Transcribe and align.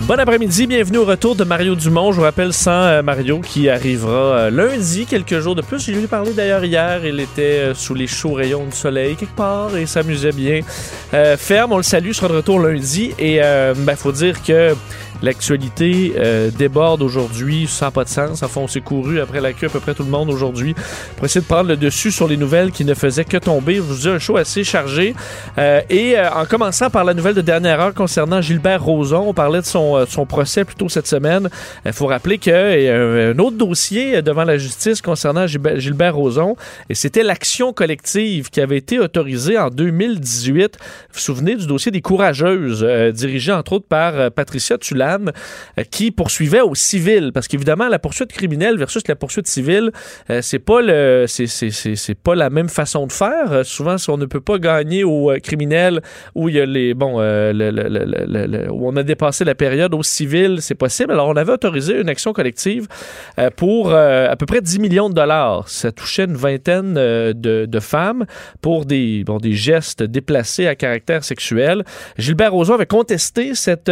Bon 0.00 0.18
après-midi, 0.18 0.66
bienvenue 0.66 0.98
au 0.98 1.04
retour 1.04 1.36
de 1.36 1.44
Mario 1.44 1.76
Dumont. 1.76 2.10
Je 2.10 2.16
vous 2.16 2.22
rappelle 2.22 2.52
sans 2.52 2.70
euh, 2.70 3.02
Mario 3.02 3.38
qui 3.40 3.68
arrivera 3.68 4.36
euh, 4.36 4.50
lundi, 4.50 5.06
quelques 5.06 5.38
jours 5.38 5.54
de 5.54 5.62
plus. 5.62 5.84
J'ai 5.84 5.92
lui 5.92 6.08
parler 6.08 6.32
d'ailleurs 6.32 6.64
hier. 6.64 7.06
Il 7.06 7.20
était 7.20 7.60
euh, 7.60 7.74
sous 7.74 7.94
les 7.94 8.08
chauds 8.08 8.32
rayons 8.32 8.64
du 8.64 8.72
soleil 8.72 9.14
quelque 9.14 9.36
part 9.36 9.76
et 9.76 9.86
s'amusait 9.86 10.32
bien. 10.32 10.60
ferme, 11.36 11.72
on 11.72 11.76
le 11.76 11.82
salue, 11.82 12.12
sera 12.12 12.28
de 12.28 12.34
retour 12.34 12.58
lundi. 12.58 13.14
Et 13.18 13.36
il 13.36 13.84
ben, 13.84 13.96
faut 13.96 14.12
dire 14.12 14.42
que 14.42 14.74
L'actualité 15.22 16.14
euh, 16.16 16.50
déborde 16.50 17.00
aujourd'hui, 17.00 17.68
sans 17.68 17.92
pas 17.92 18.02
de 18.02 18.08
sens. 18.08 18.42
Enfin, 18.42 18.62
on 18.62 18.66
s'est 18.66 18.80
couru 18.80 19.20
après 19.20 19.40
la 19.40 19.52
queue 19.52 19.68
à 19.68 19.70
peu 19.70 19.78
près 19.78 19.94
tout 19.94 20.02
le 20.02 20.10
monde 20.10 20.28
aujourd'hui 20.30 20.74
pour 21.16 21.26
essayer 21.26 21.40
de 21.40 21.46
prendre 21.46 21.68
le 21.68 21.76
dessus 21.76 22.10
sur 22.10 22.26
les 22.26 22.36
nouvelles 22.36 22.72
qui 22.72 22.84
ne 22.84 22.94
faisaient 22.94 23.24
que 23.24 23.36
tomber. 23.36 23.76
Je 23.76 23.80
vous 23.82 23.94
dis 23.94 24.08
un 24.08 24.18
show 24.18 24.36
assez 24.36 24.64
chargé. 24.64 25.14
Euh, 25.58 25.80
et 25.88 26.18
euh, 26.18 26.28
en 26.32 26.44
commençant 26.44 26.90
par 26.90 27.04
la 27.04 27.14
nouvelle 27.14 27.34
de 27.34 27.40
dernière 27.40 27.80
heure 27.80 27.94
concernant 27.94 28.40
Gilbert 28.40 28.82
Rozon, 28.82 29.28
on 29.28 29.34
parlait 29.34 29.60
de 29.60 29.66
son, 29.66 30.04
son 30.06 30.26
procès 30.26 30.64
plus 30.64 30.74
tôt 30.74 30.88
cette 30.88 31.06
semaine. 31.06 31.48
Il 31.86 31.92
faut 31.92 32.08
rappeler 32.08 32.38
qu'il 32.38 32.52
y 32.52 32.88
a 32.88 32.96
un, 32.96 33.38
autre 33.38 33.56
dossier 33.56 34.22
devant 34.22 34.44
la 34.44 34.58
justice 34.58 35.00
concernant 35.00 35.46
Gilbert 35.46 36.16
Rozon, 36.16 36.56
et 36.88 36.94
c'était 36.94 37.22
l'action 37.22 37.72
collective 37.72 38.50
qui 38.50 38.60
avait 38.60 38.78
été 38.78 38.98
autorisée 38.98 39.56
en 39.56 39.70
2018. 39.70 40.78
Vous 40.80 40.88
vous 41.12 41.20
souvenez 41.20 41.54
du 41.54 41.66
dossier 41.66 41.92
des 41.92 42.00
courageuses, 42.00 42.84
dirigé 43.14 43.52
entre 43.52 43.74
autres 43.74 43.86
par 43.86 44.30
Patricia 44.32 44.78
Tulan 44.78 45.11
euh, 45.20 45.82
qui 45.90 46.10
poursuivait 46.10 46.60
au 46.60 46.74
civil. 46.74 47.32
Parce 47.32 47.48
qu'évidemment, 47.48 47.88
la 47.88 47.98
poursuite 47.98 48.32
criminelle 48.32 48.78
versus 48.78 49.06
la 49.08 49.16
poursuite 49.16 49.46
civile, 49.46 49.90
euh, 50.30 50.40
c'est 50.42 50.58
pas 50.58 50.80
pas 52.22 52.34
la 52.34 52.50
même 52.50 52.68
façon 52.68 53.06
de 53.06 53.12
faire. 53.12 53.52
Euh, 53.52 53.64
souvent, 53.64 53.98
si 53.98 54.10
on 54.10 54.16
ne 54.16 54.26
peut 54.26 54.40
pas 54.40 54.58
gagner 54.58 55.04
au 55.04 55.32
criminel 55.42 56.00
où 56.34 56.48
il 56.48 56.54
y 56.56 56.60
a 56.60 56.66
les 56.66 56.94
bon 56.94 57.12
où 57.12 58.88
on 58.88 58.96
a 58.96 59.02
dépassé 59.02 59.44
la 59.44 59.54
période 59.54 59.94
au 59.94 60.02
civil, 60.02 60.58
c'est 60.60 60.74
possible. 60.74 61.12
Alors, 61.12 61.28
on 61.28 61.36
avait 61.36 61.52
autorisé 61.52 62.00
une 62.00 62.08
action 62.08 62.32
collective 62.32 62.86
pour 63.56 63.92
à 63.92 64.36
peu 64.36 64.46
près 64.46 64.60
10 64.60 64.78
millions 64.78 65.08
de 65.08 65.14
dollars. 65.14 65.68
Ça 65.68 65.92
touchait 65.92 66.24
une 66.24 66.36
vingtaine 66.36 66.94
de, 66.94 67.80
femmes 67.80 68.24
pour 68.60 68.86
des, 68.86 69.24
bon, 69.24 69.38
des 69.38 69.52
gestes 69.52 70.02
déplacés 70.02 70.66
à 70.66 70.74
caractère 70.74 71.24
sexuel. 71.24 71.84
Gilbert 72.18 72.52
Rozon 72.52 72.74
avait 72.74 72.86
contesté 72.86 73.54
cette, 73.54 73.90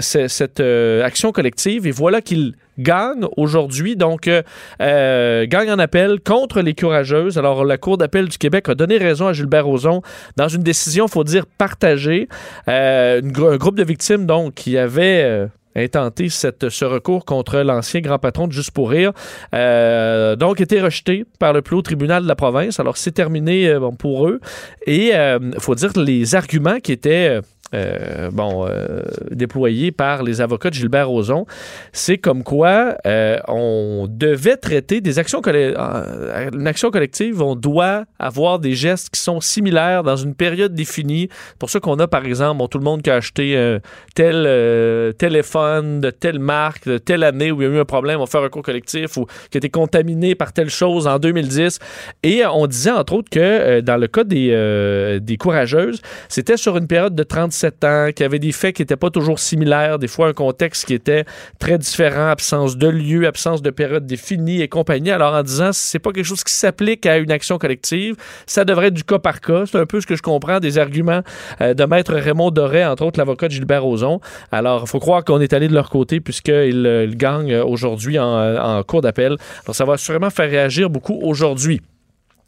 cette 0.00 0.39
cette 0.40 0.60
euh, 0.60 1.04
action 1.04 1.32
collective 1.32 1.86
et 1.86 1.90
voilà 1.90 2.22
qu'il 2.22 2.54
gagne 2.78 3.26
aujourd'hui, 3.36 3.94
donc 3.94 4.26
euh, 4.26 4.40
euh, 4.80 5.44
gagne 5.46 5.70
en 5.70 5.78
appel 5.78 6.18
contre 6.20 6.62
les 6.62 6.74
courageuses. 6.74 7.36
Alors 7.36 7.66
la 7.66 7.76
Cour 7.76 7.98
d'appel 7.98 8.26
du 8.26 8.38
Québec 8.38 8.70
a 8.70 8.74
donné 8.74 8.96
raison 8.96 9.26
à 9.26 9.34
Gilbert 9.34 9.66
Rozon 9.66 10.00
dans 10.38 10.48
une 10.48 10.62
décision, 10.62 11.08
faut 11.08 11.24
dire, 11.24 11.44
partagée. 11.44 12.26
un 12.66 13.20
groupe 13.20 13.76
de 13.76 13.84
victimes, 13.84 14.24
donc, 14.24 14.54
qui 14.54 14.78
avait 14.78 15.48
intenté 15.76 16.30
cette, 16.30 16.70
ce 16.70 16.86
recours 16.86 17.26
contre 17.26 17.58
l'ancien 17.58 18.00
grand 18.00 18.18
patron 18.18 18.48
de 18.48 18.52
Juste 18.52 18.70
pour 18.70 18.88
rire. 18.90 19.12
donc, 19.52 20.60
été 20.62 20.80
rejeté 20.80 21.26
par 21.38 21.52
le 21.52 21.60
plus 21.60 21.76
haut 21.76 21.82
tribunal 21.82 22.22
de 22.22 22.28
la 22.28 22.34
province. 22.34 22.80
Alors, 22.80 22.96
c'est 22.96 23.12
terminé 23.12 23.76
pour 23.98 24.26
eux. 24.26 24.40
Et 24.86 25.10
il 25.10 25.60
faut 25.60 25.74
dire 25.74 25.92
les 25.96 26.34
arguments 26.34 26.80
qui 26.80 26.92
étaient 26.92 27.40
euh, 27.72 28.30
bon, 28.32 28.66
euh, 28.66 29.02
déployé 29.30 29.92
par 29.92 30.24
les 30.24 30.40
avocats 30.40 30.70
de 30.70 30.74
Gilbert 30.74 31.08
Rozon, 31.08 31.46
c'est 31.92 32.18
comme 32.18 32.42
quoi 32.42 32.96
euh, 33.06 33.38
on 33.46 34.08
devait 34.10 34.56
traiter 34.56 35.00
des 35.00 35.18
actions 35.18 35.40
une 35.40 36.66
action 36.66 36.90
collective, 36.90 37.42
on 37.42 37.54
doit 37.56 38.04
avoir 38.18 38.58
des 38.58 38.74
gestes 38.74 39.10
qui 39.10 39.20
sont 39.20 39.40
similaires 39.40 40.02
dans 40.02 40.16
une 40.16 40.34
période 40.34 40.74
définie. 40.74 41.28
Pour 41.58 41.70
ça 41.70 41.80
qu'on 41.80 41.98
a, 41.98 42.06
par 42.06 42.24
exemple, 42.24 42.62
tout 42.68 42.78
le 42.78 42.84
monde 42.84 43.02
qui 43.02 43.10
a 43.10 43.16
acheté 43.16 43.78
tel 44.14 45.14
téléphone 45.16 46.00
de 46.00 46.10
telle 46.10 46.38
marque, 46.38 46.86
de 46.86 46.98
telle 46.98 47.24
année 47.24 47.50
où 47.50 47.62
il 47.62 47.68
y 47.68 47.70
a 47.70 47.74
eu 47.74 47.80
un 47.80 47.84
problème, 47.84 48.20
on 48.20 48.26
fait 48.26 48.38
un 48.38 48.42
recours 48.42 48.62
collectif 48.62 49.16
ou 49.16 49.26
qui 49.50 49.56
a 49.56 49.58
été 49.58 49.70
contaminé 49.70 50.34
par 50.34 50.52
telle 50.52 50.70
chose 50.70 51.06
en 51.06 51.18
2010. 51.18 51.78
Et 52.22 52.44
on 52.46 52.66
disait, 52.66 52.90
entre 52.90 53.14
autres, 53.14 53.30
que 53.30 53.80
dans 53.80 53.96
le 53.96 54.06
cas 54.06 54.24
des, 54.24 55.18
des 55.20 55.36
courageuses, 55.36 56.00
c'était 56.28 56.56
sur 56.56 56.76
une 56.76 56.86
période 56.86 57.14
de 57.14 57.22
36 57.22 57.59
ans, 57.64 58.10
qu'il 58.14 58.24
avait 58.24 58.38
des 58.38 58.52
faits 58.52 58.76
qui 58.76 58.82
n'étaient 58.82 58.96
pas 58.96 59.10
toujours 59.10 59.38
similaires, 59.38 59.98
des 59.98 60.08
fois 60.08 60.28
un 60.28 60.32
contexte 60.32 60.86
qui 60.86 60.94
était 60.94 61.24
très 61.58 61.78
différent, 61.78 62.28
absence 62.28 62.76
de 62.76 62.88
lieu, 62.88 63.26
absence 63.26 63.62
de 63.62 63.70
période 63.70 64.06
définie 64.06 64.60
et 64.60 64.68
compagnie. 64.68 65.10
Alors 65.10 65.34
en 65.34 65.42
disant, 65.42 65.70
c'est 65.72 65.98
pas 65.98 66.12
quelque 66.12 66.24
chose 66.24 66.44
qui 66.44 66.52
s'applique 66.52 67.06
à 67.06 67.18
une 67.18 67.30
action 67.30 67.58
collective, 67.58 68.16
ça 68.46 68.64
devrait 68.64 68.88
être 68.88 68.94
du 68.94 69.04
cas 69.04 69.18
par 69.18 69.40
cas. 69.40 69.64
C'est 69.66 69.78
un 69.78 69.86
peu 69.86 70.00
ce 70.00 70.06
que 70.06 70.16
je 70.16 70.22
comprends 70.22 70.60
des 70.60 70.78
arguments 70.78 71.22
euh, 71.60 71.74
de 71.74 71.84
maître 71.84 72.14
Raymond 72.14 72.50
Doré, 72.50 72.84
entre 72.84 73.04
autres 73.04 73.18
l'avocat 73.18 73.48
de 73.48 73.52
Gilbert 73.52 73.82
Rozon. 73.82 74.20
Alors, 74.52 74.82
il 74.84 74.88
faut 74.88 75.00
croire 75.00 75.24
qu'on 75.24 75.40
est 75.40 75.52
allé 75.52 75.68
de 75.68 75.74
leur 75.74 75.90
côté 75.90 76.20
puisqu'ils 76.20 76.86
euh, 76.86 77.06
gagnent 77.14 77.56
aujourd'hui 77.56 78.18
en, 78.18 78.78
en 78.78 78.82
cours 78.82 79.00
d'appel. 79.00 79.36
Alors, 79.64 79.74
ça 79.74 79.84
va 79.84 79.96
sûrement 79.96 80.30
faire 80.30 80.50
réagir 80.50 80.90
beaucoup 80.90 81.18
aujourd'hui. 81.22 81.80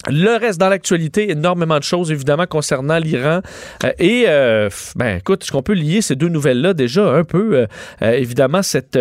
Le 0.08 0.36
reste 0.36 0.58
dans 0.58 0.68
l'actualité, 0.68 1.30
énormément 1.30 1.78
de 1.78 1.84
choses 1.84 2.10
évidemment 2.10 2.46
concernant 2.46 2.98
l'Iran. 2.98 3.40
Euh, 3.84 3.92
et 3.98 4.24
euh, 4.26 4.68
ben 4.96 5.18
écoute, 5.18 5.44
ce 5.44 5.52
qu'on 5.52 5.62
peut 5.62 5.74
lier 5.74 6.02
ces 6.02 6.16
deux 6.16 6.28
nouvelles-là 6.28 6.74
déjà 6.74 7.08
un 7.12 7.22
peu, 7.22 7.66
euh, 8.02 8.12
évidemment 8.12 8.62
cette 8.62 8.98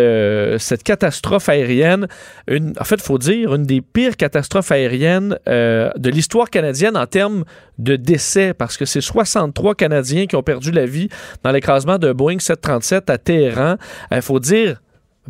cette 0.58 0.82
catastrophe 0.84 1.48
aérienne, 1.48 2.06
une, 2.46 2.72
en 2.78 2.84
fait, 2.84 3.00
faut 3.00 3.18
dire 3.18 3.54
une 3.54 3.64
des 3.64 3.80
pires 3.80 4.16
catastrophes 4.16 4.70
aériennes 4.70 5.38
de 5.46 6.10
l'histoire 6.10 6.50
canadienne 6.50 6.96
en 6.96 7.06
termes 7.06 7.44
de 7.78 7.96
décès, 7.96 8.54
parce 8.54 8.76
que 8.76 8.84
c'est 8.84 9.00
63 9.00 9.74
Canadiens 9.74 10.26
qui 10.26 10.36
ont 10.36 10.42
perdu 10.42 10.70
la 10.70 10.86
vie 10.86 11.08
dans 11.42 11.50
l'écrasement 11.50 11.98
de 11.98 12.12
Boeing 12.12 12.38
737 12.38 13.10
à 13.10 13.18
Téhéran. 13.18 13.76
Il 14.10 14.22
faut 14.22 14.38
dire 14.38 14.80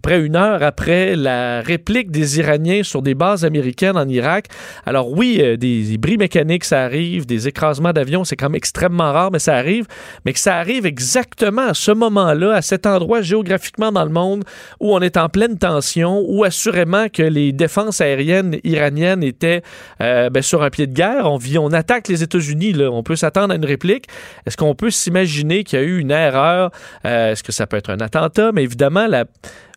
près 0.00 0.20
une 0.20 0.36
heure 0.36 0.62
après 0.62 1.16
la 1.16 1.60
réplique 1.60 2.10
des 2.10 2.38
Iraniens 2.38 2.82
sur 2.82 3.03
des 3.03 3.14
bases 3.14 3.44
américaines 3.44 3.97
en 3.97 4.08
Irak. 4.08 4.47
Alors 4.86 5.10
oui, 5.10 5.38
euh, 5.41 5.56
des, 5.56 5.98
bris 5.98 6.16
mécaniques, 6.16 6.64
ça 6.64 6.82
arrive, 6.82 7.26
des 7.26 7.48
écrasements 7.48 7.92
d'avions, 7.92 8.25
c'est 8.25 8.36
quand 8.36 8.47
même 8.47 8.54
extrêmement 8.54 9.12
rare, 9.12 9.31
mais 9.31 9.38
ça 9.38 9.54
arrive. 9.54 9.86
Mais 10.25 10.32
que 10.32 10.38
ça 10.38 10.56
arrive 10.56 10.86
exactement 10.86 11.69
à 11.69 11.75
ce 11.75 11.92
moment-là, 11.92 12.54
à 12.54 12.62
cet 12.62 12.86
endroit 12.86 13.20
géographiquement 13.20 13.93
dans 13.93 14.05
le 14.05 14.11
monde 14.11 14.44
où 14.81 14.94
on 14.94 15.00
est 15.00 15.17
en 15.17 15.28
pleine 15.28 15.58
tension, 15.58 16.25
où 16.26 16.44
assurément 16.44 17.08
que 17.08 17.22
les 17.22 17.52
défenses 17.52 18.00
aériennes 18.00 18.58
iraniennes 18.64 19.22
étaient 19.22 19.62
euh, 20.00 20.31
ben, 20.31 20.43
sur 20.43 20.62
un 20.62 20.70
pied 20.70 20.87
de 20.87 20.94
guerre. 20.94 21.31
On, 21.31 21.72
attaque 21.72 22.08
les 22.08 22.22
États-Unis, 22.22 22.75
on 22.90 23.02
peut 23.02 23.17
s'attendre 23.17 23.52
à 23.52 23.56
une 23.56 23.64
réplique. 23.64 24.06
Est-ce 24.46 24.56
qu'on 24.56 24.75
peut 24.75 24.90
s'imaginer 24.90 25.64
qu'il 25.64 25.78
y 25.78 25.82
a 25.82 25.84
eu 25.84 25.99
une 25.99 26.11
erreur? 26.11 26.70
Euh, 27.05 27.32
est-ce 27.32 27.43
que 27.43 27.52
ça 27.52 27.67
peut 27.67 27.76
être 27.76 27.90
un 27.90 28.00
attentat? 28.00 28.52
Mais 28.52 28.62
évidemment, 28.62 29.06
la 29.06 29.25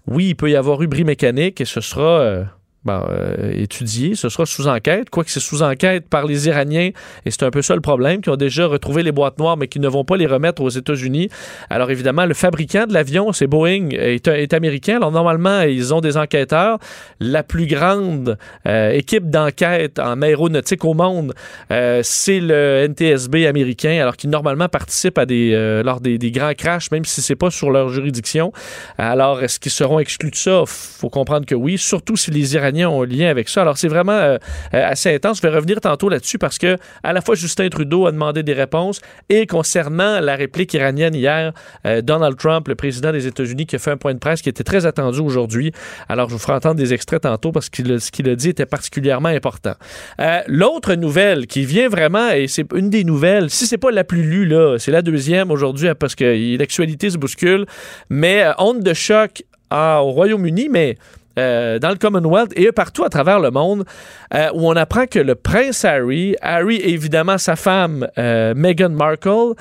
oui, 0.07 0.29
il 0.29 0.35
peut 0.35 0.49
y 0.49 0.55
avoir 0.55 0.81
eu 0.81 0.87
bris 0.87 1.03
mécanique 1.03 1.61
et 1.61 1.65
ce 1.65 1.81
sera 1.81 2.19
euh, 2.19 2.43
bon, 2.85 3.01
euh, 3.09 3.51
étudié, 3.53 4.15
ce 4.15 4.29
sera 4.29 4.45
sous 4.45 4.67
enquête, 4.67 5.09
quoique 5.09 5.29
c'est 5.29 5.39
sous 5.39 5.63
enquête 5.63 6.07
par 6.07 6.25
les 6.25 6.47
Iraniens, 6.47 6.91
et 7.25 7.31
c'est 7.31 7.43
un 7.43 7.51
peu 7.51 7.61
ça 7.61 7.75
le 7.75 7.81
problème, 7.81 8.21
qui 8.21 8.29
ont 8.29 8.35
déjà 8.35 8.67
retrouvé 8.67 9.03
les 9.03 9.11
boîtes 9.11 9.39
noires, 9.39 9.57
mais 9.57 9.67
qui 9.67 9.79
ne 9.79 9.87
vont 9.87 10.05
pas 10.05 10.17
les 10.17 10.27
remettre 10.27 10.61
aux 10.61 10.69
États-Unis. 10.69 11.29
Alors 11.69 11.91
évidemment, 11.91 12.25
le 12.25 12.33
fabricant 12.33 12.85
de 12.85 12.93
l'avion, 12.93 13.33
c'est 13.33 13.47
Boeing, 13.47 13.89
est, 13.91 14.27
est, 14.27 14.53
américain. 14.53 14.97
Alors 14.97 15.11
normalement, 15.11 15.61
ils 15.61 15.93
ont 15.93 16.01
des 16.01 16.17
enquêteurs. 16.17 16.77
La 17.19 17.43
plus 17.43 17.67
grande 17.67 18.37
euh, 18.67 18.91
équipe 18.91 19.29
d'enquête 19.29 19.99
en 19.99 20.21
aéronautique 20.21 20.85
au 20.85 20.93
monde, 20.93 21.33
euh, 21.71 22.01
c'est 22.03 22.39
le 22.39 22.87
NTSB 22.87 23.45
américain, 23.47 23.99
alors 24.01 24.15
qui 24.15 24.27
normalement 24.27 24.69
participe 24.69 25.17
à 25.17 25.25
des, 25.25 25.51
euh, 25.53 25.83
lors 25.83 26.01
des, 26.01 26.17
des, 26.17 26.31
grands 26.31 26.53
crashs, 26.53 26.91
même 26.91 27.05
si 27.05 27.21
c'est 27.21 27.35
pas 27.35 27.49
sur 27.49 27.71
leur 27.71 27.89
juridiction. 27.89 28.51
Alors, 28.97 29.41
est-ce 29.41 29.59
qu'ils 29.59 29.71
seront 29.71 29.99
exclus 29.99 30.31
de 30.31 30.35
ça? 30.35 30.63
faut 30.65 31.09
comprendre 31.09 31.45
que 31.45 31.55
oui, 31.55 31.77
surtout 31.77 32.15
si 32.15 32.31
les 32.31 32.55
Iraniens 32.55 32.74
ont 32.83 33.03
un 33.03 33.05
lien 33.05 33.29
avec 33.29 33.47
ça. 33.49 33.61
Alors, 33.61 33.77
c'est 33.77 33.87
vraiment 33.87 34.11
euh, 34.13 34.37
assez 34.71 35.13
intense. 35.13 35.37
Je 35.37 35.41
vais 35.43 35.55
revenir 35.55 35.79
tantôt 35.79 36.09
là-dessus 36.09 36.37
parce 36.37 36.57
que 36.57 36.77
à 37.03 37.13
la 37.13 37.21
fois 37.21 37.35
Justin 37.35 37.69
Trudeau 37.69 38.07
a 38.07 38.11
demandé 38.11 38.43
des 38.43 38.53
réponses 38.53 39.01
et 39.29 39.45
concernant 39.47 40.19
la 40.19 40.35
réplique 40.35 40.73
iranienne 40.73 41.15
hier, 41.15 41.53
euh, 41.85 42.01
Donald 42.01 42.37
Trump, 42.37 42.67
le 42.67 42.75
président 42.75 43.11
des 43.11 43.27
États-Unis, 43.27 43.65
qui 43.65 43.75
a 43.75 43.79
fait 43.79 43.91
un 43.91 43.97
point 43.97 44.13
de 44.13 44.19
presse 44.19 44.41
qui 44.41 44.49
était 44.49 44.63
très 44.63 44.85
attendu 44.85 45.19
aujourd'hui. 45.19 45.71
Alors, 46.09 46.29
je 46.29 46.33
vous 46.33 46.39
ferai 46.39 46.53
entendre 46.53 46.75
des 46.75 46.93
extraits 46.93 47.21
tantôt 47.21 47.51
parce 47.51 47.69
que 47.69 47.99
ce 47.99 48.11
qu'il 48.11 48.29
a 48.29 48.35
dit 48.35 48.49
était 48.49 48.65
particulièrement 48.65 49.29
important. 49.29 49.75
Euh, 50.19 50.41
L'autre 50.47 50.95
nouvelle 50.95 51.47
qui 51.47 51.65
vient 51.65 51.89
vraiment, 51.89 52.31
et 52.31 52.47
c'est 52.47 52.71
une 52.73 52.89
des 52.89 53.03
nouvelles, 53.03 53.49
si 53.49 53.67
c'est 53.67 53.77
pas 53.77 53.91
la 53.91 54.03
plus 54.03 54.23
lue, 54.23 54.45
là, 54.45 54.77
c'est 54.79 54.91
la 54.91 55.01
deuxième 55.01 55.51
aujourd'hui 55.51 55.89
parce 55.99 56.15
que 56.15 56.57
l'actualité 56.57 57.09
se 57.09 57.17
bouscule, 57.17 57.65
mais 58.09 58.43
euh, 58.43 58.51
onde 58.57 58.81
de 58.81 58.93
choc 58.93 59.43
ah, 59.69 60.01
au 60.03 60.11
Royaume-Uni, 60.11 60.69
mais 60.69 60.97
euh, 61.37 61.79
dans 61.79 61.89
le 61.89 61.95
Commonwealth 61.95 62.51
et 62.55 62.71
partout 62.71 63.03
à 63.03 63.09
travers 63.09 63.39
le 63.39 63.51
monde, 63.51 63.85
euh, 64.33 64.49
où 64.53 64.67
on 64.67 64.75
apprend 64.75 65.05
que 65.05 65.19
le 65.19 65.35
prince 65.35 65.85
Harry, 65.85 66.35
Harry 66.41 66.77
et 66.77 66.91
évidemment 66.91 67.37
sa 67.37 67.55
femme 67.55 68.07
euh, 68.17 68.53
Meghan 68.55 68.89
Markle, 68.89 69.53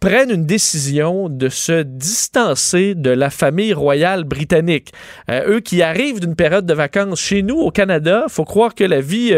prennent 0.00 0.30
une 0.30 0.46
décision 0.46 1.28
de 1.28 1.48
se 1.48 1.82
distancer 1.82 2.94
de 2.94 3.10
la 3.10 3.28
famille 3.28 3.74
royale 3.74 4.24
britannique. 4.24 4.92
Eux 5.28 5.60
qui 5.60 5.82
arrivent 5.82 6.20
d'une 6.20 6.36
période 6.36 6.64
de 6.64 6.72
vacances 6.72 7.20
chez 7.20 7.42
nous 7.42 7.58
au 7.58 7.70
Canada, 7.70 8.24
faut 8.28 8.46
croire 8.46 8.74
que 8.74 8.84
la 8.84 9.02
vie 9.02 9.34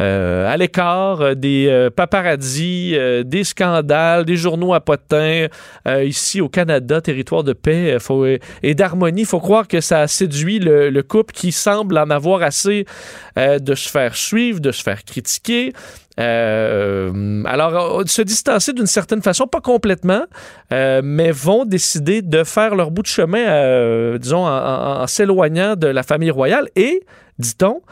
euh, 0.00 0.46
à 0.46 0.56
l'écart, 0.56 1.22
euh, 1.22 1.34
des 1.34 1.68
euh, 1.68 1.88
paparazzis, 1.90 2.92
euh, 2.94 3.22
des 3.22 3.44
scandales, 3.44 4.24
des 4.26 4.36
journaux 4.36 4.74
à 4.74 4.80
potins 4.80 5.46
ici 5.86 6.40
au 6.40 6.48
Canada, 6.48 7.00
territoire 7.00 7.44
de 7.44 7.52
paix 7.52 7.96
et 8.62 8.74
d'harmonie. 8.74 9.22
Il 9.22 9.26
faut 9.26 9.40
croire 9.40 9.68
que 9.68 9.80
ça 9.80 10.00
a 10.00 10.06
séduit 10.06 10.58
le, 10.58 10.90
le, 10.90 11.02
couple 11.02 11.32
qui 11.32 11.52
semble 11.52 11.96
en 11.98 12.10
avoir 12.10 12.42
assez 12.42 12.86
de 13.36 13.74
se 13.74 13.88
faire 13.88 14.16
suivre, 14.16 14.60
de 14.60 14.72
se 14.72 14.82
faire 14.82 15.04
critiquer. 15.04 15.72
Alors, 16.18 18.02
se 18.06 18.22
distancer 18.22 18.72
d'une 18.72 18.86
certaine 18.86 19.22
façon, 19.22 19.46
pas 19.46 19.60
complètement, 19.60 20.24
mais 20.70 21.30
vont 21.30 21.64
décider 21.64 22.22
de 22.22 22.44
faire 22.44 22.74
leur 22.74 22.90
bout 22.90 23.02
de 23.02 23.06
chemin, 23.06 24.18
disons, 24.18 24.46
en 24.46 25.06
s'éloignant 25.06 25.76
de 25.76 25.86
la 25.86 26.02
famille 26.02 26.30
royale 26.30 26.68
et, 26.74 27.02
dit-on, 27.38 27.82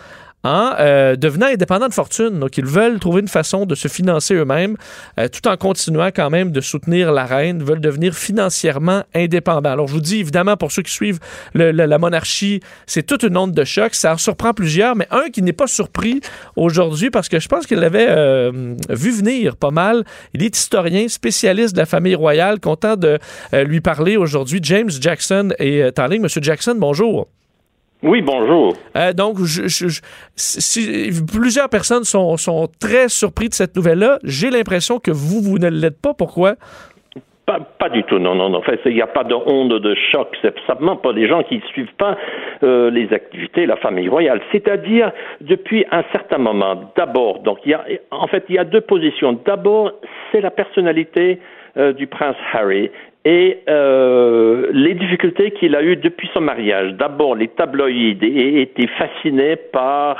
en 0.44 0.72
euh, 0.78 1.16
devenant 1.16 1.46
indépendants 1.46 1.88
de 1.88 1.94
fortune. 1.94 2.38
Donc, 2.38 2.56
ils 2.58 2.66
veulent 2.66 3.00
trouver 3.00 3.22
une 3.22 3.28
façon 3.28 3.66
de 3.66 3.74
se 3.74 3.88
financer 3.88 4.34
eux-mêmes, 4.34 4.76
euh, 5.18 5.28
tout 5.28 5.48
en 5.48 5.56
continuant 5.56 6.10
quand 6.14 6.30
même 6.30 6.52
de 6.52 6.60
soutenir 6.60 7.10
la 7.12 7.24
reine, 7.24 7.62
veulent 7.62 7.80
devenir 7.80 8.14
financièrement 8.14 9.02
indépendants. 9.14 9.70
Alors, 9.70 9.88
je 9.88 9.94
vous 9.94 10.00
dis, 10.00 10.20
évidemment, 10.20 10.56
pour 10.56 10.70
ceux 10.70 10.82
qui 10.82 10.92
suivent 10.92 11.18
la 11.54 11.98
monarchie, 11.98 12.60
c'est 12.86 13.04
toute 13.04 13.22
une 13.22 13.36
onde 13.36 13.52
de 13.52 13.64
choc. 13.64 13.94
Ça 13.94 14.12
en 14.12 14.18
surprend 14.18 14.52
plusieurs, 14.52 14.94
mais 14.94 15.08
un 15.10 15.30
qui 15.30 15.42
n'est 15.42 15.52
pas 15.52 15.66
surpris 15.66 16.20
aujourd'hui 16.56 17.10
parce 17.10 17.28
que 17.28 17.38
je 17.40 17.48
pense 17.48 17.66
qu'il 17.66 17.78
l'avait 17.78 18.06
euh, 18.08 18.74
vu 18.90 19.10
venir 19.10 19.56
pas 19.56 19.70
mal. 19.70 20.04
Il 20.34 20.42
est 20.42 20.56
historien, 20.56 21.08
spécialiste 21.08 21.74
de 21.74 21.80
la 21.80 21.86
famille 21.86 22.14
royale, 22.14 22.60
content 22.60 22.96
de 22.96 23.18
lui 23.52 23.80
parler 23.80 24.16
aujourd'hui. 24.16 24.60
James 24.62 24.90
Jackson 24.90 25.50
est 25.58 25.98
en 25.98 26.06
ligne. 26.06 26.22
Monsieur 26.22 26.42
Jackson, 26.42 26.76
bonjour. 26.76 27.28
Oui, 28.04 28.20
bonjour. 28.20 28.74
Euh, 28.96 29.14
donc, 29.14 29.38
je, 29.38 29.66
je, 29.66 29.88
je, 29.88 30.02
si, 30.36 31.10
plusieurs 31.26 31.70
personnes 31.70 32.04
sont, 32.04 32.36
sont, 32.36 32.68
très 32.78 33.08
surpris 33.08 33.48
de 33.48 33.54
cette 33.54 33.74
nouvelle-là. 33.76 34.18
J'ai 34.24 34.50
l'impression 34.50 34.98
que 34.98 35.10
vous, 35.10 35.40
vous 35.40 35.58
ne 35.58 35.70
l'êtes 35.70 36.00
pas. 36.02 36.12
Pourquoi? 36.12 36.56
Pas, 37.46 37.60
pas, 37.60 37.88
du 37.88 38.02
tout, 38.04 38.18
non, 38.18 38.34
non, 38.34 38.50
non. 38.50 38.58
En 38.58 38.62
fait, 38.62 38.78
il 38.84 38.94
n'y 38.94 39.00
a 39.00 39.06
pas 39.06 39.24
de 39.24 39.34
onde 39.34 39.80
de 39.80 39.94
choc. 40.12 40.28
C'est 40.42 40.54
simplement 40.66 40.96
pas 40.96 41.14
des 41.14 41.26
gens 41.26 41.42
qui 41.44 41.56
ne 41.56 41.62
suivent 41.72 41.94
pas 41.96 42.18
euh, 42.62 42.90
les 42.90 43.10
activités 43.10 43.62
de 43.62 43.68
la 43.68 43.76
famille 43.76 44.08
royale. 44.08 44.42
C'est-à-dire, 44.52 45.10
depuis 45.40 45.86
un 45.90 46.04
certain 46.12 46.38
moment, 46.38 46.92
d'abord, 46.96 47.38
donc, 47.40 47.58
il 47.64 47.70
y 47.70 47.74
a, 47.74 47.86
en 48.10 48.26
fait, 48.26 48.44
il 48.50 48.56
y 48.56 48.58
a 48.58 48.64
deux 48.64 48.82
positions. 48.82 49.40
D'abord, 49.46 49.92
c'est 50.30 50.42
la 50.42 50.50
personnalité 50.50 51.40
euh, 51.78 51.94
du 51.94 52.06
prince 52.06 52.36
Harry 52.52 52.90
et 53.24 53.60
euh, 53.68 54.68
les 54.72 54.94
difficultés 54.94 55.52
qu'il 55.52 55.74
a 55.74 55.82
eues 55.82 55.96
depuis 55.96 56.28
son 56.34 56.42
mariage. 56.42 56.92
D'abord, 56.94 57.34
les 57.34 57.48
tabloïds 57.48 58.18
étaient 58.60 58.86
fascinés 58.98 59.56
par 59.56 60.18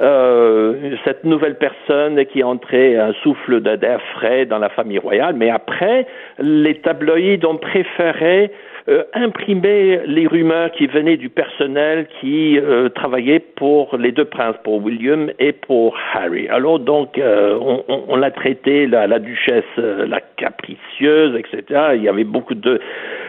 euh, 0.00 0.96
cette 1.04 1.24
nouvelle 1.24 1.56
personne 1.56 2.24
qui 2.26 2.42
entrait 2.42 2.96
un 2.96 3.12
souffle 3.22 3.60
d'air 3.60 4.00
frais 4.14 4.44
dans 4.44 4.58
la 4.58 4.68
famille 4.68 4.98
royale, 4.98 5.34
mais 5.36 5.50
après, 5.50 6.06
les 6.40 6.74
tabloïds 6.80 7.44
ont 7.46 7.56
préféré 7.56 8.50
euh, 8.88 9.04
imprimer 9.14 10.00
les 10.06 10.26
rumeurs 10.26 10.70
qui 10.72 10.86
venaient 10.86 11.16
du 11.16 11.30
personnel 11.30 12.06
qui 12.20 12.58
euh, 12.58 12.88
travaillait 12.90 13.40
pour 13.40 13.96
les 13.96 14.12
deux 14.12 14.26
princes, 14.26 14.56
pour 14.62 14.84
William 14.84 15.30
et 15.38 15.52
pour 15.52 15.96
Harry. 16.12 16.48
Alors 16.48 16.78
donc, 16.78 17.16
euh, 17.16 17.58
on, 17.60 17.82
on, 17.88 18.04
on 18.08 18.16
l'a 18.16 18.30
traité 18.30 18.86
la, 18.86 19.06
la 19.06 19.18
duchesse 19.18 19.64
euh, 19.78 20.06
la 20.06 20.20
capricieuse, 20.20 21.34
etc. 21.36 21.92
Il 21.94 22.02
y 22.02 22.08
avait 22.08 22.24
beaucoup 22.24 22.54
de, 22.54 22.78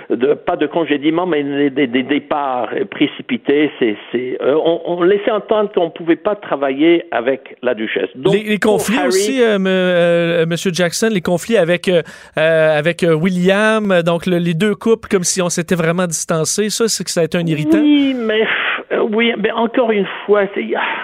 de 0.10 0.34
pas 0.34 0.56
de 0.56 0.68
congédiements, 0.68 1.26
mais 1.26 1.44
des, 1.70 1.88
des 1.88 2.04
départs 2.04 2.70
précipités. 2.92 3.72
C'est, 3.80 3.96
c'est, 4.12 4.38
euh, 4.42 4.56
on, 4.56 4.82
on, 4.86 5.02
laissait 5.04 5.32
entendre 5.32 5.72
qu'on 5.74 5.86
ne 5.86 5.90
pouvait 5.90 6.16
pas 6.16 6.36
travailler 6.36 7.06
avec 7.12 7.58
la 7.62 7.74
duchesse. 7.74 8.10
Donc, 8.16 8.34
les, 8.34 8.44
les 8.44 8.60
conflits 8.60 8.98
Harry, 8.98 9.08
aussi, 9.08 9.42
Monsieur 10.48 10.72
Jackson, 10.74 11.10
les 11.12 11.22
conflits 11.22 11.58
avec 11.58 11.90
avec 12.36 13.06
William, 13.08 14.02
donc 14.06 14.26
le, 14.26 14.38
les 14.38 14.54
deux 14.54 14.76
couples, 14.76 15.08
comme 15.10 15.24
si 15.24 15.42
on 15.42 15.50
s'était 15.50 15.76
vraiment 15.76 16.08
distancé. 16.08 16.70
Ça, 16.70 16.88
c'est 16.88 17.04
que 17.04 17.12
ça 17.12 17.22
a 17.22 17.24
été 17.24 17.38
un 17.38 17.46
irritant? 17.46 17.80
Oui, 17.80 18.16
mais 18.18 18.46
euh, 18.92 19.08
oui, 19.12 19.34
mais 19.38 19.52
encore 19.52 19.92
une 19.92 20.08
fois, 20.26 20.44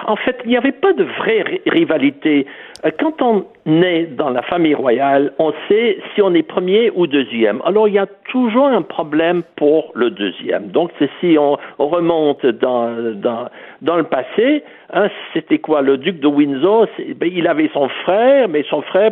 en 0.05 0.15
fait, 0.15 0.37
il 0.45 0.49
n'y 0.49 0.57
avait 0.57 0.71
pas 0.71 0.93
de 0.93 1.03
vraie 1.03 1.61
rivalité. 1.65 2.45
Euh, 2.85 2.91
quand 2.99 3.21
on 3.21 3.45
est 3.67 4.05
dans 4.15 4.29
la 4.29 4.41
famille 4.41 4.73
royale, 4.73 5.33
on 5.39 5.53
sait 5.67 5.97
si 6.13 6.21
on 6.21 6.33
est 6.33 6.43
premier 6.43 6.91
ou 6.95 7.07
deuxième. 7.07 7.61
Alors, 7.65 7.87
il 7.87 7.93
y 7.93 7.99
a 7.99 8.07
toujours 8.31 8.67
un 8.67 8.81
problème 8.81 9.43
pour 9.55 9.91
le 9.95 10.09
deuxième. 10.09 10.67
Donc, 10.67 10.91
si 11.19 11.37
on, 11.39 11.57
on 11.79 11.87
remonte 11.87 12.45
dans, 12.45 13.13
dans, 13.15 13.49
dans 13.81 13.97
le 13.97 14.03
passé, 14.03 14.63
hein, 14.93 15.09
c'était 15.33 15.59
quoi 15.59 15.81
Le 15.81 15.97
duc 15.97 16.19
de 16.19 16.27
Windsor, 16.27 16.87
ben, 17.15 17.31
il 17.31 17.47
avait 17.47 17.69
son 17.73 17.87
frère, 18.03 18.47
mais 18.49 18.63
son 18.69 18.81
frère 18.81 19.11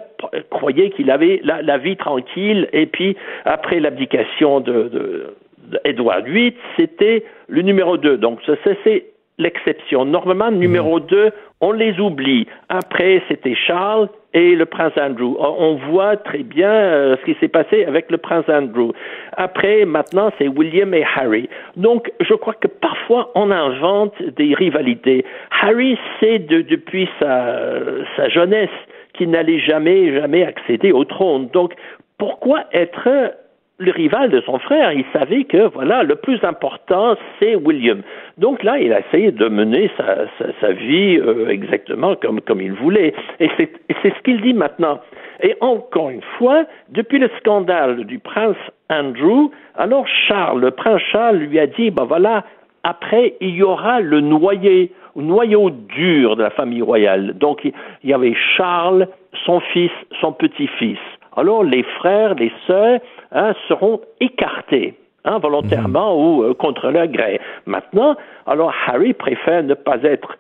croyait 0.49 0.89
qu'il 0.91 1.11
avait 1.11 1.41
la, 1.43 1.77
vie 1.77 1.95
tranquille. 1.95 2.67
Et 2.73 2.85
puis, 2.85 3.15
après 3.45 3.79
l'abdication 3.79 4.59
de, 4.59 4.89
de, 4.89 5.35
de 5.69 6.29
VIII, 6.29 6.53
c'était 6.77 7.23
le 7.47 7.61
numéro 7.61 7.97
2. 7.97 8.17
Donc, 8.17 8.39
ça, 8.45 8.53
c'est 8.83 9.05
l'exception. 9.39 10.05
Normalement, 10.05 10.51
numéro 10.51 10.99
2, 10.99 11.31
on 11.61 11.71
les 11.71 11.99
oublie. 11.99 12.45
Après, 12.69 13.23
c'était 13.27 13.55
Charles 13.55 14.09
et 14.33 14.55
le 14.55 14.65
prince 14.65 14.93
Andrew. 14.97 15.35
On 15.39 15.79
voit 15.89 16.17
très 16.17 16.43
bien 16.43 16.71
euh, 16.71 17.15
ce 17.17 17.25
qui 17.25 17.39
s'est 17.39 17.47
passé 17.47 17.85
avec 17.85 18.11
le 18.11 18.17
prince 18.17 18.45
Andrew. 18.47 18.91
Après, 19.35 19.85
maintenant, 19.85 20.31
c'est 20.37 20.47
William 20.47 20.93
et 20.93 21.03
Harry. 21.15 21.49
Donc, 21.75 22.11
je 22.19 22.33
crois 22.35 22.53
que 22.53 22.67
parfois, 22.67 23.31
on 23.33 23.49
invente 23.49 24.13
des 24.37 24.53
rivalités. 24.53 25.25
Harry 25.61 25.97
sait 26.19 26.39
de, 26.39 26.61
depuis 26.61 27.09
sa, 27.19 27.79
sa 28.15 28.29
jeunesse 28.29 28.69
qu'il 29.13 29.31
n'allait 29.31 29.59
jamais, 29.59 30.13
jamais 30.13 30.45
accéder 30.45 30.91
au 30.91 31.05
trône. 31.05 31.47
Donc, 31.47 31.73
pourquoi 32.17 32.65
être 32.73 33.33
le 33.79 33.91
rival 33.91 34.29
de 34.29 34.41
son 34.41 34.59
frère, 34.59 34.91
il 34.91 35.05
savait 35.13 35.45
que 35.45 35.69
voilà, 35.69 36.03
le 36.03 36.15
plus 36.15 36.43
important, 36.43 37.15
c'est 37.39 37.55
William. 37.55 38.01
Donc 38.37 38.61
là, 38.61 38.77
il 38.77 38.91
a 38.91 38.99
essayé 38.99 39.31
de 39.31 39.47
mener 39.47 39.89
sa, 39.97 40.27
sa, 40.37 40.45
sa 40.59 40.71
vie 40.73 41.17
euh, 41.17 41.47
exactement 41.47 42.15
comme, 42.15 42.41
comme 42.41 42.61
il 42.61 42.73
voulait. 42.73 43.13
Et 43.39 43.49
c'est 43.57 44.13
ce 44.13 44.21
qu'il 44.23 44.41
dit 44.41 44.53
maintenant. 44.53 44.99
Et 45.41 45.55
encore 45.61 46.09
une 46.09 46.23
fois, 46.37 46.65
depuis 46.89 47.19
le 47.19 47.29
scandale 47.39 48.03
du 48.05 48.19
prince 48.19 48.57
Andrew, 48.89 49.51
alors 49.75 50.05
Charles, 50.27 50.59
le 50.59 50.71
prince 50.71 51.01
Charles 51.11 51.37
lui 51.37 51.59
a 51.59 51.67
dit, 51.67 51.91
ben 51.91 52.03
voilà, 52.03 52.43
après, 52.83 53.35
il 53.39 53.55
y 53.55 53.63
aura 53.63 54.01
le 54.01 54.19
noyer, 54.19 54.91
noyau 55.15 55.69
dur 55.69 56.35
de 56.35 56.43
la 56.43 56.49
famille 56.49 56.81
royale. 56.81 57.33
Donc, 57.37 57.63
il 57.63 58.09
y 58.09 58.13
avait 58.13 58.35
Charles, 58.57 59.07
son 59.45 59.59
fils, 59.59 59.91
son 60.19 60.33
petit-fils. 60.33 60.99
Alors, 61.35 61.63
les 61.63 61.83
frères, 61.83 62.35
les 62.35 62.51
sœurs, 62.67 62.99
hein, 63.31 63.53
seront 63.67 64.01
écartés. 64.19 64.95
Hein, 65.25 65.39
volontairement 65.39 66.15
mmh. 66.15 66.21
ou 66.21 66.43
euh, 66.43 66.53
contre 66.53 66.89
leur 66.91 67.07
gré. 67.07 67.41
Maintenant, 67.65 68.15
alors 68.47 68.73
Harry 68.87 69.13
préfère 69.13 69.63
ne 69.63 69.73
pas 69.73 69.97
être 70.03 70.37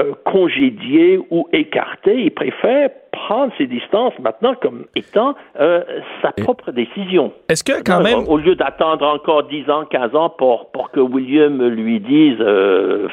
euh, 0.00 0.12
congédié 0.24 1.20
ou 1.30 1.48
écarté. 1.52 2.14
Il 2.14 2.30
préfère 2.30 2.88
prendre 3.10 3.52
ses 3.58 3.66
distances 3.66 4.18
maintenant 4.20 4.54
comme 4.54 4.86
étant 4.96 5.34
euh, 5.60 5.82
sa 6.22 6.32
propre 6.32 6.72
décision. 6.72 7.32
Est-ce 7.50 7.62
que 7.62 7.82
quand 7.84 8.00
même... 8.00 8.26
Au 8.26 8.38
lieu 8.38 8.54
d'attendre 8.54 9.06
encore 9.06 9.42
10 9.42 9.68
ans, 9.68 9.84
15 9.84 10.14
ans 10.14 10.30
pour, 10.30 10.70
pour 10.70 10.90
que 10.92 11.00
William 11.00 11.62
lui 11.66 12.00
dise... 12.00 12.38
Euh, 12.40 13.08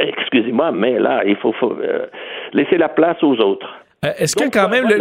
excusez-moi, 0.00 0.72
mais 0.72 0.98
là, 0.98 1.22
il 1.24 1.36
faut, 1.36 1.52
faut 1.52 1.76
laisser 2.52 2.76
la 2.76 2.88
place 2.88 3.22
aux 3.22 3.36
autres. 3.36 3.68
Euh, 4.04 4.12
est-ce 4.16 4.36
que 4.36 4.48
quand 4.48 4.68
même, 4.68 4.86
le, 4.86 4.96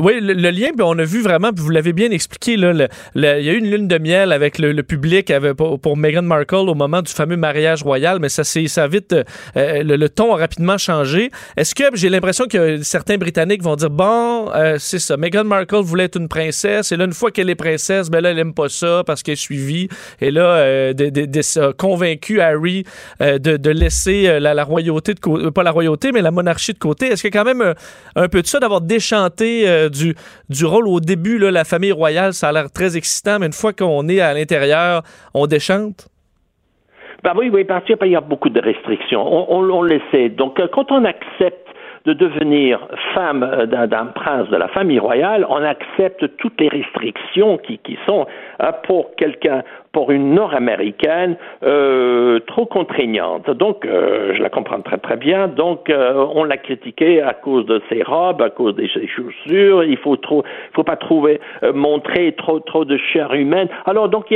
oui, 0.00 0.18
le, 0.20 0.50
lien, 0.50 0.70
on 0.80 0.98
a 0.98 1.04
vu 1.04 1.22
vraiment, 1.22 1.52
puis 1.52 1.62
vous 1.62 1.70
l'avez 1.70 1.92
bien 1.92 2.10
expliqué, 2.10 2.56
là, 2.56 2.88
il 3.14 3.22
y 3.22 3.26
a 3.26 3.52
eu 3.52 3.58
une 3.58 3.70
lune 3.70 3.86
de 3.86 3.96
miel 3.98 4.32
avec 4.32 4.58
le, 4.58 4.82
public 4.82 5.32
pour, 5.56 5.96
Meghan 5.96 6.22
Markle 6.22 6.68
au 6.68 6.74
moment 6.74 7.00
du 7.00 7.12
fameux 7.12 7.36
mariage 7.36 7.84
royal, 7.84 8.18
mais 8.18 8.28
ça 8.28 8.42
s'est 8.42 8.66
ça 8.66 8.88
vite, 8.88 9.14
euh, 9.56 9.82
le, 9.84 10.08
ton 10.08 10.34
a 10.34 10.38
rapidement 10.38 10.78
changé. 10.78 11.30
Est-ce 11.56 11.76
que 11.76 11.84
j'ai 11.94 12.08
l'impression 12.08 12.46
que 12.46 12.82
certains 12.82 13.18
Britanniques 13.18 13.62
vont 13.62 13.76
dire 13.76 13.90
bon, 13.90 14.50
euh, 14.52 14.76
c'est 14.78 14.98
ça, 14.98 15.16
Meghan 15.16 15.44
Markle 15.44 15.82
voulait 15.82 16.04
être 16.04 16.18
une 16.18 16.28
princesse, 16.28 16.90
et 16.90 16.96
là 16.96 17.04
une 17.04 17.12
fois 17.12 17.30
qu'elle 17.30 17.50
est 17.50 17.54
princesse, 17.54 18.10
ben 18.10 18.20
là 18.20 18.30
elle 18.30 18.38
aime 18.40 18.54
pas 18.54 18.68
ça 18.68 19.04
parce 19.06 19.22
qu'elle 19.22 19.34
est 19.34 19.36
suivie, 19.36 19.88
et 20.20 20.32
là 20.32 20.92
de, 20.92 21.72
convaincu 21.72 22.40
Harry 22.40 22.82
de, 23.20 23.70
laisser 23.70 24.40
la, 24.40 24.64
royauté 24.64 25.14
de 25.14 25.20
côté, 25.20 25.50
pas 25.52 25.62
la 25.62 25.70
royauté, 25.70 26.10
mais 26.10 26.20
la 26.20 26.32
monarchie 26.32 26.72
de 26.72 26.78
côté. 26.78 27.06
Est-ce 27.06 27.28
a 27.28 27.30
quand 27.30 27.44
même 27.44 27.74
un 28.16 28.28
peu 28.28 28.39
de 28.42 28.46
ça 28.46 28.60
d'avoir 28.60 28.80
déchanté 28.80 29.68
euh, 29.68 29.88
du, 29.88 30.14
du 30.48 30.64
rôle 30.64 30.88
au 30.88 31.00
début, 31.00 31.38
là, 31.38 31.50
la 31.50 31.64
famille 31.64 31.92
royale, 31.92 32.32
ça 32.32 32.48
a 32.48 32.52
l'air 32.52 32.70
très 32.70 32.96
excitant, 32.96 33.38
mais 33.38 33.46
une 33.46 33.52
fois 33.52 33.72
qu'on 33.72 34.08
est 34.08 34.20
à 34.20 34.34
l'intérieur, 34.34 35.02
on 35.34 35.46
déchante? 35.46 36.08
Ben 37.22 37.32
oui, 37.36 37.50
oui, 37.52 37.64
parce 37.64 37.84
qu'il 37.84 37.96
y 38.08 38.16
a 38.16 38.20
beaucoup 38.20 38.48
de 38.48 38.60
restrictions. 38.60 39.20
On, 39.20 39.62
on. 39.62 39.84
Donc, 40.36 40.58
euh, 40.58 40.68
quand 40.72 40.90
on 40.90 41.04
accepte 41.04 41.68
de 42.06 42.14
devenir 42.14 42.80
femme 43.14 43.42
euh, 43.42 43.66
d'un 43.66 44.06
prince 44.06 44.48
de 44.48 44.56
la 44.56 44.68
famille 44.68 44.98
royale, 44.98 45.46
on 45.48 45.62
accepte 45.62 46.36
toutes 46.38 46.58
les 46.60 46.68
restrictions 46.68 47.58
qui, 47.58 47.78
qui 47.78 47.98
sont 48.06 48.26
pour 48.84 49.14
quelqu'un 49.16 49.62
pour 49.92 50.12
une 50.12 50.34
nord-américaine 50.34 51.36
euh, 51.64 52.38
trop 52.46 52.66
contraignante. 52.66 53.50
Donc, 53.50 53.84
euh, 53.84 54.34
je 54.34 54.42
la 54.42 54.48
comprends 54.48 54.80
très 54.80 54.98
très 54.98 55.16
bien. 55.16 55.48
Donc, 55.48 55.90
euh, 55.90 56.26
on 56.34 56.44
l'a 56.44 56.56
critiqué 56.56 57.20
à 57.20 57.34
cause 57.34 57.66
de 57.66 57.82
ses 57.88 58.02
robes, 58.02 58.40
à 58.40 58.50
cause 58.50 58.76
de 58.76 58.86
ses 58.86 59.08
chaussures. 59.08 59.82
Il 59.84 59.96
faut 59.96 60.16
faut 60.74 60.84
pas 60.84 60.96
trouver 60.96 61.40
montrer 61.74 62.32
trop 62.32 62.60
trop 62.60 62.84
de 62.84 62.96
chair 62.96 63.32
humaine. 63.34 63.68
Alors, 63.86 64.08
donc, 64.08 64.34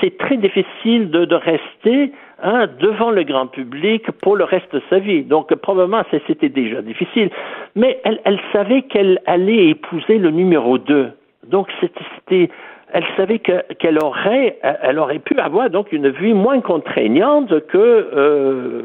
c'est 0.00 0.16
très 0.18 0.36
difficile 0.36 1.10
de, 1.10 1.24
de 1.24 1.34
rester 1.34 2.12
hein, 2.42 2.66
devant 2.80 3.10
le 3.10 3.22
grand 3.24 3.46
public 3.46 4.10
pour 4.22 4.36
le 4.36 4.44
reste 4.44 4.74
de 4.74 4.82
sa 4.88 4.98
vie. 4.98 5.22
Donc, 5.22 5.54
probablement, 5.56 6.02
c'était 6.26 6.48
déjà 6.48 6.80
difficile. 6.80 7.30
Mais 7.76 8.00
elle, 8.04 8.20
elle 8.24 8.40
savait 8.52 8.82
qu'elle 8.82 9.20
allait 9.26 9.68
épouser 9.68 10.18
le 10.18 10.30
numéro 10.30 10.78
2. 10.78 11.10
Donc, 11.48 11.68
c'était 11.80 12.48
elle 12.92 13.04
savait 13.16 13.38
qu'elle 13.38 13.98
aurait, 14.02 14.58
elle 14.62 14.98
aurait 14.98 15.18
pu 15.18 15.38
avoir 15.38 15.70
donc 15.70 15.92
une 15.92 16.08
vie 16.08 16.34
moins 16.34 16.60
contraignante 16.60 17.66
que 17.66 17.78
euh, 17.78 18.82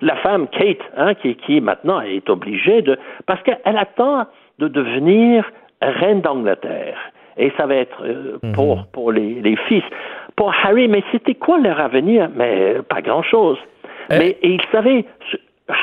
la 0.00 0.16
femme 0.16 0.48
Kate, 0.48 0.78
hein, 0.96 1.14
qui, 1.14 1.34
qui 1.36 1.60
maintenant 1.60 2.00
est 2.00 2.28
obligée 2.28 2.82
de, 2.82 2.98
parce 3.26 3.42
qu'elle 3.42 3.76
attend 3.76 4.26
de 4.58 4.68
devenir 4.68 5.44
reine 5.80 6.20
d'Angleterre. 6.20 6.98
Et 7.36 7.52
ça 7.56 7.66
va 7.66 7.74
être 7.74 8.02
euh, 8.04 8.38
mhm. 8.42 8.52
pour, 8.52 8.86
pour 8.92 9.12
les, 9.12 9.40
les, 9.40 9.56
fils. 9.68 9.82
Pour 10.36 10.52
Harry, 10.64 10.88
mais 10.88 11.02
c'était 11.10 11.34
quoi 11.34 11.58
leur 11.58 11.80
avenir? 11.80 12.28
Mais 12.34 12.76
pas 12.88 13.02
grand-chose. 13.02 13.58
Euh. 14.12 14.16
Mais 14.18 14.36
et 14.42 14.50
il 14.50 14.60
savait, 14.70 15.04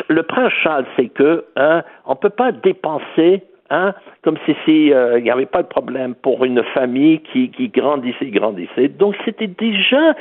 le 0.07 0.23
prince 0.23 0.53
Charles 0.63 0.85
sait 0.95 1.09
que 1.09 1.45
hein, 1.55 1.83
on 2.05 2.11
ne 2.11 2.15
peut 2.15 2.29
pas 2.29 2.51
dépenser 2.51 3.43
Hein, 3.73 3.93
comme 4.21 4.35
si 4.45 4.53
il 4.67 4.93
euh, 4.93 5.21
n'y 5.21 5.31
avait 5.31 5.45
pas 5.45 5.63
de 5.63 5.67
problème 5.67 6.13
pour 6.13 6.43
une 6.43 6.61
famille 6.73 7.19
qui, 7.19 7.49
qui 7.51 7.69
grandissait, 7.69 8.25
grandissait. 8.25 8.89
Donc 8.89 9.15
c'était 9.23 9.47
déjà 9.47 10.13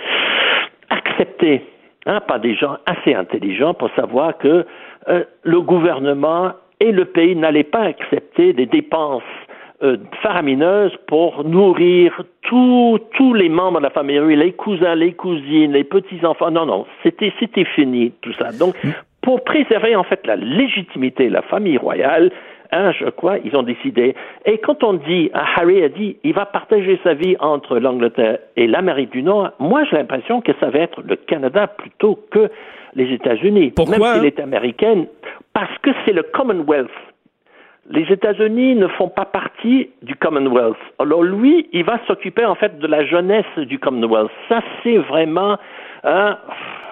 accepté 0.88 1.64
hein, 2.06 2.20
par 2.20 2.38
des 2.38 2.54
gens 2.54 2.76
assez 2.86 3.12
intelligents 3.12 3.74
pour 3.74 3.90
savoir 3.96 4.38
que 4.38 4.64
euh, 5.08 5.24
le 5.42 5.60
gouvernement 5.62 6.52
et 6.78 6.92
le 6.92 7.06
pays 7.06 7.34
n'allaient 7.34 7.64
pas 7.64 7.82
accepter 7.82 8.52
des 8.52 8.66
dépenses 8.66 9.24
euh, 9.82 9.96
faramineuses 10.22 10.96
pour 11.08 11.42
nourrir 11.42 12.22
tous 12.42 13.00
tous 13.16 13.34
les 13.34 13.48
membres 13.48 13.78
de 13.78 13.84
la 13.84 13.90
famille, 13.90 14.20
les 14.36 14.52
cousins, 14.52 14.94
les 14.94 15.14
cousines, 15.14 15.72
les 15.72 15.82
petits-enfants. 15.82 16.52
Non, 16.52 16.66
non, 16.66 16.86
c'était 17.02 17.32
c'était 17.40 17.64
fini 17.64 18.12
tout 18.22 18.32
ça. 18.34 18.52
Donc, 18.52 18.76
pour 19.22 19.42
préserver 19.42 19.96
en 19.96 20.04
fait 20.04 20.24
la 20.24 20.36
légitimité 20.36 21.28
de 21.28 21.32
la 21.32 21.42
famille 21.42 21.78
royale, 21.78 22.30
Hein, 22.72 22.92
je 22.92 23.06
crois, 23.06 23.38
ils 23.44 23.56
ont 23.56 23.64
décidé. 23.64 24.14
Et 24.46 24.58
quand 24.58 24.84
on 24.84 24.94
dit, 24.94 25.30
ah, 25.34 25.44
Harry 25.56 25.82
a 25.82 25.88
dit, 25.88 26.16
il 26.22 26.32
va 26.34 26.46
partager 26.46 27.00
sa 27.02 27.14
vie 27.14 27.36
entre 27.40 27.78
l'Angleterre 27.78 28.38
et 28.56 28.68
l'Amérique 28.68 29.10
du 29.10 29.22
Nord, 29.22 29.50
moi 29.58 29.82
j'ai 29.84 29.96
l'impression 29.96 30.40
que 30.40 30.52
ça 30.60 30.70
va 30.70 30.78
être 30.78 31.02
le 31.02 31.16
Canada 31.16 31.66
plutôt 31.66 32.18
que 32.30 32.48
les 32.94 33.12
États-Unis. 33.12 33.72
Pourquoi? 33.74 33.98
Même 33.98 34.14
s'il 34.14 34.24
est 34.26 34.40
américain, 34.40 35.06
parce 35.52 35.76
que 35.78 35.90
c'est 36.04 36.12
le 36.12 36.22
Commonwealth. 36.22 36.90
Les 37.90 38.02
États-Unis 38.12 38.76
ne 38.76 38.86
font 38.86 39.08
pas 39.08 39.24
partie 39.24 39.90
du 40.02 40.14
Commonwealth. 40.14 40.76
Alors 41.00 41.24
lui, 41.24 41.68
il 41.72 41.82
va 41.84 41.98
s'occuper 42.06 42.44
en 42.44 42.54
fait 42.54 42.78
de 42.78 42.86
la 42.86 43.04
jeunesse 43.04 43.58
du 43.58 43.80
Commonwealth. 43.80 44.30
Ça, 44.48 44.60
c'est 44.82 44.98
vraiment 44.98 45.58
hein, 46.04 46.38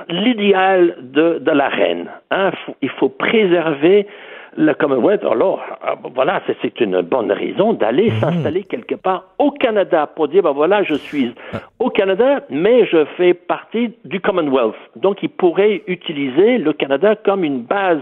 l'idéal 0.08 0.96
de, 1.00 1.38
de, 1.38 1.50
la 1.52 1.68
reine. 1.68 2.10
Hein. 2.32 2.50
Il 2.82 2.90
faut 2.90 3.10
préserver 3.10 4.08
le 4.56 4.72
Commonwealth, 4.74 5.24
alors, 5.24 5.60
ah, 5.82 5.94
voilà, 6.14 6.42
c'est 6.62 6.80
une 6.80 7.00
bonne 7.02 7.30
raison 7.30 7.72
d'aller 7.72 8.10
mhm. 8.10 8.20
s'installer 8.20 8.64
quelque 8.64 8.94
part 8.94 9.24
au 9.38 9.50
Canada 9.50 10.06
pour 10.06 10.28
dire, 10.28 10.42
ben 10.42 10.52
voilà, 10.52 10.82
je 10.82 10.94
suis 10.94 11.34
au 11.78 11.90
Canada, 11.90 12.40
mais 12.50 12.86
je 12.86 13.04
fais 13.16 13.34
partie 13.34 13.94
du 14.04 14.20
Commonwealth. 14.20 14.74
Donc, 14.96 15.22
il 15.22 15.30
pourrait 15.30 15.82
utiliser 15.86 16.58
le 16.58 16.72
Canada 16.72 17.16
comme 17.16 17.44
une 17.44 17.62
base 17.62 18.00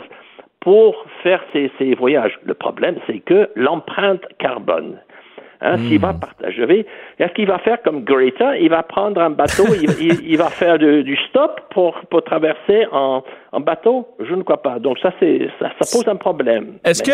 pour 0.61 0.97
faire 1.23 1.43
ses, 1.53 1.71
ses 1.79 1.95
voyages. 1.95 2.39
Le 2.45 2.55
problème, 2.55 2.97
c'est 3.07 3.21
que 3.21 3.49
l'empreinte 3.55 4.25
carbone 4.39 4.99
Hein, 5.67 5.79
S'il 5.89 5.99
va 5.99 6.13
hmm. 6.13 6.21
partager, 6.21 6.87
est-ce 7.19 7.33
qu'il 7.33 7.49
va 7.49 7.59
faire 7.59 7.83
comme 7.83 8.05
Greta? 8.05 8.57
Il 8.57 8.71
va 8.71 8.85
prendre 8.85 9.21
un 9.21 9.31
bateau, 9.31 9.65
il, 9.75 10.37
va 10.37 10.49
faire 10.49 10.79
du 10.79 11.17
stop 11.29 11.61
pour, 11.71 11.99
pour 12.09 12.23
traverser 12.23 12.87
en, 12.93 13.25
en, 13.51 13.61
bateau? 13.61 14.07
Je 14.21 14.35
ne 14.35 14.43
crois 14.43 14.63
pas. 14.63 14.79
Donc 14.79 14.99
ça, 15.01 15.13
c'est 15.19 15.49
ça, 15.59 15.73
ça, 15.81 15.99
pose 15.99 16.07
un 16.09 16.17
problème. 16.17 16.75
Est-ce 16.85 17.03
que... 17.03 17.11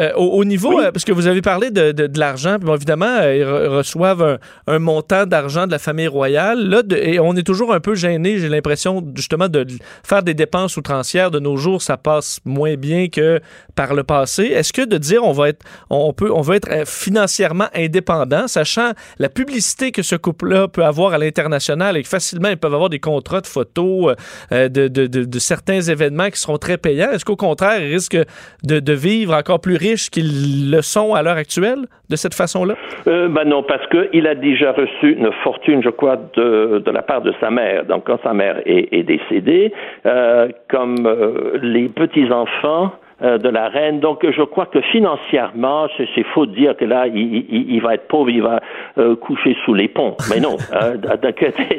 Euh, 0.00 0.12
au, 0.14 0.44
niveau, 0.44 0.80
euh, 0.80 0.90
parce 0.90 1.04
que 1.04 1.12
vous 1.12 1.26
avez 1.26 1.42
parlé 1.42 1.70
de, 1.70 1.92
de, 1.92 2.18
l'argent, 2.18 2.56
bon, 2.58 2.74
évidemment, 2.74 3.18
euh, 3.20 3.36
ils 3.36 3.44
reçoivent 3.44 4.38
un, 4.66 4.78
montant 4.78 5.26
d'argent 5.26 5.66
de 5.66 5.72
la 5.72 5.78
famille 5.78 6.08
royale. 6.08 6.68
Là, 6.68 6.82
et 6.96 7.20
on 7.20 7.34
est 7.36 7.42
toujours 7.42 7.74
un 7.74 7.80
peu 7.80 7.94
gêné, 7.94 8.38
j'ai 8.38 8.48
l'impression, 8.48 9.04
justement, 9.14 9.48
de 9.48 9.66
faire 10.02 10.22
des 10.22 10.34
dépenses 10.34 10.76
outrancières. 10.76 11.30
De 11.30 11.38
nos 11.38 11.56
jours, 11.56 11.82
ça 11.82 11.96
passe 11.96 12.40
moins 12.44 12.74
bien 12.76 13.08
que 13.08 13.40
par 13.74 13.94
le 13.94 14.02
passé. 14.02 14.44
Est-ce 14.44 14.72
que 14.72 14.82
de 14.82 14.98
dire 14.98 15.24
on 15.24 15.32
va 15.32 15.50
être, 15.50 15.64
on 15.90 16.12
peut, 16.12 16.30
on 16.32 16.40
va 16.40 16.56
être 16.56 16.86
financièrement 16.86 17.68
indépendant, 17.74 18.48
sachant 18.48 18.92
la 19.18 19.28
publicité 19.28 19.92
que 19.92 20.02
ce 20.02 20.16
couple-là 20.16 20.68
peut 20.68 20.84
avoir 20.84 21.12
à 21.12 21.18
l'international 21.18 21.96
et 21.96 22.02
que 22.02 22.08
facilement 22.08 22.48
ils 22.48 22.56
peuvent 22.56 22.74
avoir 22.74 22.90
des 22.90 22.98
contrats 22.98 23.40
de 23.40 23.46
photos 23.46 24.14
de, 24.50 24.68
de, 24.68 25.06
de, 25.06 25.38
certains 25.38 25.80
événements 25.80 26.30
qui 26.30 26.40
seront 26.40 26.58
très 26.58 26.78
payants, 26.78 27.10
est-ce 27.12 27.24
qu'au 27.24 27.36
contraire, 27.36 27.82
ils 27.82 27.92
risquent 27.92 28.18
de, 28.62 28.92
vivre 28.92 29.34
encore 29.34 29.60
plus 29.60 29.76
qu'ils 29.96 30.70
le 30.70 30.82
sont 30.82 31.14
à 31.14 31.22
l'heure 31.22 31.36
actuelle 31.36 31.86
de 32.10 32.16
cette 32.16 32.34
façon-là? 32.34 32.74
Euh, 33.06 33.28
ben 33.28 33.44
non, 33.44 33.62
parce 33.62 33.86
qu'il 33.88 34.26
a 34.26 34.34
déjà 34.34 34.72
reçu 34.72 35.12
une 35.12 35.30
fortune, 35.44 35.82
je 35.82 35.90
crois, 35.90 36.16
de, 36.36 36.82
la 36.90 37.02
part 37.02 37.22
de 37.22 37.32
sa 37.40 37.50
mère. 37.50 37.84
Donc, 37.84 38.04
quand 38.06 38.18
sa 38.22 38.32
mère 38.32 38.60
est, 38.66 39.02
décédée, 39.02 39.72
euh, 40.06 40.48
comme 40.68 41.06
euh, 41.06 41.58
les 41.62 41.88
petits-enfants 41.88 42.92
de 43.22 43.48
la 43.48 43.68
reine. 43.68 44.00
Donc, 44.00 44.28
je 44.28 44.42
crois 44.42 44.66
que 44.66 44.80
financièrement, 44.80 45.86
c'est 45.96 46.22
faux 46.34 46.46
de 46.46 46.54
dire 46.54 46.76
que 46.76 46.84
là, 46.84 47.06
il, 47.06 47.44
il, 47.48 47.80
va 47.80 47.94
être 47.94 48.08
pauvre, 48.08 48.30
il 48.30 48.42
va 48.42 48.60
euh, 48.98 49.16
coucher 49.16 49.56
sous 49.64 49.74
les 49.74 49.88
ponts. 49.88 50.16
Mais 50.30 50.40
non, 50.40 50.56
euh, 50.74 50.96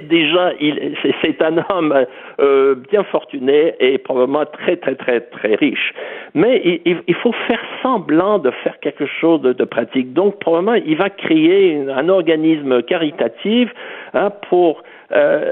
déjà, 0.09 0.51
c'est 1.21 1.41
un 1.41 1.57
homme 1.69 2.05
euh, 2.39 2.75
bien 2.89 3.03
fortuné 3.03 3.75
et 3.79 3.97
probablement 3.97 4.45
très, 4.45 4.77
très, 4.77 4.95
très, 4.95 5.21
très 5.21 5.55
riche. 5.55 5.93
Mais 6.33 6.81
il, 6.85 7.01
il 7.07 7.15
faut 7.15 7.33
faire 7.47 7.62
semblant 7.81 8.39
de 8.39 8.51
faire 8.63 8.79
quelque 8.79 9.05
chose 9.05 9.41
de, 9.41 9.53
de 9.53 9.63
pratique. 9.63 10.13
Donc, 10.13 10.39
probablement, 10.39 10.75
il 10.75 10.97
va 10.97 11.09
créer 11.09 11.83
un 11.89 12.09
organisme 12.09 12.81
caritatif 12.83 13.69
hein, 14.13 14.31
pour 14.50 14.83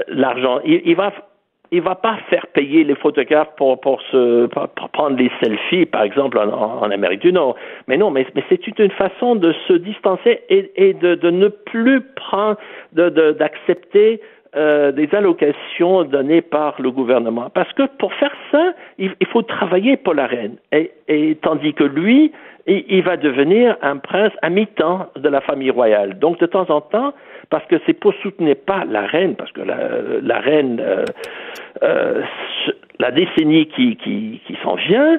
l'argent. 0.08 0.58
Il, 0.64 0.82
il 0.84 0.96
va 0.96 1.12
il 1.72 1.80
va 1.80 1.94
pas 1.94 2.18
faire 2.28 2.46
payer 2.48 2.84
les 2.84 2.94
photographes 2.94 3.56
pour, 3.56 3.80
pour, 3.80 4.00
se, 4.12 4.46
prendre 4.92 5.16
les 5.16 5.30
selfies, 5.42 5.86
par 5.86 6.02
exemple, 6.02 6.38
en, 6.38 6.90
Amérique 6.90 7.22
du 7.22 7.32
Nord. 7.32 7.56
Mais 7.88 7.96
non, 7.96 8.10
mais, 8.10 8.26
c'est 8.50 8.78
une 8.78 8.90
façon 8.90 9.34
de 9.36 9.54
se 9.66 9.72
distancer 9.72 10.42
et, 10.50 10.92
de, 10.92 11.30
ne 11.30 11.48
plus 11.48 12.02
prendre, 12.02 12.58
d'accepter 12.92 14.20
euh, 14.54 14.92
des 14.92 15.08
allocations 15.14 16.04
données 16.04 16.42
par 16.42 16.74
le 16.78 16.90
gouvernement. 16.90 17.48
Parce 17.48 17.72
que 17.72 17.84
pour 17.98 18.12
faire 18.12 18.34
ça, 18.50 18.74
il, 18.98 19.14
faut 19.32 19.40
travailler 19.40 19.96
pour 19.96 20.12
la 20.12 20.26
reine. 20.26 20.56
Et, 20.72 21.38
tandis 21.40 21.72
que 21.72 21.84
lui, 21.84 22.32
il, 22.66 23.02
va 23.02 23.16
devenir 23.16 23.78
un 23.80 23.96
prince 23.96 24.32
à 24.42 24.50
mi-temps 24.50 25.06
de 25.16 25.28
la 25.30 25.40
famille 25.40 25.70
royale. 25.70 26.18
Donc 26.18 26.38
de 26.38 26.44
temps 26.44 26.68
en 26.68 26.82
temps, 26.82 27.14
parce 27.52 27.66
que 27.66 27.76
c'est 27.84 27.92
pour 27.92 28.14
soutenir 28.22 28.56
pas 28.66 28.86
la 28.86 29.02
reine, 29.02 29.36
parce 29.36 29.52
que 29.52 29.60
la, 29.60 30.38
reine, 30.38 30.80
euh, 30.80 31.04
euh, 31.82 32.22
la 32.98 33.10
décennie 33.10 33.66
qui, 33.66 33.96
qui, 33.96 34.40
qui 34.46 34.56
s'en 34.62 34.76
vient, 34.76 35.18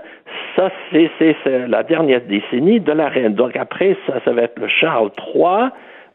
ça 0.56 0.72
c'est 0.92 1.68
la 1.68 1.84
dernière 1.84 2.22
décennie 2.22 2.80
de 2.80 2.92
la 2.92 3.08
reine. 3.08 3.36
Donc 3.36 3.56
après, 3.56 3.96
ça, 4.08 4.16
ça 4.26 4.34
va 4.34 4.42
être 4.42 4.60
le 4.60 4.68
Charles 4.68 5.12
III 5.20 5.70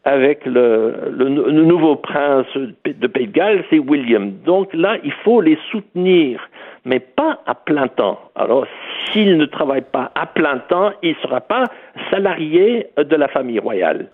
avec 0.05 0.45
le, 0.45 1.13
le, 1.17 1.29
le, 1.29 1.63
nouveau 1.63 1.95
prince 1.95 2.47
de 2.57 3.07
Pays 3.07 3.29
de 3.29 3.33
Galles, 3.33 3.63
c'est 3.71 3.79
William. 3.79 4.33
Donc 4.45 4.75
là, 4.75 4.97
il 5.05 5.13
faut 5.23 5.41
les 5.41 5.59
soutenir, 5.71 6.41
mais 6.85 6.99
pas 6.99 7.39
à 7.47 7.55
plein 7.55 7.87
temps. 7.87 8.19
Alors, 8.35 8.67
s'il 9.05 9.37
ne 9.37 9.45
travaille 9.45 9.85
pas 9.93 10.11
à 10.17 10.27
plein 10.27 10.59
temps, 10.69 10.91
il 11.01 11.11
ne 11.11 11.23
sera 11.23 11.41
pas 11.41 11.65
salarié 12.11 12.89
de 12.97 13.15
la 13.15 13.29
famille 13.29 13.61
royale. 13.61 14.09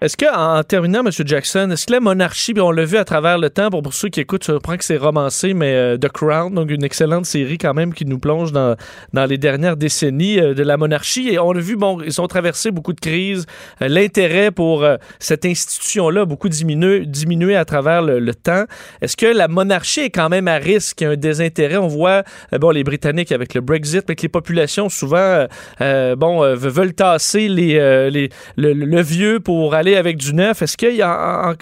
Est-ce 0.00 0.16
que, 0.16 0.24
en 0.34 0.62
terminant, 0.62 1.00
M. 1.00 1.10
Jackson, 1.26 1.70
est-ce 1.70 1.84
que 1.84 1.92
la 1.92 2.00
monarchie, 2.00 2.54
on 2.58 2.70
l'a 2.70 2.86
vu 2.86 2.96
à 2.96 3.04
travers 3.04 3.36
le 3.36 3.50
temps, 3.50 3.68
pour, 3.68 3.92
ceux 3.92 4.08
qui 4.08 4.20
écoutent, 4.20 4.46
je 4.46 4.52
comprends 4.52 4.78
que 4.78 4.84
c'est 4.84 4.96
romancé, 4.96 5.52
mais 5.52 5.74
euh, 5.74 5.98
The 5.98 6.08
Crown, 6.08 6.54
donc 6.54 6.70
une 6.70 6.84
excellente 6.84 7.26
série 7.26 7.58
quand 7.58 7.74
même 7.74 7.92
qui 7.92 8.06
nous 8.06 8.18
plonge 8.18 8.50
dans, 8.50 8.76
dans 9.12 9.26
les 9.26 9.36
dernières 9.36 9.76
décennies 9.76 10.40
euh, 10.40 10.54
de 10.54 10.62
la 10.62 10.78
monarchie. 10.78 11.28
Et 11.28 11.38
on 11.38 11.50
a 11.50 11.60
vu, 11.60 11.76
bon, 11.76 12.00
ils 12.00 12.18
ont 12.18 12.28
traversé 12.28 12.70
beaucoup 12.70 12.94
de 12.94 13.00
crises. 13.00 13.44
Euh, 13.82 13.88
L'intérêt 13.88 14.50
pour 14.50 14.86
cette 15.18 15.44
institution-là 15.44 16.22
a 16.22 16.24
beaucoup 16.24 16.48
diminué, 16.48 17.04
diminué 17.04 17.54
à 17.54 17.66
travers 17.66 18.00
le, 18.00 18.34
temps. 18.34 18.64
Est-ce 19.02 19.18
que 19.18 19.26
la 19.26 19.48
monarchie 19.48 20.00
est 20.00 20.10
quand 20.10 20.30
même 20.30 20.48
à 20.48 20.56
risque? 20.56 21.02
Un 21.02 21.16
désintérêt. 21.16 21.76
On 21.76 21.88
voit, 21.88 22.22
bon, 22.58 22.70
les 22.70 22.84
Britanniques 22.84 23.32
avec 23.32 23.52
le 23.52 23.60
Brexit, 23.60 24.04
mais 24.08 24.14
que 24.14 24.22
les 24.22 24.28
populations 24.28 24.88
souvent, 24.88 25.46
bon, 25.78 26.54
veulent 26.54 26.94
tasser 26.94 27.48
les, 27.48 28.10
les, 28.10 28.30
le, 28.56 28.72
le 28.72 29.02
vieux 29.02 29.40
pour 29.40 29.74
aller 29.74 29.89
avec 29.96 30.16
du 30.16 30.34
neuf? 30.34 30.62
Est-ce 30.62 30.76
qu'il 30.76 30.94
y 30.94 31.02
a 31.02 31.54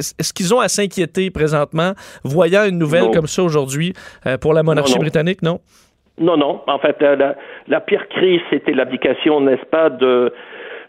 est-ce 0.00 0.32
qu'ils 0.32 0.54
ont 0.54 0.60
à 0.60 0.68
s'inquiéter 0.68 1.30
présentement, 1.30 1.92
voyant 2.24 2.64
une 2.64 2.78
nouvelle 2.78 3.04
non. 3.04 3.10
comme 3.10 3.26
ça 3.26 3.42
aujourd'hui 3.42 3.92
euh, 4.26 4.38
pour 4.38 4.54
la 4.54 4.62
monarchie 4.62 4.92
non, 4.92 4.98
non. 4.98 5.02
britannique, 5.02 5.42
non? 5.42 5.60
Non, 6.18 6.36
non. 6.36 6.60
En 6.66 6.78
fait, 6.78 6.96
la, 7.00 7.36
la 7.68 7.80
pire 7.80 8.08
crise, 8.08 8.40
c'était 8.50 8.72
l'abdication, 8.72 9.40
n'est-ce 9.40 9.66
pas, 9.66 9.90
de 9.90 10.32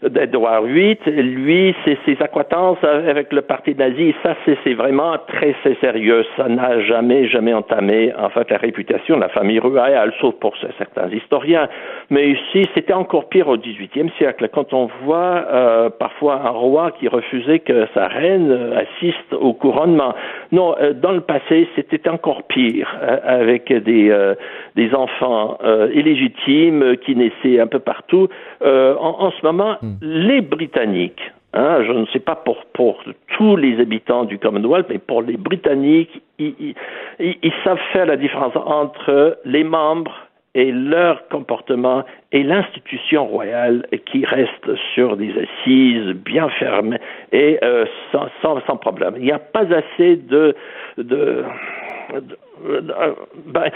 d'Edouard 0.02 0.62
VIII. 0.62 0.98
Lui, 1.06 1.74
c'est 1.84 1.98
ses 2.04 2.16
acquaintances 2.20 2.82
avec 2.82 3.32
le 3.32 3.42
parti 3.42 3.74
nazi. 3.74 4.14
Ça, 4.22 4.34
c'est 4.64 4.74
vraiment 4.74 5.16
très, 5.26 5.54
sérieux. 5.80 6.24
Ça 6.36 6.48
n'a 6.48 6.80
jamais, 6.80 7.28
jamais 7.28 7.54
entamé, 7.54 8.12
en 8.18 8.28
fait, 8.30 8.50
la 8.50 8.58
réputation 8.58 9.16
de 9.16 9.20
la 9.20 9.28
famille 9.28 9.58
royale, 9.58 10.12
sauf 10.20 10.34
pour 10.36 10.54
certains 10.78 11.08
historiens. 11.10 11.68
Mais 12.10 12.30
ici, 12.30 12.66
c'était 12.74 12.92
encore 12.92 13.28
pire 13.28 13.48
au 13.48 13.56
XVIIIe 13.56 14.10
siècle, 14.18 14.48
quand 14.52 14.72
on 14.72 14.88
voit 15.04 15.44
euh, 15.52 15.90
parfois 15.90 16.42
un 16.44 16.50
roi 16.50 16.90
qui 16.92 17.08
refusait 17.08 17.60
que 17.60 17.86
sa 17.94 18.08
reine 18.08 18.74
assiste 18.76 19.32
au 19.32 19.52
couronnement. 19.52 20.14
Non, 20.50 20.74
euh, 20.80 20.92
dans 20.92 21.12
le 21.12 21.20
passé, 21.20 21.68
c'était 21.76 22.08
encore 22.08 22.44
pire, 22.44 22.96
euh, 23.02 23.18
avec 23.24 23.72
des, 23.72 24.32
des 24.76 24.94
enfants 24.94 25.58
illégitimes 25.94 26.96
qui 26.98 27.16
naissaient 27.16 27.60
un 27.60 27.66
peu 27.66 27.78
partout. 27.78 28.28
En, 28.62 29.16
en, 29.18 29.30
ce 29.30 29.44
moment, 29.44 29.76
les 30.00 30.40
Britanniques, 30.40 31.22
hein, 31.52 31.82
je 31.86 31.92
ne 31.92 32.06
sais 32.06 32.20
pas 32.20 32.36
pour, 32.36 32.64
tous 33.36 33.56
les 33.56 33.80
habitants 33.80 34.24
du 34.24 34.38
Commonwealth, 34.38 34.86
mais 34.88 34.98
pour 34.98 35.22
les 35.22 35.36
Britanniques, 35.36 36.22
ils, 36.38 36.74
savent 37.64 37.78
faire 37.92 38.06
la 38.06 38.16
différence 38.16 38.54
entre 38.56 39.38
les 39.44 39.64
membres 39.64 40.14
et 40.54 40.70
leur 40.70 41.26
comportement 41.28 42.04
et 42.30 42.42
l'institution 42.42 43.26
royale 43.26 43.86
qui 44.06 44.24
reste 44.24 44.76
sur 44.94 45.16
des 45.16 45.30
assises 45.30 46.14
bien 46.14 46.48
fermes 46.50 46.98
et 47.32 47.58
euh, 47.62 47.86
sans, 48.12 48.76
problème. 48.76 49.14
Il 49.16 49.24
n'y 49.24 49.32
a 49.32 49.38
pas 49.38 49.64
assez 49.72 50.16
de, 50.16 50.54
de, 50.98 51.44
de 52.12 52.34
ben, 53.46 53.70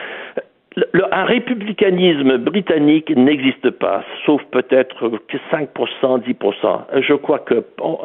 le, 0.76 1.14
un 1.14 1.25
républicanisme 1.25 2.37
britannique 2.38 3.11
n'existe 3.16 3.71
pas, 3.71 4.04
sauf 4.26 4.42
peut-être 4.50 5.09
que 5.28 5.37
5%, 5.50 6.23
10%. 6.23 7.00
Je 7.00 7.14
crois 7.14 7.38
que 7.38 7.64
on, 7.80 7.99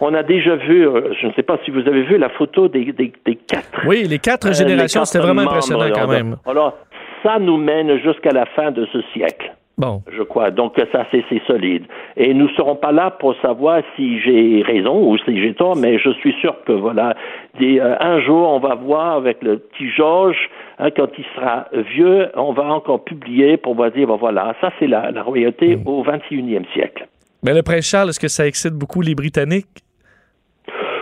on, 0.00 0.14
a 0.14 0.22
déjà 0.22 0.56
vu, 0.56 0.86
je 1.20 1.26
ne 1.26 1.32
sais 1.32 1.42
pas 1.42 1.58
si 1.64 1.70
vous 1.70 1.80
avez 1.80 2.02
vu 2.02 2.18
la 2.18 2.28
photo 2.28 2.68
des, 2.68 2.92
des, 2.92 3.12
des 3.24 3.36
quatre. 3.36 3.86
Oui, 3.86 4.04
les 4.04 4.18
quatre 4.18 4.52
générations, 4.52 5.04
c'était 5.04 5.24
vraiment 5.24 5.42
impressionnant 5.42 5.88
quand 5.94 6.08
même. 6.08 6.36
Alors, 6.46 6.76
ça 7.22 7.38
nous 7.38 7.56
mène 7.56 7.98
jusqu'à 7.98 8.32
la 8.32 8.44
fin 8.46 8.70
de 8.70 8.86
ce 8.92 9.00
siècle. 9.14 9.54
Bon. 9.78 10.02
Je 10.10 10.22
crois. 10.24 10.50
Donc, 10.50 10.74
ça, 10.92 11.06
c'est 11.12 11.24
solide. 11.46 11.84
Et 12.16 12.34
nous 12.34 12.48
ne 12.48 12.52
serons 12.54 12.74
pas 12.74 12.90
là 12.90 13.12
pour 13.12 13.34
savoir 13.40 13.82
si 13.94 14.20
j'ai 14.20 14.62
raison 14.62 15.08
ou 15.08 15.16
si 15.18 15.40
j'ai 15.40 15.54
tort, 15.54 15.76
mais 15.76 15.98
je 15.98 16.10
suis 16.14 16.34
sûr 16.40 16.56
que, 16.66 16.72
voilà, 16.72 17.14
des, 17.60 17.78
euh, 17.78 17.94
un 18.00 18.20
jour, 18.20 18.48
on 18.48 18.58
va 18.58 18.74
voir 18.74 19.14
avec 19.16 19.40
le 19.40 19.58
petit 19.58 19.88
Georges, 19.90 20.50
hein, 20.80 20.90
quand 20.90 21.08
il 21.16 21.24
sera 21.36 21.68
vieux, 21.94 22.28
on 22.34 22.52
va 22.52 22.64
encore 22.64 23.04
publier 23.04 23.56
pour 23.56 23.76
voir 23.76 23.92
dire, 23.92 24.08
ben, 24.08 24.16
voilà, 24.16 24.56
ça, 24.60 24.72
c'est 24.80 24.88
la, 24.88 25.12
la, 25.12 25.22
royauté 25.22 25.76
mmh. 25.76 25.82
au 25.86 26.02
21e 26.02 26.64
siècle. 26.72 27.06
Mais 27.44 27.54
le 27.54 27.62
prince 27.62 27.86
Charles, 27.86 28.08
est-ce 28.08 28.20
que 28.20 28.26
ça 28.28 28.48
excite 28.48 28.74
beaucoup 28.74 29.00
les 29.00 29.14
Britanniques? 29.14 29.84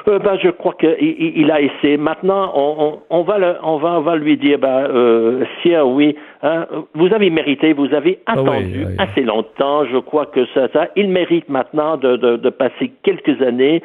Euh, 0.08 0.20
ben, 0.20 0.38
je 0.40 0.50
crois 0.50 0.74
qu'il 0.74 0.96
il 1.00 1.50
a 1.50 1.60
essayé. 1.60 1.96
Maintenant, 1.96 2.52
on, 2.54 2.76
on, 2.78 3.18
on, 3.18 3.22
va 3.22 3.38
le, 3.38 3.56
on, 3.62 3.78
va, 3.78 3.98
on 3.98 4.02
va 4.02 4.16
lui 4.16 4.36
dire, 4.36 4.58
ben, 4.58 4.88
euh, 4.88 5.44
Sire, 5.62 5.86
oui, 5.88 6.16
hein, 6.42 6.66
vous 6.94 7.12
avez 7.12 7.28
mérité, 7.28 7.72
vous 7.72 7.92
avez 7.92 8.20
attendu 8.26 8.84
oui, 8.84 8.84
oui. 8.86 8.94
assez 8.98 9.22
longtemps. 9.22 9.84
Je 9.84 9.98
crois 9.98 10.26
que 10.26 10.46
ça, 10.54 10.68
ça 10.72 10.88
il 10.94 11.08
mérite 11.08 11.48
maintenant 11.48 11.96
de, 11.96 12.16
de, 12.16 12.36
de 12.36 12.50
passer 12.50 12.92
quelques 13.02 13.42
années 13.42 13.82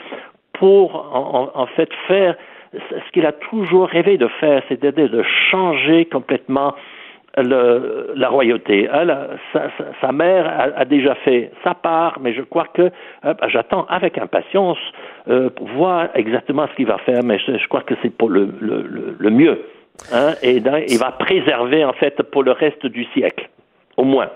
pour, 0.54 0.96
en, 0.96 1.50
en 1.56 1.66
fait, 1.68 1.90
faire 2.08 2.36
ce 2.74 3.12
qu'il 3.12 3.26
a 3.26 3.32
toujours 3.32 3.88
rêvé 3.88 4.18
de 4.18 4.28
faire, 4.40 4.62
c'est-à-dire 4.70 5.10
de 5.10 5.24
changer 5.50 6.06
complètement 6.06 6.74
le, 7.38 8.12
la 8.16 8.30
royauté. 8.30 8.90
Elle, 8.92 9.16
sa, 10.02 10.12
mère 10.12 10.72
a, 10.76 10.86
déjà 10.86 11.16
fait 11.16 11.52
sa 11.64 11.74
part, 11.74 12.20
mais 12.22 12.34
je 12.34 12.42
crois 12.42 12.68
que 12.74 12.92
euh, 13.26 13.34
j'attends 13.48 13.86
avec 13.86 14.18
impatience 14.18 14.78
euh, 15.30 15.50
pour 15.50 15.68
voir 15.68 16.10
exactement 16.16 16.68
ce 16.68 16.76
qu'il 16.76 16.88
va 16.88 16.98
faire, 17.00 17.24
mais 17.24 17.40
je, 17.40 17.68
crois 17.68 17.82
que 17.82 17.96
c'est 18.02 18.16
pour 18.16 18.30
le, 18.30 18.48
mieux. 19.30 19.62
Hein, 20.12 20.34
et 20.42 20.58
il 20.58 20.98
va 20.98 21.12
préserver 21.12 21.86
en 21.86 21.94
fait 21.94 22.22
pour 22.24 22.44
le 22.44 22.52
reste 22.52 22.86
du 22.86 23.06
siècle, 23.14 23.50
au 23.98 24.04
moins. 24.04 24.30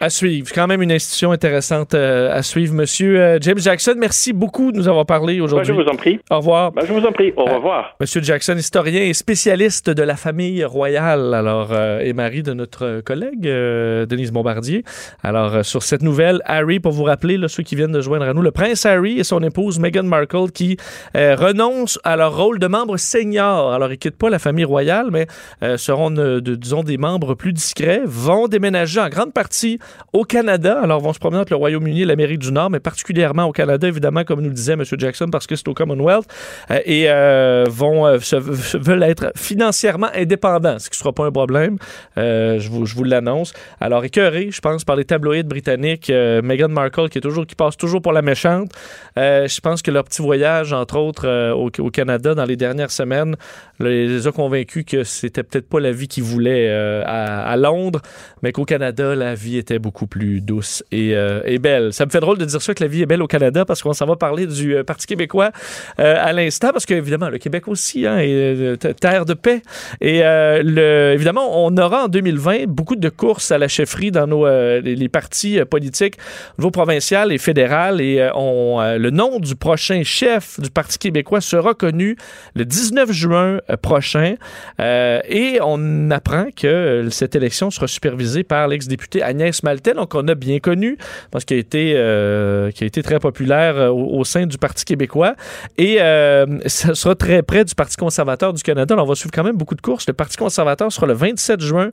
À 0.00 0.10
suivre. 0.10 0.48
Quand 0.52 0.66
même 0.66 0.82
une 0.82 0.90
institution 0.90 1.30
intéressante 1.30 1.94
euh, 1.94 2.36
à 2.36 2.42
suivre. 2.42 2.74
Monsieur 2.74 3.20
euh, 3.20 3.38
James 3.40 3.58
Jackson, 3.58 3.94
merci 3.96 4.32
beaucoup 4.32 4.72
de 4.72 4.76
nous 4.76 4.88
avoir 4.88 5.06
parlé 5.06 5.40
aujourd'hui. 5.40 5.72
Ben, 5.72 5.78
je 5.78 5.82
vous 5.82 5.88
en 5.88 5.96
prie. 5.96 6.18
Au 6.30 6.38
revoir. 6.38 6.72
Ben, 6.72 6.84
je 6.84 6.92
vous 6.92 7.06
en 7.06 7.12
prie. 7.12 7.32
Au 7.36 7.44
revoir. 7.44 7.84
Euh, 7.84 7.96
Monsieur 8.00 8.20
Jackson, 8.20 8.56
historien 8.56 9.02
et 9.02 9.14
spécialiste 9.14 9.90
de 9.90 10.02
la 10.02 10.16
famille 10.16 10.64
royale, 10.64 11.32
alors, 11.32 11.68
euh, 11.70 12.00
et 12.00 12.12
mari 12.12 12.42
de 12.42 12.52
notre 12.52 13.02
collègue 13.02 13.46
euh, 13.46 14.04
Denise 14.04 14.32
Bombardier. 14.32 14.84
Alors, 15.22 15.64
sur 15.64 15.84
cette 15.84 16.02
nouvelle, 16.02 16.40
Harry, 16.44 16.80
pour 16.80 16.92
vous 16.92 17.04
rappeler, 17.04 17.38
là, 17.38 17.46
ceux 17.46 17.62
qui 17.62 17.76
viennent 17.76 17.92
de 17.92 18.00
joindre 18.00 18.26
à 18.26 18.34
nous, 18.34 18.42
le 18.42 18.50
prince 18.50 18.84
Harry 18.84 19.20
et 19.20 19.24
son 19.24 19.42
épouse 19.44 19.78
Meghan 19.78 20.02
Markle 20.02 20.50
qui 20.52 20.76
renoncent 21.14 22.00
à 22.02 22.16
leur 22.16 22.36
rôle 22.36 22.58
de 22.58 22.66
membre 22.66 22.96
senior. 22.96 23.72
Alors, 23.72 23.92
ils 23.92 23.98
quittent 23.98 24.18
pas 24.18 24.28
la 24.28 24.40
famille 24.40 24.64
royale, 24.64 25.10
mais 25.12 25.28
seront, 25.76 26.10
de, 26.10 26.40
disons, 26.40 26.82
des 26.82 26.98
membres 26.98 27.34
plus 27.34 27.52
discrets, 27.52 28.02
vont 28.04 28.48
déménager 28.48 29.00
en 29.00 29.08
grande 29.08 29.32
partie 29.32 29.78
au 30.12 30.24
Canada. 30.24 30.80
Alors, 30.82 31.00
vont 31.00 31.12
se 31.12 31.18
promener 31.18 31.40
entre 31.40 31.52
le 31.52 31.56
Royaume-Uni 31.56 32.02
et 32.02 32.04
l'Amérique 32.04 32.38
du 32.38 32.52
Nord, 32.52 32.70
mais 32.70 32.80
particulièrement 32.80 33.44
au 33.44 33.52
Canada, 33.52 33.88
évidemment, 33.88 34.24
comme 34.24 34.40
nous 34.40 34.48
le 34.48 34.54
disait 34.54 34.74
M. 34.74 34.84
Jackson, 34.98 35.28
parce 35.30 35.46
que 35.46 35.56
c'est 35.56 35.68
au 35.68 35.74
Commonwealth, 35.74 36.26
euh, 36.70 36.80
et 36.84 37.06
euh, 37.08 37.64
vont 37.68 38.06
euh, 38.06 38.18
se, 38.20 38.36
veulent 38.36 39.02
être 39.02 39.32
financièrement 39.36 40.08
indépendants, 40.14 40.78
ce 40.78 40.88
qui 40.88 40.94
ne 40.94 40.98
sera 40.98 41.12
pas 41.12 41.24
un 41.24 41.32
problème. 41.32 41.78
Je 42.16 42.68
vous, 42.68 42.86
je 42.86 42.94
vous 42.94 43.04
l'annonce. 43.04 43.52
Alors, 43.80 44.04
écœuré, 44.04 44.50
je 44.50 44.60
pense, 44.60 44.84
par 44.84 44.96
les 44.96 45.04
tabloïds 45.04 45.42
britanniques, 45.42 46.10
Meghan 46.10 46.68
Markle, 46.68 47.08
qui, 47.08 47.18
est 47.18 47.20
toujours, 47.20 47.46
qui 47.46 47.56
passe 47.56 47.76
toujours 47.76 48.00
pour 48.00 48.12
la 48.12 48.22
méchante, 48.22 48.70
je 49.16 49.60
pense 49.60 49.82
que 49.82 49.90
leur 49.90 50.04
petit 50.04 50.22
voyage, 50.22 50.72
entre 50.72 50.96
autres, 50.96 51.52
au, 51.52 51.90
Canada 51.90 52.34
dans 52.34 52.44
les 52.44 52.56
dernières 52.56 52.90
semaines, 52.90 53.36
les, 53.80 54.26
a 54.26 54.32
convaincus 54.32 54.84
que 54.86 55.04
c'était 55.04 55.42
peut-être 55.42 55.68
pas 55.68 55.80
la 55.80 55.92
vie 55.92 56.08
qu'ils 56.08 56.24
voulaient 56.24 56.70
à 56.70 57.56
Londres, 57.56 58.00
mais 58.42 58.52
qu'au 58.52 58.64
Canada, 58.64 59.14
la 59.14 59.34
vie 59.34 59.58
était 59.58 59.73
beaucoup 59.78 60.06
plus 60.06 60.40
douce 60.40 60.84
et, 60.92 61.14
euh, 61.14 61.40
et, 61.44 61.58
belle. 61.58 61.92
Ça 61.92 62.06
me 62.06 62.10
fait 62.10 62.20
drôle 62.20 62.38
de 62.38 62.44
dire 62.44 62.60
ça 62.60 62.74
que 62.74 62.82
la 62.82 62.88
vie 62.88 63.02
est 63.02 63.06
belle 63.06 63.22
au 63.22 63.26
Canada 63.26 63.64
parce 63.64 63.82
qu'on 63.82 63.92
s'en 63.92 64.06
va 64.06 64.16
parler 64.16 64.46
du 64.46 64.76
euh, 64.76 64.84
Parti 64.84 65.06
québécois 65.06 65.50
euh, 65.98 66.16
à 66.18 66.32
l'instant 66.32 66.70
parce 66.72 66.86
qu'évidemment, 66.86 67.28
le 67.28 67.38
Québec 67.38 67.68
aussi 67.68 68.06
hein, 68.06 68.18
est 68.18 68.94
terre 69.00 69.24
de 69.24 69.34
paix. 69.34 69.62
Et 70.00 70.18
évidemment, 70.18 71.64
on 71.64 71.76
aura 71.76 72.04
en 72.04 72.08
2020 72.08 72.66
beaucoup 72.68 72.96
de 72.96 73.08
courses 73.08 73.50
à 73.50 73.58
la 73.58 73.68
chefferie 73.68 74.10
dans 74.10 74.26
nos, 74.26 74.46
les, 74.46 75.08
partis 75.08 75.58
politiques 75.68 76.16
au 76.58 76.70
niveau 76.70 77.30
et 77.30 77.38
fédéral. 77.38 78.00
Et 78.00 78.28
on, 78.34 78.80
le 78.98 79.10
nom 79.10 79.38
du 79.38 79.56
prochain 79.56 80.02
chef 80.04 80.60
du 80.60 80.70
Parti 80.70 80.98
québécois 80.98 81.40
sera 81.40 81.74
connu 81.74 82.16
le 82.54 82.64
19 82.64 83.12
juin 83.12 83.58
prochain. 83.82 84.34
et 84.78 85.58
on 85.62 86.10
apprend 86.10 86.46
que 86.56 87.08
cette 87.10 87.36
élection 87.36 87.70
sera 87.70 87.86
supervisée 87.86 88.44
par 88.44 88.68
l'ex-députée 88.68 89.22
Agnès 89.22 89.62
Maltais, 89.64 89.94
donc 89.94 90.14
on 90.14 90.28
a 90.28 90.34
bien 90.34 90.60
connu, 90.60 90.96
parce 91.30 91.44
qu'elle 91.44 91.56
a 91.56 91.60
été, 91.60 91.94
euh, 91.96 92.70
a 92.80 92.84
été 92.84 93.02
très 93.02 93.18
populaire 93.18 93.76
euh, 93.76 93.90
au, 93.90 94.24
sein 94.24 94.46
du 94.46 94.58
Parti 94.58 94.84
québécois. 94.84 95.34
Et 95.78 96.00
euh, 96.00 96.46
ça 96.66 96.94
sera 96.94 97.14
très 97.14 97.42
près 97.42 97.64
du 97.64 97.74
Parti 97.74 97.96
conservateur 97.96 98.52
du 98.52 98.62
Canada. 98.62 98.94
on 98.96 99.04
va 99.04 99.14
suivre 99.14 99.32
quand 99.32 99.42
même 99.42 99.56
beaucoup 99.56 99.74
de 99.74 99.80
courses. 99.80 100.06
Le 100.06 100.12
Parti 100.12 100.36
conservateur 100.36 100.92
sera 100.92 101.06
le 101.06 101.14
27 101.14 101.60
juin 101.60 101.90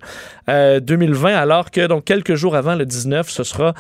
2020, 0.48 1.36
alors 1.36 1.72
que 1.72 1.88
donc 1.88 2.04
quelques 2.04 2.36
jours 2.36 2.56
avant 2.56 2.76
le 2.76 2.86
19, 2.86 3.30
ce 3.30 3.44
sera 3.44 3.74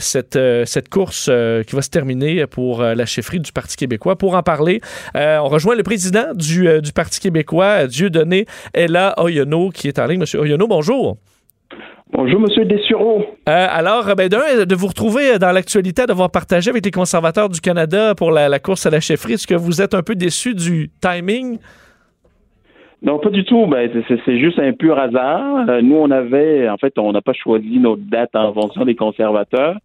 cette, 0.00 0.38
cette 0.64 0.88
course 0.88 1.30
qui 1.66 1.76
va 1.76 1.82
se 1.82 1.90
terminer 1.90 2.46
pour 2.46 2.82
la 2.82 3.06
chefferie 3.06 3.40
du 3.40 3.52
Parti 3.52 3.76
québécois. 3.76 4.16
Pour 4.16 4.34
en 4.34 4.42
parler, 4.42 4.80
on 5.14 5.48
rejoint 5.48 5.76
le 5.76 5.84
président 5.84 6.34
du, 6.34 6.80
du 6.80 6.92
Parti 6.92 7.20
québécois, 7.20 7.86
Dieudonné 7.86 8.46
Ella 8.74 9.14
Oyono, 9.18 9.70
qui 9.70 9.88
est 9.88 9.98
en 9.98 10.06
ligne. 10.06 10.20
Monsieur 10.20 10.40
Oyono, 10.40 10.66
bonjour. 10.66 11.16
Bonjour, 12.12 12.38
Monsieur 12.38 12.64
Dessureau. 12.64 13.24
Euh, 13.48 13.66
alors, 13.68 14.14
ben, 14.16 14.28
d'un, 14.28 14.64
de 14.64 14.74
vous 14.76 14.86
retrouver 14.86 15.38
dans 15.40 15.50
l'actualité, 15.50 16.06
d'avoir 16.06 16.30
partagé 16.30 16.70
avec 16.70 16.84
les 16.84 16.92
conservateurs 16.92 17.48
du 17.48 17.60
Canada 17.60 18.14
pour 18.14 18.30
la, 18.30 18.58
course 18.60 18.86
à 18.86 18.90
la 18.90 19.00
chefferie, 19.00 19.32
est-ce 19.32 19.46
que 19.46 19.54
vous 19.54 19.82
êtes 19.82 19.92
un 19.92 20.02
peu 20.02 20.14
déçu 20.14 20.54
du 20.54 20.88
timing? 21.00 21.58
Non, 23.02 23.18
pas 23.18 23.30
du 23.30 23.44
tout. 23.44 23.66
Ben, 23.66 23.90
c'est, 24.06 24.38
juste 24.38 24.60
un 24.60 24.72
pur 24.72 24.96
hasard. 24.96 25.68
Euh, 25.68 25.82
nous, 25.82 25.96
on 25.96 26.10
avait, 26.12 26.68
en 26.68 26.76
fait, 26.76 26.96
on 26.96 27.10
n'a 27.10 27.22
pas 27.22 27.32
choisi 27.32 27.78
notre 27.80 28.02
date 28.02 28.36
en 28.36 28.54
fonction 28.54 28.84
des 28.84 28.94
conservateurs. 28.94 29.76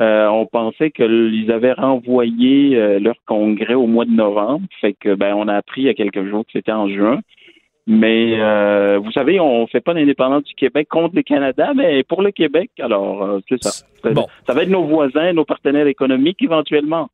Euh, 0.00 0.28
on 0.28 0.46
pensait 0.46 0.92
qu'ils 0.92 1.50
avaient 1.50 1.72
renvoyé 1.72 2.98
leur 3.00 3.16
congrès 3.26 3.74
au 3.74 3.88
mois 3.88 4.04
de 4.04 4.12
novembre. 4.12 4.64
Fait 4.80 4.94
que, 4.94 5.16
ben, 5.16 5.34
on 5.34 5.48
a 5.48 5.56
appris 5.56 5.82
il 5.82 5.84
y 5.86 5.90
a 5.90 5.94
quelques 5.94 6.24
jours 6.28 6.44
que 6.44 6.52
c'était 6.52 6.72
en 6.72 6.88
juin. 6.88 7.18
Mais 7.86 8.40
euh, 8.40 8.98
vous 8.98 9.12
savez, 9.12 9.38
on 9.38 9.62
ne 9.62 9.66
fait 9.66 9.82
pas 9.82 9.92
d'indépendance 9.92 10.44
du 10.44 10.54
Québec 10.54 10.88
contre 10.88 11.14
le 11.16 11.22
Canada, 11.22 11.72
mais 11.76 12.02
pour 12.02 12.22
le 12.22 12.30
Québec, 12.30 12.70
alors 12.80 13.22
euh, 13.22 13.40
c'est 13.48 13.62
ça. 13.62 13.84
Bon. 14.10 14.26
Ça 14.46 14.54
va 14.54 14.62
être 14.62 14.70
nos 14.70 14.84
voisins, 14.84 15.34
nos 15.34 15.44
partenaires 15.44 15.86
économiques 15.86 16.40
éventuellement. 16.40 17.10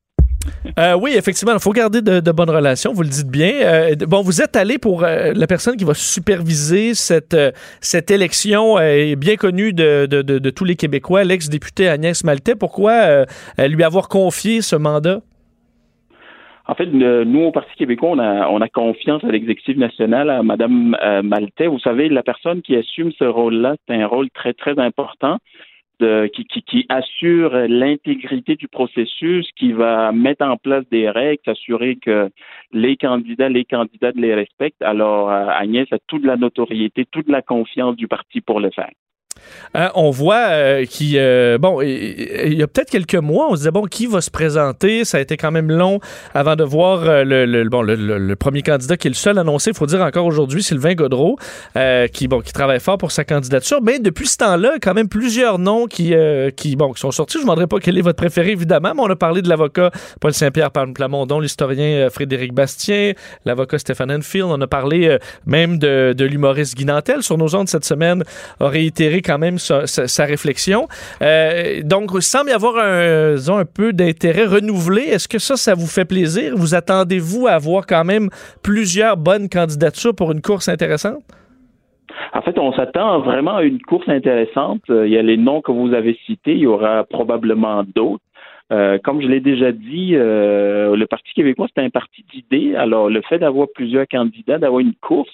Euh, 0.78 0.94
oui, 0.94 1.12
effectivement, 1.16 1.54
il 1.54 1.60
faut 1.60 1.72
garder 1.72 2.02
de, 2.02 2.32
bonnes 2.32 2.50
relations, 2.50 2.92
vous 2.92 3.02
le 3.02 3.08
dites 3.08 3.28
bien. 3.28 3.94
bon, 4.06 4.22
vous 4.22 4.40
êtes 4.40 4.56
allé 4.56 4.78
pour 4.78 5.02
la 5.02 5.46
personne 5.46 5.76
qui 5.76 5.84
va 5.84 5.94
superviser 5.94 6.94
cette, 6.94 7.36
cette 7.80 8.10
élection 8.10 8.76
bien 9.16 9.36
connue 9.36 9.72
de, 9.72 10.06
de, 10.06 10.50
tous 10.50 10.64
les 10.64 10.76
Québécois, 10.76 11.24
l'ex-députée 11.24 11.88
Agnès 11.88 12.24
Maltais. 12.24 12.54
Pourquoi 12.54 13.26
lui 13.58 13.84
avoir 13.84 14.08
confié 14.08 14.62
ce 14.62 14.76
mandat? 14.76 15.20
En 16.70 16.76
fait, 16.76 16.86
nous, 16.86 17.40
au 17.40 17.50
Parti 17.50 17.74
québécois, 17.74 18.10
on 18.10 18.18
a, 18.20 18.48
on 18.48 18.60
a 18.60 18.68
confiance 18.68 19.24
à 19.24 19.26
l'exécutif 19.26 19.76
national, 19.76 20.30
à 20.30 20.44
Mme 20.44 20.96
euh, 21.02 21.20
Maltais. 21.20 21.66
Vous 21.66 21.80
savez, 21.80 22.08
la 22.08 22.22
personne 22.22 22.62
qui 22.62 22.76
assume 22.76 23.10
ce 23.10 23.24
rôle-là, 23.24 23.74
c'est 23.88 23.96
un 23.96 24.06
rôle 24.06 24.30
très, 24.30 24.52
très 24.52 24.78
important. 24.78 25.38
Qui, 25.98 26.86
assure 26.88 27.52
l'intégrité 27.68 28.54
du 28.56 28.68
processus, 28.68 29.50
qui 29.56 29.72
va 29.72 30.12
mettre 30.12 30.46
en 30.46 30.56
place 30.56 30.84
des 30.90 31.10
règles, 31.10 31.42
s'assurer 31.44 31.96
que 31.96 32.30
les 32.72 32.96
candidats, 32.96 33.50
les 33.50 33.66
candidats 33.66 34.12
les 34.14 34.34
respectent. 34.34 34.80
Alors, 34.80 35.28
euh, 35.28 35.48
Agnès 35.48 35.92
a 35.92 35.98
toute 36.06 36.24
la 36.24 36.36
notoriété, 36.36 37.04
toute 37.04 37.28
la 37.28 37.42
confiance 37.42 37.96
du 37.96 38.06
parti 38.06 38.40
pour 38.40 38.60
le 38.60 38.70
faire. 38.70 38.92
Euh, 39.76 39.88
on 39.94 40.10
voit 40.10 40.48
euh, 40.48 40.84
qui 40.84 41.14
euh, 41.16 41.56
bon 41.56 41.80
il 41.80 42.54
y 42.54 42.62
a 42.62 42.66
peut-être 42.66 42.90
quelques 42.90 43.14
mois 43.14 43.46
on 43.50 43.52
se 43.52 43.58
disait 43.58 43.70
bon 43.70 43.84
qui 43.84 44.06
va 44.06 44.20
se 44.20 44.30
présenter? 44.30 45.04
Ça 45.04 45.18
a 45.18 45.20
été 45.20 45.36
quand 45.36 45.52
même 45.52 45.70
long 45.70 46.00
avant 46.34 46.56
de 46.56 46.64
voir 46.64 47.24
le, 47.24 47.68
bon 47.68 47.82
le, 47.82 48.34
premier 48.34 48.62
candidat 48.62 48.96
qui 48.96 49.06
est 49.06 49.10
le 49.10 49.14
seul 49.14 49.38
annoncé 49.38 49.70
il 49.70 49.76
faut 49.76 49.86
dire 49.86 50.02
encore 50.02 50.26
aujourd'hui 50.26 50.62
Sylvain 50.62 50.94
Godreau 50.94 51.38
qui 52.12 52.26
bon 52.26 52.40
qui 52.40 52.52
travaille 52.52 52.80
fort 52.80 52.98
pour 52.98 53.12
sa 53.12 53.24
candidature. 53.24 53.80
Mais 53.82 53.98
depuis 53.98 54.26
ce 54.26 54.38
temps-là 54.38 54.74
quand 54.82 54.94
même 54.94 55.08
plusieurs 55.08 55.58
noms 55.58 55.86
qui 55.86 56.14
qui 56.56 56.76
bon 56.76 56.92
qui 56.92 57.00
sont 57.00 57.12
sortis. 57.12 57.34
Je 57.34 57.38
ne 57.38 57.44
demanderai 57.44 57.66
pas 57.66 57.78
quel 57.78 57.96
est 57.96 58.02
votre 58.02 58.16
préféré 58.16 58.50
évidemment 58.50 58.92
mais 58.94 59.02
on 59.02 59.10
a 59.10 59.16
parlé 59.16 59.40
de 59.42 59.48
l'avocat 59.48 59.90
Paul 60.20 60.32
Saint-Pierre 60.32 60.70
Plamondon 60.72 61.38
l'historien 61.38 62.08
Frédéric 62.10 62.52
Bastien 62.52 63.12
l'avocat 63.44 63.78
Stéphane 63.78 64.10
Enfield. 64.10 64.48
On 64.50 64.60
a 64.60 64.66
parlé 64.66 65.18
même 65.46 65.78
de, 65.78 66.12
de 66.16 66.24
l'humoriste 66.24 66.76
Guy 66.76 66.86
Nantel 66.86 67.22
sur 67.22 67.38
nos 67.38 67.54
ondes 67.54 67.68
cette 67.68 67.84
semaine 67.84 68.24
a 68.58 68.68
réitéré 68.68 69.19
quand 69.22 69.38
même 69.38 69.58
sa, 69.58 70.24
réflexion. 70.24 70.86
Euh, 71.22 71.82
donc, 71.82 72.10
il 72.14 72.22
semble 72.22 72.50
y 72.50 72.52
avoir 72.52 72.76
un, 72.76 73.36
un 73.36 73.64
peu 73.64 73.92
d'intérêt 73.92 74.46
renouvelé. 74.46 75.02
Est-ce 75.02 75.28
que 75.28 75.38
ça, 75.38 75.56
ça 75.56 75.74
vous 75.74 75.86
fait 75.86 76.04
plaisir? 76.04 76.52
Vous 76.56 76.74
attendez-vous 76.74 77.46
à 77.46 77.52
avoir 77.52 77.86
quand 77.86 78.04
même 78.04 78.28
plusieurs 78.62 79.16
bonnes 79.16 79.48
candidatures 79.48 80.14
pour 80.14 80.32
une 80.32 80.40
course 80.40 80.68
intéressante? 80.68 81.22
En 82.32 82.42
fait, 82.42 82.58
on 82.58 82.72
s'attend 82.72 83.20
vraiment 83.20 83.56
à 83.56 83.62
une 83.62 83.80
course 83.80 84.08
intéressante. 84.08 84.82
Euh, 84.90 85.06
il 85.06 85.12
y 85.12 85.18
a 85.18 85.22
les 85.22 85.36
noms 85.36 85.62
que 85.62 85.72
vous 85.72 85.94
avez 85.94 86.18
cités, 86.26 86.52
il 86.52 86.60
y 86.60 86.66
aura 86.66 87.04
probablement 87.04 87.82
d'autres. 87.94 88.22
Euh, 88.72 88.98
comme 89.02 89.20
je 89.20 89.26
l'ai 89.26 89.40
déjà 89.40 89.72
dit, 89.72 90.12
euh, 90.14 90.94
le 90.94 91.06
Parti 91.06 91.32
québécois, 91.32 91.66
c'est 91.74 91.82
un 91.82 91.90
parti 91.90 92.24
d'idées. 92.32 92.76
Alors, 92.76 93.10
le 93.10 93.20
fait 93.22 93.38
d'avoir 93.38 93.66
plusieurs 93.74 94.06
candidats, 94.06 94.58
d'avoir 94.58 94.80
une 94.80 94.94
course, 94.94 95.32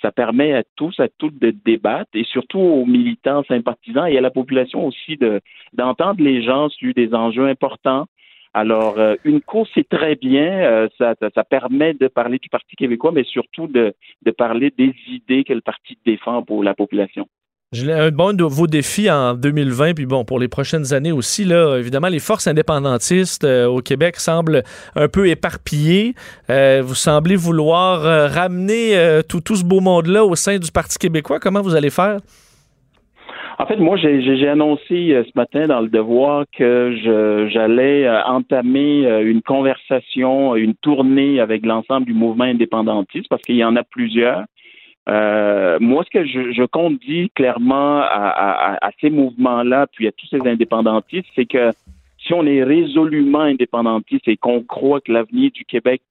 ça 0.00 0.10
permet 0.10 0.54
à 0.54 0.62
tous, 0.76 0.98
à 0.98 1.08
toutes 1.18 1.38
de 1.38 1.50
débattre 1.50 2.10
et 2.14 2.24
surtout 2.24 2.58
aux 2.58 2.86
militants 2.86 3.42
sympathisants 3.44 4.06
et 4.06 4.16
à 4.16 4.22
la 4.22 4.30
population 4.30 4.86
aussi 4.86 5.16
de 5.16 5.40
d'entendre 5.74 6.22
les 6.22 6.42
gens 6.42 6.70
sur 6.70 6.94
des 6.94 7.14
enjeux 7.14 7.46
importants. 7.46 8.06
Alors, 8.54 8.98
euh, 8.98 9.16
une 9.24 9.42
course, 9.42 9.70
c'est 9.74 9.88
très 9.88 10.14
bien. 10.14 10.88
ça, 10.96 11.14
ça, 11.34 11.44
permet 11.44 11.92
de 11.92 12.08
parler 12.08 12.38
du 12.38 12.48
Parti 12.48 12.74
québécois, 12.74 13.12
mais 13.12 13.24
surtout 13.24 13.66
de, 13.66 13.92
de 14.22 14.30
parler 14.30 14.70
des 14.70 14.94
idées 15.08 15.44
que 15.44 15.52
le 15.52 15.60
parti 15.60 15.98
défend 16.06 16.42
pour 16.42 16.64
la 16.64 16.74
population. 16.74 17.28
Un 17.74 18.10
bon 18.10 18.34
de 18.34 18.44
vos 18.44 18.66
défis 18.66 19.10
en 19.10 19.34
2020, 19.34 19.92
puis 19.92 20.06
bon, 20.06 20.24
pour 20.24 20.38
les 20.38 20.48
prochaines 20.48 20.94
années 20.94 21.12
aussi, 21.12 21.44
là, 21.44 21.76
évidemment, 21.76 22.08
les 22.08 22.18
forces 22.18 22.46
indépendantistes 22.46 23.44
euh, 23.44 23.66
au 23.66 23.82
Québec 23.82 24.16
semblent 24.16 24.62
un 24.96 25.06
peu 25.08 25.28
éparpillées. 25.28 26.14
Euh, 26.48 26.80
vous 26.82 26.94
semblez 26.94 27.36
vouloir 27.36 28.06
euh, 28.06 28.26
ramener 28.26 29.20
tout, 29.28 29.42
tout 29.42 29.54
ce 29.54 29.66
beau 29.66 29.80
monde-là 29.80 30.24
au 30.24 30.34
sein 30.34 30.56
du 30.56 30.72
Parti 30.72 30.96
québécois. 30.96 31.40
Comment 31.40 31.60
vous 31.60 31.74
allez 31.74 31.90
faire? 31.90 32.20
En 33.58 33.66
fait, 33.66 33.76
moi, 33.76 33.98
j'ai 33.98 34.48
annoncé 34.48 35.22
ce 35.26 35.32
matin 35.34 35.66
dans 35.66 35.80
le 35.80 35.88
devoir 35.88 36.46
que 36.56 36.96
j'allais 37.52 38.08
entamer 38.24 39.06
une 39.20 39.42
conversation, 39.42 40.56
une 40.56 40.74
tournée 40.74 41.38
avec 41.38 41.66
l'ensemble 41.66 42.06
du 42.06 42.14
mouvement 42.14 42.44
indépendantiste, 42.44 43.26
parce 43.28 43.42
qu'il 43.42 43.56
y 43.56 43.64
en 43.64 43.76
a 43.76 43.82
plusieurs. 43.82 44.44
Euh, 45.08 45.78
moi, 45.80 46.04
ce 46.04 46.10
que 46.10 46.26
je, 46.26 46.52
je, 46.52 46.64
compte 46.64 47.00
dire 47.00 47.28
clairement 47.34 48.00
à, 48.00 48.04
à, 48.04 48.86
à 48.86 48.90
ces 49.00 49.10
mouvements-là, 49.10 49.86
puis 49.92 50.06
à 50.06 50.12
tous 50.12 50.26
ces 50.26 50.46
indépendantistes, 50.46 51.28
c'est 51.34 51.46
que 51.46 51.70
si 52.18 52.34
on 52.34 52.44
est 52.44 52.62
résolument 52.62 53.40
indépendantiste 53.40 54.28
et 54.28 54.36
qu'on 54.36 54.62
croit 54.62 55.00
que 55.00 55.12
l'avenir 55.12 55.50
du 55.52 55.64
Québec 55.64 56.02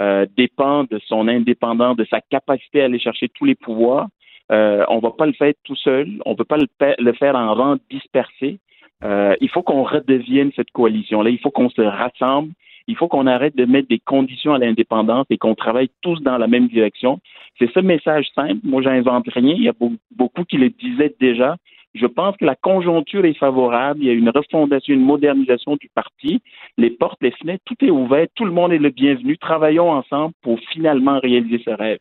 euh, 0.00 0.26
dépend 0.36 0.84
de 0.84 0.98
son 1.06 1.28
indépendance, 1.28 1.96
de 1.96 2.06
sa 2.10 2.20
capacité 2.20 2.82
à 2.82 2.84
aller 2.84 2.98
chercher 2.98 3.28
tous 3.28 3.44
les 3.44 3.54
pouvoirs, 3.54 4.08
euh, 4.52 4.84
on 4.88 5.00
va 5.00 5.10
pas 5.10 5.26
le 5.26 5.32
faire 5.32 5.52
tout 5.64 5.76
seul, 5.76 6.08
on 6.24 6.34
peut 6.34 6.44
pas 6.44 6.56
le, 6.56 6.66
le 6.98 7.12
faire 7.12 7.34
en 7.34 7.54
rang 7.54 7.76
dispersé. 7.90 8.58
Euh, 9.04 9.34
il 9.40 9.50
faut 9.50 9.62
qu'on 9.62 9.82
redevienne 9.82 10.50
cette 10.54 10.70
coalition-là, 10.70 11.30
il 11.30 11.38
faut 11.38 11.50
qu'on 11.50 11.68
se 11.68 11.82
rassemble, 11.82 12.52
il 12.86 12.96
faut 12.96 13.08
qu'on 13.08 13.26
arrête 13.26 13.56
de 13.56 13.64
mettre 13.64 13.88
des 13.88 13.98
conditions 13.98 14.54
à 14.54 14.58
l'indépendance 14.58 15.26
et 15.30 15.38
qu'on 15.38 15.54
travaille 15.54 15.90
tous 16.02 16.20
dans 16.20 16.38
la 16.38 16.46
même 16.46 16.68
direction. 16.68 17.20
C'est 17.58 17.70
ce 17.72 17.80
message 17.80 18.26
simple. 18.34 18.60
Moi, 18.62 18.82
j'invente 18.82 19.26
rien. 19.28 19.54
Il 19.54 19.62
y 19.62 19.68
a 19.68 19.74
beaucoup 20.10 20.44
qui 20.44 20.56
le 20.56 20.70
disaient 20.70 21.14
déjà. 21.20 21.56
Je 21.94 22.06
pense 22.06 22.36
que 22.36 22.44
la 22.44 22.54
conjoncture 22.54 23.24
est 23.24 23.38
favorable. 23.38 24.00
Il 24.02 24.06
y 24.06 24.10
a 24.10 24.12
une 24.12 24.28
refondation, 24.28 24.94
une 24.94 25.04
modernisation 25.04 25.76
du 25.76 25.88
parti. 25.94 26.40
Les 26.76 26.90
portes, 26.90 27.18
les 27.22 27.30
fenêtres, 27.30 27.64
tout 27.64 27.82
est 27.84 27.90
ouvert. 27.90 28.26
Tout 28.34 28.44
le 28.44 28.52
monde 28.52 28.72
est 28.72 28.78
le 28.78 28.90
bienvenu. 28.90 29.38
Travaillons 29.38 29.90
ensemble 29.90 30.34
pour 30.42 30.60
finalement 30.72 31.18
réaliser 31.20 31.62
ce 31.64 31.70
rêve. 31.70 31.98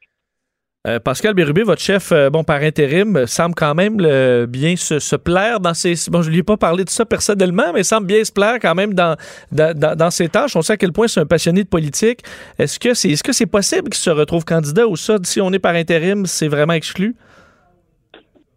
Euh, 0.86 1.00
Pascal 1.00 1.34
Bérubé, 1.34 1.64
votre 1.64 1.82
chef, 1.82 2.12
euh, 2.12 2.30
bon, 2.30 2.44
par 2.44 2.62
intérim, 2.62 3.26
semble 3.26 3.56
quand 3.56 3.74
même 3.74 3.98
bien 4.48 4.76
se, 4.76 5.16
plaire 5.16 5.60
dans 5.60 5.74
ses. 5.74 5.96
Bon, 6.12 6.22
je 6.22 6.28
ne 6.28 6.34
lui 6.34 6.40
ai 6.40 6.44
pas 6.44 6.58
parlé 6.58 6.84
de 6.84 6.90
ça 6.90 7.06
personnellement, 7.06 7.74
mais 7.74 7.84
semble 7.84 8.06
bien 8.06 8.24
se 8.24 8.32
plaire 8.32 8.60
quand 8.62 8.76
même 8.76 8.94
dans, 8.94 9.16
dans, 9.52 10.12
ses 10.12 10.30
tâches. 10.30 10.56
On 10.56 10.62
sait 10.62 10.74
à 10.74 10.78
quel 10.78 10.92
point 10.92 11.08
c'est 11.08 11.22
un 11.22 11.26
passionné 11.26 11.64
de 11.64 11.70
politique. 11.70 12.20
Est-ce 12.60 12.80
que 12.80 12.94
c'est 12.94 13.10
est 13.10 13.28
-ce 13.28 13.32
c'est 13.34 13.46
possible 13.50 13.90
qu'il 13.90 14.04
se 14.10 14.12
retrouve 14.12 14.46
candidat 14.46 14.88
ou 14.88 14.96
ça, 14.96 15.18
si 15.24 15.42
on 15.42 15.52
est 15.54 15.60
par 15.60 15.76
intérim, 15.76 16.26
c'est 16.26 16.50
vraiment 16.50 16.74
exclu? 16.74 17.16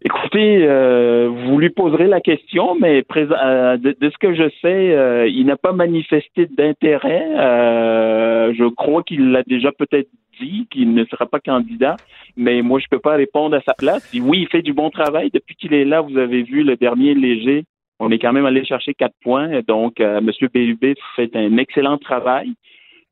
Écoutez, 0.00 0.60
euh, 0.62 1.28
vous 1.28 1.58
lui 1.58 1.70
poserez 1.70 2.06
la 2.06 2.20
question, 2.20 2.76
mais 2.76 3.04
euh, 3.16 3.76
de, 3.78 3.96
ce 4.00 4.18
que 4.18 4.32
je 4.32 4.48
sais, 4.62 4.94
euh, 4.94 5.26
il 5.26 5.46
n'a 5.46 5.56
pas 5.56 5.72
manifesté 5.72 6.46
d'intérêt. 6.46 7.26
Euh, 7.36 8.52
je 8.56 8.64
crois 8.68 9.02
qu'il 9.02 9.32
l'a 9.32 9.42
déjà 9.42 9.72
peut-être 9.72 10.08
dit 10.40 10.66
qu'il 10.70 10.94
ne 10.94 11.04
sera 11.04 11.26
pas 11.26 11.40
candidat, 11.40 11.96
mais 12.36 12.62
moi 12.62 12.78
je 12.78 12.86
peux 12.90 12.98
pas 12.98 13.16
répondre 13.16 13.56
à 13.56 13.60
sa 13.62 13.74
place. 13.74 14.12
Oui, 14.14 14.40
il 14.42 14.48
fait 14.48 14.62
du 14.62 14.72
bon 14.72 14.90
travail 14.90 15.30
depuis 15.32 15.56
qu'il 15.56 15.74
est 15.74 15.84
là. 15.84 16.00
Vous 16.00 16.18
avez 16.18 16.42
vu 16.42 16.62
le 16.62 16.76
dernier 16.76 17.14
léger. 17.14 17.64
On 18.00 18.10
est 18.10 18.18
quand 18.18 18.32
même 18.32 18.46
allé 18.46 18.64
chercher 18.64 18.94
quatre 18.94 19.16
points. 19.22 19.60
Donc, 19.66 20.00
euh, 20.00 20.20
Monsieur 20.20 20.48
Bérubé 20.48 20.94
fait 21.16 21.34
un 21.34 21.56
excellent 21.56 21.98
travail. 21.98 22.52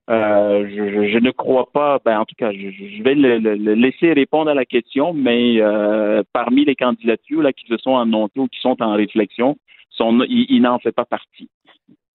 Euh, 0.09 0.69
je, 1.11 1.19
ne 1.19 1.31
crois 1.33 1.69
pas, 1.73 1.99
ben, 2.05 2.21
en 2.21 2.25
tout 2.25 2.37
cas, 2.39 2.53
je, 2.53 3.03
vais 3.03 3.17
le, 3.17 3.39
laisser 3.75 4.13
répondre 4.13 4.49
à 4.49 4.55
la 4.55 4.65
question, 4.65 5.13
mais 5.13 5.61
euh, 5.61 6.23
parmi 6.33 6.65
les 6.65 6.77
candidatures 6.77 7.43
là, 7.43 7.53
qui 7.53 7.67
se 7.67 7.77
sont 7.79 7.97
annoncées 7.97 8.39
ou 8.39 8.47
qui 8.47 8.61
sont 8.61 8.81
en 8.81 8.95
réflexion, 8.95 9.57
son, 9.91 10.21
il 10.29 10.61
n'en 10.61 10.79
fait 10.79 10.93
pas 10.93 11.05
partie. 11.05 11.49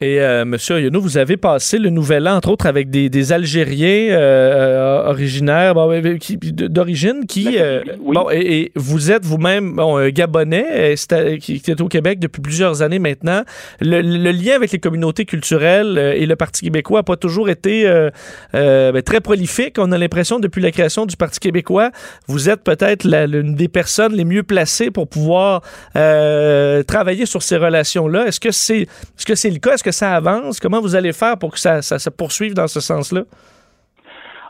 Et 0.04 0.20
euh, 0.20 0.46
Monsieur 0.46 0.78
Oyono, 0.78 1.00
vous 1.00 1.20
avez 1.20 1.38
passé 1.38 1.78
le 1.78 1.92
nouvel 1.92 2.28
an, 2.28 2.36
entre 2.38 2.50
autres, 2.50 2.66
avec 2.66 2.90
des, 2.90 3.08
des 3.12 3.34
Algériens 3.34 4.10
euh, 4.18 5.04
originaires, 5.08 5.76
bon, 5.76 5.92
euh, 5.92 6.18
d'origine, 6.42 7.28
qui... 7.28 7.60
euh, 7.60 7.84
Oui. 8.00 8.16
Bon, 8.16 8.28
et, 8.32 8.62
et 8.62 8.72
vous 8.76 9.12
êtes 9.12 9.24
vous-même 9.24 9.76
bon, 9.76 9.98
un 9.98 10.10
Gabonais 10.10 10.66
euh, 10.72 10.96
à- 11.12 11.38
qui, 11.38 11.62
est 11.68 11.80
au 11.82 11.88
Québec 11.88 12.18
depuis 12.18 12.42
plusieurs 12.42 12.82
années 12.82 12.98
maintenant. 12.98 13.44
Le, 13.80 14.02
le 14.02 14.32
lien 14.32 14.56
avec 14.56 14.72
les 14.72 14.80
communautés 14.80 15.26
culturelles 15.26 15.96
euh, 16.00 16.14
et 16.14 16.26
le 16.26 16.36
Parti 16.36 16.64
québécois 16.64 17.02
n'a 17.02 17.04
pas 17.04 17.16
toujours 17.16 17.50
été 17.50 17.88
euh, 17.88 18.10
euh, 18.56 18.92
ben, 18.92 19.04
très 19.04 19.22
prolifique. 19.22 19.76
On 19.78 19.92
a 19.92 20.00
l'impression, 20.00 20.40
depuis 20.40 20.64
la 20.64 20.72
création 20.72 21.06
du 21.06 21.16
Parti 21.16 21.40
québécois, 21.40 21.92
vous 22.28 22.50
êtes 22.50 22.64
peut-être 22.64 23.04
l'une 23.06 23.54
des 23.54 23.68
personnes 23.68 24.14
les 24.16 24.26
mieux 24.26 24.42
placées 24.42 24.90
pour 24.90 25.08
pouvoir 25.08 25.62
euh, 25.96 26.82
travailler 26.82 27.28
sur 27.28 27.44
ces 27.44 27.58
relations-là. 27.58 28.26
Est-ce 28.26 28.40
que 28.40 28.50
c'est 28.52 28.80
est-ce 28.82 29.28
que 29.28 29.36
c'est 29.36 29.52
le 29.52 29.60
cas? 29.60 29.76
Est-ce 29.76 29.84
que 29.84 29.91
ça 29.92 30.16
avance? 30.16 30.60
Comment 30.60 30.82
vous 30.82 30.96
allez 30.96 31.14
faire 31.14 31.38
pour 31.38 31.52
que 31.52 31.60
ça, 31.60 31.82
ça 31.82 32.00
se 32.00 32.10
poursuive 32.10 32.54
dans 32.54 32.68
ce 32.68 32.80
sens-là? 32.80 33.24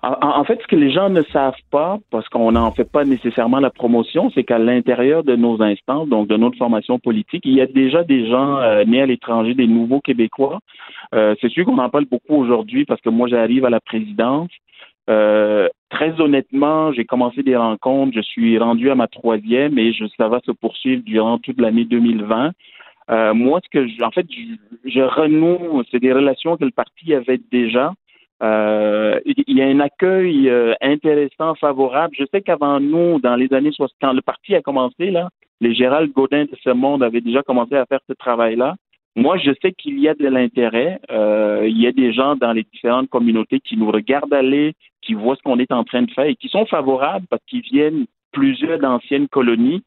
En, 0.04 0.43
fait, 0.45 0.60
ce 0.60 0.65
que 0.65 0.75
les 0.75 0.91
gens 0.91 1.10
ne 1.10 1.21
savent 1.21 1.54
pas, 1.69 1.99
parce 2.10 2.27
qu'on 2.27 2.54
n'en 2.54 2.71
fait 2.71 2.91
pas 2.91 3.06
nécessairement 3.06 3.60
la 3.60 3.69
promotion, 3.69 4.32
c'est 4.34 4.43
qu'à 4.43 4.58
l'intérieur 4.58 5.23
de 5.23 5.36
nos 5.36 5.62
instances, 5.62 6.10
donc 6.10 6.27
de 6.27 6.38
notre 6.38 6.58
formation 6.58 6.97
politique, 6.97 7.43
il 7.45 7.54
y 7.54 7.62
a 7.62 7.67
déjà 7.67 8.04
des 8.04 8.27
gens 8.27 8.58
euh, 8.58 8.84
nés 8.84 9.04
à 9.04 9.06
l'étranger, 9.06 9.54
des 9.54 9.67
nouveaux 9.67 10.01
Québécois. 10.01 10.60
Euh, 11.13 11.36
c'est 11.39 11.49
sûr 11.49 11.65
qu'on 11.65 11.77
en 11.77 11.89
parle 11.89 12.06
beaucoup 12.06 12.36
aujourd'hui 12.36 12.84
parce 12.86 12.99
que 13.01 13.10
moi, 13.10 13.27
j'arrive 13.27 13.63
à 13.63 13.69
la 13.69 13.80
présidence. 13.80 14.49
Euh, 15.08 15.67
très 15.91 16.19
honnêtement, 16.19 16.91
j'ai 16.93 17.06
commencé 17.06 17.43
des 17.43 17.56
rencontres, 17.56 18.13
je 18.15 18.21
suis 18.21 18.58
rendu 18.58 18.89
à 18.89 18.95
ma 18.95 19.08
troisième 19.08 19.77
et 19.77 19.93
ça 20.17 20.30
va 20.30 20.39
se 20.43 20.51
poursuivre 20.51 21.04
durant 21.06 21.38
toute 21.38 21.62
l'année 21.62 21.86
2020. 21.86 22.54
Euh, 23.12 23.34
moi, 23.34 23.60
ce 23.63 23.69
que 23.69 23.88
je, 23.88 24.04
en 24.04 24.12
fait, 24.12 24.26
je, 24.86 25.02
renoue, 25.02 25.84
c'est 25.91 26.00
des 26.00 26.13
relations 26.13 26.58
que 26.58 26.63
le 26.63 26.71
parti 26.71 27.13
avait 27.13 27.41
déjà. 27.52 27.93
Euh, 28.41 29.19
il 29.26 29.58
y 29.58 29.62
a 29.62 29.67
un 29.67 29.80
accueil 29.80 30.50
euh, 30.50 30.74
intéressant, 30.82 31.54
favorable. 31.56 32.15
Je 32.17 32.24
sais 32.32 32.41
qu'avant 32.41 32.80
nous, 32.80 33.19
dans 33.19 33.36
les 33.36 33.54
années 33.54 33.71
60, 33.71 33.95
quand 34.02 34.13
le 34.13 34.21
parti 34.21 34.56
a 34.56 34.62
commencé, 34.62 35.12
là, 35.12 35.30
les 35.60 35.76
Gérald 35.76 36.12
Godin 36.12 36.45
de 36.45 36.58
ce 36.63 36.71
monde 36.71 37.04
avaient 37.04 37.21
déjà 37.21 37.43
commencé 37.43 37.76
à 37.76 37.86
faire 37.86 38.00
ce 38.08 38.13
travail-là. 38.13 38.76
Moi, 39.15 39.38
je 39.38 39.52
sais 39.62 39.74
qu'il 39.74 40.00
y 40.00 40.08
a 40.08 40.15
de 40.15 40.28
l'intérêt. 40.28 41.00
Il 41.10 41.80
y 41.80 41.86
a 41.86 41.91
des 41.91 42.13
gens 42.13 42.36
dans 42.38 42.54
les 42.54 42.63
différentes 42.63 43.10
communautés 43.10 43.60
qui 43.60 43.76
nous 43.76 43.91
regardent 43.91 44.34
aller, 44.34 44.74
qui 45.02 45.13
voient 45.13 45.36
ce 45.36 45.41
qu'on 45.43 45.60
est 45.60 45.71
en 45.71 45.84
train 45.84 46.04
de 46.04 46.12
faire 46.12 46.26
et 46.26 46.36
qui 46.36 46.47
sont 46.47 46.65
favorables 46.65 47.28
parce 47.30 47.43
qu'ils 47.45 47.62
viennent 47.62 48.06
plusieurs 48.32 48.80
d'anciennes 48.80 49.28
colonies. 49.28 49.84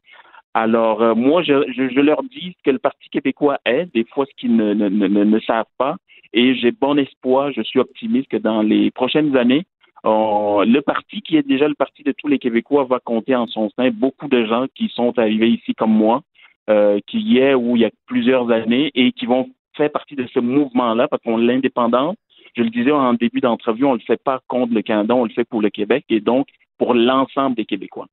Alors, 0.55 1.01
euh, 1.01 1.15
moi, 1.15 1.43
je, 1.43 1.99
leur 1.99 2.23
dis 2.23 2.55
ce 2.57 2.63
que 2.63 2.71
le 2.71 2.79
Parti 2.79 3.09
québécois 3.09 3.59
est, 3.65 3.93
des 3.93 4.05
fois 4.05 4.25
ce 4.25 4.31
qu'ils 4.37 4.55
ne, 4.55 4.73
ne, 4.73 4.87
ne, 4.87 5.07
ne 5.07 5.39
savent 5.41 5.65
pas. 5.77 5.97
Et 6.31 6.55
j'ai 6.55 6.71
bon 6.71 6.97
espoir, 6.97 7.51
je 7.51 7.61
suis 7.61 7.79
optimiste 7.79 8.29
que 8.29 8.37
dans 8.37 8.61
les 8.61 8.89
prochaines 8.89 9.35
années, 9.35 9.65
le 10.05 10.79
parti 10.79 11.21
qui 11.21 11.35
est 11.35 11.47
déjà 11.47 11.67
le 11.67 11.75
parti 11.75 12.03
de 12.03 12.13
tous 12.13 12.27
les 12.27 12.39
Québécois 12.39 12.85
va 12.85 12.99
compter 12.99 13.35
en 13.35 13.47
son 13.47 13.69
sein 13.71 13.89
beaucoup 13.89 14.27
de 14.27 14.45
gens 14.45 14.67
qui 14.75 14.89
sont 14.89 15.17
arrivés 15.19 15.49
ici 15.49 15.73
comme 15.73 15.93
moi, 15.93 16.21
euh, 16.69 16.99
qui 17.07 17.19
y 17.19 17.39
est 17.39 17.53
ou 17.53 17.75
il 17.75 17.81
y 17.81 17.85
a 17.85 17.91
plusieurs 18.05 18.49
années 18.51 18.91
et 18.95 19.11
qui 19.11 19.25
vont 19.25 19.49
faire 19.75 19.91
partie 19.91 20.15
de 20.15 20.27
ce 20.33 20.39
mouvement-là 20.39 21.07
parce 21.07 21.21
qu'on 21.23 21.37
l'indépendance. 21.37 22.15
Je 22.55 22.61
le 22.61 22.69
disais 22.69 22.91
en 22.91 23.13
début 23.13 23.41
d'entrevue, 23.41 23.83
on 23.83 23.93
le 23.93 23.99
fait 23.99 24.21
pas 24.21 24.39
contre 24.47 24.73
le 24.73 24.81
Canada, 24.81 25.15
on 25.15 25.25
le 25.25 25.31
fait 25.31 25.43
pour 25.43 25.61
le 25.61 25.69
Québec 25.69 26.05
et 26.09 26.21
donc 26.21 26.47
pour 26.77 26.93
l'ensemble 26.93 27.55
des 27.55 27.65
Québécois. 27.65 28.07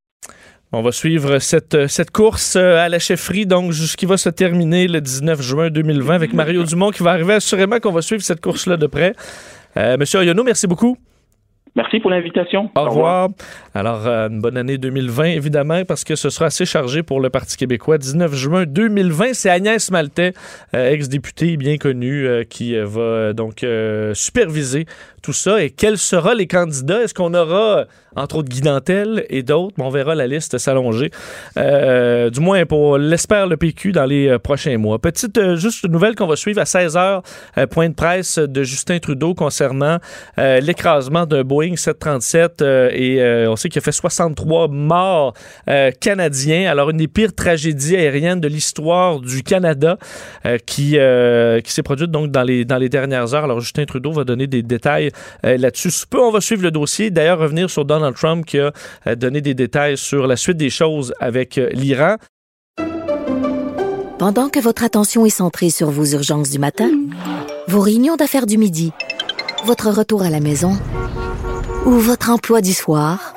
On 0.74 0.80
va 0.80 0.90
suivre 0.90 1.38
cette, 1.38 1.86
cette 1.86 2.10
course 2.10 2.56
euh, 2.56 2.78
à 2.78 2.88
la 2.88 2.98
chefferie, 2.98 3.44
donc, 3.44 3.74
qui 3.74 4.06
va 4.06 4.16
se 4.16 4.30
terminer 4.30 4.88
le 4.88 5.02
19 5.02 5.42
juin 5.42 5.68
2020 5.68 6.14
avec 6.14 6.32
Mario 6.32 6.64
Dumont 6.64 6.90
qui 6.90 7.02
va 7.02 7.10
arriver. 7.10 7.34
Assurément 7.34 7.78
qu'on 7.78 7.92
va 7.92 8.00
suivre 8.00 8.22
cette 8.22 8.40
course-là 8.40 8.78
de 8.78 8.86
près. 8.86 9.14
Euh, 9.76 9.98
Monsieur 9.98 10.20
Ariono, 10.20 10.42
merci 10.42 10.66
beaucoup. 10.66 10.96
Merci 11.74 12.00
pour 12.00 12.10
l'invitation. 12.10 12.70
Au 12.74 12.84
revoir. 12.84 13.30
Alors, 13.74 14.06
euh, 14.06 14.28
une 14.28 14.42
bonne 14.42 14.58
année 14.58 14.76
2020, 14.76 15.24
évidemment, 15.24 15.84
parce 15.86 16.04
que 16.04 16.16
ce 16.16 16.28
sera 16.28 16.46
assez 16.46 16.66
chargé 16.66 17.02
pour 17.02 17.18
le 17.18 17.30
Parti 17.30 17.56
québécois. 17.56 17.96
19 17.96 18.34
juin 18.34 18.64
2020, 18.66 19.32
c'est 19.32 19.48
Agnès 19.48 19.90
Maltais, 19.90 20.34
euh, 20.74 20.90
ex-députée 20.90 21.56
bien 21.56 21.78
connue, 21.78 22.26
euh, 22.26 22.44
qui 22.44 22.76
va 22.76 23.32
donc 23.32 23.64
superviser 24.12 24.84
tout 25.22 25.32
ça. 25.32 25.62
Et 25.62 25.70
quels 25.70 25.96
seront 25.96 26.34
les 26.34 26.46
candidats? 26.46 27.04
Est-ce 27.04 27.14
qu'on 27.14 27.32
aura, 27.32 27.84
entre 28.16 28.36
autres, 28.36 28.50
Guy 28.50 28.60
Dantel 28.60 29.24
et 29.30 29.42
d'autres? 29.42 29.74
On 29.78 29.88
verra 29.88 30.14
la 30.14 30.26
liste 30.26 30.58
s'allonger. 30.58 31.10
Du 31.56 32.40
moins, 32.40 32.66
pour 32.66 32.98
l'espère 32.98 33.46
le 33.46 33.56
PQ 33.56 33.92
dans 33.92 34.04
les 34.04 34.38
prochains 34.38 34.76
mois. 34.76 34.98
Petite, 34.98 35.56
juste 35.56 35.84
une 35.84 35.92
nouvelle 35.92 36.16
qu'on 36.16 36.26
va 36.26 36.36
suivre 36.36 36.60
à 36.60 36.66
16 36.66 36.96
h 36.96 37.22
euh, 37.58 37.66
point 37.66 37.88
de 37.88 37.94
presse 37.94 38.38
de 38.38 38.62
Justin 38.62 38.98
Trudeau 38.98 39.34
concernant 39.34 39.98
l'écrasement 40.36 41.24
d'un 41.24 41.44
Boeing 41.62 41.76
737 41.76 42.62
euh, 42.62 42.90
et 42.92 43.22
euh, 43.22 43.50
on 43.50 43.56
sait 43.56 43.68
qu'il 43.68 43.78
a 43.78 43.82
fait 43.82 43.92
63 43.92 44.68
morts 44.68 45.32
euh, 45.68 45.92
canadiens. 45.92 46.68
Alors, 46.68 46.90
une 46.90 46.96
des 46.96 47.06
pires 47.06 47.34
tragédies 47.34 47.94
aériennes 47.96 48.40
de 48.40 48.48
l'histoire 48.48 49.20
du 49.20 49.42
Canada 49.44 49.98
qui, 50.66 50.98
qui 51.64 51.72
s'est 51.72 51.82
produite 51.82 52.10
donc 52.10 52.30
dans 52.30 52.42
les, 52.42 52.64
dans 52.64 52.78
les 52.78 52.88
dernières 52.88 53.34
heures. 53.34 53.44
Alors, 53.44 53.60
Justin 53.60 53.84
Trudeau 53.84 54.12
va 54.12 54.24
donner 54.24 54.46
des 54.46 54.62
détails 54.62 55.10
là-dessus. 55.42 55.90
Peu, 56.08 56.20
on 56.20 56.30
va 56.30 56.40
suivre 56.40 56.62
le 56.62 56.70
dossier. 56.70 57.10
D'ailleurs, 57.10 57.38
revenir 57.38 57.70
sur 57.70 57.84
Donald 57.84 58.16
Trump 58.16 58.44
qui 58.44 58.58
a 58.58 59.14
donné 59.14 59.40
des 59.40 59.54
détails 59.54 59.96
sur 59.96 60.26
la 60.26 60.36
suite 60.36 60.56
des 60.56 60.70
choses 60.70 61.14
avec 61.20 61.60
l'Iran. 61.72 62.16
Pendant 64.18 64.48
que 64.48 64.60
votre 64.60 64.84
attention 64.84 65.26
est 65.26 65.30
centrée 65.30 65.70
sur 65.70 65.90
vos 65.90 66.04
urgences 66.06 66.50
du 66.50 66.58
matin, 66.58 66.90
vos 67.68 67.80
réunions 67.80 68.16
d'affaires 68.16 68.46
du 68.46 68.58
midi, 68.58 68.92
votre 69.64 69.90
retour 69.90 70.22
à 70.22 70.30
la 70.30 70.40
maison 70.40 70.76
ou 71.84 71.92
votre 71.92 72.30
emploi 72.30 72.60
du 72.60 72.72
soir, 72.72 73.34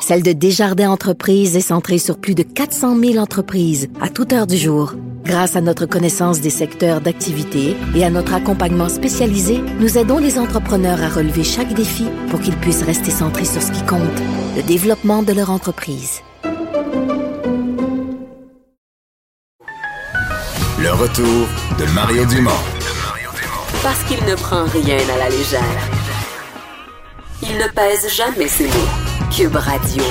celle 0.00 0.22
de 0.22 0.32
Desjardins 0.32 0.90
Entreprises 0.90 1.56
est 1.56 1.60
centrée 1.60 1.98
sur 1.98 2.18
plus 2.18 2.34
de 2.34 2.42
400 2.42 2.98
000 2.98 3.16
entreprises 3.16 3.88
à 4.00 4.08
toute 4.08 4.32
heure 4.32 4.46
du 4.46 4.56
jour. 4.56 4.94
Grâce 5.24 5.56
à 5.56 5.60
notre 5.60 5.86
connaissance 5.86 6.40
des 6.40 6.50
secteurs 6.50 7.00
d'activité 7.00 7.76
et 7.94 8.04
à 8.04 8.10
notre 8.10 8.34
accompagnement 8.34 8.88
spécialisé, 8.88 9.62
nous 9.80 9.96
aidons 9.96 10.18
les 10.18 10.38
entrepreneurs 10.38 11.02
à 11.02 11.08
relever 11.08 11.44
chaque 11.44 11.72
défi 11.72 12.06
pour 12.28 12.40
qu'ils 12.40 12.56
puissent 12.56 12.82
rester 12.82 13.10
centrés 13.10 13.46
sur 13.46 13.62
ce 13.62 13.72
qui 13.72 13.84
compte, 13.84 14.00
le 14.56 14.62
développement 14.62 15.22
de 15.22 15.32
leur 15.32 15.50
entreprise. 15.50 16.20
Le 20.78 20.92
retour 20.92 21.48
de 21.78 21.94
Mario 21.94 22.26
Dumont. 22.26 22.50
Parce 23.82 24.02
qu'il 24.04 24.22
ne 24.26 24.34
prend 24.34 24.64
rien 24.64 24.98
à 25.14 25.18
la 25.18 25.28
légère. 25.30 25.93
Il 27.42 27.56
ne 27.58 27.68
pèse 27.68 28.08
jamais 28.14 28.48
ses 28.48 28.66
mots. 28.66 29.30
Cube 29.30 29.56
Radio. 29.56 30.02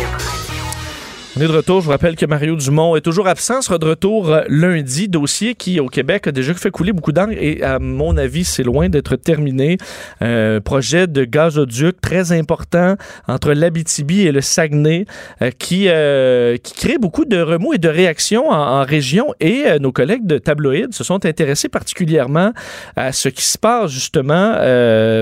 On 1.36 1.42
est 1.42 1.48
de 1.48 1.52
retour. 1.52 1.80
Je 1.82 1.86
vous 1.86 1.92
rappelle 1.92 2.16
que 2.16 2.28
Mario 2.28 2.56
Dumont 2.56 2.96
est 2.96 3.02
toujours 3.02 3.28
absent. 3.28 3.64
sera 3.64 3.80
de 3.80 3.88
retour 3.88 4.30
euh, 4.30 4.44
lundi. 4.50 5.08
Dossier 5.08 5.56
qui, 5.56 5.80
au 5.80 5.88
Québec, 5.88 6.28
a 6.28 6.32
déjà 6.32 6.54
fait 6.54 6.70
couler 6.70 6.94
beaucoup 6.94 7.12
d'encre 7.12 7.34
et, 7.36 7.64
à 7.64 7.80
mon 7.80 8.18
avis, 8.18 8.44
c'est 8.44 8.62
loin 8.62 8.88
d'être 8.88 9.16
terminé. 9.16 9.80
Euh, 10.22 10.60
projet 10.60 11.08
de 11.08 11.24
gazoduc 11.24 12.00
très 12.02 12.34
important 12.34 12.98
entre 13.28 13.54
l'Abitibi 13.54 14.28
et 14.28 14.32
le 14.32 14.42
Saguenay 14.42 15.08
euh, 15.42 15.50
qui, 15.58 15.86
euh, 15.88 16.58
qui 16.58 16.76
crée 16.76 17.00
beaucoup 17.00 17.26
de 17.26 17.42
remous 17.42 17.74
et 17.74 17.80
de 17.80 17.90
réactions 17.90 18.52
en, 18.52 18.84
région. 18.84 19.34
Et 19.40 19.64
euh, 19.66 19.80
nos 19.80 19.92
collègues 19.92 20.28
de 20.28 20.38
Tabloïd 20.38 20.94
se 20.94 21.04
sont 21.04 21.26
intéressés 21.26 21.68
particulièrement 21.68 22.54
à 22.96 23.12
ce 23.12 23.30
qui 23.30 23.44
se 23.44 23.58
passe 23.58 23.90
justement 23.90 24.54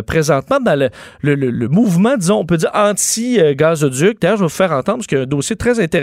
présentement 0.05 0.59
dans 0.59 0.77
le, 0.77 0.89
le, 1.21 1.35
le- 1.35 1.69
mouvement, 1.69 2.17
disons, 2.17 2.39
on 2.39 2.45
peut 2.45 2.57
dire 2.57 2.71
anti-gazoduc. 2.73 4.19
D'ailleurs, 4.19 4.35
je 4.35 4.41
vais 4.41 4.47
vous 4.47 4.49
faire 4.49 4.73
entendre 4.73 4.97
parce 4.97 5.07
qu'il 5.07 5.17
y 5.17 5.21
un 5.21 5.25
dossier 5.25 5.55
très 5.55 5.79
intéressant 5.79 6.00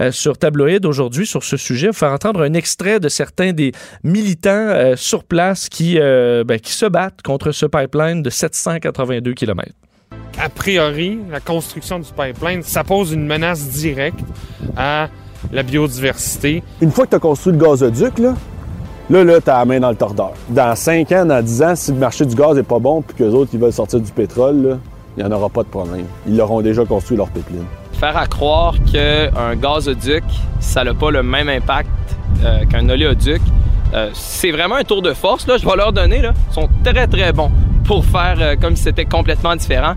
euh, 0.00 0.12
sur 0.12 0.38
Tabloïd 0.38 0.86
aujourd'hui 0.86 1.26
sur 1.26 1.44
ce 1.44 1.56
sujet. 1.56 1.88
Vous 1.88 1.92
faire 1.94 2.12
entendre 2.12 2.42
un 2.42 2.54
extrait 2.54 3.00
de 3.00 3.08
certains 3.08 3.52
des 3.52 3.72
militants 4.02 4.50
euh, 4.50 4.96
sur 4.96 5.24
place 5.24 5.68
qui, 5.68 5.98
euh, 5.98 6.44
ben, 6.44 6.58
qui 6.58 6.72
se 6.72 6.86
battent 6.86 7.22
contre 7.22 7.52
ce 7.52 7.66
pipeline 7.66 8.22
de 8.22 8.30
782 8.30 9.34
km. 9.34 9.72
a 10.38 10.48
priori, 10.48 11.18
la 11.30 11.40
construction 11.40 11.98
du 11.98 12.10
pipeline, 12.12 12.62
ça 12.62 12.84
pose 12.84 13.12
une 13.12 13.26
menace 13.26 13.68
directe 13.68 14.20
à 14.76 15.08
la 15.52 15.62
biodiversité. 15.62 16.62
Une 16.80 16.90
fois 16.90 17.06
que 17.06 17.10
tu 17.10 17.16
as 17.16 17.20
construit 17.20 17.52
le 17.52 17.58
gazoduc, 17.58 18.18
là, 18.18 18.34
là, 19.10 19.24
là 19.24 19.40
tu 19.40 19.50
as 19.50 19.58
la 19.58 19.64
main 19.64 19.80
dans 19.80 19.90
le 19.90 19.96
tordeur. 19.96 20.34
Dans 20.48 20.74
5 20.74 21.10
ans, 21.12 21.26
dans 21.26 21.44
10 21.44 21.62
ans, 21.62 21.76
si 21.76 21.92
le 21.92 21.98
marché 21.98 22.24
du 22.24 22.34
gaz 22.34 22.56
n'est 22.56 22.62
pas 22.62 22.78
bon 22.78 23.02
puis 23.02 23.16
qu'eux 23.16 23.30
autres, 23.30 23.50
ils 23.52 23.60
veulent 23.60 23.72
sortir 23.72 24.00
du 24.00 24.12
pétrole, 24.12 24.62
là, 24.62 24.78
il 25.16 25.24
n'y 25.24 25.28
en 25.28 25.32
aura 25.32 25.48
pas 25.48 25.62
de 25.62 25.68
problème. 25.68 26.06
Ils 26.26 26.36
l'auront 26.36 26.60
déjà 26.60 26.84
construit 26.84 27.16
leur 27.16 27.28
pipeline. 27.28 27.64
Faire 27.92 28.16
à 28.16 28.26
croire 28.26 28.74
qu'un 28.92 29.56
gazoduc, 29.56 30.24
ça 30.60 30.84
n'a 30.84 30.94
pas 30.94 31.10
le 31.10 31.22
même 31.22 31.48
impact 31.48 31.88
euh, 32.44 32.64
qu'un 32.66 32.88
oléoduc, 32.88 33.42
euh, 33.94 34.10
c'est 34.12 34.50
vraiment 34.50 34.76
un 34.76 34.84
tour 34.84 35.02
de 35.02 35.12
force. 35.12 35.46
Là, 35.46 35.56
je 35.56 35.66
vais 35.66 35.76
leur 35.76 35.92
donner. 35.92 36.18
Ils 36.18 36.54
sont 36.54 36.68
très, 36.84 37.06
très 37.06 37.32
bons 37.32 37.50
pour 37.84 38.04
faire 38.04 38.36
euh, 38.38 38.56
comme 38.56 38.76
si 38.76 38.84
c'était 38.84 39.06
complètement 39.06 39.56
différent. 39.56 39.94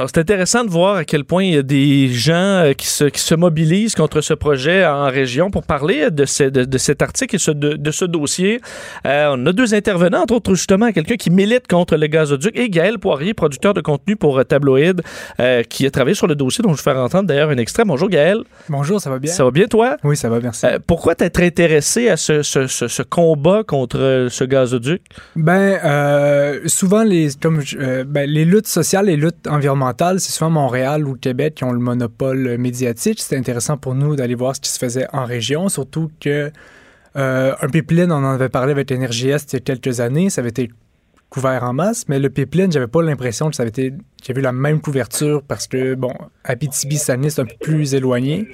Alors, 0.00 0.10
c'est 0.14 0.20
intéressant 0.20 0.62
de 0.64 0.70
voir 0.70 0.94
à 0.94 1.04
quel 1.04 1.24
point 1.24 1.42
il 1.42 1.54
y 1.54 1.56
a 1.56 1.64
des 1.64 2.06
gens 2.06 2.32
euh, 2.62 2.72
qui 2.72 2.86
se, 2.86 3.06
qui 3.06 3.20
se 3.20 3.34
mobilisent 3.34 3.96
contre 3.96 4.20
ce 4.20 4.32
projet 4.32 4.86
en 4.86 5.06
région 5.08 5.50
pour 5.50 5.64
parler 5.64 6.12
de, 6.12 6.24
ce, 6.24 6.44
de, 6.44 6.64
de 6.64 6.78
cet 6.78 7.02
article 7.02 7.34
et 7.34 7.38
ce, 7.40 7.50
de, 7.50 7.72
de, 7.72 7.90
ce 7.90 8.04
dossier. 8.04 8.60
Euh, 9.06 9.34
on 9.36 9.44
a 9.44 9.52
deux 9.52 9.74
intervenants, 9.74 10.22
entre 10.22 10.34
autres 10.34 10.54
justement 10.54 10.92
quelqu'un 10.92 11.16
qui 11.16 11.30
milite 11.30 11.66
contre 11.66 11.96
le 11.96 12.06
gazoduc 12.06 12.56
et 12.56 12.70
Gaël 12.70 13.00
Poirier, 13.00 13.34
producteur 13.34 13.74
de 13.74 13.80
contenu 13.80 14.14
pour 14.14 14.38
euh, 14.38 14.44
Tabloïd, 14.44 15.02
euh, 15.40 15.64
qui 15.64 15.84
a 15.84 15.90
travaillé 15.90 16.14
sur 16.14 16.28
le 16.28 16.36
dossier 16.36 16.62
dont 16.62 16.74
je 16.74 16.76
vais 16.76 16.92
faire 16.92 17.02
entendre 17.02 17.26
d'ailleurs 17.26 17.50
un 17.50 17.58
extrait. 17.58 17.84
Bonjour 17.84 18.08
Gaël. 18.08 18.44
Bonjour, 18.68 19.00
ça 19.00 19.10
va 19.10 19.18
bien? 19.18 19.32
Ça 19.32 19.42
va 19.42 19.50
bien 19.50 19.66
toi? 19.66 19.96
Oui, 20.04 20.16
ça 20.16 20.28
va, 20.28 20.38
merci. 20.38 20.64
Euh, 20.64 20.78
pourquoi 20.86 21.16
t'être 21.16 21.40
intéressé 21.42 22.08
à 22.08 22.16
ce, 22.16 22.42
ce, 22.44 23.02
combat 23.02 23.64
contre 23.64 24.28
ce 24.30 24.44
gazoduc? 24.44 25.02
Ben, 25.34 26.60
souvent, 26.66 27.02
les, 27.02 27.30
comme, 27.42 27.64
ben, 28.06 28.30
les 28.30 28.44
luttes 28.44 28.68
sociales, 28.68 29.06
les 29.06 29.16
luttes 29.16 29.48
environnementales, 29.48 29.87
c'est 30.18 30.32
souvent 30.32 30.50
Montréal 30.50 31.06
ou 31.06 31.14
Québec 31.14 31.54
qui 31.56 31.64
ont 31.64 31.72
le 31.72 31.78
monopole 31.78 32.58
médiatique. 32.58 33.20
C'était 33.20 33.36
intéressant 33.36 33.76
pour 33.76 33.94
nous 33.94 34.16
d'aller 34.16 34.34
voir 34.34 34.56
ce 34.56 34.60
qui 34.60 34.70
se 34.70 34.78
faisait 34.78 35.06
en 35.12 35.24
région, 35.24 35.68
surtout 35.68 36.10
que 36.20 36.50
euh, 37.16 37.54
un 37.60 37.68
pipeline, 37.68 38.12
on 38.12 38.16
en 38.16 38.32
avait 38.32 38.48
parlé 38.48 38.72
avec 38.72 38.90
Énergie 38.90 39.30
Est 39.30 39.52
il 39.52 39.56
y 39.56 39.58
a 39.58 39.60
quelques 39.60 40.00
années, 40.00 40.30
ça 40.30 40.40
avait 40.40 40.50
été 40.50 40.70
couvert 41.30 41.64
en 41.64 41.72
masse, 41.72 42.06
mais 42.08 42.18
le 42.18 42.30
pipeline, 42.30 42.72
j'avais 42.72 42.86
pas 42.86 43.02
l'impression 43.02 43.50
que 43.50 43.56
ça 43.56 43.62
avait 43.62 43.70
été 43.70 43.92
qu'il 44.16 44.28
y 44.28 44.30
avait 44.32 44.42
la 44.42 44.52
même 44.52 44.80
couverture 44.80 45.42
parce 45.42 45.66
que, 45.66 45.94
bon, 45.94 46.12
Abitibi-Saguenay, 46.44 47.30
c'est 47.30 47.42
un 47.42 47.46
peu 47.46 47.56
plus 47.60 47.94
éloigné. 47.94 48.48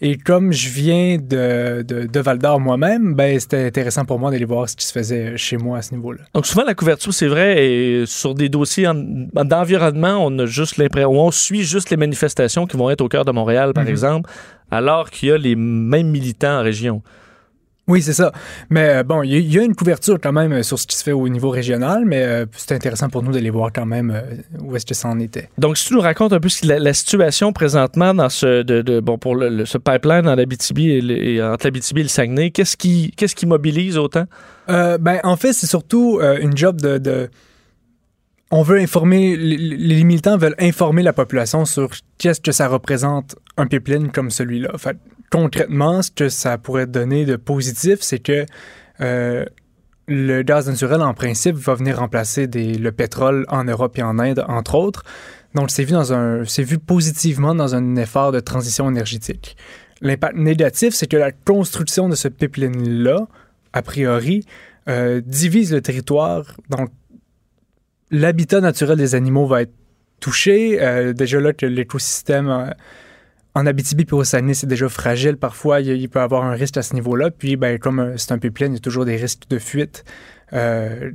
Et 0.00 0.16
comme 0.16 0.52
je 0.52 0.68
viens 0.68 1.16
de, 1.18 1.82
de, 1.82 2.06
de 2.06 2.20
Val 2.20 2.38
d'Or 2.38 2.60
moi-même, 2.60 3.14
ben, 3.14 3.38
c'était 3.40 3.66
intéressant 3.66 4.04
pour 4.04 4.18
moi 4.18 4.30
d'aller 4.30 4.44
voir 4.44 4.68
ce 4.68 4.76
qui 4.76 4.86
se 4.86 4.92
faisait 4.92 5.36
chez 5.36 5.56
moi 5.56 5.78
à 5.78 5.82
ce 5.82 5.92
niveau-là. 5.94 6.20
Donc 6.34 6.46
souvent 6.46 6.64
la 6.64 6.74
couverture, 6.74 7.12
c'est 7.12 7.26
vrai, 7.26 7.66
et 7.66 8.06
sur 8.06 8.34
des 8.34 8.48
dossiers 8.48 8.88
d'environnement, 9.34 10.24
on 10.24 10.38
a 10.38 10.46
juste 10.46 10.76
l'impression, 10.76 11.10
on 11.10 11.30
suit 11.32 11.64
juste 11.64 11.90
les 11.90 11.96
manifestations 11.96 12.66
qui 12.66 12.76
vont 12.76 12.90
être 12.90 13.00
au 13.00 13.08
cœur 13.08 13.24
de 13.24 13.32
Montréal, 13.32 13.72
par 13.72 13.84
mm 13.84 13.86
-hmm. 13.86 13.90
exemple, 13.90 14.30
alors 14.70 15.10
qu'il 15.10 15.30
y 15.30 15.32
a 15.32 15.38
les 15.38 15.56
mêmes 15.56 16.10
militants 16.10 16.60
en 16.60 16.62
région. 16.62 17.02
Oui, 17.88 18.02
c'est 18.02 18.12
ça. 18.12 18.32
Mais 18.68 18.96
euh, 18.96 19.02
bon, 19.02 19.22
il 19.22 19.52
y, 19.52 19.58
a 19.58 19.62
une 19.62 19.74
couverture 19.74 20.18
quand 20.22 20.32
même 20.32 20.62
sur 20.62 20.78
ce 20.78 20.86
qui 20.86 20.94
se 20.94 21.02
fait 21.02 21.12
au 21.12 21.26
niveau 21.28 21.48
régional, 21.48 22.04
mais 22.04 22.22
euh, 22.22 22.44
c'est 22.54 22.72
intéressant 22.72 23.08
pour 23.08 23.22
nous 23.22 23.32
d'aller 23.32 23.48
voir 23.48 23.70
quand 23.72 23.86
même 23.86 24.10
euh, 24.10 24.60
où 24.62 24.76
est-ce 24.76 24.84
que 24.84 24.92
ça 24.94 25.08
en 25.08 25.18
était. 25.18 25.48
Donc, 25.56 25.78
si 25.78 25.88
tu 25.88 25.94
nous 25.94 26.00
racontes 26.02 26.34
un 26.34 26.38
peu 26.38 26.50
la, 26.64 26.78
la 26.78 26.92
situation 26.92 27.54
présentement 27.54 28.12
dans 28.12 28.28
ce, 28.28 28.62
de, 28.62 28.82
de, 28.82 29.00
bon, 29.00 29.16
pour 29.16 29.34
le, 29.34 29.48
le, 29.48 29.64
ce 29.64 29.78
pipeline 29.78 30.28
en 30.28 30.36
Abitibi 30.36 30.90
et, 30.90 31.34
et 31.34 31.42
entre 31.42 31.66
l'Abitibi 31.66 32.00
et 32.00 32.04
le 32.04 32.08
Saguenay, 32.10 32.50
qu'est-ce 32.50 32.76
qui, 32.76 33.10
qu'est-ce 33.16 33.34
qui 33.34 33.46
mobilise 33.46 33.96
autant? 33.96 34.24
ben, 34.68 35.18
en 35.24 35.36
fait, 35.36 35.54
c'est 35.54 35.66
surtout 35.66 36.20
une 36.42 36.54
job 36.54 36.78
de, 36.78 36.98
de 36.98 37.30
on 38.50 38.62
veut 38.62 38.78
informer, 38.78 39.34
les 39.34 40.04
militants 40.04 40.36
veulent 40.36 40.54
informer 40.58 41.02
la 41.02 41.14
population 41.14 41.64
sur 41.64 41.88
qu'est-ce 42.18 42.40
que 42.40 42.52
ça 42.52 42.68
représente 42.68 43.36
un 43.56 43.66
pipeline 43.66 44.10
comme 44.10 44.30
celui-là. 44.30 44.70
En 44.74 44.78
fait, 44.78 44.98
concrètement, 45.30 46.02
ce 46.02 46.10
que 46.10 46.28
ça 46.28 46.58
pourrait 46.58 46.86
donner 46.86 47.24
de 47.24 47.36
positif, 47.36 47.98
c'est 48.00 48.18
que 48.18 48.46
euh, 49.00 49.44
le 50.06 50.42
gaz 50.42 50.68
naturel, 50.68 51.02
en 51.02 51.14
principe, 51.14 51.56
va 51.56 51.74
venir 51.74 51.98
remplacer 51.98 52.46
le 52.46 52.90
pétrole 52.90 53.44
en 53.48 53.64
Europe 53.64 53.98
et 53.98 54.02
en 54.02 54.18
Inde, 54.18 54.44
entre 54.48 54.74
autres. 54.74 55.04
Donc, 55.54 55.70
c'est 55.70 55.84
vu, 55.84 55.92
dans 55.92 56.12
un, 56.12 56.42
vu 56.42 56.78
positivement 56.78 57.54
dans 57.54 57.74
un 57.74 57.96
effort 57.96 58.32
de 58.32 58.40
transition 58.40 58.88
énergétique. 58.90 59.56
L'impact 60.00 60.36
négatif, 60.36 60.94
c'est 60.94 61.06
que 61.06 61.16
la 61.16 61.32
construction 61.32 62.08
de 62.08 62.14
ce 62.14 62.28
pipeline-là, 62.28 63.26
a 63.72 63.82
priori, 63.82 64.44
euh, 64.88 65.20
divise 65.24 65.72
le 65.72 65.82
territoire. 65.82 66.56
Donc, 66.70 66.90
l'habitat 68.10 68.60
naturel 68.60 68.96
des 68.96 69.14
animaux 69.14 69.46
va 69.46 69.62
être 69.62 69.74
touché. 70.20 70.78
Euh, 70.80 71.12
déjà 71.12 71.40
là, 71.40 71.52
que 71.52 71.66
l'écosystème 71.66 72.74
en 73.58 73.66
Abitibi 73.66 74.06
et 74.08 74.12
au 74.12 74.24
Saguenay, 74.24 74.54
c'est 74.54 74.66
déjà 74.66 74.88
fragile. 74.88 75.36
Parfois, 75.36 75.80
il, 75.80 75.88
il, 75.88 76.08
peut 76.08 76.20
y 76.20 76.22
avoir 76.22 76.44
un 76.44 76.52
risque 76.52 76.76
à 76.76 76.82
ce 76.82 76.94
niveau-là. 76.94 77.30
Puis, 77.30 77.56
ben, 77.56 77.78
comme 77.78 78.00
euh, 78.00 78.16
c'est 78.16 78.32
un 78.32 78.38
pipeline, 78.38 78.72
il 78.72 78.76
y 78.76 78.78
a 78.78 78.80
toujours 78.80 79.04
des 79.04 79.16
risques 79.16 79.48
de 79.50 79.58
fuite. 79.58 80.04
Euh, 80.52 81.10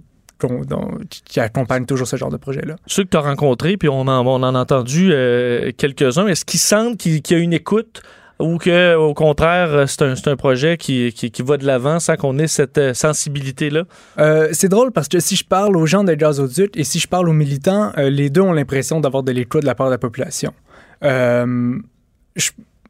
qui 1.25 1.39
accompagnent 1.39 1.85
toujours 1.85 2.07
ce 2.07 2.17
genre 2.17 2.29
de 2.29 2.35
projet-là. 2.35 2.75
Ceux 2.85 3.03
que 3.03 3.09
tu 3.09 3.17
as 3.17 3.21
rencontrés, 3.21 3.77
puis 3.77 3.87
on 3.87 4.01
en, 4.01 4.25
on 4.25 4.43
en 4.43 4.55
a 4.55 4.59
entendu 4.59 5.11
euh, 5.13 5.71
quelques-uns, 5.77 6.27
est-ce 6.27 6.43
qu'ils 6.43 6.59
sentent 6.59 6.97
qu'il 6.97 7.21
y 7.29 7.33
a 7.33 7.37
une 7.37 7.53
écoute 7.53 8.01
ou 8.39 8.57
que 8.57 8.95
au 8.95 9.13
contraire 9.13 9.87
c'est 9.87 10.01
un, 10.01 10.15
un, 10.25 10.35
projet 10.35 10.77
qui, 10.77 11.13
qui, 11.13 11.29
qui 11.29 11.41
va 11.43 11.57
de 11.57 11.65
l'avant 11.65 11.99
sans 11.99 12.15
qu'on 12.15 12.39
ait 12.39 12.47
cette 12.47 12.93
sensibilité 12.93 13.69
là 13.69 13.83
euh, 14.17 14.49
c'est 14.53 14.69
drôle 14.69 14.91
parce 14.91 15.07
que 15.07 15.19
si 15.19 15.35
je 15.35 15.45
parle 15.45 15.77
aux 15.77 15.85
gens 15.85 16.03
de 16.03 16.13
gazoduc 16.15 16.75
et 16.75 16.83
si 16.83 16.97
je 16.97 17.07
parle 17.07 17.29
aux 17.29 17.33
militants 17.33 17.91
euh, 17.97 18.09
les 18.09 18.31
deux 18.31 18.41
ont 18.41 18.51
l'impression 18.51 18.99
d'avoir 18.99 19.21
de 19.21 19.31
l'écoute 19.31 19.61
de 19.61 19.67
la 19.67 19.75
part 19.75 19.85
de 19.85 19.91
la 19.91 19.99
population 19.99 20.51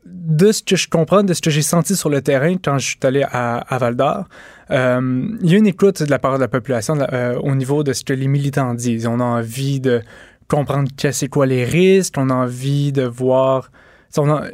de 0.05 0.51
ce 0.51 0.61
que 0.63 0.75
je 0.75 0.89
comprends, 0.89 1.23
de 1.23 1.33
ce 1.33 1.41
que 1.41 1.49
j'ai 1.49 1.61
senti 1.61 1.95
sur 1.95 2.09
le 2.09 2.21
terrain 2.21 2.55
quand 2.57 2.77
je 2.77 2.87
suis 2.87 2.99
allé 3.03 3.23
à, 3.23 3.57
à 3.57 3.77
Val 3.77 3.95
d'Or, 3.95 4.25
euh, 4.71 5.27
il 5.41 5.51
y 5.51 5.55
a 5.55 5.57
une 5.57 5.67
écoute 5.67 6.03
de 6.03 6.09
la 6.09 6.19
part 6.19 6.35
de 6.35 6.41
la 6.41 6.47
population 6.47 6.97
euh, 6.99 7.37
au 7.39 7.55
niveau 7.55 7.83
de 7.83 7.93
ce 7.93 8.03
que 8.03 8.13
les 8.13 8.27
militants 8.27 8.73
disent. 8.73 9.07
On 9.07 9.19
a 9.19 9.23
envie 9.23 9.79
de 9.79 10.01
comprendre 10.47 10.89
c'est 10.97 11.27
quoi 11.27 11.45
les 11.45 11.63
risques, 11.63 12.15
on 12.17 12.29
a 12.29 12.33
envie 12.33 12.91
de 12.91 13.03
voir. 13.03 13.71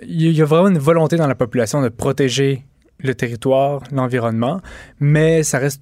Il 0.04 0.32
y 0.32 0.42
a 0.42 0.46
vraiment 0.46 0.70
une 0.70 0.80
volonté 0.80 1.18
dans 1.18 1.28
la 1.28 1.36
population 1.36 1.82
de 1.82 1.90
protéger 1.90 2.64
le 3.00 3.14
territoire, 3.14 3.82
l'environnement, 3.92 4.62
mais 5.00 5.44
ça 5.44 5.58
reste 5.58 5.82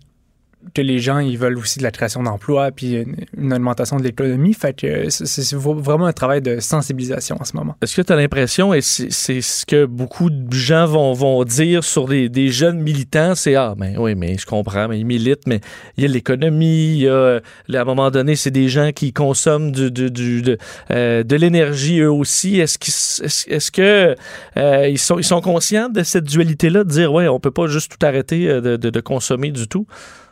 que 0.74 0.82
les 0.82 1.00
gens 1.00 1.20
ils 1.20 1.38
veulent 1.38 1.58
aussi 1.58 1.80
de 1.80 1.84
la 1.84 1.92
création 1.92 2.24
d'emplois 2.24 2.72
puis 2.72 2.96
une, 2.96 3.16
une, 3.38 3.54
augmentation 3.54 3.98
de 3.98 4.04
l'économie. 4.04 4.54
Fait 4.54 4.76
que 4.76 5.10
c'est 5.10 5.56
vraiment 5.56 6.06
un 6.06 6.14
travail 6.14 6.42
de 6.42 6.60
sensibilisation 6.60 7.38
en 7.40 7.46
ce 7.46 7.56
moment. 7.56 7.76
Est-ce 7.82 7.96
que 7.96 8.02
tu 8.02 8.12
as 8.12 8.16
l'impression, 8.16 8.74
et 8.74 8.82
c'est 8.82 9.42
ce 9.42 9.66
que 9.66 9.86
beaucoup 9.86 10.30
de 10.30 10.54
gens 10.54 10.86
vont, 10.86 11.14
vont 11.14 11.44
dire 11.44 11.84
sur 11.84 12.08
des, 12.08 12.30
des 12.30 12.50
jeunes 12.50 12.80
militants, 12.80 13.36
c'est 13.36 13.56
Ah, 13.56 13.76
ben 13.78 13.96
oui, 13.98 14.16
mais 14.16 14.38
je 14.38 14.46
comprends, 14.46 14.88
mais 14.88 15.00
ils 15.00 15.06
militent, 15.06 15.48
mais 15.48 15.62
il 15.98 16.04
y 16.04 16.06
a 16.06 16.10
l'économie, 16.10 16.98
il 16.98 17.04
y 17.04 17.08
a, 17.08 17.42
à 17.74 17.82
un 17.82 17.86
moment 17.86 18.12
donné, 18.12 18.36
c'est 18.36 18.52
des 18.52 18.70
gens 18.70 18.92
qui 18.94 19.14
consomment 19.14 19.72
du, 19.72 19.92
du, 19.92 20.12
du 20.12 20.42
de, 20.42 20.58
euh, 20.92 21.24
de 21.24 21.36
l'énergie 21.36 22.00
eux 22.00 22.12
aussi. 22.12 22.60
Est-ce 22.60 22.78
qu'ils 22.78 23.26
est, 23.26 23.56
est 23.56 23.72
que 23.72 24.16
euh, 24.58 24.88
ils, 24.88 25.00
sont, 25.00 25.18
ils 25.18 25.24
sont 25.24 25.42
conscients 25.42 25.90
de 25.90 26.04
cette 26.04 26.26
dualité-là, 26.26 26.84
de 26.84 26.90
dire 26.90 27.14
Ouais, 27.14 27.28
on 27.28 27.40
peut 27.40 27.52
pas 27.52 27.68
juste 27.68 27.92
tout 27.98 28.06
arrêter 28.06 28.48
de, 28.48 28.78
de, 28.78 28.90
de 28.90 29.00
consommer 29.00 29.52
du 29.52 29.68
tout? 29.68 29.88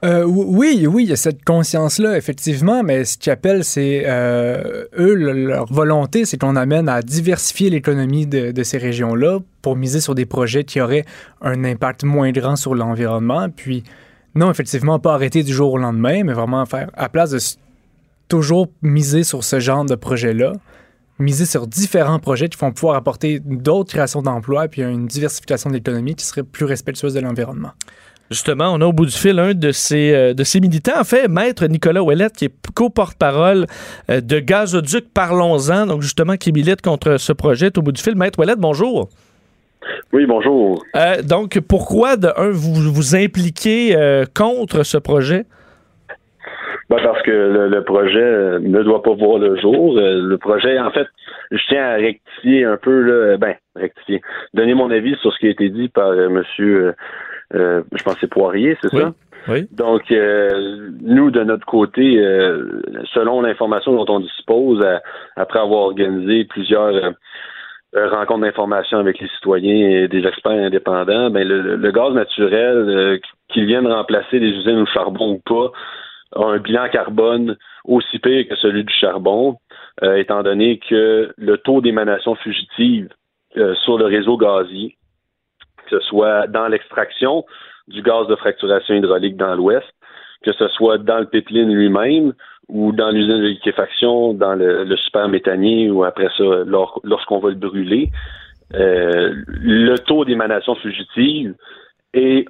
Euh, 0.06 0.14
oui, 0.23 0.86
oui, 0.88 1.04
il 1.04 1.10
y 1.10 1.13
a 1.13 1.15
cette 1.15 1.43
conscience-là, 1.43 2.15
effectivement, 2.15 2.84
mais 2.84 3.06
ce 3.06 3.17
qu'ils 3.17 3.32
appellent, 3.32 3.63
c'est 3.63 4.04
euh, 4.06 4.86
eux, 4.97 5.15
leur 5.15 5.65
volonté, 5.65 6.25
c'est 6.25 6.38
qu'on 6.38 6.56
amène 6.56 6.88
à 6.88 7.01
diversifier 7.01 7.69
l'économie 7.69 8.28
de, 8.28 8.51
de, 8.51 8.63
ces 8.63 8.78
régions-là 8.78 9.39
pour 9.62 9.75
miser 9.75 9.99
sur 9.99 10.13
des 10.13 10.25
projets 10.25 10.63
qui 10.63 10.80
auraient 10.80 11.06
un 11.41 11.63
impact 11.63 12.04
moins 12.04 12.32
grand 12.32 12.56
sur 12.56 12.75
l'environnement. 12.75 13.49
Puis, 13.49 13.84
non, 14.36 14.51
effectivement, 14.51 14.99
pas 14.99 15.13
arrêter 15.13 15.43
du 15.43 15.54
jour 15.54 15.73
au 15.73 15.78
lendemain, 15.78 16.23
mais 16.23 16.34
vraiment 16.34 16.65
faire, 16.65 16.91
à 16.93 17.10
place 17.10 17.32
de 17.32 17.39
toujours 18.28 18.67
miser 18.82 19.23
sur 19.23 19.43
ce 19.43 19.60
genre 19.60 19.86
de 19.86 19.95
projet-là, 19.95 20.54
miser 21.19 21.45
sur 21.45 21.67
différents 21.67 22.19
projets 22.19 22.49
qui 22.49 22.58
vont 22.58 22.71
pouvoir 22.71 22.95
apporter 22.95 23.39
d'autres 23.39 23.93
créations 23.93 24.21
d'emplois 24.21 24.67
puis 24.67 24.82
une 24.82 25.08
diversification 25.08 25.69
de 25.69 25.75
l'économie 25.75 26.15
qui 26.15 26.25
serait 26.25 26.43
plus 26.43 26.65
respectueuse 26.65 27.13
de 27.13 27.19
l'environnement. 27.19 27.71
Justement, 28.32 28.74
on 28.74 28.82
a 28.82 28.86
au 28.86 28.94
bout 28.94 29.06
du 29.06 29.12
fil 29.12 29.38
un 29.40 29.54
de 29.54 29.72
ces, 29.72 30.14
euh, 30.14 30.34
de 30.34 30.44
ces 30.44 30.60
militants, 30.60 31.00
en 31.00 31.04
fait, 31.04 31.28
Maître 31.28 31.68
Nicolas 31.68 32.02
Ouellette, 32.02 32.34
qui 32.34 32.46
est 32.46 32.54
co-porte-parole 32.76 33.68
euh, 34.10 34.20
de 34.20 34.40
Gazoduc 34.40 35.06
Parlons-en, 35.14 35.86
donc 35.86 36.02
justement 36.02 36.36
qui 36.36 36.52
milite 36.52 36.82
contre 36.82 37.18
ce 37.18 37.34
projet. 37.34 37.70
Au 37.78 37.82
bout 37.82 37.92
du 37.92 38.02
fil, 38.02 38.16
Maître 38.16 38.40
Ouellette, 38.40 38.60
bonjour. 38.60 39.10
Oui, 40.12 40.26
bonjour. 40.26 40.84
Euh, 40.96 41.22
donc, 41.22 41.60
pourquoi, 41.70 42.18
de 42.18 42.30
un, 42.36 42.50
vous 42.50 42.74
vous 42.74 43.16
impliquez 43.16 43.96
euh, 43.96 44.26
contre 44.36 44.84
ce 44.84 44.98
projet? 44.98 45.46
Ben 46.90 46.98
parce 47.04 47.22
que 47.24 47.32
le, 47.32 47.68
le, 47.68 47.84
projet 47.84 48.60
ne 48.60 48.84
doit 48.84 49.02
pas 49.02 49.14
voir 49.14 49.40
le 49.40 49.60
jour. 49.60 49.96
Le 49.98 50.36
projet, 50.38 50.80
en 50.80 50.92
fait, 50.92 51.08
je 51.52 51.62
tiens 51.68 51.84
à 51.84 51.96
rectifier 51.96 52.64
un 52.66 52.78
peu, 52.78 53.02
là, 53.02 53.38
ben, 53.38 53.56
rectifier, 53.76 54.22
donner 54.54 54.74
mon 54.74 54.92
avis 54.92 55.16
sur 55.22 55.34
ce 55.34 55.40
qui 55.40 55.48
a 55.48 55.52
été 55.52 55.70
dit 55.70 55.90
par 55.90 56.10
euh, 56.10 56.30
monsieur 56.30 56.94
euh, 57.53 57.84
je 57.93 58.03
pense 58.03 58.15
que 58.15 58.21
c'est 58.21 58.27
Poirier, 58.29 58.77
c'est 58.81 58.93
oui. 58.93 59.01
ça? 59.01 59.13
Oui. 59.47 59.67
Donc, 59.71 60.12
euh, 60.12 60.89
nous, 61.01 61.29
de 61.29 61.43
notre 61.43 61.65
côté, 61.65 62.17
euh, 62.17 62.81
selon 63.13 63.41
l'information 63.41 63.93
dont 63.93 64.12
on 64.12 64.19
dispose, 64.19 64.84
après 65.36 65.60
avoir 65.60 65.81
organisé 65.81 66.45
plusieurs 66.45 67.13
euh, 67.95 68.10
rencontres 68.10 68.41
d'information 68.41 68.97
avec 68.97 69.19
les 69.19 69.27
citoyens 69.27 69.89
et 69.89 70.08
des 70.08 70.25
experts 70.25 70.65
indépendants, 70.65 71.29
ben 71.29 71.47
le, 71.47 71.75
le 71.75 71.91
gaz 71.91 72.13
naturel, 72.13 72.77
euh, 72.77 73.19
qu'il 73.49 73.65
vienne 73.65 73.88
remplacer 73.88 74.39
les 74.39 74.49
usines 74.49 74.79
au 74.79 74.86
charbon 74.88 75.34
ou 75.34 75.41
pas, 75.46 75.71
a 76.35 76.46
un 76.46 76.58
bilan 76.58 76.89
carbone 76.89 77.56
aussi 77.85 78.19
pire 78.19 78.48
que 78.50 78.56
celui 78.56 78.83
du 78.83 78.93
charbon, 78.93 79.58
euh, 80.04 80.15
étant 80.15 80.43
donné 80.43 80.79
que 80.79 81.33
le 81.37 81.58
taux 81.58 81.81
d'émanation 81.81 82.35
fugitive 82.35 83.10
euh, 83.58 83.73
sur 83.85 83.98
le 83.98 84.06
réseau 84.06 84.37
gazier, 84.37 84.98
que 85.90 86.00
ce 86.00 86.06
soit 86.08 86.48
dans 86.48 86.67
l'extraction 86.67 87.46
du 87.88 88.02
gaz 88.02 88.27
de 88.27 88.36
fracturation 88.36 88.96
hydraulique 88.96 89.38
dans 89.38 89.56
l'Ouest, 89.56 89.88
que 90.44 90.52
ce 90.54 90.67
soit 90.69 90.98
dans 90.98 91.19
le 91.19 91.25
pipeline 91.25 91.73
lui-même 91.73 92.33
ou 92.67 92.92
dans 92.92 93.12
l'usine 93.12 93.40
de 93.42 93.48
liquéfaction, 93.48 94.33
dans 94.33 94.56
le, 94.56 94.83
le 94.83 94.98
super 94.98 95.27
méthanier 95.29 95.90
ou 95.92 96.04
après 96.04 96.29
ça, 96.38 96.44
lors- 96.65 97.00
lorsqu'on 97.04 97.40
va 97.40 97.50
le 97.50 97.56
brûler, 97.56 98.10
euh, 98.73 99.36
le 99.48 99.96
taux 100.00 100.25
d'émanation 100.25 100.75
fugitive 100.75 101.54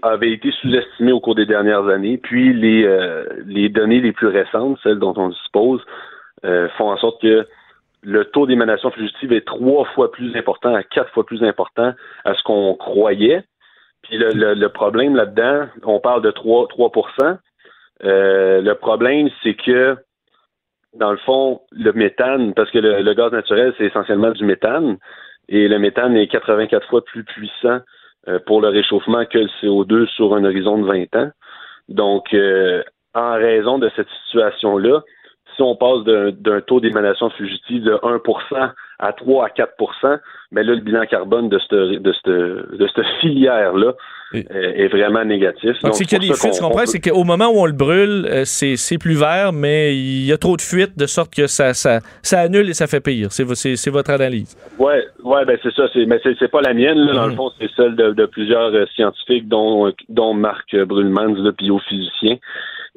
avait 0.04 0.32
été 0.32 0.52
sous-estimé 0.62 1.12
au 1.12 1.20
cours 1.20 1.36
des 1.36 1.46
dernières 1.48 1.88
années. 1.88 2.18
Puis 2.18 2.54
les, 2.54 2.86
euh, 2.86 3.26
données 3.70 4.00
les 4.00 4.12
plus 4.12 4.28
récentes, 4.28 4.78
celles 4.84 5.00
dont 5.00 5.14
on 5.18 5.30
dispose, 5.30 5.82
euh, 6.46 6.70
font 6.78 6.92
en 6.92 6.98
sorte 6.98 7.22
que 7.22 7.48
le 8.06 8.26
taux 8.26 8.46
d'émanation 8.46 8.92
fugitive 8.92 9.34
est 9.34 9.46
trois 9.46 9.86
fois 9.94 10.12
plus 10.12 10.36
important, 10.36 10.80
quatre 10.92 11.12
fois 11.12 11.26
plus 11.26 11.44
important 11.44 11.94
à 12.24 12.34
ce 12.36 12.44
qu'on 12.44 12.76
croyait. 12.76 13.44
Puis 14.04 14.18
le, 14.18 14.32
le- 14.32 14.54
le 14.54 14.70
problème 14.70 15.16
là-dedans, 15.16 15.68
on 15.84 16.00
parle 16.00 16.22
de 16.22 16.32
3, 16.32 16.68
3 16.68 16.92
Euh, 18.04 18.62
Le 18.62 18.76
problème, 18.76 19.30
c'est 19.42 19.56
que 19.56 19.98
dans 20.94 21.12
le 21.12 21.18
fond, 21.18 21.62
le 21.72 21.92
méthane, 21.94 22.54
parce 22.54 22.70
que 22.72 22.78
le, 22.80 23.02
le 23.02 23.14
gaz 23.14 23.32
naturel, 23.32 23.74
c'est 23.78 23.86
essentiellement 23.86 24.32
du 24.32 24.46
méthane, 24.46 24.98
et 25.50 25.68
le 25.68 25.80
méthane 25.80 26.16
est 26.16 26.28
84 26.28 26.88
fois 26.88 27.04
plus 27.04 27.24
puissant 27.24 27.80
euh, 28.28 28.40
pour 28.46 28.62
le 28.62 28.70
réchauffement 28.70 29.26
que 29.26 29.40
le 29.40 29.50
CO2 29.62 30.08
sur 30.08 30.34
un 30.36 30.44
horizon 30.46 30.78
de 30.78 30.86
20 30.86 31.16
ans. 31.16 31.32
Donc, 31.90 32.34
euh, 32.34 32.84
en 33.14 33.34
raison 33.34 33.78
de 33.78 33.90
cette 33.96 34.10
situation-là, 34.26 35.02
si 35.56 35.62
on 35.62 35.76
passe 35.76 36.04
d'un 36.06 36.62
taux 36.62 36.80
d'émanation 36.80 37.30
fugitive 37.32 37.84
de 37.84 37.94
1% 37.94 38.72
à 39.00 39.14
3 39.14 39.46
à 39.46 39.50
4% 39.50 40.20
mais 40.52 40.64
là, 40.64 40.74
le 40.76 40.80
bilan 40.82 41.06
carbone 41.06 41.50
de 41.50 41.60
cette, 41.60 41.72
de 42.02 42.14
cette, 42.14 42.32
de 42.32 42.88
cette 42.96 43.06
filière-là 43.20 43.94
euh, 44.36 44.40
est 44.52 44.88
vraiment 44.88 45.26
négatif. 45.26 45.74
Donc, 45.84 45.96
c'est 45.96 46.06
qu'il 46.06 46.14
y 46.14 46.26
a 46.28 46.30
des 46.30 46.34
fuites, 46.34 46.60
qu'on- 46.62 46.86
C'est 46.86 47.02
qu'au 47.02 47.24
moment 47.26 47.48
où 47.50 47.60
on 47.60 47.66
le 47.66 47.74
brûle, 47.74 48.26
euh, 48.30 48.44
c'est 48.46 48.98
plus 48.98 49.16
vert, 49.20 49.52
mais 49.52 49.96
il 49.98 50.26
y 50.26 50.32
a 50.32 50.38
trop 50.38 50.56
de 50.56 50.62
fuites 50.62 50.98
de 50.98 51.08
sorte 51.08 51.34
que 51.34 51.48
ça, 51.48 51.74
ça, 51.74 52.00
ça 52.22 52.40
annule 52.42 52.70
et 52.70 52.74
ça 52.74 52.88
fait 52.88 53.02
pire. 53.02 53.28
C'est 53.32 53.44
vo- 53.44 53.56
c'est- 53.56 53.76
c'est 53.76 53.90
votre 53.92 54.12
analyse. 54.12 54.56
Ouais, 54.80 55.04
ouais, 55.24 55.44
ben 55.46 55.58
c'est 55.62 55.74
ça. 55.74 55.88
Mais 56.08 56.20
c'est, 56.24 56.48
pas 56.50 56.62
la 56.62 56.74
mienne. 56.74 56.98
Là, 57.00 57.14
dans 57.14 57.26
le 57.26 57.32
Mhm. 57.32 57.38
fond, 57.38 57.52
c'est 57.60 57.70
celle 57.76 57.96
de, 57.96 58.12
de 58.12 58.26
plusieurs 58.28 58.74
euh, 58.74 58.86
scientifiques, 58.96 59.50
dont, 59.50 59.92
dont 60.10 60.34
Marc 60.34 60.74
Brulmans, 60.76 61.34
le 61.36 61.52
biophysicien. 61.52 62.38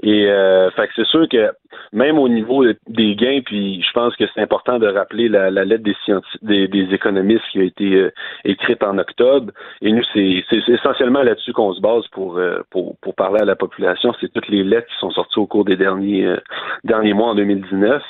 Et 0.03 0.27
euh, 0.31 0.71
fait 0.73 0.87
que 0.87 0.93
c'est 0.97 1.07
sûr 1.07 1.29
que 1.29 1.51
même 1.93 2.19
au 2.19 2.29
niveau 2.29 2.65
des 2.87 3.17
gains, 3.17 3.41
puis 3.45 3.83
je 3.83 3.93
pense 3.93 4.15
que 4.17 4.25
c'est 4.33 4.41
important 4.41 4.79
de 4.79 4.87
rappeler 4.87 5.29
la, 5.29 5.51
la 5.51 5.65
lettre 5.65 5.83
des, 5.83 5.97
des, 6.43 6.69
des 6.69 6.95
économistes 6.95 7.45
qui 7.51 7.61
a 7.61 7.65
été 7.65 7.95
euh, 7.95 8.11
écrite 8.45 8.83
en 8.85 8.99
octobre. 8.99 9.53
Et 9.83 9.91
nous, 9.91 10.05
c'est, 10.15 10.45
essentiellement 10.69 11.23
là-dessus 11.23 11.53
qu'on 11.53 11.73
se 11.73 11.81
base 11.81 12.07
pour, 12.09 12.39
euh, 12.39 12.63
pour, 12.71 12.97
pour 12.99 13.15
parler 13.15 13.41
à 13.41 13.45
la 13.45 13.57
population. 13.57 14.15
C'est 14.21 14.33
toutes 14.33 14.49
les 14.49 14.63
lettres 14.63 14.87
qui 14.89 14.99
sont 15.01 15.11
sorties 15.11 15.39
au 15.41 15.47
cours 15.47 15.65
des 15.65 15.77
derniers, 15.77 16.27
euh, 16.27 16.37
derniers 16.85 17.15
mois 17.15 17.29
en 17.29 17.35
2019. 17.35 18.03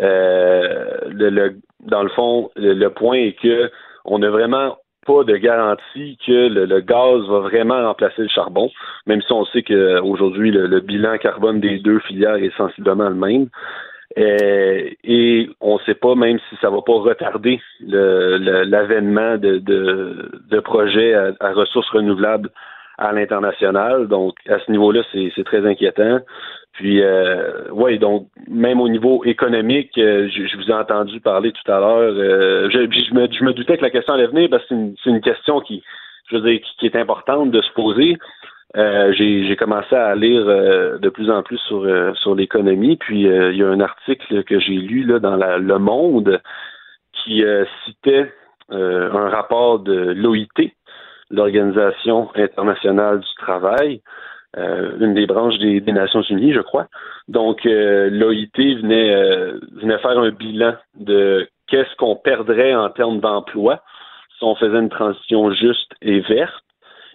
Euh, 0.00 0.98
le, 1.08 1.30
le- 1.30 1.56
dans 1.80 2.02
le 2.02 2.08
fond, 2.10 2.50
le, 2.56 2.72
le 2.72 2.90
point 2.90 3.16
est 3.16 3.32
que 3.40 3.70
on 4.04 4.20
n'a 4.20 4.30
vraiment 4.30 4.76
pas 5.08 5.24
de 5.24 5.36
garantie 5.38 6.18
que 6.26 6.48
le, 6.48 6.80
gaz 6.80 7.26
va 7.28 7.40
vraiment 7.40 7.82
remplacer 7.86 8.22
le 8.22 8.28
charbon, 8.28 8.70
même 9.06 9.22
si 9.22 9.32
on 9.32 9.46
sait 9.46 9.62
qu'aujourd'hui, 9.62 10.50
le, 10.50 10.66
le 10.66 10.80
bilan 10.80 11.16
carbone 11.16 11.60
des 11.60 11.78
deux 11.78 11.98
filières 12.00 12.36
est 12.36 12.54
sensiblement 12.56 13.08
le 13.08 13.14
même. 13.14 13.48
Euh, 14.18 14.90
et 15.04 15.48
on 15.60 15.74
ne 15.74 15.80
sait 15.86 15.94
pas 15.94 16.14
même 16.14 16.38
si 16.48 16.56
ça 16.60 16.70
va 16.70 16.82
pas 16.82 16.92
retarder 16.92 17.60
l'avènement 17.80 19.38
de, 19.38 20.60
projets 20.60 21.14
à 21.14 21.52
ressources 21.52 21.88
renouvelables 21.90 22.50
à 22.98 23.12
l'international. 23.12 24.08
Donc, 24.08 24.34
à 24.48 24.58
ce 24.58 24.70
niveau-là, 24.70 25.02
c'est 25.12 25.44
très 25.44 25.64
inquiétant. 25.66 26.18
Puis, 26.72 27.02
euh, 27.02 27.70
oui, 27.72 27.98
donc, 27.98 28.28
même 28.48 28.80
au 28.80 28.88
niveau 28.88 29.24
économique, 29.24 29.96
euh, 29.98 30.28
je, 30.28 30.46
je 30.46 30.56
vous 30.56 30.70
ai 30.70 30.74
entendu 30.74 31.20
parler 31.20 31.52
tout 31.52 31.72
à 31.72 31.80
l'heure. 31.80 32.14
euh, 32.14 32.68
je, 32.70 32.78
je, 32.80 33.14
me, 33.14 33.28
je 33.32 33.44
me 33.44 33.52
doutais 33.52 33.76
que 33.76 33.82
la 33.82 33.90
question 33.90 34.14
allait 34.14 34.26
venir 34.26 34.48
parce 34.50 34.62
que 34.64 34.68
c'est 34.68 34.74
une, 34.74 34.94
une 35.06 35.20
question 35.20 35.60
qui, 35.60 35.82
je 36.30 36.36
veux 36.36 36.42
dire, 36.42 36.60
qui, 36.78 36.86
est 36.86 36.96
importante 36.96 37.50
de 37.50 37.62
se 37.62 37.72
poser. 37.72 38.16
Euh, 38.76 39.12
j'ai 39.12 39.56
commencé 39.56 39.94
à 39.94 40.14
lire 40.14 40.44
euh, 40.46 40.98
de 40.98 41.08
plus 41.08 41.30
en 41.30 41.42
plus 41.42 41.58
sur, 41.66 41.84
euh, 41.84 42.12
sur 42.14 42.34
l'économie. 42.34 42.96
Puis, 42.96 43.22
il 43.22 43.56
y 43.56 43.62
a 43.62 43.68
un 43.68 43.80
article 43.80 44.44
que 44.44 44.60
j'ai 44.60 44.74
lu 44.74 45.04
là, 45.04 45.18
dans 45.18 45.36
la, 45.36 45.58
Le 45.58 45.78
Monde 45.78 46.40
qui 47.12 47.42
citait 47.84 48.32
un 48.70 49.28
rapport 49.30 49.80
de 49.80 50.12
l'OIT, 50.12 50.70
l'Organisation 51.30 52.30
internationale 52.34 53.20
du 53.20 53.34
travail, 53.38 54.00
euh, 54.56 54.92
une 55.00 55.14
des 55.14 55.26
branches 55.26 55.58
des, 55.58 55.80
des 55.80 55.92
Nations 55.92 56.22
Unies, 56.22 56.54
je 56.54 56.60
crois. 56.60 56.86
Donc, 57.28 57.66
euh, 57.66 58.08
l'OIT 58.10 58.56
venait, 58.56 59.14
euh, 59.14 59.58
venait 59.72 59.98
faire 59.98 60.18
un 60.18 60.30
bilan 60.30 60.74
de 60.98 61.48
qu'est-ce 61.66 61.94
qu'on 61.96 62.16
perdrait 62.16 62.74
en 62.74 62.88
termes 62.88 63.20
d'emploi 63.20 63.82
si 64.38 64.44
on 64.44 64.54
faisait 64.54 64.78
une 64.78 64.88
transition 64.88 65.52
juste 65.52 65.92
et 66.00 66.20
verte 66.20 66.64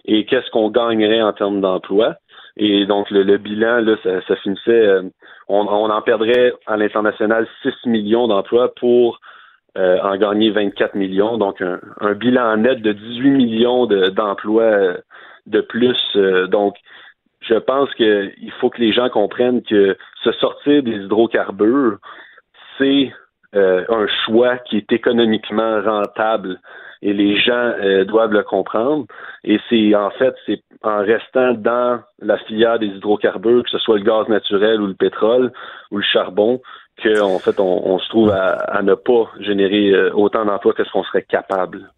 et 0.04 0.26
qu'est-ce 0.26 0.50
qu'on 0.50 0.70
gagnerait 0.70 1.22
en 1.22 1.32
termes 1.32 1.60
d'emploi. 1.60 2.16
Et 2.56 2.86
donc, 2.86 3.10
le, 3.10 3.22
le 3.22 3.38
bilan, 3.38 3.80
là, 3.80 3.96
ça, 4.02 4.22
ça 4.28 4.36
finissait, 4.36 4.70
euh, 4.70 5.02
on, 5.48 5.66
on 5.66 5.90
en 5.90 6.02
perdrait 6.02 6.52
à 6.66 6.76
l'international 6.76 7.48
6 7.62 7.72
millions 7.86 8.28
d'emplois 8.28 8.72
pour 8.74 9.18
euh, 9.76 9.98
en 10.02 10.16
gagner 10.16 10.50
24 10.50 10.94
millions. 10.94 11.36
Donc, 11.38 11.60
un, 11.60 11.80
un 12.00 12.12
bilan 12.14 12.56
net 12.58 12.80
de 12.82 12.92
18 12.92 13.30
millions 13.30 13.86
de- 13.86 14.08
d'emplois 14.10 14.62
euh, 14.62 14.96
de 15.46 15.60
plus. 15.60 15.98
Euh, 16.16 16.46
donc, 16.46 16.76
je 17.40 17.54
pense 17.54 17.92
qu'il 17.94 18.52
faut 18.60 18.70
que 18.70 18.80
les 18.80 18.92
gens 18.92 19.08
comprennent 19.10 19.62
que 19.62 19.96
se 20.22 20.32
sortir 20.32 20.82
des 20.82 20.92
hydrocarbures, 20.92 21.98
c'est 22.78 23.12
euh, 23.54 23.84
un 23.88 24.06
choix 24.24 24.58
qui 24.58 24.78
est 24.78 24.92
économiquement 24.92 25.80
rentable 25.82 26.58
et 27.02 27.12
les 27.12 27.36
gens 27.38 27.52
euh, 27.82 28.04
doivent 28.04 28.32
le 28.32 28.42
comprendre. 28.42 29.06
Et 29.44 29.60
c'est 29.68 29.94
en 29.94 30.10
fait, 30.10 30.34
c'est 30.46 30.62
en 30.82 30.98
restant 30.98 31.52
dans 31.52 32.00
la 32.20 32.38
filière 32.38 32.78
des 32.78 32.86
hydrocarbures, 32.86 33.62
que 33.62 33.70
ce 33.70 33.78
soit 33.78 33.98
le 33.98 34.04
gaz 34.04 34.26
naturel 34.28 34.80
ou 34.80 34.86
le 34.86 34.94
pétrole 34.94 35.52
ou 35.90 35.98
le 35.98 36.02
charbon, 36.02 36.60
que 37.02 37.20
en 37.20 37.38
fait 37.38 37.58
on, 37.60 37.86
on 37.86 37.98
se 37.98 38.08
trouve 38.08 38.30
à, 38.30 38.52
à 38.52 38.82
ne 38.82 38.94
pas 38.94 39.30
générer 39.40 39.90
euh, 39.90 40.10
autant 40.14 40.44
d'emplois 40.44 40.72
que 40.74 40.84
ce 40.84 40.90
qu'on 40.92 41.04
serait 41.04 41.22
capable. 41.28 41.90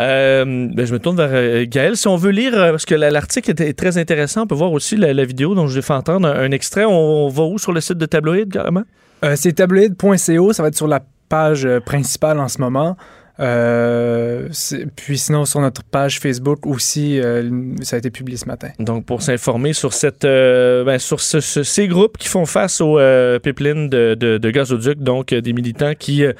Euh, 0.00 0.44
ben, 0.74 0.86
je 0.86 0.92
me 0.94 0.98
tourne 0.98 1.16
vers 1.16 1.30
euh, 1.32 1.64
Gaël. 1.68 1.96
Si 1.96 2.08
on 2.08 2.16
veut 2.16 2.30
lire, 2.30 2.52
parce 2.52 2.86
que 2.86 2.94
la- 2.94 3.10
l'article 3.10 3.50
est, 3.50 3.78
très 3.78 3.98
intéressant, 3.98 4.42
on 4.42 4.46
peut 4.46 4.54
voir 4.54 4.72
aussi 4.72 4.96
la, 4.96 5.12
la 5.12 5.24
vidéo 5.24 5.54
dont 5.54 5.66
je 5.66 5.74
vais 5.74 5.82
fait 5.82 5.92
entendre 5.92 6.26
un, 6.28 6.34
un 6.44 6.50
extrait. 6.52 6.84
On, 6.86 7.26
on 7.26 7.28
va 7.28 7.42
où 7.42 7.58
sur 7.58 7.72
le 7.72 7.80
site 7.80 7.98
de 7.98 8.06
Tabloïd, 8.06 8.50
carrément? 8.50 8.84
Euh, 9.24 9.34
c'est 9.36 9.52
tabloïd.co, 9.52 10.52
ça 10.54 10.62
va 10.62 10.68
être 10.68 10.76
sur 10.76 10.88
la 10.88 11.00
page 11.28 11.68
principale 11.84 12.38
en 12.40 12.48
ce 12.48 12.60
moment. 12.60 12.96
Euh, 13.40 14.48
puis 14.96 15.16
sinon, 15.18 15.44
sur 15.46 15.60
notre 15.60 15.82
page 15.82 16.20
Facebook 16.20 16.66
aussi, 16.66 17.18
euh, 17.18 17.74
ça 17.82 17.96
a 17.96 17.98
été 17.98 18.10
publié 18.10 18.36
ce 18.36 18.44
matin. 18.46 18.68
Donc, 18.78 19.06
pour 19.06 19.22
s'informer 19.22 19.72
sur, 19.72 19.94
cette, 19.94 20.24
euh, 20.26 20.84
ben, 20.84 20.98
sur 20.98 21.20
ce- 21.20 21.40
ce- 21.40 21.62
ces 21.62 21.88
groupes 21.88 22.18
qui 22.18 22.28
font 22.28 22.44
face 22.44 22.80
aux 22.80 22.98
euh, 22.98 23.38
pipelines 23.38 23.88
de, 23.88 24.14
de, 24.14 24.36
de 24.38 24.50
gazoduc, 24.50 24.98
donc 24.98 25.32
euh, 25.32 25.40
des 25.40 25.52
militants 25.54 25.94
qui, 25.98 26.24
euh, 26.24 26.32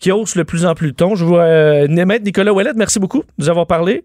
qui 0.00 0.10
haussent 0.10 0.36
de 0.36 0.42
plus 0.42 0.64
en 0.64 0.74
plus 0.74 0.88
le 0.88 0.94
ton. 0.94 1.14
Je 1.16 1.24
vois 1.24 1.42
euh, 1.42 1.86
Maître 1.88 2.24
Nicolas 2.24 2.52
Ouellet, 2.54 2.72
merci 2.76 2.98
beaucoup 2.98 3.18
de 3.20 3.26
nous 3.38 3.48
avoir 3.50 3.66
parlé. 3.66 4.02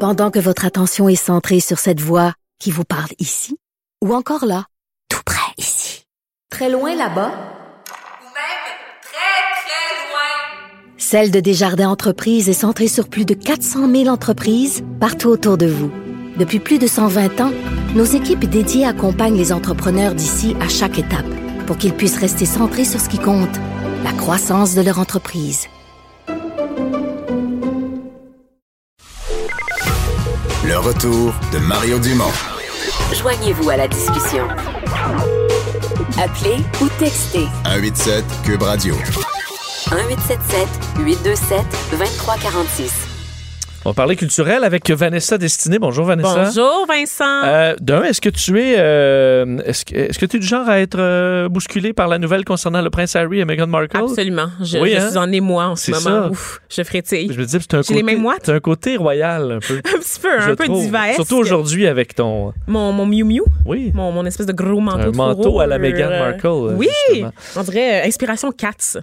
Pendant 0.00 0.30
que 0.30 0.38
votre 0.38 0.64
attention 0.64 1.08
est 1.08 1.16
centrée 1.16 1.60
sur 1.60 1.78
cette 1.78 2.00
voix 2.00 2.32
qui 2.60 2.70
vous 2.70 2.84
parle 2.84 3.10
ici, 3.18 3.56
ou 4.04 4.14
encore 4.14 4.44
là, 4.46 4.64
tout 5.08 5.22
près 5.24 5.52
ici, 5.58 6.04
très 6.50 6.70
loin 6.70 6.94
là-bas, 6.96 7.32
Celle 11.10 11.30
de 11.30 11.40
Desjardins 11.40 11.88
Entreprises 11.88 12.50
est 12.50 12.52
centrée 12.52 12.86
sur 12.86 13.08
plus 13.08 13.24
de 13.24 13.32
400 13.32 13.90
000 13.90 14.08
entreprises 14.08 14.84
partout 15.00 15.28
autour 15.28 15.56
de 15.56 15.64
vous. 15.64 15.90
Depuis 16.36 16.58
plus 16.58 16.78
de 16.78 16.86
120 16.86 17.40
ans, 17.40 17.50
nos 17.94 18.04
équipes 18.04 18.44
dédiées 18.44 18.84
accompagnent 18.84 19.38
les 19.38 19.50
entrepreneurs 19.50 20.14
d'ici 20.14 20.54
à 20.60 20.68
chaque 20.68 20.98
étape 20.98 21.24
pour 21.66 21.78
qu'ils 21.78 21.94
puissent 21.94 22.18
rester 22.18 22.44
centrés 22.44 22.84
sur 22.84 23.00
ce 23.00 23.08
qui 23.08 23.16
compte, 23.16 23.56
la 24.04 24.12
croissance 24.12 24.74
de 24.74 24.82
leur 24.82 24.98
entreprise. 24.98 25.68
Le 30.66 30.76
retour 30.76 31.32
de 31.54 31.58
Mario 31.58 31.98
Dumont. 32.00 32.24
Joignez-vous 33.14 33.70
à 33.70 33.78
la 33.78 33.88
discussion. 33.88 34.46
Appelez 36.22 36.58
ou 36.82 36.88
textez 36.98 37.46
187 37.64 38.24
Cube 38.44 38.62
Radio. 38.62 38.94
1877 39.90 40.68
827 41.06 41.60
2346. 41.92 42.92
On 43.86 43.90
va 43.90 43.94
parler 43.94 44.16
culturel 44.16 44.64
avec 44.64 44.90
Vanessa 44.90 45.38
Destinée. 45.38 45.78
Bonjour 45.78 46.04
Vanessa. 46.04 46.44
Bonjour 46.44 46.84
Vincent. 46.86 47.44
Euh, 47.44 47.74
D'un, 47.80 48.02
est-ce 48.02 48.20
que 48.20 48.28
tu 48.28 48.60
es 48.60 48.74
euh, 48.76 49.56
est-ce 49.64 49.86
que 49.86 49.94
est-ce 49.94 50.18
que 50.18 50.26
tu 50.26 50.36
es 50.36 50.40
du 50.40 50.46
genre 50.46 50.68
à 50.68 50.80
être 50.80 50.98
euh, 50.98 51.48
bousculé 51.48 51.94
par 51.94 52.06
la 52.08 52.18
nouvelle 52.18 52.44
concernant 52.44 52.82
le 52.82 52.90
prince 52.90 53.16
Harry 53.16 53.40
et 53.40 53.46
Meghan 53.46 53.66
Markle? 53.68 53.96
Absolument. 53.96 54.48
Je, 54.62 54.76
Oui, 54.76 54.92
je 54.92 54.98
hein? 55.00 55.08
suis 55.08 55.18
en 55.18 55.32
émoi 55.32 55.64
en 55.68 55.76
ce 55.76 55.86
C'est 55.86 55.92
moment. 55.92 56.24
ça. 56.24 56.30
Ouf, 56.30 56.60
je 56.68 56.82
frétille. 56.82 57.32
Je 57.32 57.38
me 57.40 57.46
dis 57.46 57.52
c'est 57.58 57.74
un 57.74 57.82
côté 57.82 58.52
un 58.52 58.60
côté 58.60 58.96
royal 58.98 59.52
un 59.52 59.60
peu. 59.60 59.76
Un 59.94 59.98
petit 60.00 60.20
peu, 60.20 60.38
un 60.38 60.54
peu 60.54 60.68
divaesque. 60.68 61.14
Surtout 61.14 61.36
aujourd'hui 61.36 61.86
avec 61.86 62.14
ton 62.14 62.52
Mon, 62.66 62.92
mon 62.92 63.06
Miu 63.06 63.24
Miu, 63.24 63.42
oui, 63.64 63.90
mon, 63.94 64.12
mon 64.12 64.26
espèce 64.26 64.46
de 64.46 64.52
gros 64.52 64.80
manteau 64.80 64.98
un 65.08 65.10
de 65.12 65.16
manteau 65.16 65.60
à 65.60 65.66
la 65.66 65.78
Meghan 65.78 66.10
Markle. 66.10 66.74
Oui, 66.76 66.88
justement. 67.08 67.32
on 67.56 67.62
dirait 67.62 68.02
euh, 68.02 68.06
inspiration 68.06 68.52
Cats. 68.52 68.98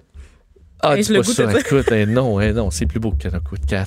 Ah, 0.91 0.95
dis 0.97 1.11
le 1.11 1.21
pas 1.21 1.23
ça. 1.25 1.45
de. 1.47 1.59
Écoute, 1.59 1.91
hein, 1.91 2.05
non, 2.07 2.39
hein, 2.39 2.51
non, 2.53 2.71
c'est 2.71 2.85
plus 2.85 2.99
beau 2.99 3.11
qu'un 3.11 3.29
coup 3.39 3.57
de 3.57 3.65
cats. 3.65 3.85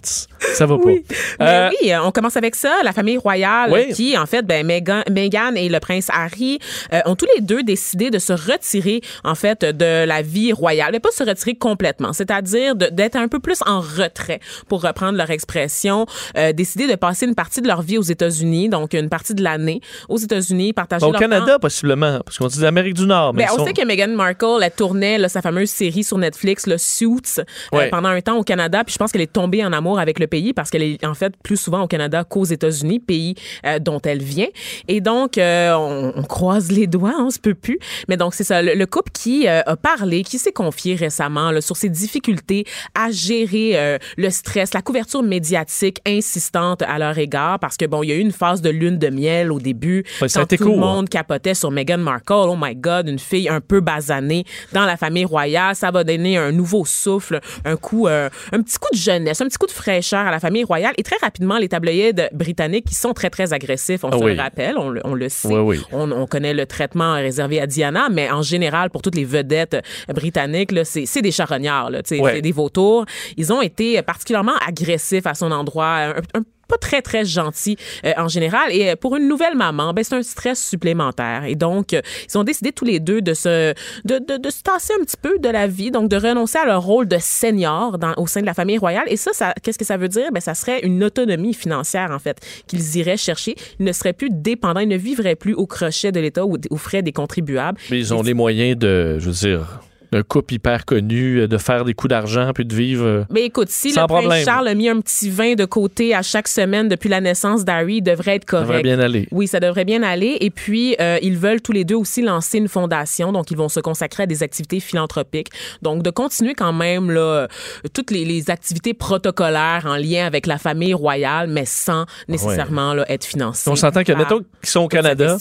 Ça 0.55 0.67
va 0.67 0.75
Oui. 0.77 1.05
pas. 1.39 1.45
Euh, 1.45 1.71
oui, 1.83 1.93
euh, 1.93 2.03
on 2.03 2.11
commence 2.11 2.37
avec 2.37 2.55
ça. 2.55 2.73
La 2.85 2.93
famille 2.93 3.17
royale 3.17 3.71
Oui. 3.73 3.93
qui, 3.93 4.17
en 4.19 4.27
fait, 4.27 4.43
ben, 4.47 4.67
Meghan, 4.67 5.03
Meghan 5.11 5.55
et 5.57 5.69
le 5.69 5.79
prince 5.81 6.09
Harry 6.13 6.59
euh, 6.93 7.01
ont 7.07 7.15
tous 7.15 7.27
les 7.37 7.41
deux 7.43 7.63
décidé 7.63 8.11
de 8.11 8.19
se 8.19 8.33
retirer, 8.33 9.01
en 9.25 9.35
fait, 9.35 9.65
de 9.65 10.05
la 10.05 10.23
vie 10.23 10.53
royale. 10.53 10.91
Mais 10.93 11.01
pas 11.01 11.11
se 11.11 11.23
retirer 11.25 11.55
complètement, 11.55 12.13
c'est-à-dire 12.13 12.75
d'être 12.75 13.17
un 13.17 13.29
peu 13.29 13.39
plus 13.41 13.59
en 13.67 13.81
retrait, 13.81 14.41
pour 14.69 14.83
reprendre 14.83 15.17
leur 15.19 15.31
expression. 15.31 16.07
Euh, 16.37 16.53
décider 16.53 16.87
de 16.87 16.95
passer 16.95 17.27
une 17.27 17.35
partie 17.35 17.61
de 17.61 17.69
leur 17.69 17.83
vie 17.83 17.99
aux 17.99 18.03
États-Unis, 18.03 18.69
donc 18.69 18.95
une 18.95 19.09
partie 19.09 19.35
de 19.35 19.43
l'année 19.43 19.81
aux 20.09 20.19
États-Unis, 20.19 20.73
partager 20.73 21.05
au 21.07 21.13
leur 21.13 21.21
Canada, 21.21 21.53
temps. 21.55 21.59
possiblement, 21.61 22.21
parce 22.25 22.39
qu'on 22.39 22.47
dit 22.49 22.61
l'Amérique 22.61 22.95
du 22.95 23.07
Nord. 23.07 23.35
Mais 23.35 23.45
Ben, 23.45 23.51
on 23.55 23.59
sont- 23.59 23.67
sait 23.67 23.73
que 23.73 23.85
Meghan 23.85 24.09
Markle, 24.09 24.59
elle 24.63 24.71
tournait 24.73 25.19
là, 25.19 25.29
sa 25.29 25.43
fameuse 25.43 25.71
série 25.71 26.05
sur 26.05 26.19
Netflix, 26.19 26.67
le 26.67 26.79
Suits, 26.89 27.39
euh, 27.39 27.45
Ouais. 27.77 27.91
pendant 27.91 28.09
un 28.09 28.21
temps 28.21 28.37
au 28.39 28.43
Canada. 28.43 28.83
Puis 28.85 28.95
je 28.95 28.99
pense 28.99 29.13
qu'elle 29.13 29.21
est 29.21 29.33
tombée 29.33 29.65
en 29.65 29.73
amour 29.73 29.99
avec 29.99 30.19
le 30.19 30.27
pays 30.27 30.53
parce 30.53 30.71
qu'elle 30.71 30.83
est 30.83 31.05
en 31.05 31.15
fait 31.15 31.35
plus 31.43 31.57
souvent 31.57 31.83
au 31.83 31.87
Canada 31.87 32.25
qu'aux 32.25 32.45
États-Unis, 32.45 33.01
pays 33.01 33.35
euh, 33.67 33.79
dont 33.79 34.01
elle 34.05 34.23
vient. 34.23 34.49
Et 34.89 35.01
donc, 35.01 35.39
euh, 35.39 35.73
on, 35.75 36.13
on 36.17 36.23
croise 36.23 36.71
les 36.71 36.87
doigts, 36.87 37.15
on 37.19 37.31
se 37.31 37.39
peut 37.39 37.55
plus. 37.55 37.79
Mais 38.09 38.17
donc, 38.17 38.35
c'est 38.35 38.45
ça, 38.45 38.63
le, 38.63 38.75
le 38.75 38.87
couple 38.87 39.11
qui 39.13 39.47
a 39.49 39.77
parlé, 39.77 40.23
qui 40.23 40.39
s'est 40.39 40.53
confié 40.53 40.95
récemment 40.95 41.51
là, 41.51 41.61
sur 41.61 41.77
ses 41.77 41.89
difficultés 41.89 42.65
à 42.95 43.11
gérer 43.11 43.99
le 44.17 44.31
stress, 44.31 44.75
la 44.75 44.83
couverture 44.83 45.23
médiatique 45.23 46.01
insistante 46.07 46.83
à 46.83 46.99
leur 46.99 47.17
égard 47.19 47.59
parce 47.59 47.77
que, 47.77 47.85
bon, 47.87 48.03
il 48.03 48.09
y 48.11 48.13
a 48.13 48.17
eu 48.17 48.21
une 48.21 48.33
phase 48.33 48.63
de 48.63 48.71
lune 48.71 48.99
de 48.99 49.09
miel 49.09 49.53
au 49.53 49.59
début. 49.59 50.05
Ouais, 50.21 50.29
quand 50.33 50.47
tout 50.47 50.65
le 50.65 50.73
hein. 50.75 50.77
monde 50.77 51.09
capotait 51.09 51.55
sur 51.55 51.71
Meghan 51.71 51.99
Markle. 51.99 52.33
Oh 52.49 52.57
my 52.59 52.75
God, 52.77 53.09
une 53.09 53.19
fille 53.19 53.49
un 53.49 53.61
peu 53.61 53.81
basanée 53.81 54.45
dans 54.73 54.85
la 54.85 54.97
famille 54.97 55.25
royale. 55.25 55.75
Ça 55.75 55.91
va 55.91 56.05
donner 56.05 56.37
un 56.39 56.53
nouveau 56.53 56.68
souffle, 56.85 57.41
un 57.65 57.77
coup, 57.77 58.07
euh, 58.07 58.29
un 58.53 58.63
petit 58.63 58.79
coup 58.79 58.89
de 58.93 58.99
jeunesse, 58.99 59.41
un 59.41 59.47
petit 59.47 59.59
coup 59.59 59.67
de 59.67 59.73
fraîcheur 59.73 60.21
à 60.27 60.31
la 60.31 60.41
famille 60.41 60.65
royale. 60.65 60.95
Et 60.99 61.03
très 61.03 61.17
rapidement, 61.21 61.59
les 61.59 61.69
tabloïds 61.69 62.13
britanniques 62.33 62.87
qui 62.87 62.95
sont 62.95 63.13
très, 63.13 63.31
très 63.31 63.53
agressifs, 63.53 64.05
on 64.05 64.11
Ah 64.11 64.19
se 64.19 64.25
oui. 64.25 64.35
le 64.35 64.41
rappelle, 64.41 64.77
on 64.79 64.91
le, 64.91 65.01
on 65.05 65.15
le 65.15 65.29
sait. 65.29 65.49
Oui, 65.49 65.61
oui. 65.61 65.81
On, 65.93 66.11
on 66.13 66.27
connaît 66.27 66.55
le 66.55 66.67
traitement 66.67 67.15
réservé 67.15 67.61
à 67.61 67.67
Diana, 67.67 68.09
mais 68.11 68.31
en 68.31 68.43
général, 68.43 68.91
pour 68.91 69.03
toutes 69.03 69.15
les 69.17 69.25
vedettes 69.25 69.77
britanniques, 70.15 70.73
c'est, 70.85 71.23
des 71.23 71.33
charognards, 71.33 71.91
c'est 72.05 72.41
des 72.41 72.53
vautours. 72.53 73.05
Ils 73.37 73.53
ont 73.53 73.63
été 73.63 74.01
particulièrement 74.03 74.57
agressifs 74.67 75.27
à 75.27 75.35
son 75.35 75.51
endroit, 75.53 75.87
un, 75.97 76.11
un 76.35 76.43
pas 76.69 76.77
très, 76.79 77.03
très 77.03 77.25
gentil 77.25 77.77
euh, 78.05 78.13
en 78.17 78.29
général. 78.29 78.71
Et 78.73 78.91
euh, 78.91 78.97
pour 78.97 79.17
une 79.17 79.27
nouvelle 79.27 79.57
maman, 79.57 79.93
ben, 79.93 80.05
c'est 80.05 80.15
un 80.15 80.23
stress 80.23 80.63
supplémentaire. 80.63 81.45
Et 81.47 81.55
donc, 81.55 81.93
euh, 81.93 82.03
ils 82.29 82.39
ont 82.39 82.45
décidé 82.45 82.73
tous 82.73 82.85
les 82.85 83.01
deux 83.01 83.23
de 83.23 83.35
se, 83.35 83.75
de, 84.05 84.19
de, 84.19 84.37
de 84.37 84.51
se 84.51 84.63
tasser 84.63 84.93
un 85.01 85.05
petit 85.05 85.17
peu 85.21 85.39
de 85.39 85.49
la 85.49 85.67
vie, 85.67 85.91
donc 85.91 86.09
de 86.09 86.17
renoncer 86.17 86.59
à 86.59 86.67
leur 86.67 86.83
rôle 86.83 87.09
de 87.09 87.19
senior 87.19 87.99
dans, 87.99 88.15
au 88.17 88.27
sein 88.27 88.41
de 88.41 88.47
la 88.47 88.55
famille 88.55 88.79
royale. 88.79 89.05
Et 89.09 89.17
ça, 89.17 89.33
ça 89.33 89.55
qu'est-ce 89.63 89.79
que 89.79 89.85
ça 89.85 89.97
veut 89.97 90.09
dire? 90.09 90.31
Ben, 90.33 90.41
ça 90.41 90.55
serait 90.55 90.81
une 90.81 91.03
autonomie 91.03 91.55
financière, 91.55 92.11
en 92.11 92.19
fait, 92.19 92.39
qu'ils 92.67 92.97
iraient 92.97 93.17
chercher. 93.17 93.57
Ils 93.81 93.87
ne 93.87 93.93
seraient 93.93 94.13
plus 94.13 94.31
dépendants, 94.31 94.81
ils 94.81 94.89
ne 94.89 94.97
vivraient 94.97 95.37
plus 95.37 95.55
au 95.55 95.67
crochet 95.67 96.13
de 96.13 96.21
l'État 96.21 96.45
ou 96.45 96.57
aux 96.71 96.77
frais 96.77 97.03
des 97.03 97.13
contribuables. 97.13 97.79
Mais 97.91 97.99
ils 97.99 98.13
ont 98.13 98.23
les 98.23 98.35
moyens 98.35 98.77
de, 98.77 99.19
je 99.19 99.27
veux 99.27 99.33
dire, 99.33 99.81
d'un 100.13 100.23
couple 100.23 100.55
hyper 100.55 100.85
connu, 100.85 101.41
euh, 101.41 101.47
de 101.49 101.59
faire 101.59 101.85
des 101.85 101.93
coups 101.95 102.11
d'argent 102.11 102.53
puis 102.55 102.65
de 102.65 102.75
vivre. 102.75 103.05
euh, 103.05 103.25
Mais 103.31 103.43
écoute, 103.45 103.69
si 103.69 103.91
Sans 103.93 104.03
le 104.03 104.07
prince 104.07 104.21
problème. 104.23 104.45
Charles 104.45 104.69
a 104.69 104.75
mis 104.75 104.89
un 104.89 105.01
petit 105.01 105.29
vin 105.31 105.55
de 105.55 105.65
côté 105.65 106.15
à 106.15 106.23
chaque 106.23 106.49
semaine 106.49 106.89
depuis 106.89 107.09
la 107.09 107.21
naissance 107.21 107.65
d'Harry, 107.65 107.97
il 107.97 108.03
devrait 108.03 108.37
être 108.37 108.45
Ça 108.51 108.59
correct. 108.59 108.69
devrait 108.69 108.83
bien 108.83 109.01
aller. 109.01 109.29
Oui, 109.33 109.47
ça 109.47 109.61
devrait 109.61 109.85
bien 109.85 110.03
aller. 110.03 110.39
Et 110.41 110.51
puis, 110.51 110.97
euh, 111.01 111.19
ils 111.23 111.37
veulent 111.37 111.61
tous 111.61 111.73
les 111.73 111.85
deux 111.85 111.95
aussi 111.97 112.23
lancer 112.23 112.59
une 112.59 112.69
fondation. 112.69 113.33
Donc, 113.33 113.51
ils 113.51 113.57
vont 113.57 113.69
se 113.69 113.81
consacrer 113.81 114.23
à 114.23 114.27
des 114.27 114.43
activités 114.43 114.81
philanthropiques. 114.81 115.49
Donc, 115.83 116.03
de 116.03 116.11
continuer 116.11 116.55
quand 116.55 116.73
même 116.73 117.11
là, 117.11 117.47
toutes 117.93 118.11
les, 118.11 118.25
les 118.25 118.51
activités 118.51 118.95
protocolaires 118.95 119.85
en 119.87 119.97
lien 119.97 120.25
avec 120.27 120.47
la 120.47 120.59
famille 120.59 120.95
royale, 120.95 121.49
mais 121.49 121.65
sans 121.67 122.07
nécessairement 122.29 122.95
là, 122.95 123.05
être 123.11 123.25
financés. 123.25 123.69
On 123.71 123.77
s'entend 123.77 124.05
que, 124.05 124.13
mettons 124.13 124.39
qu'ils 124.39 124.69
sont 124.71 124.81
au 124.81 124.89
Canada, 124.89 125.37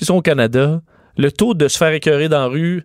ils 0.00 0.04
sont 0.06 0.14
au 0.16 0.22
Canada, 0.22 0.80
le 1.16 1.30
taux 1.30 1.54
de 1.54 1.68
se 1.68 1.76
faire 1.78 1.92
écœurer 1.92 2.28
dans 2.28 2.40
la 2.40 2.46
rue, 2.46 2.84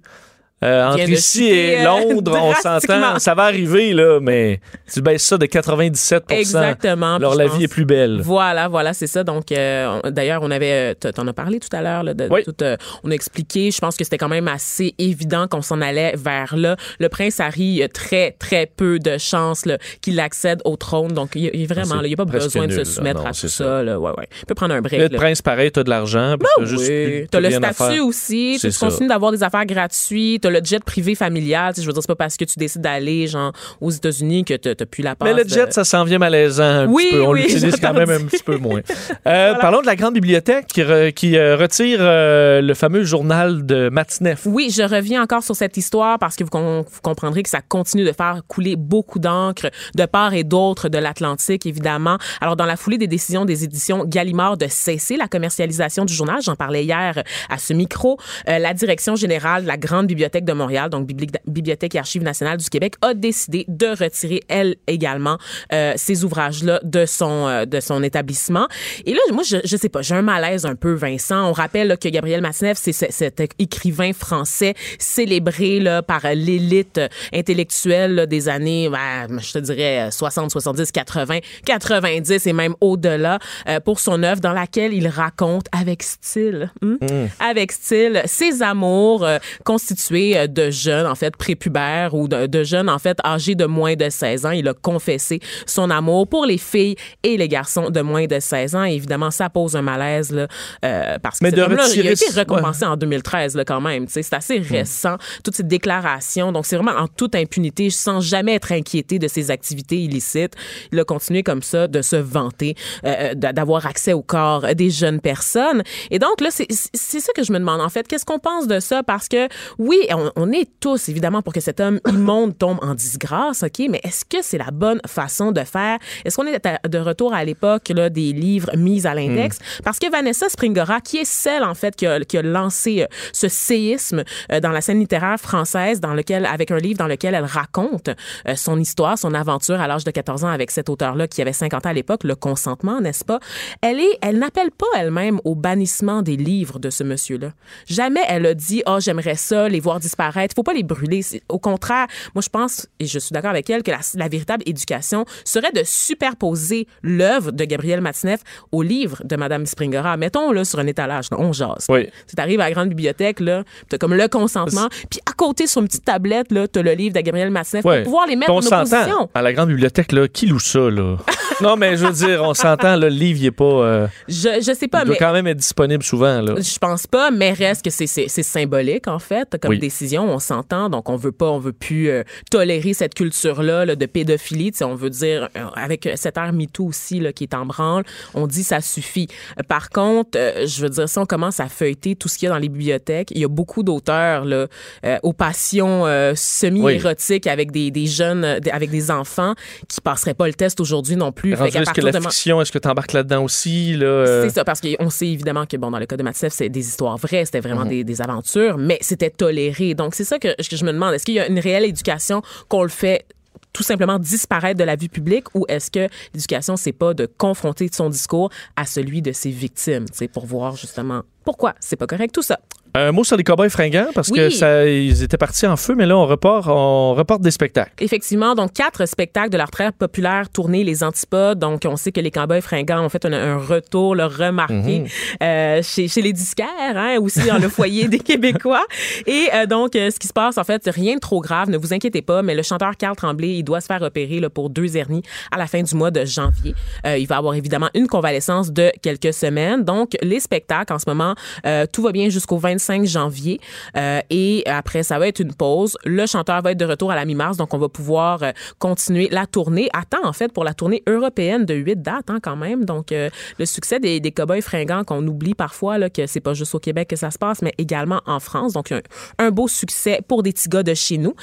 euh, 0.63 0.87
entre 0.87 1.09
ici 1.09 1.45
et 1.47 1.79
euh, 1.79 1.83
Londres, 2.13 2.37
on 2.41 2.53
s'entend, 2.53 3.19
ça 3.19 3.35
va 3.35 3.43
arriver, 3.43 3.93
là, 3.93 4.19
mais 4.21 4.61
tu 4.91 5.01
baisses 5.01 5.23
ça 5.23 5.37
de 5.37 5.45
97 5.45 6.23
Exactement. 6.29 7.15
Alors, 7.15 7.35
la 7.35 7.47
vie 7.47 7.65
est 7.65 7.67
plus 7.67 7.85
belle. 7.85 8.21
Voilà, 8.23 8.67
voilà, 8.67 8.93
c'est 8.93 9.05
ça. 9.07 9.23
Donc, 9.23 9.51
euh, 9.51 9.99
d'ailleurs, 10.11 10.41
on 10.43 10.51
avait, 10.51 10.95
euh, 11.05 11.11
t'en 11.11 11.27
as 11.27 11.33
parlé 11.33 11.59
tout 11.59 11.73
à 11.75 11.81
l'heure, 11.81 12.03
là, 12.03 12.13
de, 12.13 12.27
Oui. 12.31 12.43
tout, 12.43 12.55
euh, 12.61 12.77
on 13.03 13.11
a 13.11 13.13
expliqué. 13.13 13.69
Je 13.69 13.79
pense 13.79 13.97
que 13.97 14.03
c'était 14.05 14.17
quand 14.17 14.29
même 14.29 14.47
assez 14.47 14.95
évident 14.97 15.47
qu'on 15.47 15.61
s'en 15.61 15.81
allait 15.81 16.13
vers 16.15 16.55
là. 16.55 16.77
Le 16.99 17.09
prince 17.09 17.39
Harry 17.39 17.83
a 17.83 17.89
très, 17.89 18.31
très 18.31 18.65
peu 18.65 18.97
de 18.97 19.17
chances 19.17 19.65
qu'il 20.01 20.19
accède 20.19 20.61
au 20.65 20.77
trône. 20.77 21.11
Donc, 21.13 21.31
il 21.35 21.67
vraiment, 21.67 22.01
il 22.01 22.07
n'y 22.07 22.13
a 22.13 22.17
pas 22.17 22.25
besoin 22.25 22.67
de 22.67 22.71
se 22.73 22.83
soumettre 22.85 23.21
Non, 23.23 23.27
à 23.27 23.31
tout 23.31 23.47
ça. 23.47 23.49
ça. 23.49 23.83
là. 23.83 23.99
Ouais, 23.99 24.11
ouais. 24.17 24.27
Il 24.41 24.45
peut 24.45 24.55
prendre 24.55 24.73
un 24.73 24.81
break. 24.81 24.99
Le 25.01 25.07
là. 25.09 25.17
prince, 25.17 25.41
pareil, 25.41 25.71
t'as 25.71 25.83
de 25.83 25.89
l'argent, 25.89 26.35
juste. 26.61 26.87
Oui. 26.89 27.27
T'as 27.29 27.39
le 27.41 27.51
statut 27.51 27.99
aussi. 27.99 28.57
Tu 28.61 28.71
continues 28.71 29.09
d'avoir 29.09 29.31
des 29.33 29.43
affaires 29.43 29.65
gratuites. 29.65 30.44
T'as 30.45 30.51
le 30.51 30.59
jet 30.63 30.83
privé 30.83 31.15
familial. 31.15 31.73
Je 31.75 31.81
veux 31.81 31.91
dire, 31.91 32.01
c'est 32.03 32.07
pas 32.07 32.15
parce 32.15 32.37
que 32.37 32.45
tu 32.45 32.59
décides 32.59 32.81
d'aller 32.81 33.25
genre 33.25 33.51
aux 33.81 33.89
États-Unis 33.89 34.45
que 34.45 34.53
t'as 34.53 34.85
plus 34.85 35.01
la 35.01 35.15
passe. 35.15 35.27
Mais 35.27 35.33
le 35.33 35.43
de- 35.43 35.49
jet, 35.49 35.73
ça 35.73 35.83
s'en 35.83 36.03
vient 36.03 36.19
malaisant 36.19 36.63
un 36.63 36.85
Oui, 36.87 37.05
petit 37.05 37.15
peu. 37.15 37.21
On 37.23 37.31
oui, 37.31 37.41
l'utilise 37.41 37.75
quand 37.81 37.93
même 37.95 38.09
un 38.11 38.25
petit 38.25 38.43
peu 38.43 38.57
moins. 38.57 38.81
Euh, 39.27 39.55
Parlons 39.55 39.81
de 39.81 39.87
la 39.87 39.95
grande 39.95 40.13
bibliothèque 40.13 40.67
qui, 40.67 40.81
re- 40.81 41.11
qui, 41.11 41.35
euh, 41.35 41.55
retire 41.55 41.97
euh, 42.01 42.61
le 42.61 42.73
fameux 42.75 43.03
journal 43.03 43.65
de 43.65 43.89
Matinef. 43.89 44.41
Oui, 44.45 44.69
je 44.71 44.83
reviens 44.83 45.23
encore 45.23 45.41
sur 45.41 45.55
cette 45.55 45.77
histoire 45.77 46.19
parce 46.19 46.35
que 46.35 46.43
vous, 46.43 46.49
com- 46.51 46.83
vous 46.87 47.01
comprendrez 47.01 47.41
que 47.41 47.49
ça 47.49 47.61
continue 47.67 48.03
de 48.03 48.11
faire 48.11 48.41
couler 48.47 48.75
beaucoup 48.75 49.17
d'encre 49.17 49.71
de 49.95 50.05
part 50.05 50.33
et 50.35 50.43
d'autre 50.43 50.89
de 50.89 50.99
l'Atlantique, 50.99 51.65
évidemment. 51.65 52.17
Alors, 52.39 52.55
dans 52.55 52.65
la 52.65 52.75
foulée 52.77 52.99
des 52.99 53.07
décisions 53.07 53.45
des 53.45 53.63
éditions 53.63 54.05
Gallimard 54.05 54.57
de 54.57 54.67
cesser 54.69 55.17
la 55.17 55.27
commercialisation 55.27 56.05
du 56.05 56.13
journal, 56.13 56.37
j'en 56.43 56.55
parlais 56.55 56.83
hier 56.83 57.23
à 57.49 57.57
ce 57.57 57.73
micro, 57.73 58.19
la 58.45 58.73
direction 58.75 59.15
générale 59.15 59.63
de 59.63 59.67
la 59.67 59.77
Grande 59.77 60.05
Bibliothèque 60.07 60.34
de 60.43 60.51
Montréal, 60.53 60.89
donc 60.89 61.07
Bibli- 61.07 61.31
Bibliothèque 61.47 61.95
et 61.95 61.99
Archives 61.99 62.23
nationales 62.23 62.57
du 62.57 62.69
Québec, 62.69 62.95
a 63.01 63.13
décidé 63.13 63.63
de 63.69 63.87
retirer, 63.87 64.41
elle 64.49 64.75
également, 64.87 65.37
euh, 65.71 65.93
ces 65.95 66.25
ouvrages-là 66.25 66.79
de 66.83 67.05
son, 67.05 67.47
euh, 67.47 67.65
de 67.65 67.79
son 67.79 68.03
établissement. 68.03 68.67
Et 69.05 69.13
là, 69.13 69.19
moi, 69.31 69.43
je, 69.45 69.57
je 69.63 69.77
sais 69.77 69.89
pas, 69.89 70.01
j'ai 70.01 70.15
un 70.15 70.21
malaise 70.21 70.65
un 70.65 70.75
peu, 70.75 70.93
Vincent. 70.93 71.47
On 71.49 71.53
rappelle 71.53 71.87
là, 71.87 71.95
que 71.97 72.09
Gabriel 72.09 72.41
Masneff, 72.41 72.77
c'est 72.77 72.91
ce- 72.91 73.05
cet 73.11 73.39
écrivain 73.59 74.11
français 74.13 74.73
célébré 74.99 75.79
là, 75.79 76.01
par 76.01 76.21
l'élite 76.33 76.99
intellectuelle 77.33 78.15
là, 78.15 78.25
des 78.25 78.49
années, 78.49 78.89
ben, 78.89 79.39
je 79.39 79.53
te 79.53 79.59
dirais 79.59 80.09
60, 80.11 80.51
70, 80.51 80.91
80, 80.91 81.39
90 81.65 82.47
et 82.47 82.53
même 82.53 82.73
au-delà 82.81 83.39
euh, 83.67 83.79
pour 83.79 83.99
son 83.99 84.23
œuvre 84.23 84.41
dans 84.41 84.53
laquelle 84.53 84.93
il 84.93 85.07
raconte 85.07 85.67
avec 85.71 86.01
style, 86.03 86.71
hmm? 86.81 86.95
avec 87.39 87.71
style, 87.71 88.21
ses 88.25 88.63
amours 88.63 89.25
constitués 89.63 90.24
euh, 90.35 90.47
de 90.47 90.69
jeunes, 90.71 91.05
en 91.07 91.15
fait, 91.15 91.35
prépubères 91.35 92.13
ou 92.13 92.27
de, 92.27 92.47
de 92.47 92.63
jeunes, 92.63 92.89
en 92.89 92.99
fait, 92.99 93.17
âgés 93.25 93.55
de 93.55 93.65
moins 93.65 93.95
de 93.95 94.09
16 94.09 94.45
ans. 94.45 94.51
Il 94.51 94.67
a 94.67 94.73
confessé 94.73 95.39
son 95.65 95.89
amour 95.89 96.27
pour 96.27 96.45
les 96.45 96.57
filles 96.57 96.95
et 97.23 97.37
les 97.37 97.47
garçons 97.47 97.89
de 97.89 98.01
moins 98.01 98.25
de 98.25 98.39
16 98.39 98.75
ans. 98.75 98.83
Et 98.85 98.93
évidemment, 98.93 99.31
ça 99.31 99.49
pose 99.49 99.75
un 99.75 99.81
malaise, 99.81 100.31
là, 100.31 100.47
euh, 100.83 101.17
parce 101.21 101.39
que 101.39 101.45
Mais 101.45 101.51
de 101.51 101.61
homme-là, 101.61 101.83
il 101.93 101.99
a 102.07 102.09
retirer 102.09 102.11
été 102.13 102.25
récompensé 102.33 102.85
en 102.85 102.95
2013, 102.97 103.55
là, 103.55 103.65
quand 103.65 103.81
même. 103.81 104.05
C'est 104.07 104.33
assez 104.33 104.59
récent, 104.59 105.17
toutes 105.43 105.55
ces 105.55 105.63
déclarations. 105.63 106.51
Donc, 106.51 106.65
c'est 106.65 106.75
vraiment 106.77 106.99
en 106.99 107.07
toute 107.07 107.35
impunité, 107.35 107.89
sans 107.89 108.19
jamais 108.21 108.55
être 108.55 108.71
inquiété 108.71 109.19
de 109.19 109.27
ses 109.27 109.51
activités 109.51 109.97
illicites. 109.97 110.53
Il 110.91 110.99
a 110.99 111.03
continué 111.03 111.43
comme 111.43 111.61
ça 111.63 111.87
de 111.87 112.01
se 112.01 112.15
vanter 112.15 112.75
euh, 113.05 113.33
d'a- 113.35 113.53
d'avoir 113.53 113.85
accès 113.85 114.13
au 114.13 114.21
corps 114.21 114.65
des 114.75 114.89
jeunes 114.89 115.19
personnes. 115.21 115.83
Et 116.11 116.19
donc, 116.19 116.41
là, 116.41 116.49
c'est 116.51 116.67
c'est 116.69 117.19
ça 117.19 117.31
que 117.33 117.43
je 117.43 117.51
me 117.51 117.59
demande, 117.59 117.81
en 117.81 117.89
fait. 117.89 118.07
Qu'est-ce 118.07 118.25
qu'on 118.25 118.39
pense 118.39 118.67
de 118.67 118.79
ça? 118.79 119.03
Parce 119.03 119.27
que, 119.27 119.47
oui, 119.77 119.99
on, 120.17 120.31
on 120.35 120.51
est 120.51 120.69
tous, 120.79 121.09
évidemment, 121.09 121.41
pour 121.41 121.53
que 121.53 121.59
cet 121.59 121.79
homme 121.79 121.99
immonde 122.07 122.57
tombe 122.57 122.79
en 122.81 122.95
disgrâce, 122.95 123.63
OK? 123.63 123.85
Mais 123.89 123.99
est-ce 124.03 124.25
que 124.25 124.41
c'est 124.41 124.57
la 124.57 124.71
bonne 124.71 124.99
façon 125.07 125.51
de 125.51 125.61
faire? 125.61 125.97
Est-ce 126.23 126.35
qu'on 126.35 126.47
est 126.47 126.61
de 126.87 126.97
retour 126.97 127.33
à 127.33 127.43
l'époque 127.43 127.89
là, 127.89 128.09
des 128.09 128.33
livres 128.33 128.71
mis 128.75 129.05
à 129.07 129.13
l'index? 129.13 129.59
Parce 129.83 129.99
que 129.99 130.09
Vanessa 130.09 130.49
Springora, 130.49 131.01
qui 131.01 131.17
est 131.17 131.25
celle, 131.25 131.63
en 131.63 131.73
fait, 131.73 131.95
qui 131.95 132.05
a, 132.05 132.19
qui 132.21 132.37
a 132.37 132.41
lancé 132.41 133.03
euh, 133.03 133.07
ce 133.33 133.47
séisme 133.47 134.23
euh, 134.51 134.59
dans 134.59 134.71
la 134.71 134.81
scène 134.81 134.99
littéraire 134.99 135.39
française, 135.39 135.99
dans 135.99 136.13
lequel, 136.13 136.45
avec 136.45 136.71
un 136.71 136.77
livre 136.77 136.97
dans 136.97 137.07
lequel 137.07 137.35
elle 137.35 137.45
raconte 137.45 138.09
euh, 138.47 138.55
son 138.55 138.79
histoire, 138.79 139.17
son 139.17 139.33
aventure 139.33 139.79
à 139.79 139.87
l'âge 139.87 140.03
de 140.03 140.11
14 140.11 140.43
ans 140.43 140.49
avec 140.49 140.71
cet 140.71 140.89
auteur-là 140.89 141.27
qui 141.27 141.41
avait 141.41 141.53
50 141.53 141.85
ans 141.85 141.89
à 141.89 141.93
l'époque, 141.93 142.23
le 142.23 142.35
consentement, 142.35 143.01
n'est-ce 143.01 143.25
pas? 143.25 143.39
Elle 143.81 143.99
est, 143.99 144.17
elle 144.21 144.39
n'appelle 144.39 144.71
pas 144.71 144.85
elle-même 144.97 145.39
au 145.43 145.55
bannissement 145.55 146.21
des 146.21 146.37
livres 146.37 146.79
de 146.79 146.89
ce 146.89 147.03
monsieur-là. 147.03 147.51
Jamais 147.87 148.21
elle 148.27 148.45
a 148.45 148.53
dit, 148.53 148.83
oh, 148.85 148.97
j'aimerais 148.99 149.35
ça, 149.35 149.69
les 149.69 149.79
voir 149.79 149.99
disparaître. 150.05 150.55
Faut 150.55 150.63
pas 150.63 150.73
les 150.73 150.83
brûler. 150.83 151.21
Au 151.49 151.59
contraire, 151.59 152.07
moi, 152.33 152.41
je 152.41 152.49
pense, 152.49 152.87
et 152.99 153.05
je 153.05 153.19
suis 153.19 153.33
d'accord 153.33 153.51
avec 153.51 153.69
elle, 153.69 153.83
que 153.83 153.91
la, 153.91 153.99
la 154.15 154.27
véritable 154.27 154.63
éducation 154.65 155.25
serait 155.43 155.71
de 155.71 155.81
superposer 155.83 156.87
l'œuvre 157.03 157.51
de 157.51 157.65
Gabriel 157.65 158.01
Matineff 158.01 158.41
au 158.71 158.81
livre 158.81 159.21
de 159.23 159.35
Madame 159.35 159.65
Springora. 159.65 160.17
Mettons-le 160.17 160.63
sur 160.63 160.79
un 160.79 160.87
étalage, 160.87 161.29
là, 161.31 161.37
on 161.39 161.53
jase. 161.53 161.87
Oui. 161.89 162.07
Tu 162.27 162.41
arrives 162.41 162.59
à 162.59 162.65
la 162.65 162.71
grande 162.71 162.89
bibliothèque, 162.89 163.39
là, 163.39 163.63
t'as 163.89 163.97
comme 163.97 164.13
le 164.13 164.27
consentement, 164.27 164.87
puis 165.09 165.19
à 165.29 165.33
côté, 165.33 165.67
sur 165.67 165.81
une 165.81 165.87
petite 165.87 166.05
tablette, 166.05 166.51
là, 166.51 166.67
t'as 166.67 166.81
le 166.81 166.93
livre 166.93 167.15
de 167.15 167.21
Gabriel 167.21 167.49
Matineff 167.49 167.83
pour 167.83 168.03
pouvoir 168.03 168.27
les 168.27 168.35
mettre 168.35 168.51
on 168.51 168.59
en 168.59 168.65
opposition. 168.65 169.29
À 169.33 169.41
la 169.41 169.53
grande 169.53 169.69
bibliothèque, 169.69 170.11
là, 170.11 170.27
qui 170.27 170.45
loue 170.45 170.59
ça, 170.59 170.89
là? 170.89 171.17
non, 171.61 171.75
mais 171.77 171.95
je 171.97 172.05
veux 172.05 172.13
dire, 172.13 172.41
on 172.43 172.53
s'entend, 172.53 172.95
le 172.97 173.07
livre, 173.07 173.39
il 173.41 173.45
est 173.47 173.51
pas. 173.51 173.63
euh, 173.65 174.07
Je, 174.27 174.61
je 174.61 174.73
sais 174.77 174.87
pas, 174.87 175.01
il 175.01 175.05
doit 175.05 175.13
mais... 175.13 175.17
quand 175.17 175.33
même 175.33 175.47
être 175.47 175.57
disponible 175.57 176.03
souvent, 176.03 176.41
là. 176.41 176.55
Je 176.57 176.77
pense 176.79 177.07
pas, 177.07 177.31
mais 177.31 177.53
reste 177.53 177.83
que 177.83 177.89
c'est- 177.89 178.27
symbolique 178.43 179.07
en 179.07 179.19
fait 179.19 179.57
comme 179.61 179.71
Oui. 179.71 179.79
décision. 179.79 180.23
On 180.29 180.39
s'entend, 180.39 180.89
donc 180.89 181.09
on 181.09 181.15
veut 181.15 181.31
pas, 181.31 181.47
on 181.49 181.59
veut 181.59 181.73
plus 181.73 182.09
euh, 182.09 182.23
tolérer 182.51 182.93
cette 182.93 183.13
culture 183.13 183.63
là, 183.63 183.85
de 183.85 184.05
pédophilie. 184.05 184.71
Tu 184.71 184.79
sais, 184.79 184.83
on 184.85 184.95
veut 184.95 185.09
dire 185.09 185.49
euh, 185.57 185.65
avec 185.75 186.09
cette 186.15 186.37
ère 186.37 186.53
MeToo 186.53 186.85
aussi 186.87 187.19
là, 187.19 187.31
qui 187.33 187.43
est 187.45 187.53
en 187.53 187.65
branle, 187.65 188.03
on 188.33 188.47
dit 188.47 188.63
ça 188.63 188.81
suffit. 188.81 189.27
Euh, 189.59 189.63
Par 189.67 189.89
contre, 189.89 190.37
euh, 190.37 190.65
je 190.67 190.81
veux 190.81 190.89
dire 190.89 191.07
si 191.09 191.17
on 191.19 191.25
commence 191.25 191.59
à 191.59 191.67
feuilleter 191.67 192.15
tout 192.15 192.27
ce 192.27 192.37
qu'il 192.37 192.47
y 192.47 192.49
a 192.49 192.53
dans 192.53 192.59
les 192.59 192.69
bibliothèques, 192.69 193.31
il 193.31 193.39
y 193.41 193.45
a 193.45 193.47
beaucoup 193.49 193.83
d'auteurs 193.83 194.45
là 194.45 194.67
euh, 195.05 195.17
aux 195.23 195.33
passions 195.33 196.05
euh, 196.05 196.33
semi-érotiques 196.35 197.47
avec 197.47 197.71
des, 197.71 197.91
des 197.91 198.05
jeunes, 198.07 198.43
avec 198.71 198.89
des 198.89 199.11
enfants 199.11 199.53
qui 199.87 200.01
passeraient 200.01 200.33
pas 200.33 200.47
le 200.47 200.53
test 200.53 200.79
aujourd'hui 200.79 201.15
non 201.15 201.31
plus. 201.31 201.44
Qu'à 201.51 201.65
est-ce 201.81 201.91
que 201.91 202.01
la 202.01 202.11
de 202.11 202.19
fiction, 202.19 202.61
est-ce 202.61 202.71
que 202.71 202.79
tu 202.79 202.87
embarques 202.87 203.13
là-dedans 203.13 203.43
aussi? 203.43 203.95
Là, 203.95 204.05
euh, 204.05 204.43
c'est 204.43 204.55
ça, 204.55 204.63
parce 204.65 204.81
qu'on 204.81 205.09
sait 205.09 205.27
évidemment 205.27 205.65
que, 205.65 205.77
bon, 205.77 205.91
dans 205.91 205.99
le 205.99 206.05
cas 206.05 206.17
de 206.17 206.23
Matsef, 206.23 206.53
c'est 206.53 206.69
des 206.69 206.87
histoires 206.87 207.17
vraies, 207.17 207.45
c'était 207.45 207.59
vraiment 207.59 207.83
Mhm. 207.83 207.89
des, 207.89 208.03
des 208.03 208.21
aventures, 208.21 208.77
mais 208.77 208.97
c'était 209.01 209.29
toléré. 209.29 209.93
Donc, 209.93 210.15
c'est 210.15 210.23
ça 210.23 210.39
que, 210.39 210.49
je 210.59 210.85
me 210.85 210.91
demande. 210.91 211.13
Est-ce 211.13 211.25
qu'il 211.25 211.35
y 211.35 211.39
a 211.39 211.47
une 211.47 211.59
réelle 211.59 211.85
éducation 211.85 212.41
qu'on 212.69 212.83
le 212.83 212.89
fait 212.89 213.25
tout 213.73 213.83
simplement 213.83 214.19
disparaître 214.19 214.79
de 214.79 214.85
la 214.85 214.95
vue 214.95 215.09
publique 215.09 215.53
ou 215.53 215.65
est-ce 215.67 215.91
que 215.91 216.07
l'éducation, 216.33 216.77
c'est 216.77 216.93
pas 216.93 217.13
de 217.13 217.25
confronter 217.25 217.89
son 217.91 218.09
discours 218.09 218.49
à 218.77 218.85
celui 218.85 219.21
de 219.21 219.33
ses 219.33 219.49
victimes, 219.49 220.05
pour 220.31 220.45
voir 220.45 220.77
justement 220.77 221.23
pourquoi 221.43 221.73
c'est 221.81 221.97
pas 221.97 222.07
correct 222.07 222.33
tout 222.33 222.41
ça? 222.41 222.59
Un 222.97 223.11
mot 223.11 223.25
sur 223.25 223.35
les 223.35 223.43
cowboys 223.43 223.69
fringants, 223.69 224.07
parce 224.15 224.29
que 224.31 224.47
Oui. 224.47 224.51
ça, 224.53 224.87
ils 224.87 225.21
étaient 225.21 225.37
partis 225.37 225.67
en 225.67 225.75
feu, 225.75 225.95
mais 225.97 226.05
là, 226.05 226.15
on 226.17 226.25
repart, 226.25 226.65
on 226.69 227.13
reporte 227.13 227.41
des 227.41 227.51
spectacles. 227.51 227.91
Effectivement, 227.99 228.55
donc 228.55 228.71
quatre 228.71 229.05
spectacles 229.05 229.49
de 229.49 229.57
leur 229.57 229.69
très 229.69 229.91
populaire 229.91 230.47
tournée 230.49 230.85
Les 230.85 231.03
Antipodes. 231.03 231.59
Donc, 231.59 231.81
on 231.85 231.97
sait 231.97 232.13
que 232.13 232.21
les 232.21 232.31
Cowboys 232.31 232.61
fringants 232.61 233.03
ont 233.03 233.09
fait 233.09 233.25
un, 233.25 233.33
un 233.33 233.57
retour 233.57 234.15
le 234.15 234.23
remarqué 234.25 234.75
Mhm. 235.01 235.07
euh, 235.43 235.81
chez, 235.83 236.07
chez 236.07 236.21
les 236.21 236.31
disquaires, 236.31 236.67
hein, 236.95 237.17
aussi 237.19 237.41
dans 237.45 237.57
le 237.57 237.67
foyer 237.69 238.07
des 238.07 238.19
Québécois. 238.19 238.85
Et 239.27 239.49
euh, 239.53 239.65
donc, 239.65 239.95
euh, 239.97 240.09
ce 240.09 240.17
qui 240.17 240.27
se 240.27 240.33
passe, 240.33 240.57
en 240.57 240.63
fait, 240.63 240.81
rien 240.87 241.15
de 241.15 241.19
trop 241.19 241.41
grave, 241.41 241.69
ne 241.69 241.77
vous 241.77 241.93
inquiétez 241.93 242.21
pas, 242.21 242.43
mais 242.43 242.55
le 242.55 242.63
chanteur 242.63 242.95
Carl 242.97 243.15
Tremblay, 243.17 243.55
il 243.57 243.63
doit 243.63 243.81
se 243.81 243.87
faire 243.87 244.01
opérer 244.03 244.39
là, 244.39 244.49
pour 244.49 244.69
deux 244.69 244.95
hernies 244.95 245.23
à 245.51 245.57
la 245.57 245.67
fin 245.67 245.83
du 245.83 245.95
mois 245.95 246.11
de 246.11 246.23
janvier. 246.23 246.73
Euh, 247.05 247.17
il 247.17 247.27
va 247.27 247.35
avoir 247.37 247.55
évidemment 247.55 247.89
une 247.93 248.07
convalescence 248.07 248.71
de 248.71 248.89
quelques 249.01 249.33
semaines. 249.33 249.83
Donc, 249.83 250.11
les 250.21 250.39
spectacles, 250.39 250.93
en 250.93 250.99
ce 250.99 251.05
moment, 251.07 251.35
euh, 251.65 251.85
tout 251.91 252.01
va 252.01 252.13
bien 252.13 252.29
jusqu'au 252.29 252.57
25 252.57 252.84
janvier. 253.05 253.59
Euh, 253.97 254.21
et 254.29 254.63
après, 254.65 255.03
ça 255.03 255.19
va 255.19 255.27
être 255.27 255.39
une 255.39 255.53
pause. 255.53 255.97
Le 256.05 256.25
chanteur 256.25 256.61
va 256.61 256.71
être 256.71 256.77
de 256.77 256.85
retour 256.85 257.11
à 257.11 257.15
la 257.15 257.25
mi-mars, 257.25 257.57
donc 257.57 257.73
on 257.73 257.77
va 257.77 257.89
pouvoir 257.89 258.43
euh, 258.43 258.51
continuer 258.79 259.27
la 259.31 259.45
tournée. 259.45 259.89
Temps, 260.09 260.23
en 260.23 260.33
fait, 260.33 260.53
pour 260.53 260.63
la 260.63 260.73
tournée 260.75 261.01
européenne 261.07 261.65
de 261.65 261.73
huit 261.73 261.99
dates, 262.01 262.29
hein, 262.29 262.37
quand 262.41 262.55
même. 262.55 262.85
Donc, 262.85 263.11
euh, 263.11 263.29
le 263.57 263.65
succès 263.65 263.99
des, 263.99 264.19
des 264.19 264.31
Cowboys 264.31 264.61
fringants 264.61 265.03
qu'on 265.03 265.25
oublie 265.25 265.55
parfois, 265.55 265.97
là, 265.97 266.11
que 266.11 266.27
c'est 266.27 266.41
pas 266.41 266.53
juste 266.53 266.75
au 266.75 266.79
Québec 266.79 267.07
que 267.09 267.15
ça 267.15 267.31
se 267.31 267.39
passe, 267.39 267.61
mais 267.63 267.73
également 267.79 268.21
en 268.27 268.39
France. 268.39 268.73
Donc, 268.73 268.93
un, 269.39 269.49
beau 269.51 269.67
succès 269.67 270.19
pour 270.27 270.43
des 270.43 270.51
petits 270.51 270.69
gars 270.69 270.83
de 270.83 270.93
chez 270.93 271.17
nous. 271.17 271.33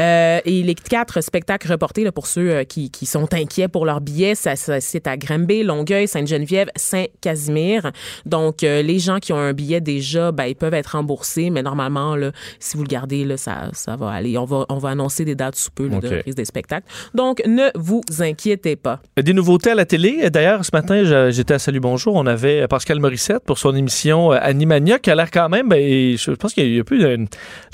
Euh, 0.00 0.40
et 0.44 0.62
les 0.64 0.74
quatre 0.74 1.20
spectacles 1.20 1.70
reportés, 1.70 2.02
là, 2.02 2.10
pour 2.10 2.26
ceux 2.26 2.50
euh, 2.50 2.64
qui, 2.64 2.90
qui 2.90 3.06
sont 3.06 3.32
inquiets 3.32 3.68
pour 3.68 3.86
leurs 3.86 4.00
billets, 4.00 4.34
ça, 4.34 4.56
ça- 4.56 4.80
c'est 4.80 5.06
à 5.06 5.16
Granby, 5.16 5.62
Longueuil, 5.62 6.08
Sainte-Geneviève, 6.08 6.68
Saint-Casimir. 6.74 7.92
Donc, 8.26 8.62
les 8.62 8.98
gens 8.98 9.18
qui 9.18 9.32
ont 9.32 9.38
un 9.38 9.52
billet 9.52 9.80
déjà, 9.80 10.32
ben, 10.32 10.44
ils 10.46 10.56
peuvent 10.56 10.74
être 10.74 10.87
remboursés, 10.88 11.50
mais 11.50 11.62
normalement, 11.62 12.16
là, 12.16 12.32
si 12.60 12.76
vous 12.76 12.82
le 12.82 12.88
gardez, 12.88 13.24
là, 13.24 13.36
ça, 13.36 13.68
ça 13.72 13.96
va 13.96 14.10
aller. 14.10 14.36
On 14.38 14.44
va, 14.44 14.66
on 14.68 14.78
va 14.78 14.90
annoncer 14.90 15.24
des 15.24 15.34
dates 15.34 15.56
sous 15.56 15.70
peu 15.70 15.88
là, 15.88 16.00
de 16.00 16.08
reprise 16.08 16.34
des 16.34 16.44
spectacles. 16.44 16.86
Donc, 17.14 17.42
ne 17.46 17.68
vous 17.74 18.02
inquiétez 18.20 18.76
pas. 18.76 19.00
Des 19.20 19.32
nouveautés 19.32 19.70
à 19.70 19.74
la 19.74 19.84
télé. 19.84 20.30
D'ailleurs, 20.30 20.64
ce 20.64 20.70
matin, 20.72 21.30
j'étais 21.30 21.54
à 21.54 21.58
Salut 21.58 21.80
Bonjour. 21.80 22.14
On 22.14 22.26
avait 22.26 22.66
Pascal 22.68 23.00
Morissette 23.00 23.44
pour 23.44 23.58
son 23.58 23.74
émission 23.74 24.32
euh, 24.32 24.38
Animania, 24.40 24.98
qui 24.98 25.10
a 25.10 25.14
l'air 25.14 25.30
quand 25.30 25.48
même, 25.48 25.68
ben, 25.68 26.16
je 26.16 26.30
pense 26.32 26.52
qu'il 26.54 26.74
y 26.74 26.80
a 26.80 26.84
plus 26.84 26.98
d'un 26.98 27.24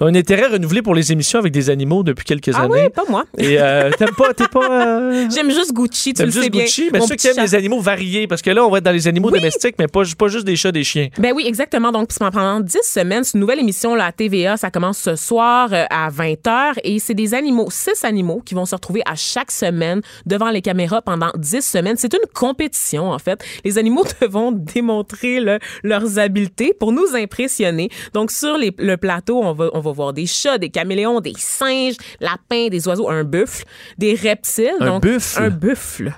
un 0.00 0.14
intérêt 0.14 0.46
renouvelé 0.46 0.82
pour 0.82 0.94
les 0.94 1.12
émissions 1.12 1.38
avec 1.38 1.52
des 1.52 1.70
animaux 1.70 2.02
depuis 2.02 2.24
quelques 2.24 2.50
Ah 2.54 2.62
années. 2.62 2.84
oui, 2.84 2.90
pas 2.94 3.02
moi. 3.08 3.24
Et 3.38 3.60
euh, 3.60 3.90
t'aimes 3.96 4.14
pas, 4.16 4.32
t'es 4.34 4.48
pas. 4.48 4.70
euh, 4.70 5.28
J'aime 5.34 5.50
juste 5.50 5.72
Gucci, 5.72 6.12
tu 6.14 6.22
le 6.24 6.30
sais 6.30 6.40
juste 6.40 6.52
bien. 6.52 6.64
Gucci, 6.64 6.90
mais 6.92 6.98
Mon 6.98 7.06
ceux 7.06 7.14
qui 7.16 7.26
aiment 7.28 7.34
chat. 7.36 7.42
les 7.42 7.54
animaux 7.54 7.80
variés, 7.80 8.26
parce 8.26 8.42
que 8.42 8.50
là, 8.50 8.64
on 8.64 8.70
va 8.70 8.78
être 8.78 8.84
dans 8.84 8.90
les 8.92 9.08
animaux 9.08 9.30
domestiques, 9.30 9.76
mais 9.78 9.86
pas, 9.88 10.02
pas 10.18 10.28
juste 10.28 10.44
des 10.46 10.56
chats, 10.56 10.72
des 10.72 10.84
chiens. 10.84 11.08
Ben 11.18 11.32
oui, 11.34 11.44
exactement. 11.46 11.92
Donc, 11.92 12.08
pendant 12.18 12.60
10 12.60 12.93
semaines, 12.95 13.24
c'est 13.24 13.34
une 13.34 13.40
nouvelle 13.40 13.59
émission 13.61 13.95
là, 13.95 14.07
à 14.07 14.12
TVA. 14.12 14.57
Ça 14.57 14.70
commence 14.70 14.99
ce 14.99 15.16
soir 15.16 15.68
euh, 15.72 15.84
à 15.90 16.09
20h 16.11 16.74
et 16.84 16.99
c'est 16.99 17.14
des 17.14 17.34
animaux, 17.34 17.68
six 17.70 18.05
animaux 18.05 18.40
qui 18.45 18.55
vont 18.55 18.64
se 18.66 18.74
retrouver 18.74 19.03
à 19.07 19.14
chaque 19.14 19.51
semaine 19.51 20.01
devant 20.26 20.51
les 20.51 20.62
caméras 20.62 21.03
pendant 21.03 21.30
10 21.36 21.61
semaines. 21.61 21.97
C'est 21.97 22.12
une 22.14 22.26
compétition, 22.32 23.11
en 23.11 23.18
fait. 23.18 23.45
Les 23.64 23.78
animaux 23.78 24.05
devront 24.20 24.53
démontrer 24.53 25.40
leurs 25.82 26.18
habiletés 26.18 26.72
pour 26.78 26.92
nous 26.92 27.14
impressionner. 27.14 27.88
Donc, 28.12 28.30
sur 28.30 28.57
les- 28.57 28.74
le 28.78 28.97
plateau, 28.97 29.40
on 29.42 29.53
va, 29.53 29.68
on 29.74 29.80
va 29.80 29.92
voir 29.92 30.12
des 30.12 30.26
chats, 30.26 30.59
des 30.59 30.70
caméléons, 30.70 31.20
des 31.20 31.34
singes, 31.36 31.97
lapins, 32.20 32.68
des 32.68 32.86
oiseaux, 32.88 33.09
un 33.09 33.24
buffle, 33.24 33.64
des 33.99 34.14
reptiles. 34.14 34.70
Un 34.80 34.86
donc, 34.86 35.03
buffle? 35.03 35.42
Un 35.42 35.51
buffle. 35.51 36.12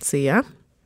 C'est, 0.00 0.28
hein? 0.28 0.42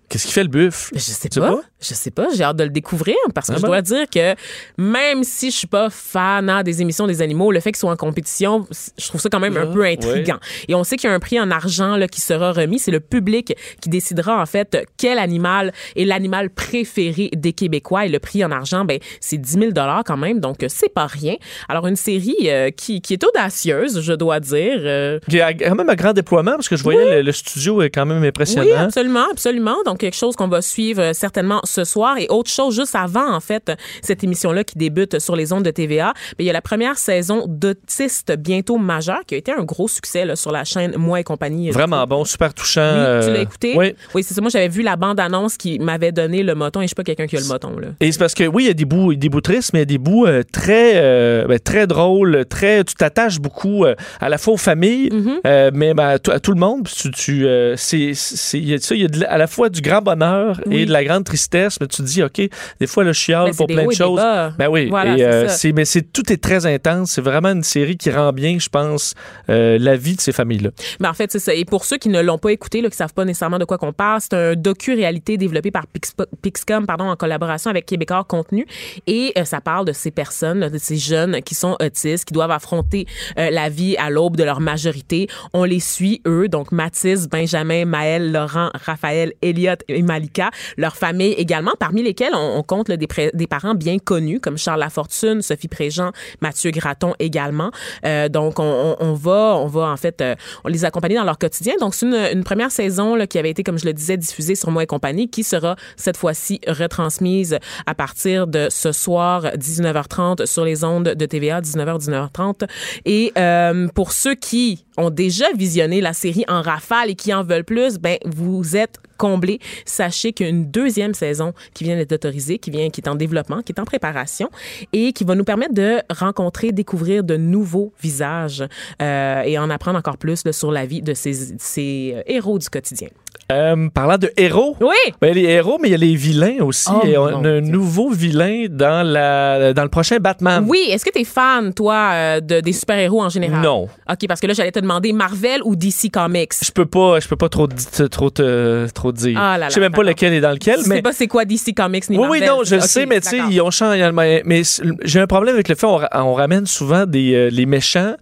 Qu'est-ce 0.08 0.26
qui 0.26 0.32
fait 0.32 0.42
le 0.42 0.48
buffle? 0.50 0.92
Je 0.94 1.00
sais 1.00 1.28
Tu 1.28 1.34
sais 1.34 1.40
pas. 1.40 1.52
pas? 1.52 1.60
Je 1.82 1.94
sais 1.94 2.10
pas. 2.10 2.28
J'ai 2.34 2.44
hâte 2.44 2.56
de 2.56 2.64
le 2.64 2.70
découvrir 2.70 3.16
parce 3.34 3.48
que 3.48 3.54
Ah 3.54 3.58
je 3.60 3.62
dois 3.66 3.82
dire 3.82 4.04
que 4.12 4.34
même 4.78 5.24
si 5.24 5.50
je 5.50 5.56
suis 5.56 5.66
pas 5.66 5.90
fan 5.90 6.48
hein, 6.48 6.62
des 6.62 6.80
émissions 6.82 7.06
des 7.06 7.22
animaux, 7.22 7.50
le 7.50 7.60
fait 7.60 7.72
qu'ils 7.72 7.78
soient 7.80 7.90
en 7.92 7.96
compétition, 7.96 8.66
je 8.98 9.08
trouve 9.08 9.20
ça 9.20 9.28
quand 9.28 9.40
même 9.40 9.56
un 9.56 9.68
Ah, 9.68 9.72
peu 9.72 9.84
intriguant. 9.84 10.38
Et 10.68 10.74
on 10.74 10.84
sait 10.84 10.96
qu'il 10.96 11.08
y 11.08 11.12
a 11.12 11.14
un 11.16 11.20
prix 11.20 11.40
en 11.40 11.50
argent 11.50 11.96
là, 11.96 12.08
qui 12.08 12.20
sera 12.20 12.52
remis. 12.52 12.78
C'est 12.78 12.90
le 12.90 13.00
public 13.00 13.54
qui 13.80 13.88
décidera 13.88 14.40
en 14.40 14.46
fait 14.46 14.86
quel 14.96 15.18
animal 15.18 15.72
est 15.96 16.04
l'animal 16.04 16.50
préféré 16.50 17.30
des 17.36 17.52
Québécois. 17.52 18.06
Et 18.06 18.08
le 18.08 18.18
prix 18.18 18.44
en 18.44 18.50
argent, 18.50 18.84
ben 18.84 18.98
c'est 19.20 19.38
10 19.38 19.52
000 19.52 19.72
dollars 19.72 20.02
quand 20.04 20.16
même, 20.16 20.40
donc 20.40 20.58
c'est 20.68 20.92
pas 20.92 21.06
rien. 21.06 21.34
Alors 21.68 21.86
une 21.86 21.96
série 21.96 22.36
euh, 22.46 22.70
qui, 22.70 23.00
qui 23.00 23.12
est 23.14 23.24
audacieuse, 23.24 24.00
je 24.00 24.12
dois 24.12 24.40
dire. 24.40 24.78
euh, 24.80 25.18
Il 25.28 25.34
y 25.34 25.40
a 25.40 25.52
quand 25.52 25.74
même 25.74 25.88
un 25.90 25.94
grand 25.94 26.12
déploiement, 26.12 26.52
parce 26.52 26.68
que 26.68 26.76
je 26.76 26.82
voyais 26.82 27.16
le, 27.16 27.22
le 27.22 27.32
studio 27.32 27.82
est 27.82 27.90
quand 27.90 28.06
même 28.06 28.22
impressionnant. 28.22 28.66
oui, 28.66 28.72
absolument, 28.72 29.26
absolument. 29.30 29.76
Donc, 29.84 29.98
quelque 29.98 30.16
chose 30.16 30.36
qu'on 30.36 30.48
va 30.48 30.62
suivre 30.62 31.00
euh, 31.02 31.12
certainement 31.12 31.60
ce 31.72 31.84
soir. 31.84 32.16
Et 32.18 32.26
autre 32.28 32.50
chose, 32.50 32.74
juste 32.76 32.94
avant, 32.94 33.32
en 33.34 33.40
fait, 33.40 33.72
cette 34.02 34.22
émission-là 34.22 34.64
qui 34.64 34.76
débute 34.78 35.18
sur 35.18 35.34
les 35.36 35.52
ondes 35.52 35.64
de 35.64 35.70
TVA, 35.70 36.12
ben, 36.14 36.34
il 36.40 36.46
y 36.46 36.50
a 36.50 36.52
la 36.52 36.62
première 36.62 36.98
saison 36.98 37.44
d'Autiste 37.48 38.32
bientôt 38.38 38.76
majeur 38.78 39.20
qui 39.26 39.34
a 39.34 39.38
été 39.38 39.52
un 39.52 39.64
gros 39.64 39.88
succès 39.88 40.24
là, 40.24 40.36
sur 40.36 40.52
la 40.52 40.64
chaîne 40.64 40.94
Moi 40.96 41.20
et 41.20 41.24
compagnie. 41.24 41.70
Vraiment 41.70 42.06
bon, 42.06 42.24
super 42.24 42.52
touchant. 42.54 42.82
Oui, 42.82 42.96
tu 43.22 43.28
euh, 43.28 43.32
l'as 43.34 43.40
écouté? 43.40 43.72
Oui. 43.76 43.94
Oui, 44.14 44.22
c'est 44.22 44.34
ça. 44.34 44.40
Moi, 44.40 44.50
j'avais 44.50 44.68
vu 44.68 44.82
la 44.82 44.96
bande-annonce 44.96 45.56
qui 45.56 45.78
m'avait 45.78 46.12
donné 46.12 46.42
le 46.42 46.54
moton 46.54 46.80
et 46.80 46.84
je 46.84 46.88
suis 46.88 46.94
pas 46.94 47.04
quelqu'un 47.04 47.26
qui 47.26 47.36
a 47.36 47.40
le 47.40 47.46
moton, 47.46 47.78
là. 47.78 47.88
Et 48.00 48.12
c'est 48.12 48.18
parce 48.18 48.34
que 48.34 48.44
oui, 48.44 48.64
il 48.64 48.66
y 48.66 48.70
a 48.70 48.74
des 48.74 48.84
bouts, 48.84 49.14
des 49.14 49.28
bouts 49.28 49.40
tristes, 49.40 49.72
mais 49.72 49.80
il 49.80 49.82
y 49.82 49.82
a 49.82 49.86
des 49.86 49.98
bouts 49.98 50.26
euh, 50.26 50.42
très, 50.52 50.92
euh, 50.96 51.46
ben, 51.46 51.58
très 51.58 51.86
drôles, 51.86 52.44
très. 52.48 52.84
Tu 52.84 52.94
t'attaches 52.94 53.38
beaucoup 53.40 53.84
euh, 53.84 53.94
à 54.20 54.28
la 54.28 54.38
fois 54.38 54.54
aux 54.54 54.58
familles, 54.58 55.08
Mm-hmm. 55.12 55.40
euh, 55.46 55.70
mais 55.72 55.94
ben, 55.94 56.08
à, 56.08 56.18
tout- 56.18 56.30
à 56.32 56.40
tout 56.40 56.52
le 56.52 56.58
monde. 56.60 56.88
Tu, 56.88 57.10
tu, 57.10 57.46
euh, 57.46 57.74
c'est, 57.76 58.14
ça, 58.14 58.56
il 58.58 58.68
y 58.68 58.74
a 58.74 59.08
à 59.28 59.38
la 59.38 59.46
fois 59.46 59.68
du 59.68 59.80
grand 59.80 60.02
bonheur 60.02 60.60
et 60.70 60.84
de 60.86 60.92
la 60.92 61.04
grande 61.04 61.24
tristesse. 61.24 61.61
M'intéresse, 61.62 61.78
mais 61.80 61.86
tu 61.86 61.96
te 62.02 62.06
dis, 62.06 62.22
OK, 62.22 62.40
des 62.80 62.86
fois, 62.86 63.04
le 63.04 63.12
chiale 63.12 63.46
Ben, 63.46 63.52
c'est 63.52 63.56
pour 63.58 63.66
plein 63.66 63.86
de 63.86 63.92
choses. 63.92 64.20
Ben 64.58 64.68
oui, 64.68 64.88
Voilà, 64.88 65.16
et, 65.16 65.24
euh, 65.24 65.48
mais 65.74 65.84
c'est 65.84 66.02
tout 66.12 66.32
est 66.32 66.42
très 66.42 66.66
intense. 66.66 67.12
C'est 67.12 67.20
vraiment 67.20 67.50
une 67.50 67.62
série 67.62 67.96
qui 67.96 68.10
rend 68.10 68.32
bien, 68.32 68.58
je 68.58 68.68
pense, 68.68 69.14
euh, 69.50 69.78
la 69.80 69.96
vie 69.96 70.16
de 70.16 70.20
ces 70.20 70.32
familles-là. 70.32 70.70
Mais 71.00 71.08
en 71.08 71.14
fait, 71.14 71.30
c'est 71.32 71.38
ça. 71.38 71.54
Et 71.54 71.64
pour 71.64 71.84
ceux 71.84 71.98
qui 71.98 72.08
ne 72.08 72.20
l'ont 72.20 72.38
pas 72.38 72.50
écouté, 72.50 72.80
là, 72.80 72.90
qui 72.90 72.96
savent 72.96 73.14
pas 73.14 73.24
nécessairement 73.24 73.58
de 73.58 73.64
quoi 73.64 73.78
qu'on 73.78 73.92
parle, 73.92 74.20
c'est 74.20 74.34
un 74.34 74.54
docu-réalité 74.54 75.36
développé 75.36 75.70
par 75.70 75.86
Pix- 75.86 76.14
Pixcom, 76.42 76.86
pardon, 76.86 77.04
en 77.04 77.16
collaboration 77.16 77.70
avec 77.70 77.86
Québécois 77.86 78.24
Contenu. 78.24 78.66
Et 79.06 79.32
euh, 79.38 79.44
ça 79.44 79.60
parle 79.60 79.86
de 79.86 79.92
ces 79.92 80.10
personnes, 80.10 80.60
là, 80.60 80.70
de 80.70 80.78
ces 80.78 80.96
jeunes 80.96 81.42
qui 81.42 81.54
sont 81.54 81.76
autistes, 81.80 82.24
qui 82.24 82.34
doivent 82.34 82.50
affronter 82.50 83.06
euh, 83.38 83.50
la 83.50 83.68
vie 83.68 83.96
à 83.96 84.10
l'aube 84.10 84.36
de 84.36 84.44
leur 84.44 84.60
majorité. 84.60 85.28
On 85.52 85.64
les 85.64 85.80
suit, 85.80 86.20
eux, 86.26 86.48
donc 86.48 86.72
Mathis, 86.72 87.28
Benjamin, 87.28 87.84
Maël, 87.84 88.32
Laurent, 88.32 88.70
Raphaël, 88.74 89.32
Elliot 89.42 89.72
et 89.88 90.02
Malika, 90.02 90.50
leur 90.76 90.96
famille 90.96 91.32
également, 91.32 91.51
parmi 91.78 92.02
lesquels 92.02 92.34
on, 92.34 92.62
compte 92.62 92.90
des, 92.90 93.46
parents 93.46 93.74
bien 93.74 93.98
connus 93.98 94.40
comme 94.40 94.56
Charles 94.56 94.80
Lafortune, 94.80 95.42
Sophie 95.42 95.68
Préjean, 95.68 96.12
Mathieu 96.40 96.70
Graton 96.70 97.14
également. 97.18 97.70
Euh, 98.04 98.28
donc, 98.28 98.58
on, 98.58 99.14
va, 99.14 99.56
on 99.56 99.66
va 99.66 99.88
en 99.88 99.96
fait, 99.96 100.20
euh, 100.20 100.34
on 100.64 100.68
les 100.68 100.84
accompagner 100.84 101.16
dans 101.16 101.24
leur 101.24 101.38
quotidien. 101.38 101.74
Donc, 101.80 101.94
c'est 101.94 102.06
une, 102.06 102.44
première 102.44 102.70
saison 102.70 103.16
qui 103.26 103.38
avait 103.38 103.50
été, 103.50 103.62
comme 103.62 103.78
je 103.78 103.86
le 103.86 103.92
disais, 103.92 104.16
diffusée 104.16 104.54
sur 104.54 104.70
Moi 104.70 104.84
et 104.84 104.86
compagnie, 104.86 105.28
qui 105.28 105.44
sera 105.44 105.76
cette 105.96 106.16
fois-ci 106.16 106.60
retransmise 106.66 107.58
à 107.86 107.94
partir 107.94 108.46
de 108.46 108.68
ce 108.70 108.92
soir 108.92 109.44
19h30 109.56 110.46
sur 110.46 110.64
les 110.64 110.84
ondes 110.84 111.14
de 111.14 111.26
TVA 111.26 111.60
19h 111.60 111.98
19h30. 111.98 112.68
Et 113.04 113.32
euh, 113.36 113.88
pour 113.88 114.12
ceux 114.12 114.34
qui 114.34 114.84
ont 114.96 115.10
déjà 115.10 115.46
visionné 115.52 116.00
la 116.00 116.12
série 116.12 116.44
en 116.48 116.62
rafale 116.62 117.10
et 117.10 117.14
qui 117.14 117.32
en 117.32 117.44
veulent 117.44 117.64
plus, 117.64 117.98
ben 117.98 118.18
vous 118.24 118.76
êtes 118.76 118.98
comblés. 119.22 119.60
Sachez 119.84 120.32
qu'il 120.32 120.46
y 120.46 120.48
a 120.48 120.50
une 120.50 120.68
deuxième 120.68 121.14
saison 121.14 121.54
qui 121.74 121.84
vient 121.84 121.94
d'être 121.94 122.10
autorisée, 122.10 122.58
qui 122.58 122.72
vient, 122.72 122.90
qui 122.90 123.00
est 123.00 123.08
en 123.08 123.14
développement, 123.14 123.62
qui 123.62 123.70
est 123.70 123.80
en 123.80 123.84
préparation 123.84 124.50
et 124.92 125.12
qui 125.12 125.22
va 125.22 125.36
nous 125.36 125.44
permettre 125.44 125.74
de 125.74 126.00
rencontrer, 126.10 126.72
découvrir 126.72 127.22
de 127.22 127.36
nouveaux 127.36 127.92
visages 128.02 128.64
euh, 129.00 129.42
et 129.42 129.58
en 129.58 129.70
apprendre 129.70 129.96
encore 129.96 130.18
plus 130.18 130.44
là, 130.44 130.52
sur 130.52 130.72
la 130.72 130.86
vie 130.86 131.02
de 131.02 131.14
ces, 131.14 131.54
ces 131.58 132.14
euh, 132.16 132.22
héros 132.26 132.58
du 132.58 132.68
quotidien. 132.68 133.10
Euh, 133.50 133.88
parlant 133.92 134.16
de 134.18 134.30
héros. 134.36 134.76
Oui. 134.80 135.12
Ben, 135.20 135.34
les 135.34 135.42
héros, 135.42 135.78
mais 135.80 135.88
il 135.88 135.90
y 135.92 135.94
a 135.94 135.98
les 135.98 136.14
vilains 136.14 136.58
aussi. 136.62 136.90
Oh, 136.92 137.06
et 137.06 137.18
on 137.18 137.44
a 137.44 137.48
un 137.48 137.60
nouveau 137.60 138.10
vilain 138.10 138.66
dans, 138.70 139.06
la, 139.06 139.72
dans 139.74 139.82
le 139.82 139.88
prochain 139.88 140.18
Batman. 140.18 140.64
Oui, 140.66 140.86
est-ce 140.90 141.04
que 141.04 141.10
tu 141.10 141.20
es 141.20 141.24
fan, 141.24 141.74
toi, 141.74 142.10
euh, 142.12 142.40
de, 142.40 142.60
des 142.60 142.72
super-héros 142.72 143.22
en 143.22 143.28
général? 143.28 143.60
Non. 143.62 143.88
OK, 144.10 144.26
parce 144.28 144.40
que 144.40 144.46
là, 144.46 144.54
j'allais 144.54 144.72
te 144.72 144.78
demander 144.80 145.12
Marvel 145.12 145.60
ou 145.64 145.76
DC 145.76 146.10
Comics? 146.12 146.52
Je 146.62 146.70
peux 146.70 146.86
pas, 146.86 147.20
je 147.20 147.28
peux 147.28 147.36
pas 147.36 147.48
trop, 147.48 147.66
trop, 148.10 148.30
te- 148.30 148.86
trop 148.92 149.12
dire. 149.12 149.38
Ah 149.40 149.52
là 149.58 149.58
là, 149.58 149.68
je 149.68 149.74
sais 149.74 149.80
même 149.80 149.92
pas 149.92 150.02
lequel 150.02 150.32
est 150.32 150.40
dans 150.40 150.50
lequel, 150.52 150.78
Je 150.78 150.84
sais 150.84 150.88
mais. 150.88 151.02
pas 151.02 151.12
c'est 151.12 151.26
quoi 151.26 151.44
DC 151.44 151.74
Comics 151.76 152.08
ni 152.10 152.16
Oui, 152.16 152.22
Marvel. 152.22 152.42
oui, 152.42 152.48
non, 152.48 152.64
je 152.64 152.76
le 152.76 152.80
OK, 152.82 152.86
sais, 152.88 153.06
mais 153.06 153.20
tu 153.20 153.28
sais, 153.28 153.38
ils 153.50 153.60
ont 153.60 153.70
changé. 153.70 154.10
Mais, 154.44 154.62
j'ai 155.04 155.20
un 155.20 155.26
problème 155.26 155.54
avec 155.54 155.68
le 155.68 155.74
fait 155.74 155.86
on, 155.86 156.00
on 156.14 156.34
ramène 156.34 156.66
souvent 156.66 157.06
des, 157.06 157.34
euh, 157.34 157.50
les 157.50 157.66
méchants, 157.66 158.14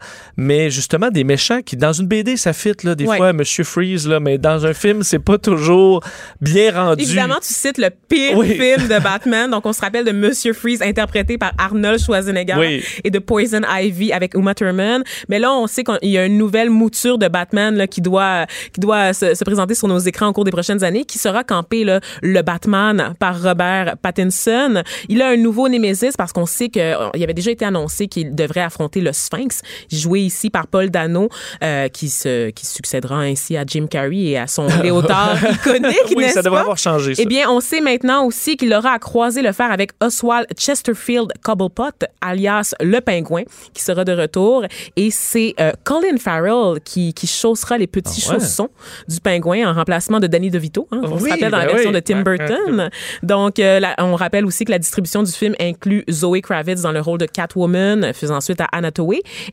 mais 0.42 0.70
justement 0.70 1.10
des 1.10 1.22
méchants 1.22 1.60
qui, 1.60 1.76
dans 1.76 1.92
une 1.92 2.06
BD, 2.06 2.38
ça 2.38 2.54
fit, 2.54 2.72
là, 2.82 2.94
des 2.94 3.04
Ouais. 3.06 3.18
fois, 3.18 3.34
Monsieur 3.34 3.62
Freeze, 3.62 4.08
là, 4.08 4.20
mais 4.20 4.38
dans 4.38 4.64
un 4.64 4.72
film, 4.72 5.02
c'est 5.02 5.18
pas 5.18 5.36
toujours 5.36 6.02
bien 6.40 6.72
rendu. 6.72 7.02
Évidemment, 7.02 7.36
tu 7.46 7.52
cites 7.52 7.76
le 7.76 7.90
pire 8.08 8.38
Oui. 8.38 8.48
film 8.58 8.88
de 8.88 8.98
Batman. 9.02 9.50
Donc, 9.50 9.66
on 9.66 9.74
se 9.74 9.82
rappelle 9.82 10.06
de 10.06 10.12
Monsieur 10.12 10.54
Freeze, 10.54 10.80
interprété 10.80 11.36
par 11.36 11.52
Arnold 11.58 12.00
Schwarzenegger, 12.00 12.54
Oui. 12.58 12.82
et 13.04 13.10
de 13.10 13.18
Poison 13.18 13.60
Ivy 13.70 14.14
avec 14.14 14.32
Uma 14.34 14.54
Thurman. 14.54 15.02
Mais 15.28 15.38
là, 15.38 15.52
on 15.52 15.66
sait 15.66 15.84
qu'il 15.84 16.08
y 16.10 16.16
a 16.16 16.24
une 16.24 16.38
nouvelle 16.38 16.70
mouture 16.70 17.18
de 17.18 17.28
Batman 17.28 17.76
là, 17.76 17.86
qui 17.86 18.00
doit, 18.00 18.46
qui 18.72 18.80
doit 18.80 19.12
se, 19.12 19.34
se 19.34 19.44
présenter 19.44 19.74
sur 19.74 19.88
nos 19.88 19.98
écrans 19.98 20.28
au 20.28 20.32
cours 20.32 20.44
des 20.44 20.50
prochaines 20.52 20.82
années, 20.82 21.04
qui 21.04 21.18
sera 21.18 21.44
campé 21.44 21.84
là, 21.84 22.00
le 22.22 22.40
Batman 22.40 23.12
par 23.18 23.42
Robert 23.42 23.96
Pattinson. 24.00 24.82
Il 25.10 25.20
a 25.20 25.28
un 25.28 25.36
nouveau 25.36 25.68
Némésis 25.68 26.16
parce 26.16 26.32
qu'on 26.32 26.46
sait 26.46 26.70
qu'il 26.70 26.82
avait 26.82 27.34
déjà 27.34 27.50
été 27.50 27.66
annoncé 27.66 28.06
qu'il 28.08 28.34
devrait 28.34 28.62
affronter 28.62 29.02
le 29.02 29.12
Sphinx, 29.12 29.60
joué 29.92 30.29
ici 30.30 30.48
par 30.48 30.66
Paul 30.68 30.90
Dano, 30.90 31.28
euh, 31.62 31.88
qui, 31.88 32.08
se, 32.08 32.50
qui 32.50 32.64
succédera 32.66 33.16
ainsi 33.20 33.56
à 33.56 33.64
Jim 33.66 33.86
Carrey 33.90 34.16
et 34.30 34.38
à 34.38 34.46
son 34.46 34.66
léotard 34.82 35.36
iconique, 35.52 36.14
Oui, 36.16 36.28
ça 36.30 36.40
devrait 36.42 36.60
avoir 36.60 36.78
changé, 36.78 37.14
ça. 37.16 37.22
Eh 37.22 37.26
bien, 37.26 37.50
on 37.50 37.60
sait 37.60 37.80
maintenant 37.80 38.24
aussi 38.24 38.56
qu'il 38.56 38.72
aura 38.72 38.92
à 38.92 38.98
croiser 38.98 39.42
le 39.42 39.52
fer 39.52 39.70
avec 39.72 39.90
Oswald 40.00 40.46
Chesterfield 40.56 41.32
Cobblepot, 41.42 42.06
alias 42.20 42.74
le 42.80 43.00
pingouin, 43.00 43.42
qui 43.74 43.82
sera 43.82 44.04
de 44.04 44.12
retour. 44.12 44.64
Et 44.96 45.10
c'est 45.10 45.54
euh, 45.60 45.72
Colin 45.84 46.16
Farrell 46.18 46.80
qui, 46.84 47.12
qui 47.12 47.26
chaussera 47.26 47.76
les 47.76 47.86
petits 47.88 48.24
Ah 48.28 48.34
ouais? 48.34 48.40
chaussons 48.40 48.68
du 49.08 49.20
pingouin 49.20 49.68
en 49.68 49.74
remplacement 49.74 50.20
de 50.20 50.26
Danny 50.28 50.50
DeVito. 50.50 50.86
Hein, 50.92 51.00
on 51.02 51.18
se 51.18 51.28
rappelle 51.28 51.50
dans 51.50 51.58
la 51.58 51.66
ben 51.66 51.72
version 51.72 51.90
oui. 51.90 51.96
de 51.96 52.00
Tim 52.00 52.22
Burton. 52.22 52.90
Donc, 53.22 53.58
euh, 53.58 53.80
la- 53.80 53.96
on 53.98 54.14
rappelle 54.14 54.44
aussi 54.46 54.64
que 54.64 54.70
la 54.70 54.78
distribution 54.78 55.22
du 55.22 55.32
film 55.32 55.54
inclut 55.60 56.04
Zoe 56.10 56.40
Kravitz 56.40 56.82
dans 56.82 56.92
le 56.92 57.00
rôle 57.00 57.18
de 57.18 57.26
Catwoman, 57.26 58.12
faisant 58.14 58.40
suite 58.40 58.60
à 58.60 58.68
Anna 58.72 58.90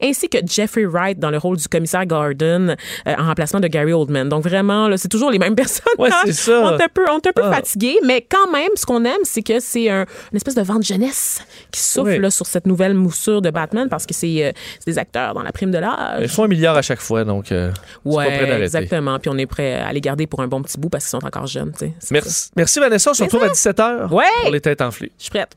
ainsi 0.01 0.29
que 0.29 0.37
Jeffrey 0.67 0.85
Wright 0.85 1.17
dans 1.19 1.29
le 1.29 1.37
rôle 1.37 1.55
du 1.57 1.67
commissaire 1.67 2.05
Gordon 2.05 2.75
euh, 3.07 3.13
en 3.17 3.25
remplacement 3.25 3.59
de 3.61 3.67
Gary 3.67 3.93
Oldman. 3.93 4.27
Donc, 4.27 4.43
vraiment, 4.43 4.87
là, 4.89 4.97
c'est 4.97 5.07
toujours 5.07 5.31
les 5.31 5.39
mêmes 5.39 5.55
personnages. 5.55 5.95
Ouais, 5.97 6.09
c'est 6.25 6.33
ça. 6.33 6.61
On 6.61 6.77
est 6.77 6.83
un 6.83 6.87
peu, 6.93 7.05
on 7.09 7.17
est 7.19 7.27
un 7.27 7.31
peu 7.33 7.41
Ah. 7.45 7.51
fatigué, 7.53 7.97
mais 8.05 8.21
quand 8.29 8.51
même, 8.51 8.69
ce 8.75 8.85
qu'on 8.85 9.03
aime, 9.05 9.21
c'est 9.23 9.41
que 9.41 9.59
c'est 9.59 9.89
un, 9.89 10.05
une 10.31 10.35
espèce 10.37 10.55
de 10.55 10.61
vent 10.61 10.75
de 10.79 10.83
jeunesse 10.83 11.41
qui 11.71 11.79
souffle 11.81 12.09
Oui. 12.09 12.19
là, 12.19 12.29
sur 12.29 12.45
cette 12.45 12.67
nouvelle 12.67 12.93
moussure 12.93 13.41
de 13.41 13.49
Batman 13.49 13.87
parce 13.89 14.05
que 14.05 14.13
c'est 14.13 14.45
euh, 14.45 14.51
c'est 14.79 14.91
des 14.91 14.97
acteurs 14.99 15.33
dans 15.33 15.43
la 15.43 15.51
prime 15.51 15.71
de 15.71 15.77
l'âge. 15.77 16.21
Ils 16.21 16.27
font 16.29 16.43
un 16.43 16.47
milliard 16.47 16.75
à 16.75 16.81
chaque 16.81 16.99
fois, 16.99 17.23
donc 17.23 17.51
euh, 17.51 17.71
c'est 18.05 18.11
pas 18.15 18.23
prêt 18.25 18.51
Ouais, 18.51 18.61
exactement. 18.63 19.19
Puis 19.19 19.29
on 19.33 19.37
est 19.37 19.45
prêt 19.45 19.75
à 19.75 19.93
les 19.93 20.01
garder 20.01 20.27
pour 20.27 20.41
un 20.41 20.47
bon 20.47 20.61
petit 20.61 20.77
bout 20.77 20.89
parce 20.89 21.05
qu'ils 21.05 21.17
sont 21.19 21.25
encore 21.25 21.47
jeunes. 21.47 21.71
ça. 21.75 21.85
Merci, 22.11 22.49
merci 22.55 22.79
Vanessa, 22.79 23.11
on 23.11 23.13
se 23.13 23.23
retrouve 23.23 23.43
à 23.43 23.49
17h 23.49 24.11
Ouais. 24.13 24.23
pour 24.43 24.51
les 24.51 24.61
têtes 24.61 24.81
enflées. 24.81 25.11
Je 25.17 25.23
suis 25.23 25.31
prête. 25.31 25.55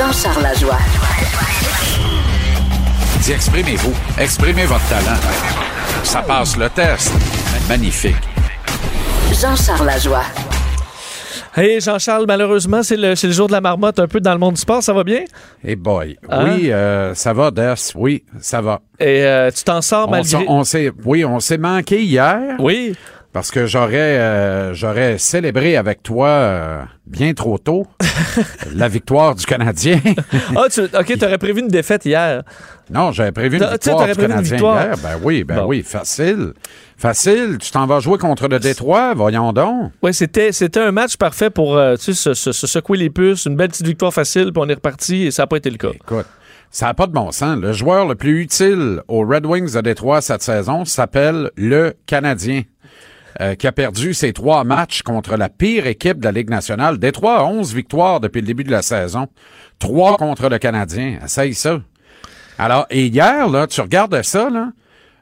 Jean-Charles 0.00 0.42
Lajoie. 0.42 0.78
Dis, 3.20 3.32
exprimez-vous. 3.32 3.92
Exprimez 4.18 4.64
votre 4.64 4.88
talent. 4.88 5.20
Ça 6.04 6.22
passe 6.22 6.56
le 6.56 6.70
test. 6.70 7.12
Magnifique. 7.68 8.16
Jean-Charles 9.38 9.84
Lajoie. 9.84 10.22
Hey 11.54 11.82
Jean-Charles, 11.82 12.24
malheureusement, 12.26 12.82
c'est 12.82 12.96
le, 12.96 13.14
c'est 13.14 13.26
le 13.26 13.34
jour 13.34 13.48
de 13.48 13.52
la 13.52 13.60
marmotte 13.60 13.98
un 13.98 14.08
peu 14.08 14.22
dans 14.22 14.32
le 14.32 14.38
monde 14.38 14.54
du 14.54 14.60
sport, 14.62 14.82
ça 14.82 14.94
va 14.94 15.04
bien? 15.04 15.24
Et 15.62 15.76
boy. 15.76 16.16
Hein? 16.30 16.44
Oui, 16.48 16.72
euh, 16.72 17.14
ça 17.14 17.34
va, 17.34 17.50
Des. 17.50 17.92
Oui, 17.94 18.24
ça 18.40 18.62
va. 18.62 18.80
Et 18.98 19.22
euh, 19.24 19.50
tu 19.50 19.64
t'en 19.64 19.82
sors 19.82 20.08
On, 20.08 20.12
malgré... 20.12 20.46
on 20.48 20.64
s'est, 20.64 20.90
oui, 21.04 21.26
on 21.26 21.40
s'est 21.40 21.58
manqué 21.58 22.00
hier. 22.00 22.56
Oui. 22.58 22.96
Parce 23.32 23.52
que 23.52 23.64
j'aurais, 23.64 24.18
euh, 24.18 24.74
j'aurais 24.74 25.16
célébré 25.18 25.76
avec 25.76 26.02
toi 26.02 26.26
euh, 26.28 26.82
bien 27.06 27.32
trop 27.32 27.58
tôt 27.58 27.86
la 28.74 28.88
victoire 28.88 29.36
du 29.36 29.46
Canadien. 29.46 30.00
Ah, 30.56 30.64
tu, 30.68 30.80
OK, 30.82 31.18
t'aurais 31.18 31.38
prévu 31.38 31.60
une 31.60 31.68
défaite 31.68 32.04
hier. 32.04 32.42
Non, 32.90 33.12
j'avais 33.12 33.30
prévu 33.30 33.58
une 33.58 33.64
victoire 33.70 33.98
du 33.98 34.04
prévu 34.12 34.22
une 34.22 34.28
Canadien 34.28 34.52
victoire. 34.56 34.82
hier. 34.84 34.96
Ben 35.00 35.18
oui, 35.22 35.44
ben 35.44 35.56
Bon. 35.60 35.66
oui, 35.66 35.82
facile. 35.82 36.54
Facile. 36.98 37.58
Tu 37.60 37.70
t'en 37.70 37.86
vas 37.86 38.00
jouer 38.00 38.18
contre 38.18 38.48
le 38.48 38.58
Détroit, 38.58 39.14
voyons 39.14 39.52
donc. 39.52 39.92
Oui, 40.02 40.12
c'était, 40.12 40.50
c'était 40.50 40.80
un 40.80 40.90
match 40.90 41.16
parfait 41.16 41.50
pour 41.50 41.76
euh, 41.76 41.94
tu 41.94 42.12
sais, 42.12 42.14
se, 42.14 42.34
se- 42.34 42.52
se 42.52 42.66
secouer 42.66 42.98
les 42.98 43.10
puces, 43.10 43.46
une 43.46 43.54
belle 43.54 43.68
petite 43.68 43.86
victoire 43.86 44.12
facile, 44.12 44.52
puis 44.52 44.60
on 44.64 44.68
est 44.68 44.74
reparti, 44.74 45.26
et 45.26 45.30
ça 45.30 45.44
n'a 45.44 45.46
pas 45.46 45.56
été 45.58 45.70
le 45.70 45.76
cas. 45.76 45.90
Écoute, 45.94 46.26
ça 46.72 46.86
n'a 46.86 46.94
pas 46.94 47.06
de 47.06 47.12
bon 47.12 47.30
sens. 47.30 47.56
Le 47.58 47.72
joueur 47.72 48.08
le 48.08 48.16
plus 48.16 48.40
utile 48.42 49.02
aux 49.06 49.24
Red 49.24 49.46
Wings 49.46 49.72
de 49.74 49.80
Détroit 49.82 50.20
cette 50.20 50.42
saison 50.42 50.84
s'appelle 50.84 51.50
le 51.56 51.94
Canadien. 52.06 52.62
Euh, 53.40 53.54
qui 53.54 53.66
a 53.66 53.72
perdu 53.72 54.14
ses 54.14 54.32
trois 54.32 54.64
matchs 54.64 55.02
contre 55.02 55.36
la 55.36 55.48
pire 55.48 55.86
équipe 55.86 56.18
de 56.18 56.24
la 56.24 56.32
Ligue 56.32 56.50
nationale. 56.50 56.98
Détroit 56.98 57.38
a 57.38 57.44
11 57.44 57.74
victoires 57.74 58.20
depuis 58.20 58.40
le 58.40 58.46
début 58.46 58.64
de 58.64 58.70
la 58.70 58.82
saison. 58.82 59.28
Trois 59.78 60.16
contre 60.16 60.48
le 60.48 60.58
Canadien. 60.58 61.18
Essaye 61.24 61.54
ça. 61.54 61.80
Alors, 62.58 62.86
et 62.90 63.06
hier, 63.06 63.48
là, 63.48 63.66
tu 63.66 63.80
regardes 63.80 64.20
ça, 64.22 64.50
là. 64.50 64.72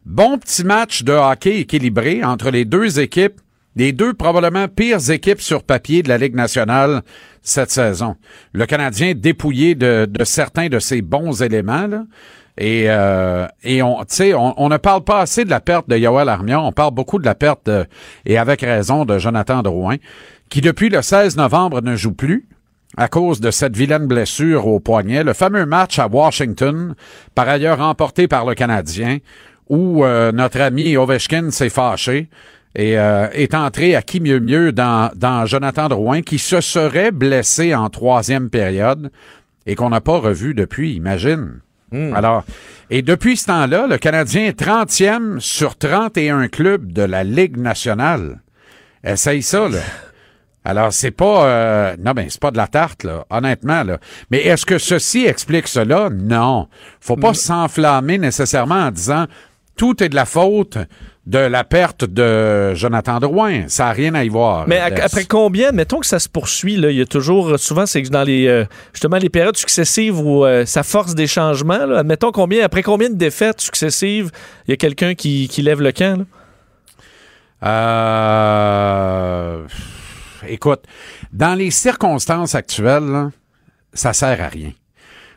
Bon 0.07 0.39
petit 0.39 0.65
match 0.65 1.03
de 1.03 1.13
hockey 1.13 1.61
équilibré 1.61 2.25
entre 2.25 2.51
les 2.51 2.65
deux 2.65 2.99
équipes, 2.99 3.41
les 3.77 3.93
deux 3.93 4.15
probablement 4.15 4.67
pires 4.67 5.11
équipes 5.11 5.43
sur 5.43 5.63
papier 5.63 6.03
de 6.03 6.09
la 6.09 6.17
Ligue 6.17 6.35
nationale 6.35 7.03
cette 7.43 7.71
saison. 7.71 8.17
Le 8.53 8.65
Canadien 8.65 9.13
dépouillé 9.15 9.75
de, 9.75 10.09
de 10.11 10.25
certains 10.25 10.69
de 10.69 10.79
ses 10.79 11.03
bons 11.03 11.43
éléments, 11.43 11.87
là. 11.87 12.05
Et, 12.61 12.87
euh, 12.89 13.47
et 13.63 13.83
on, 13.83 13.99
on, 14.01 14.55
on 14.57 14.69
ne 14.69 14.77
parle 14.79 15.05
pas 15.05 15.21
assez 15.21 15.45
de 15.45 15.51
la 15.51 15.61
perte 15.61 15.89
de 15.89 15.97
Yoel 15.97 16.29
Armia. 16.29 16.61
On 16.61 16.73
parle 16.73 16.93
beaucoup 16.93 17.21
de 17.21 17.25
la 17.25 17.37
perte, 17.37 17.67
de- 17.67 17.87
et 18.27 18.37
avec 18.37 18.63
raison, 18.63 19.05
de 19.05 19.17
Jonathan 19.19 19.63
Drouin, 19.63 19.97
qui 20.51 20.61
depuis 20.61 20.89
le 20.89 21.01
16 21.01 21.37
novembre 21.37 21.81
ne 21.83 21.95
joue 21.95 22.13
plus 22.15 22.49
à 22.97 23.07
cause 23.07 23.41
de 23.41 23.53
cette 23.53 23.77
vilaine 23.77 24.07
blessure 24.07 24.67
au 24.67 24.81
poignet. 24.81 25.23
Le 25.23 25.35
fameux 25.35 25.67
match 25.67 26.01
à 26.01 26.09
Washington, 26.09 26.95
par 27.35 27.49
ailleurs 27.49 27.79
remporté 27.79 28.27
par 28.27 28.45
le 28.45 28.55
Canadien, 28.55 29.19
où 29.69 30.05
euh, 30.05 30.33
notre 30.33 30.61
ami 30.61 30.97
Ovechkin 30.97 31.51
s'est 31.53 31.69
fâché 31.69 32.29
et 32.75 32.99
euh, 32.99 33.29
est 33.35 33.55
entré 33.55 33.95
à 33.95 34.03
qui 34.03 34.19
mieux 34.21 34.41
mieux 34.41 34.73
dans, 34.73 35.11
dans 35.15 35.47
Jonathan 35.47 35.89
Drouin, 35.89 36.23
qui 36.23 36.39
se 36.39 36.61
serait 36.61 37.13
blessé 37.13 37.75
en 37.75 37.89
troisième 37.89 38.51
période 38.51 39.13
et 39.67 39.75
qu'on 39.77 39.91
n'a 39.91 40.01
pas 40.01 40.19
revu 40.19 40.55
depuis, 40.55 40.95
imagine. 40.95 41.61
Alors, 41.93 42.45
et 42.91 43.03
depuis 43.03 43.37
ce 43.37 43.47
temps-là, 43.47 43.87
le 43.87 43.99
Canadien 43.99 44.47
est 44.47 44.61
30e 44.61 45.41
sur 45.41 45.77
31 45.77 46.49
clubs 46.49 46.93
de 46.93 47.03
la 47.03 47.25
Ligue 47.25 47.57
nationale. 47.57 48.41
Essaye 49.05 49.43
ça, 49.43 49.69
là. 49.69 49.79
Alors, 50.65 50.93
c'est 50.93 51.13
pas... 51.13 51.47
euh, 51.47 51.97
non, 51.99 52.13
ben, 52.13 52.27
c'est 52.29 52.41
pas 52.41 52.51
de 52.51 52.59
la 52.59 52.67
tarte, 52.67 53.05
là, 53.05 53.25
honnêtement, 53.31 53.85
là. 53.85 53.99
Mais 54.31 54.39
est-ce 54.39 54.67
que 54.67 54.77
ceci 54.77 55.25
explique 55.25 55.67
cela? 55.67 56.11
Non. 56.11 56.69
Faut 57.01 57.17
pas 57.17 57.33
s'enflammer 57.33 58.19
nécessairement 58.19 58.87
en 58.87 58.91
disant 58.91 59.27
tout 59.77 60.03
est 60.03 60.11
de 60.11 60.15
la 60.15 60.27
faute 60.27 60.77
de 61.29 61.39
la 61.39 61.63
perte 61.63 62.05
de 62.07 62.73
Jonathan 62.75 63.21
Drouin. 63.21 63.69
Ça 63.69 63.85
n'a 63.85 63.93
rien 63.93 64.15
à 64.15 64.25
y 64.25 64.31
voir. 64.31 64.67
Mais 64.67 64.79
après 64.79 65.27
combien, 65.27 65.73
mettons 65.73 66.01
que 66.01 66.07
ça 66.07 66.19
se 66.19 66.29
poursuit, 66.29 66.77
là, 66.77 66.91
il 66.91 66.97
y 66.97 67.03
a 67.03 67.07
toujours, 67.07 67.59
souvent, 67.59 67.85
c'est 67.85 68.03
que 68.03 68.09
dans 68.09 68.23
les, 68.23 68.47
euh, 68.47 68.65
justement, 68.95 69.19
les 69.19 69.29
périodes 69.29 69.59
successives 69.59 70.19
où 70.19 70.47
euh, 70.47 70.65
ça 70.65 70.83
force 70.83 71.15
des 71.15 71.27
changements, 71.27 71.85
là, 71.85 71.99
admettons 71.99 72.33
combien, 72.33 72.65
après 72.65 72.83
combien 72.83 73.11
de 73.11 73.17
défaites 73.17 73.61
successives, 73.61 74.31
il 74.67 74.71
y 74.71 74.75
a 74.75 74.79
quelqu'un 74.79 75.15
qui, 75.15 75.49
qui 75.49 75.61
lève 75.61 75.83
le 75.83 75.93
camp, 75.93 76.19
là? 76.19 76.25
Euh, 77.65 79.67
écoute, 80.49 80.81
dans 81.33 81.55
les 81.55 81.71
circonstances 81.71 82.55
actuelles, 82.55 83.05
là, 83.05 83.31
ça 83.93 84.15
sert 84.15 84.41
à 84.41 84.49
rien. 84.49 84.71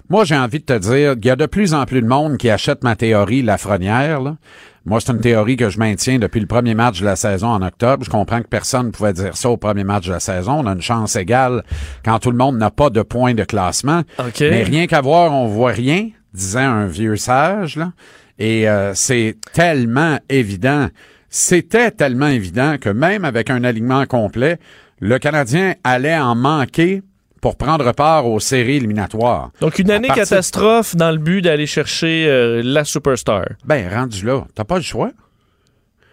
Moi, 0.07 0.23
j'ai 0.23 0.37
envie 0.37 0.59
de 0.59 0.65
te 0.65 0.77
dire 0.77 1.15
qu'il 1.15 1.25
y 1.25 1.31
a 1.31 1.35
de 1.35 1.47
plus 1.47 1.73
en 1.73 1.85
plus 1.85 2.01
de 2.01 2.07
monde 2.07 2.37
qui 2.37 2.49
achète 2.49 2.83
ma 2.83 2.95
théorie 2.95 3.41
Lafrenière. 3.41 4.21
Là. 4.21 4.37
Moi, 4.85 4.99
c'est 4.99 5.11
une 5.11 5.19
théorie 5.19 5.57
que 5.57 5.69
je 5.69 5.77
maintiens 5.77 6.17
depuis 6.17 6.39
le 6.39 6.47
premier 6.47 6.73
match 6.73 7.01
de 7.01 7.05
la 7.05 7.15
saison 7.15 7.49
en 7.49 7.61
octobre. 7.61 8.03
Je 8.03 8.09
comprends 8.09 8.41
que 8.41 8.47
personne 8.47 8.87
ne 8.87 8.91
pouvait 8.91 9.13
dire 9.13 9.37
ça 9.37 9.49
au 9.49 9.57
premier 9.57 9.83
match 9.83 10.07
de 10.07 10.11
la 10.11 10.19
saison. 10.19 10.53
On 10.53 10.65
a 10.65 10.71
une 10.71 10.81
chance 10.81 11.15
égale 11.15 11.63
quand 12.03 12.17
tout 12.17 12.31
le 12.31 12.37
monde 12.37 12.57
n'a 12.57 12.71
pas 12.71 12.89
de 12.89 13.03
point 13.03 13.35
de 13.35 13.43
classement. 13.43 14.01
OK. 14.17 14.39
Mais 14.41 14.63
rien 14.63 14.87
qu'à 14.87 15.01
voir, 15.01 15.33
on 15.33 15.45
voit 15.47 15.71
rien, 15.71 16.09
disait 16.33 16.59
un 16.59 16.87
vieux 16.87 17.15
sage. 17.15 17.75
Là. 17.75 17.91
Et 18.39 18.67
euh, 18.67 18.95
c'est 18.95 19.37
tellement 19.53 20.17
évident. 20.29 20.87
C'était 21.29 21.91
tellement 21.91 22.27
évident 22.27 22.77
que 22.81 22.89
même 22.89 23.23
avec 23.23 23.51
un 23.51 23.63
alignement 23.63 24.05
complet, 24.07 24.57
le 24.99 25.19
Canadien 25.19 25.75
allait 25.83 26.17
en 26.17 26.35
manquer 26.35 27.03
pour 27.41 27.57
prendre 27.57 27.91
part 27.91 28.27
aux 28.27 28.39
séries 28.39 28.77
éliminatoires. 28.77 29.49
Donc, 29.59 29.79
une 29.79 29.89
année 29.91 30.07
partir- 30.07 30.23
catastrophe 30.25 30.95
dans 30.95 31.11
le 31.11 31.17
but 31.17 31.41
d'aller 31.41 31.65
chercher 31.65 32.27
euh, 32.29 32.61
la 32.63 32.83
superstar. 32.85 33.45
Ben, 33.65 33.89
rendu 33.93 34.25
là, 34.25 34.45
t'as 34.55 34.63
pas 34.63 34.75
le 34.77 34.83
choix. 34.83 35.11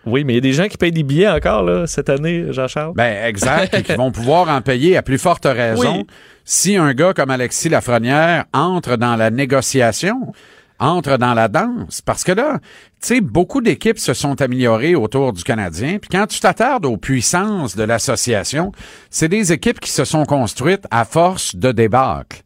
Oui, 0.07 0.25
mais 0.25 0.33
il 0.33 0.37
y 0.37 0.39
a 0.39 0.43
des 0.43 0.53
gens 0.55 0.69
qui 0.69 0.79
payent 0.79 0.93
des 0.93 1.03
billets 1.03 1.29
encore, 1.29 1.63
là, 1.65 1.87
cette 1.87 2.09
année, 2.09 2.47
Jean-Charles. 2.51 2.95
Ben, 2.97 3.27
exact, 3.27 3.75
et 3.75 3.83
qui 3.83 3.93
vont 3.97 4.11
pouvoir 4.11 4.49
en 4.49 4.63
payer 4.63 4.97
à 4.97 5.03
plus 5.03 5.19
forte 5.19 5.45
raison 5.45 5.99
Oui. 5.99 6.07
si 6.45 6.77
un 6.77 6.95
gars 6.95 7.13
comme 7.13 7.31
Alexis 7.31 7.69
Lafrenière 7.69 8.45
entre 8.55 8.97
dans 8.97 9.17
la 9.17 9.31
négociation, 9.31 10.33
entre 10.79 11.17
dans 11.17 11.35
la 11.35 11.49
danse. 11.49 12.01
Parce 12.01 12.25
que 12.25 12.33
là, 12.33 12.59
tu 13.01 13.09
sais, 13.09 13.21
beaucoup 13.21 13.61
d'équipes 13.61 13.99
se 13.99 14.15
sont 14.15 14.41
améliorées 14.41 14.95
autour 14.95 15.33
du 15.33 15.43
Canadien. 15.45 15.99
Puis 15.99 16.09
quand 16.11 16.27
tu 16.27 16.41
t'attardes 16.41 16.87
aux 16.87 16.97
puissances 16.97 17.77
de 17.77 17.83
l'association, 17.83 18.73
c'est 19.11 19.29
des 19.29 19.53
équipes 19.53 19.81
qui 19.81 19.91
se 19.91 20.05
sont 20.05 20.25
construites 20.25 20.87
à 20.91 21.05
force 21.05 21.57
de 21.57 21.73
débâcle. 21.73 22.43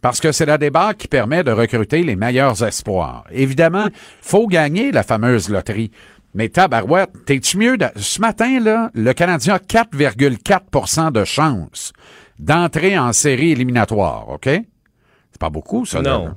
Parce 0.00 0.20
que 0.20 0.32
c'est 0.32 0.46
la 0.46 0.58
débâcle 0.58 0.98
qui 0.98 1.08
permet 1.08 1.42
de 1.42 1.50
recruter 1.50 2.02
les 2.02 2.16
meilleurs 2.16 2.62
espoirs. 2.62 3.24
Évidemment, 3.30 3.86
faut 4.20 4.46
gagner 4.46 4.92
la 4.92 5.02
fameuse 5.02 5.48
loterie. 5.48 5.90
Mais 6.34 6.48
tabarouette, 6.48 7.24
t'es-tu 7.24 7.56
mieux... 7.58 7.78
Ce 7.96 8.20
matin, 8.20 8.60
là, 8.60 8.90
le 8.92 9.12
Canadien 9.12 9.54
a 9.54 9.58
4,4% 9.58 11.12
de 11.12 11.24
chance 11.24 11.92
d'entrer 12.38 12.98
en 12.98 13.12
série 13.12 13.52
éliminatoire, 13.52 14.28
OK? 14.28 14.44
C'est 14.46 15.40
pas 15.40 15.50
beaucoup, 15.50 15.86
ça, 15.86 16.02
là. 16.02 16.18
Non. 16.18 16.34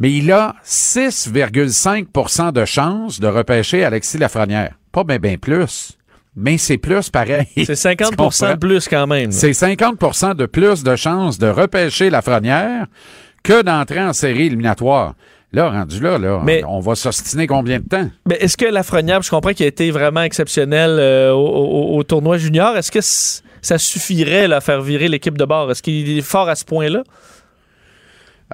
Mais 0.00 0.12
il 0.12 0.30
a 0.30 0.54
6,5% 0.64 2.52
de 2.52 2.64
chance 2.64 3.18
de 3.20 3.26
repêcher 3.26 3.84
Alexis 3.84 4.18
Lafrenière. 4.18 4.74
Pas 4.92 5.04
bien 5.04 5.18
ben 5.18 5.36
plus, 5.38 5.98
mais 6.36 6.56
c'est 6.56 6.78
plus 6.78 7.10
pareil. 7.10 7.46
C'est 7.56 7.74
50 7.74 8.10
Tu 8.10 8.16
comprends? 8.16 8.50
de 8.54 8.58
plus 8.58 8.88
quand 8.88 9.06
même. 9.06 9.32
C'est 9.32 9.50
50% 9.50 10.36
de 10.36 10.46
plus 10.46 10.84
de 10.84 10.96
chances 10.96 11.38
de 11.38 11.48
repêcher 11.48 12.10
Lafrenière 12.10 12.86
que 13.42 13.62
d'entrer 13.62 14.00
en 14.02 14.12
série 14.12 14.46
éliminatoire. 14.46 15.14
Là, 15.52 15.70
rendu 15.70 15.98
là, 16.00 16.18
là 16.18 16.42
Mais- 16.44 16.62
on 16.68 16.78
va 16.80 16.94
s'ostiner 16.94 17.46
combien 17.46 17.78
de 17.80 17.88
temps? 17.88 18.08
Mais 18.28 18.36
est-ce 18.36 18.56
que 18.56 18.66
Lafrenière, 18.66 19.22
je 19.22 19.30
comprends 19.30 19.52
qu'il 19.52 19.64
a 19.64 19.68
été 19.68 19.90
vraiment 19.90 20.22
exceptionnel 20.22 20.90
euh, 21.00 21.32
au, 21.32 21.38
au- 21.46 21.96
au 21.98 22.02
tournoi 22.04 22.36
junior, 22.38 22.76
est-ce 22.76 22.92
que 22.92 23.00
ça 23.00 23.78
suffirait 23.78 24.46
là, 24.46 24.56
à 24.56 24.60
faire 24.60 24.82
virer 24.82 25.08
l'équipe 25.08 25.36
de 25.38 25.44
bord? 25.44 25.70
Est-ce 25.70 25.82
qu'il 25.82 26.18
est 26.18 26.22
fort 26.22 26.48
à 26.48 26.54
ce 26.54 26.64
point-là? 26.64 27.02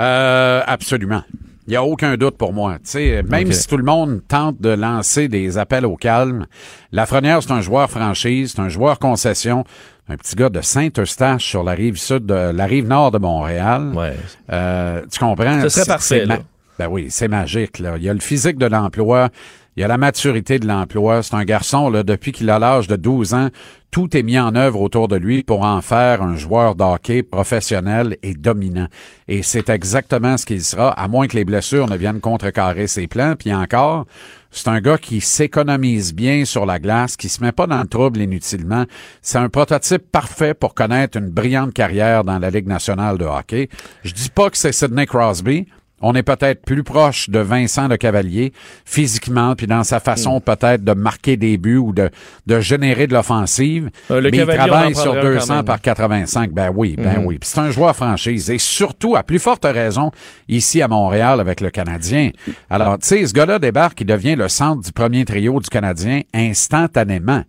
Euh, 0.01 0.63
absolument. 0.67 1.23
Il 1.67 1.71
n'y 1.71 1.77
a 1.77 1.83
aucun 1.83 2.17
doute 2.17 2.37
pour 2.37 2.53
moi. 2.53 2.75
Tu 2.75 2.81
sais, 2.91 3.23
même 3.23 3.51
si 3.53 3.67
tout 3.67 3.79
le 3.79 3.85
monde 3.85 4.21
tente 4.29 4.61
de 4.61 4.69
lancer 4.69 5.29
des 5.29 5.57
appels 5.57 5.87
au 5.87 5.97
calme, 5.97 6.47
Lafrenière, 6.93 7.43
c'est 7.43 7.53
un 7.53 7.63
joueur 7.63 7.91
franchise, 7.91 8.53
c'est 8.55 8.61
un 8.61 8.69
joueur 8.69 8.99
concession, 8.99 9.65
un 10.11 10.17
petit 10.19 10.37
gars 10.37 10.51
de 10.51 10.61
Saint-Eustache 10.61 11.43
sur 11.45 11.65
la 11.65 11.73
rive 11.73 11.97
sud, 11.97 12.27
de 12.27 12.35
la 12.35 12.67
rive 12.67 12.87
nord 12.87 13.13
de 13.13 13.19
Montréal. 13.19 13.93
Ouais. 13.95 14.15
Euh, 14.53 15.03
tu 15.11 15.19
comprends? 15.19 15.63
Ce 15.63 15.69
serait 15.71 15.85
C'est- 15.85 15.89
parfait, 15.91 16.25
là. 16.27 16.39
Ben 16.79 16.89
oui, 16.91 17.07
c'est 17.09 17.29
magique. 17.29 17.79
Là. 17.79 17.95
Il 17.97 18.03
y 18.03 18.09
a 18.11 18.13
le 18.13 18.21
physique 18.21 18.59
de 18.59 18.67
l'emploi, 18.67 19.31
il 19.77 19.81
y 19.81 19.85
a 19.85 19.89
la 19.89 19.99
maturité 19.99 20.59
de 20.59 20.67
l'emploi. 20.67 21.23
C'est 21.23 21.35
un 21.35 21.45
garçon, 21.45 21.91
là, 21.91 22.03
depuis 22.03 22.33
qu'il 22.33 22.49
a 22.51 22.59
l'âge 22.59 22.87
de 22.87 22.97
12 22.97 23.35
ans, 23.35 23.49
tout 23.91 24.17
est 24.17 24.23
mis 24.23 24.39
en 24.39 24.55
œuvre 24.57 24.81
autour 24.81 25.09
de 25.09 25.17
lui 25.17 25.43
pour 25.43 25.65
en 25.65 25.81
faire 25.81 26.23
un 26.23 26.37
joueur 26.37 26.75
d'hockey 26.75 27.23
professionnel 27.23 28.17
et 28.23 28.35
dominant. 28.35 28.89
Et 29.29 29.43
c'est 29.43 29.69
exactement 29.69 30.37
ce 30.37 30.47
qu'il 30.47 30.63
sera, 30.63 30.91
à 30.91 31.07
moins 31.09 31.27
que 31.27 31.37
les 31.37 31.45
blessures 31.45 31.89
ne 31.89 31.97
viennent 31.97 32.21
contrecarrer 32.21 32.87
ses 32.87 33.07
plans. 33.07 33.35
Puis 33.39 33.55
encore, 33.55 34.07
c'est 34.51 34.69
un 34.69 34.81
gars 34.81 34.99
qui 34.99 35.21
s'économise 35.21 36.15
bien 36.15 36.45
sur 36.45 36.67
la 36.67 36.79
glace, 36.79 37.17
qui 37.17 37.29
se 37.29 37.43
met 37.43 37.53
pas 37.53 37.67
dans 37.67 37.81
le 37.81 37.89
trouble 37.89 38.21
inutilement. 38.21 38.85
C'est 39.23 39.39
un 39.39 39.49
prototype 39.49 40.11
parfait 40.11 40.55
pour 40.55 40.75
connaître 40.75 41.19
une 41.19 41.31
brillante 41.31 41.73
carrière 41.73 42.25
dans 42.25 42.39
la 42.39 42.51
Ligue 42.51 42.69
nationale 42.69 43.19
de 43.19 43.25
hockey. 43.25 43.69
Je 44.05 44.13
dis 44.13 44.31
pas 44.31 44.51
que 44.51 44.57
c'est 44.57 44.73
Sidney 44.73 45.07
Crosby. 45.07 45.67
On 46.07 46.15
est 46.15 46.23
peut-être 46.23 46.63
plus 46.65 46.83
proche 46.85 47.31
de 47.31 47.39
Vincent 47.39 47.89
Le 47.89 47.97
Cavalier, 47.97 48.53
physiquement, 48.85 49.55
puis 49.57 49.67
dans 49.67 49.83
sa 49.85 49.97
Hmm. 49.97 50.01
façon 50.01 50.41
peut-être 50.41 50.85
de 50.85 50.93
marquer 50.93 51.37
des 51.37 51.57
buts 51.57 51.77
ou 51.79 51.93
de, 51.93 52.11
de 52.47 52.61
générer 52.61 53.07
de 53.07 53.15
l'offensive. 53.15 53.91
Euh, 54.11 54.21
Le 54.21 54.31
mais 54.31 54.39
Cavalier, 54.39 54.61
il 54.63 54.69
travaille 54.69 54.95
sur 54.95 55.05
prendrait 55.13 55.21
un 55.21 55.23
quand 55.23 55.35
200 55.41 55.55
même. 55.57 55.65
par 55.65 55.81
85. 55.81 56.51
Ben 56.53 56.71
oui, 56.75 56.95
ben 56.97 57.21
Mhm. 57.21 57.27
oui. 57.27 57.39
C'est 57.43 57.59
un 57.61 57.71
joueur 57.71 57.97
franchise. 57.97 58.51
Et 58.51 58.59
surtout, 58.59 59.17
à 59.17 59.23
plus 59.23 59.39
forte 59.39 59.65
raison, 59.65 60.11
ici 60.49 60.83
à 60.83 60.89
Montréal 60.89 61.41
avec 61.41 61.61
le 61.61 61.71
Canadien. 61.71 62.31
Alors, 62.71 62.99
tu 62.99 63.07
sais, 63.09 63.27
ce 63.27 63.33
gars-là 63.33 63.59
débarque, 63.59 64.01
il 64.01 64.07
devient 64.07 64.37
le 64.37 64.49
centre 64.49 64.83
du 64.83 64.93
premier 64.93 65.25
trio 65.25 65.59
du 65.61 65.69
Canadien 65.69 66.21
instantanément. 66.35 67.43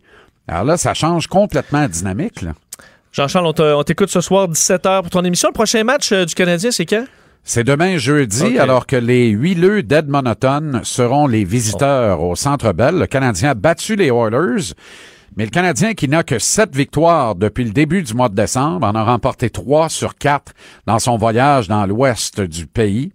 Alors 0.47 0.63
là, 0.63 0.77
ça 0.77 0.93
change 0.93 1.27
complètement 1.27 1.81
la 1.81 1.87
dynamique. 1.87 2.45
Jean-Charles, 3.11 3.51
on 3.57 3.83
t'écoute 3.83 4.09
ce 4.09 4.21
soir 4.21 4.47
17h 4.47 5.01
pour 5.01 5.09
ton 5.09 5.23
émission. 5.23 5.49
Le 5.49 5.53
prochain 5.53 5.83
match 5.83 6.11
euh, 6.11 6.25
du 6.25 6.35
Canadien, 6.35 6.69
c'est 6.71 6.85
quand? 6.85 7.05
C'est 7.47 7.63
demain 7.63 7.99
jeudi, 7.99 8.57
alors 8.57 8.87
que 8.87 8.95
les 8.95 9.27
huileux 9.27 9.83
d'Edmonton 9.83 10.81
seront 10.83 11.27
les 11.27 11.43
visiteurs 11.43 12.21
au 12.23 12.35
Centre 12.35 12.73
Bell. 12.73 12.97
Le 12.97 13.05
Canadien 13.05 13.51
a 13.51 13.53
battu 13.53 13.95
les 13.95 14.07
Oilers, 14.07 14.73
mais 15.37 15.45
le 15.45 15.51
Canadien 15.51 15.93
qui 15.93 16.07
n'a 16.07 16.23
que 16.23 16.39
sept 16.39 16.75
victoires 16.75 17.35
depuis 17.35 17.63
le 17.63 17.69
début 17.69 18.01
du 18.01 18.15
mois 18.15 18.29
de 18.29 18.35
décembre 18.35 18.87
en 18.87 18.95
a 18.95 19.03
remporté 19.03 19.51
trois 19.51 19.89
sur 19.89 20.15
quatre 20.15 20.53
dans 20.87 20.97
son 20.97 21.17
voyage 21.17 21.67
dans 21.67 21.85
l'ouest 21.85 22.41
du 22.41 22.65
pays. 22.65 23.11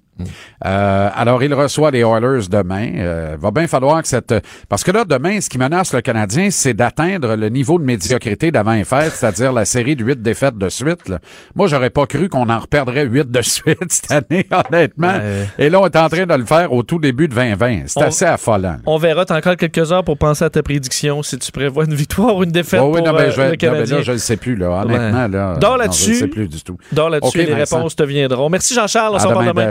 Euh, 0.64 1.08
alors, 1.14 1.42
il 1.42 1.52
reçoit 1.54 1.90
les 1.90 2.00
Oilers 2.00 2.48
demain. 2.50 2.90
Euh, 2.96 3.36
va 3.40 3.50
bien 3.50 3.66
falloir 3.66 4.02
que 4.02 4.08
cette... 4.08 4.34
Parce 4.68 4.84
que 4.84 4.90
là, 4.90 5.04
demain, 5.04 5.40
ce 5.40 5.48
qui 5.48 5.58
menace 5.58 5.92
le 5.94 6.00
Canadien, 6.00 6.48
c'est 6.50 6.74
d'atteindre 6.74 7.34
le 7.36 7.48
niveau 7.48 7.78
de 7.78 7.84
médiocrité 7.84 8.50
d'avant 8.50 8.72
les 8.72 8.84
fêtes, 8.84 9.12
c'est-à-dire 9.14 9.52
la 9.52 9.64
série 9.64 9.96
de 9.96 10.04
huit 10.04 10.20
défaites 10.20 10.56
de 10.58 10.68
suite. 10.68 11.08
là. 11.08 11.18
Moi, 11.54 11.66
j'aurais 11.68 11.90
pas 11.90 12.06
cru 12.06 12.28
qu'on 12.28 12.48
en 12.48 12.58
reperdrait 12.58 13.04
huit 13.06 13.30
de 13.30 13.42
suite 13.42 13.78
cette 13.88 14.10
année, 14.10 14.46
honnêtement. 14.50 15.14
Et 15.58 15.70
là, 15.70 15.80
on 15.80 15.86
est 15.86 15.96
en 15.96 16.08
train 16.08 16.26
de 16.26 16.34
le 16.34 16.44
faire 16.44 16.72
au 16.72 16.82
tout 16.82 16.98
début 16.98 17.28
de 17.28 17.34
2020. 17.34 17.82
C'est 17.86 18.00
On- 18.00 18.02
assez 18.06 18.24
affolant. 18.24 18.76
On 18.86 18.98
verra, 18.98 19.24
t'as 19.24 19.36
encore 19.38 19.56
quelques 19.56 19.92
heures 19.92 20.04
pour 20.04 20.18
penser 20.18 20.44
à 20.44 20.50
ta 20.50 20.62
prédiction, 20.62 21.22
si 21.22 21.38
tu 21.38 21.50
prévois 21.52 21.84
une 21.84 21.94
victoire 21.94 22.36
ou 22.36 22.44
une 22.44 22.50
défaite 22.50 22.80
Ouais, 22.80 22.86
oui, 22.86 22.98
pour 22.98 23.06
non, 23.06 23.12
ben, 23.14 23.24
euh, 23.24 23.30
je, 23.30 23.36
vais- 23.36 23.42
le 23.42 23.48
non, 23.48 23.50
ben, 23.52 23.56
Canadien. 23.58 23.96
là, 23.96 24.02
je 24.02 24.12
ne 24.12 24.16
sais 24.18 24.36
plus, 24.36 24.56
là. 24.56 24.70
Honnêtement, 24.84 25.28
là. 25.28 25.56
Dors 25.60 25.76
là-dessus. 25.76 26.04
Je 26.06 26.10
ne 26.10 26.18
sais 26.20 26.26
plus 26.28 26.48
du 26.48 26.62
tout. 26.62 26.76
Dors 26.92 27.10
là-dessus 27.10 27.38
Ok, 27.38 27.42
et 27.44 27.46
les 27.46 27.54
Vincent. 27.54 27.76
réponses 27.76 27.96
te 27.96 28.02
viendront. 28.02 28.48
Merci 28.50 28.74
Jean-Charles, 28.74 29.16
on 29.24 29.28
demain, 29.30 29.46
demain. 29.52 29.70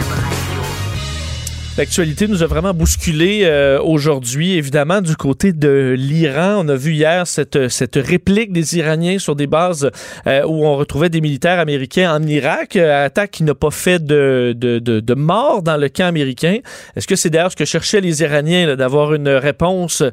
L'actualité 1.81 2.27
nous 2.27 2.43
a 2.43 2.45
vraiment 2.45 2.75
bousculé 2.75 3.39
euh, 3.41 3.81
aujourd'hui, 3.81 4.53
évidemment, 4.53 5.01
du 5.01 5.15
côté 5.15 5.51
de 5.51 5.95
l'Iran. 5.97 6.63
On 6.63 6.69
a 6.69 6.75
vu 6.75 6.91
hier 6.93 7.25
cette, 7.25 7.69
cette 7.69 7.95
réplique 7.95 8.53
des 8.53 8.77
Iraniens 8.77 9.17
sur 9.17 9.35
des 9.35 9.47
bases 9.47 9.89
euh, 10.27 10.43
où 10.43 10.63
on 10.63 10.75
retrouvait 10.75 11.09
des 11.09 11.21
militaires 11.21 11.57
américains 11.57 12.15
en 12.15 12.21
Irak. 12.21 12.75
Euh, 12.75 13.07
attaque 13.07 13.31
qui 13.31 13.43
n'a 13.43 13.55
pas 13.55 13.71
fait 13.71 13.97
de, 13.97 14.53
de, 14.55 14.77
de, 14.77 14.99
de 14.99 15.13
morts 15.15 15.63
dans 15.63 15.75
le 15.75 15.89
camp 15.89 16.05
américain. 16.05 16.59
Est-ce 16.95 17.07
que 17.07 17.15
c'est 17.15 17.31
d'ailleurs 17.31 17.51
ce 17.51 17.55
que 17.55 17.65
cherchaient 17.65 18.01
les 18.01 18.21
Iraniens, 18.21 18.75
d'avoir 18.75 19.15
une 19.15 19.29
réponse 19.29 20.03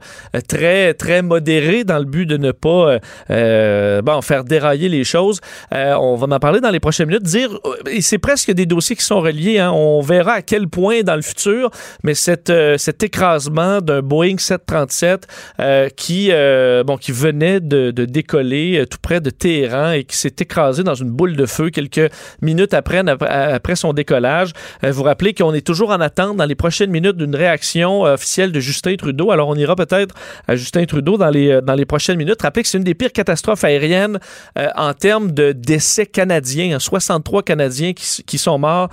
très, 0.48 0.94
très 0.94 1.20
modérée 1.20 1.84
dans 1.84 1.98
le 1.98 2.06
but 2.06 2.24
de 2.24 2.38
ne 2.38 2.52
pas 2.52 2.98
bon, 3.28 4.22
faire 4.22 4.44
dérailler 4.44 4.88
les 4.88 5.04
choses? 5.04 5.42
On 5.70 6.16
va 6.16 6.34
en 6.34 6.38
parler 6.38 6.60
dans 6.60 6.70
les 6.70 6.80
prochaines 6.80 7.08
minutes. 7.08 7.24
Dire, 7.24 7.50
et 7.90 8.00
c'est 8.00 8.16
presque 8.16 8.52
des 8.52 8.64
dossiers 8.64 8.96
qui 8.96 9.04
sont 9.04 9.20
reliés. 9.20 9.58
Hein. 9.58 9.70
On 9.72 10.00
verra 10.00 10.32
à 10.32 10.40
quel 10.40 10.66
point 10.66 11.02
dans 11.02 11.16
le 11.16 11.20
futur 11.20 11.57
mais 12.02 12.14
euh, 12.50 12.78
cet 12.78 13.02
écrasement 13.02 13.80
d'un 13.80 14.02
Boeing 14.02 14.38
737 14.38 15.26
euh, 15.60 15.88
qui, 15.88 16.28
euh, 16.30 16.84
bon, 16.84 16.96
qui 16.96 17.12
venait 17.12 17.60
de, 17.60 17.90
décoller 17.90 18.84
tout 18.90 18.98
près 19.00 19.20
de 19.20 19.30
Téhéran 19.30 19.92
et 19.92 20.04
qui 20.04 20.16
s'est 20.16 20.34
écrasé 20.38 20.82
dans 20.82 20.94
une 20.94 21.10
boule 21.10 21.36
de 21.36 21.46
feu 21.46 21.70
quelques 21.70 22.10
minutes 22.42 22.74
après, 22.74 23.02
son 23.74 23.92
décollage. 23.92 24.52
vous 24.82 25.02
rappelez 25.02 25.34
qu'on 25.34 25.54
est 25.54 25.66
toujours 25.66 25.90
en 25.90 26.00
attente 26.00 26.36
dans 26.36 26.44
les 26.44 26.54
prochaines 26.54 26.90
minutes 26.90 27.16
d'une 27.16 27.36
réaction 27.36 28.02
officielle 28.02 28.52
de 28.52 28.60
Justin 28.60 28.96
Trudeau. 28.96 29.30
Alors, 29.30 29.48
on 29.48 29.54
ira 29.54 29.76
peut-être 29.76 30.14
à 30.46 30.56
Justin 30.56 30.84
Trudeau 30.84 31.16
dans 31.16 31.30
les, 31.30 31.60
dans 31.62 31.74
les 31.74 31.84
prochaines 31.84 32.16
minutes. 32.16 32.42
Rappelez 32.42 32.62
que 32.62 32.68
c'est 32.68 32.78
une 32.78 32.84
des 32.84 32.94
pires 32.94 33.12
catastrophes 33.12 33.64
aériennes 33.64 34.18
en 34.76 34.94
termes 34.94 35.32
de 35.32 35.52
décès 35.52 36.06
canadiens. 36.06 36.78
63 36.78 37.42
Canadiens 37.42 37.92
qui, 37.92 38.22
qui 38.24 38.38
sont 38.38 38.58
morts 38.58 38.88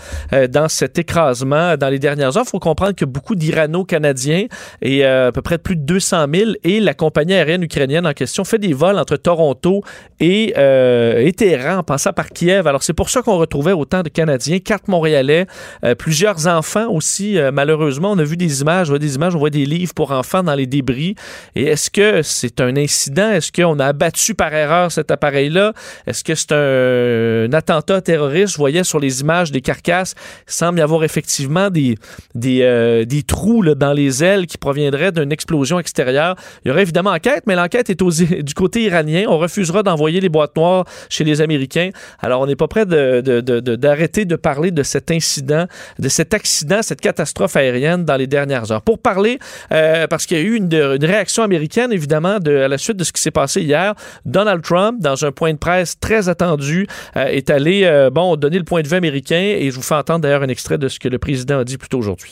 dans 0.49 0.67
cet 0.67 0.99
écrasement 0.99 1.77
dans 1.77 1.89
les 1.89 1.99
dernières 1.99 2.37
heures. 2.37 2.44
Il 2.45 2.49
faut 2.49 2.59
comprendre 2.59 2.93
que 2.93 3.05
beaucoup 3.05 3.35
d'Irano-Canadiens 3.35 4.45
et 4.81 5.05
euh, 5.05 5.29
à 5.29 5.31
peu 5.31 5.41
près 5.41 5.57
plus 5.57 5.75
de 5.75 5.81
200 5.81 6.25
000 6.33 6.51
et 6.63 6.79
la 6.79 6.93
compagnie 6.93 7.33
aérienne 7.33 7.63
ukrainienne 7.63 8.05
en 8.05 8.13
question 8.13 8.43
fait 8.43 8.59
des 8.59 8.73
vols 8.73 8.97
entre 8.99 9.17
Toronto 9.17 9.83
et, 10.19 10.53
euh, 10.57 11.29
Téhéran 11.31 11.79
en 11.79 11.83
passant 11.83 12.13
par 12.13 12.29
Kiev. 12.29 12.67
Alors 12.67 12.83
c'est 12.83 12.93
pour 12.93 13.09
ça 13.09 13.21
qu'on 13.21 13.37
retrouvait 13.37 13.73
autant 13.73 14.03
de 14.03 14.09
Canadiens, 14.09 14.59
quatre 14.59 14.87
Montréalais, 14.87 15.47
euh, 15.83 15.95
plusieurs 15.95 16.47
enfants 16.47 16.89
aussi. 16.89 17.37
Euh, 17.37 17.51
malheureusement, 17.51 18.11
on 18.11 18.19
a 18.19 18.23
vu 18.23 18.37
des 18.37 18.61
images, 18.61 18.89
on 18.89 18.93
voit 18.93 18.99
des 18.99 19.15
images, 19.15 19.35
on 19.35 19.39
voit 19.39 19.49
des 19.49 19.65
livres 19.65 19.93
pour 19.93 20.11
enfants 20.11 20.43
dans 20.43 20.55
les 20.55 20.65
débris. 20.65 21.15
Et 21.55 21.63
est-ce 21.63 21.89
que 21.89 22.21
c'est 22.21 22.61
un 22.61 22.77
incident? 22.77 23.31
Est-ce 23.31 23.51
qu'on 23.51 23.79
a 23.79 23.87
abattu 23.87 24.35
par 24.35 24.53
erreur 24.53 24.91
cet 24.91 25.11
appareil-là? 25.11 25.73
Est-ce 26.07 26.23
que 26.23 26.35
c'est 26.35 26.51
un, 26.53 27.51
un, 27.51 27.53
attentat 27.53 28.01
terroriste? 28.01 28.53
Je 28.53 28.57
voyais 28.57 28.83
sur 28.83 28.99
les 28.99 29.21
images 29.21 29.51
des 29.51 29.61
carcasses, 29.61 30.15
il 30.47 30.53
semble 30.53 30.79
y 30.79 30.81
avoir 30.81 31.03
effectivement 31.03 31.69
des, 31.69 31.95
des, 32.35 32.61
euh, 32.61 33.05
des 33.05 33.23
trous 33.23 33.61
là, 33.61 33.75
dans 33.75 33.93
les 33.93 34.23
ailes 34.23 34.45
qui 34.45 34.57
proviendraient 34.57 35.11
d'une 35.11 35.31
explosion 35.31 35.79
extérieure. 35.79 36.35
Il 36.63 36.67
y 36.67 36.71
aurait 36.71 36.83
évidemment 36.83 37.11
enquête, 37.11 37.43
mais 37.47 37.55
l'enquête 37.55 37.89
est 37.89 38.01
aux, 38.01 38.11
du 38.41 38.53
côté 38.53 38.83
iranien. 38.83 39.25
On 39.27 39.37
refusera 39.37 39.83
d'envoyer 39.83 40.21
les 40.21 40.29
boîtes 40.29 40.55
noires 40.55 40.85
chez 41.09 41.23
les 41.23 41.41
Américains. 41.41 41.89
Alors, 42.19 42.41
on 42.41 42.45
n'est 42.45 42.55
pas 42.55 42.67
prêt 42.67 42.85
d'arrêter 42.85 43.31
de, 43.31 43.41
de, 43.41 43.59
de, 43.59 44.23
de, 44.23 44.35
parler 44.35 44.71
de 44.71 44.83
cet 44.83 45.11
incident, 45.11 45.65
de 45.97 46.09
cet 46.09 46.33
accident, 46.33 46.81
cette 46.81 47.01
catastrophe 47.01 47.55
aérienne 47.55 48.05
dans 48.05 48.17
les 48.17 48.27
dernières 48.27 48.71
heures. 48.71 48.81
Pour 48.81 48.99
parler, 48.99 49.39
euh, 49.71 50.07
parce 50.07 50.25
qu'il 50.25 50.37
y 50.37 50.39
a 50.39 50.43
eu 50.43 50.55
une, 50.55 50.73
une, 50.73 51.05
réaction 51.05 51.43
américaine, 51.43 51.91
évidemment, 51.91 52.39
de, 52.39 52.55
à 52.57 52.67
la 52.67 52.77
suite 52.77 52.97
de 52.97 53.03
ce 53.03 53.11
qui 53.11 53.21
s'est 53.21 53.31
passé 53.31 53.61
hier, 53.61 53.95
Donald 54.25 54.61
Trump, 54.61 54.99
dans 54.99 55.23
un 55.25 55.31
point 55.31 55.53
de 55.53 55.57
presse 55.57 55.99
très 55.99 56.29
attendu, 56.29 56.87
euh, 57.15 57.25
est 57.25 57.49
allé, 57.49 57.83
euh, 57.83 58.09
bon, 58.09 58.35
donner 58.35 58.57
le 58.57 58.63
point 58.63 58.81
de 58.81 58.87
vue 58.87 58.95
américain 58.95 59.35
et 59.35 59.69
je 59.71 59.75
vous 59.75 59.81
fais 59.81 59.95
entendre 59.95 60.21
d'ailleurs 60.21 60.43
un 60.43 60.47
extrait 60.47 60.77
de 60.77 60.87
ce 60.87 60.99
que 60.99 61.07
le 61.07 61.19
président 61.19 61.59
a 61.59 61.63
dit 61.63 61.77
plus 61.77 61.89
tôt 61.89 61.99
aujourd'hui. 61.99 62.24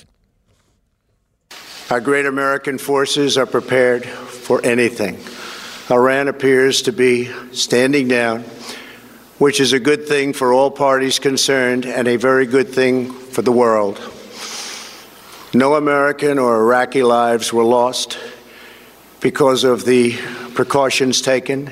Our 1.93 2.01
great 2.01 2.25
American 2.25 2.79
forces 2.79 3.37
are 3.37 3.45
prepared 3.45 4.03
for 4.03 4.59
anything. 4.65 5.19
Iran 5.91 6.27
appears 6.27 6.81
to 6.81 6.91
be 6.91 7.29
standing 7.51 8.07
down, 8.07 8.45
which 9.37 9.59
is 9.59 9.73
a 9.73 9.79
good 9.79 10.07
thing 10.07 10.33
for 10.33 10.51
all 10.53 10.71
parties 10.71 11.19
concerned 11.19 11.85
and 11.85 12.07
a 12.07 12.15
very 12.15 12.47
good 12.47 12.69
thing 12.69 13.11
for 13.11 13.43
the 13.43 13.51
world. 13.51 14.01
No 15.53 15.75
American 15.75 16.39
or 16.39 16.61
Iraqi 16.61 17.03
lives 17.03 17.53
were 17.53 17.63
lost 17.63 18.17
because 19.19 19.63
of 19.63 19.85
the 19.85 20.17
precautions 20.55 21.21
taken, 21.21 21.71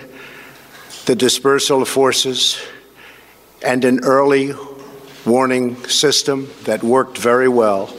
the 1.08 1.16
dispersal 1.16 1.82
of 1.82 1.88
forces, 1.88 2.62
and 3.66 3.84
an 3.84 4.02
early 4.04 4.54
warning 5.26 5.84
system 5.88 6.48
that 6.66 6.84
worked 6.84 7.18
very 7.18 7.48
well. 7.48 7.92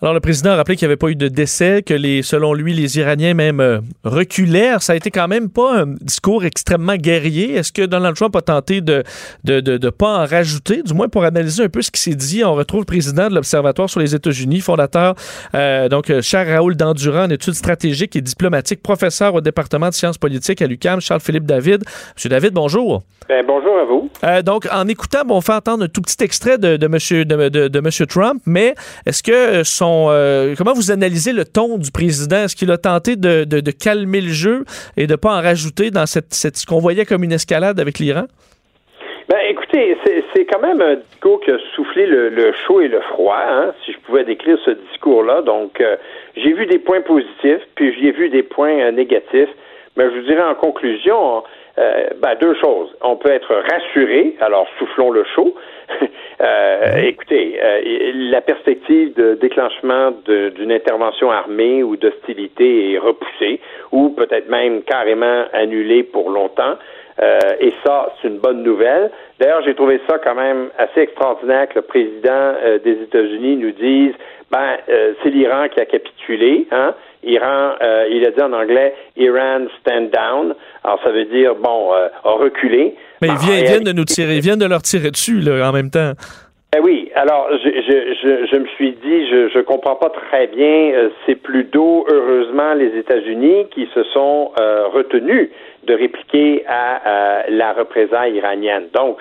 Alors, 0.00 0.14
le 0.14 0.20
président 0.20 0.50
a 0.50 0.56
rappelé 0.56 0.76
qu'il 0.76 0.86
n'y 0.86 0.92
avait 0.92 0.96
pas 0.96 1.08
eu 1.08 1.16
de 1.16 1.26
décès, 1.26 1.82
que 1.82 1.92
les, 1.92 2.22
selon 2.22 2.54
lui, 2.54 2.72
les 2.72 2.98
Iraniens 2.98 3.34
même 3.34 3.58
euh, 3.58 3.80
reculèrent. 4.04 4.80
Ça 4.80 4.92
a 4.92 4.96
été 4.96 5.10
quand 5.10 5.26
même 5.26 5.50
pas 5.50 5.80
un 5.80 5.86
discours 6.00 6.44
extrêmement 6.44 6.94
guerrier. 6.94 7.54
Est-ce 7.54 7.72
que 7.72 7.82
Donald 7.84 8.14
Trump 8.14 8.36
a 8.36 8.42
tenté 8.42 8.80
de 8.80 9.02
de, 9.42 9.58
de, 9.58 9.76
de, 9.76 9.90
pas 9.90 10.18
en 10.20 10.24
rajouter, 10.24 10.84
du 10.84 10.94
moins 10.94 11.08
pour 11.08 11.24
analyser 11.24 11.64
un 11.64 11.68
peu 11.68 11.82
ce 11.82 11.90
qui 11.90 12.00
s'est 12.00 12.14
dit? 12.14 12.44
On 12.44 12.54
retrouve 12.54 12.82
le 12.82 12.86
président 12.86 13.28
de 13.28 13.34
l'Observatoire 13.34 13.90
sur 13.90 13.98
les 13.98 14.14
États-Unis, 14.14 14.60
fondateur, 14.60 15.16
euh, 15.56 15.88
donc, 15.88 16.12
Charles 16.20 16.48
Raoul 16.48 16.76
Dandurand, 16.76 17.24
en 17.24 17.30
études 17.30 17.54
stratégiques 17.54 18.14
et 18.14 18.20
diplomatiques, 18.20 18.82
professeur 18.82 19.34
au 19.34 19.40
département 19.40 19.88
de 19.88 19.94
sciences 19.94 20.18
politiques 20.18 20.62
à 20.62 20.68
l'UQAM, 20.68 21.00
Charles-Philippe 21.00 21.44
David. 21.44 21.82
Monsieur 22.14 22.30
David, 22.30 22.52
bonjour. 22.52 23.02
Ben, 23.28 23.44
bonjour 23.44 23.76
à 23.76 23.84
vous. 23.84 24.10
Euh, 24.24 24.42
donc, 24.42 24.68
en 24.72 24.86
écoutant, 24.86 25.24
bon, 25.26 25.38
on 25.38 25.40
fait 25.40 25.52
entendre 25.52 25.84
un 25.84 25.88
tout 25.88 26.00
petit 26.00 26.22
extrait 26.22 26.56
de, 26.56 26.76
de, 26.76 26.86
monsieur, 26.86 27.24
de, 27.24 27.48
de, 27.48 27.66
de 27.66 27.80
monsieur 27.80 28.06
Trump, 28.06 28.40
mais 28.46 28.74
est-ce 29.04 29.22
que 29.24 29.64
son 29.64 29.87
euh, 30.10 30.54
comment 30.56 30.72
vous 30.72 30.90
analysez 30.90 31.32
le 31.32 31.44
ton 31.44 31.78
du 31.78 31.90
président? 31.90 32.44
Est-ce 32.44 32.56
qu'il 32.56 32.70
a 32.70 32.78
tenté 32.78 33.16
de, 33.16 33.70
calmer 33.70 34.20
le 34.20 34.32
jeu 34.32 34.64
et 34.96 35.06
de 35.06 35.12
ne 35.12 35.16
pas 35.16 35.30
en 35.30 35.42
rajouter 35.42 35.90
dans 35.90 36.06
cette, 36.06 36.32
ce 36.32 36.66
qu'on 36.66 36.78
voyait 36.78 37.04
comme 37.04 37.24
une 37.24 37.32
escalade 37.32 37.80
avec 37.80 37.98
l'Iran? 37.98 38.24
Ben, 39.28 39.38
écoutez, 39.48 39.96
c'est 40.34 40.46
quand 40.46 40.60
même 40.60 40.80
un 40.80 40.96
discours 40.96 41.40
qui 41.40 41.50
a 41.50 41.58
soufflé 41.74 42.06
le, 42.06 42.52
chaud 42.66 42.80
et 42.80 42.88
le 42.88 43.00
froid, 43.00 43.42
hein, 43.46 43.72
si 43.84 43.92
je 43.92 43.98
pouvais 43.98 44.24
décrire 44.24 44.58
ce 44.64 44.70
discours-là. 44.70 45.42
Donc, 45.42 45.80
euh, 45.80 45.96
j'ai 46.34 46.52
vu 46.54 46.64
des 46.66 46.78
points 46.78 47.02
positifs, 47.02 47.60
puis 47.74 47.94
j'ai 48.00 48.12
vu 48.12 48.30
des 48.30 48.42
points 48.42 48.78
euh, 48.80 48.90
négatifs. 48.90 49.50
Mais 49.96 50.04
je 50.04 50.20
vous 50.20 50.26
dirais 50.26 50.44
en 50.44 50.54
conclusion, 50.54 51.42
ben, 51.76 52.36
deux 52.40 52.54
choses. 52.54 52.88
On 53.02 53.16
peut 53.16 53.30
être 53.30 53.52
rassuré, 53.68 54.36
alors 54.40 54.66
soufflons 54.78 55.10
le 55.10 55.24
chaud. 55.34 55.54
euh, 56.40 56.96
écoutez, 57.02 57.58
euh, 57.62 58.12
la 58.30 58.40
perspective 58.40 59.14
de 59.14 59.34
déclenchement 59.34 60.12
d'une 60.26 60.72
intervention 60.72 61.30
armée 61.30 61.82
ou 61.82 61.96
d'hostilité 61.96 62.92
est 62.92 62.98
repoussée, 62.98 63.60
ou 63.92 64.10
peut-être 64.10 64.48
même 64.48 64.82
carrément 64.82 65.44
annulée 65.52 66.02
pour 66.02 66.30
longtemps. 66.30 66.76
Euh, 67.20 67.38
et 67.60 67.72
ça, 67.84 68.12
c'est 68.20 68.28
une 68.28 68.38
bonne 68.38 68.62
nouvelle. 68.62 69.10
D'ailleurs, 69.40 69.62
j'ai 69.64 69.74
trouvé 69.74 70.00
ça 70.08 70.18
quand 70.18 70.36
même 70.36 70.68
assez 70.78 71.00
extraordinaire 71.00 71.68
que 71.68 71.76
le 71.76 71.82
président 71.82 72.30
euh, 72.30 72.78
des 72.78 72.92
États-Unis 73.02 73.56
nous 73.56 73.72
dise, 73.72 74.12
ben, 74.50 74.76
euh, 74.88 75.14
c'est 75.22 75.30
l'Iran 75.30 75.68
qui 75.68 75.80
a 75.80 75.86
capitulé, 75.86 76.66
hein. 76.70 76.94
Iran, 77.24 77.72
euh, 77.82 78.06
il 78.10 78.24
a 78.24 78.30
dit 78.30 78.40
en 78.40 78.52
anglais, 78.52 78.94
Iran 79.16 79.66
stand 79.80 80.10
down. 80.10 80.54
Alors, 80.84 81.00
ça 81.02 81.10
veut 81.10 81.24
dire, 81.24 81.56
bon, 81.56 81.92
euh, 81.92 82.08
a 82.24 82.30
reculé. 82.30 82.94
Mais 83.20 83.28
ils 83.28 83.36
viennent, 83.36 83.58
ils 83.58 83.66
viennent 83.66 83.84
de 83.84 83.92
nous 83.92 84.04
tirer, 84.04 84.36
ils 84.36 84.42
viennent 84.42 84.58
de 84.58 84.66
leur 84.66 84.82
tirer 84.82 85.10
dessus, 85.10 85.40
là, 85.40 85.68
en 85.68 85.72
même 85.72 85.90
temps. 85.90 86.12
Eh 86.76 86.80
oui, 86.80 87.10
alors 87.14 87.48
je, 87.50 87.70
je, 87.70 88.14
je, 88.22 88.46
je, 88.46 88.56
me 88.58 88.66
suis 88.76 88.92
dit, 88.92 89.26
je 89.30 89.48
je 89.48 89.60
comprends 89.60 89.96
pas 89.96 90.10
très 90.10 90.48
bien. 90.48 90.92
Euh, 90.92 91.08
c'est 91.24 91.36
plutôt 91.36 92.04
heureusement 92.10 92.74
les 92.74 92.94
États-Unis 92.98 93.68
qui 93.70 93.88
se 93.94 94.02
sont 94.04 94.52
euh, 94.60 94.86
retenus 94.88 95.48
de 95.84 95.94
répliquer 95.94 96.64
à, 96.68 97.38
à, 97.38 97.50
la 97.50 97.72
représaille 97.72 98.34
iranienne. 98.34 98.88
Donc, 98.92 99.16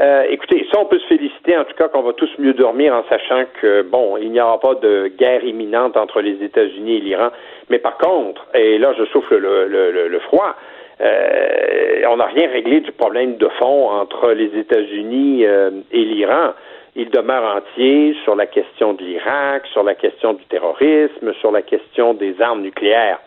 euh, 0.00 0.22
écoutez, 0.30 0.64
ça 0.72 0.78
on 0.80 0.84
peut 0.84 1.00
se 1.00 1.06
féliciter 1.08 1.56
en 1.58 1.64
tout 1.64 1.74
cas 1.76 1.88
qu'on 1.88 2.02
va 2.02 2.12
tous 2.12 2.30
mieux 2.38 2.54
dormir 2.54 2.94
en 2.94 3.02
sachant 3.08 3.46
que 3.60 3.82
bon, 3.82 4.16
il 4.16 4.30
n'y 4.30 4.40
aura 4.40 4.60
pas 4.60 4.76
de 4.76 5.10
guerre 5.18 5.42
imminente 5.44 5.96
entre 5.96 6.20
les 6.20 6.40
États-Unis 6.40 6.98
et 6.98 7.00
l'Iran. 7.00 7.30
Mais 7.68 7.80
par 7.80 7.98
contre, 7.98 8.46
et 8.54 8.78
là 8.78 8.94
je 8.96 9.04
souffle 9.06 9.38
le, 9.38 9.66
le, 9.66 9.90
le, 9.90 10.06
le 10.06 10.18
froid. 10.20 10.54
Euh, 11.00 12.02
on 12.08 12.16
n'a 12.16 12.26
rien 12.26 12.48
réglé 12.50 12.80
du 12.80 12.92
problème 12.92 13.36
de 13.36 13.48
fond 13.58 13.90
entre 13.90 14.32
les 14.32 14.58
États-Unis 14.58 15.44
euh, 15.46 15.70
et 15.90 16.04
l'Iran 16.04 16.52
il 16.94 17.10
demeure 17.10 17.56
entier 17.56 18.14
sur 18.22 18.36
la 18.36 18.46
question 18.46 18.92
de 18.92 19.02
l'Irak, 19.02 19.66
sur 19.72 19.82
la 19.82 19.94
question 19.94 20.34
du 20.34 20.44
terrorisme, 20.44 21.32
sur 21.40 21.50
la 21.50 21.62
question 21.62 22.12
des 22.14 22.40
armes 22.40 22.62
nucléaires. 22.62 23.18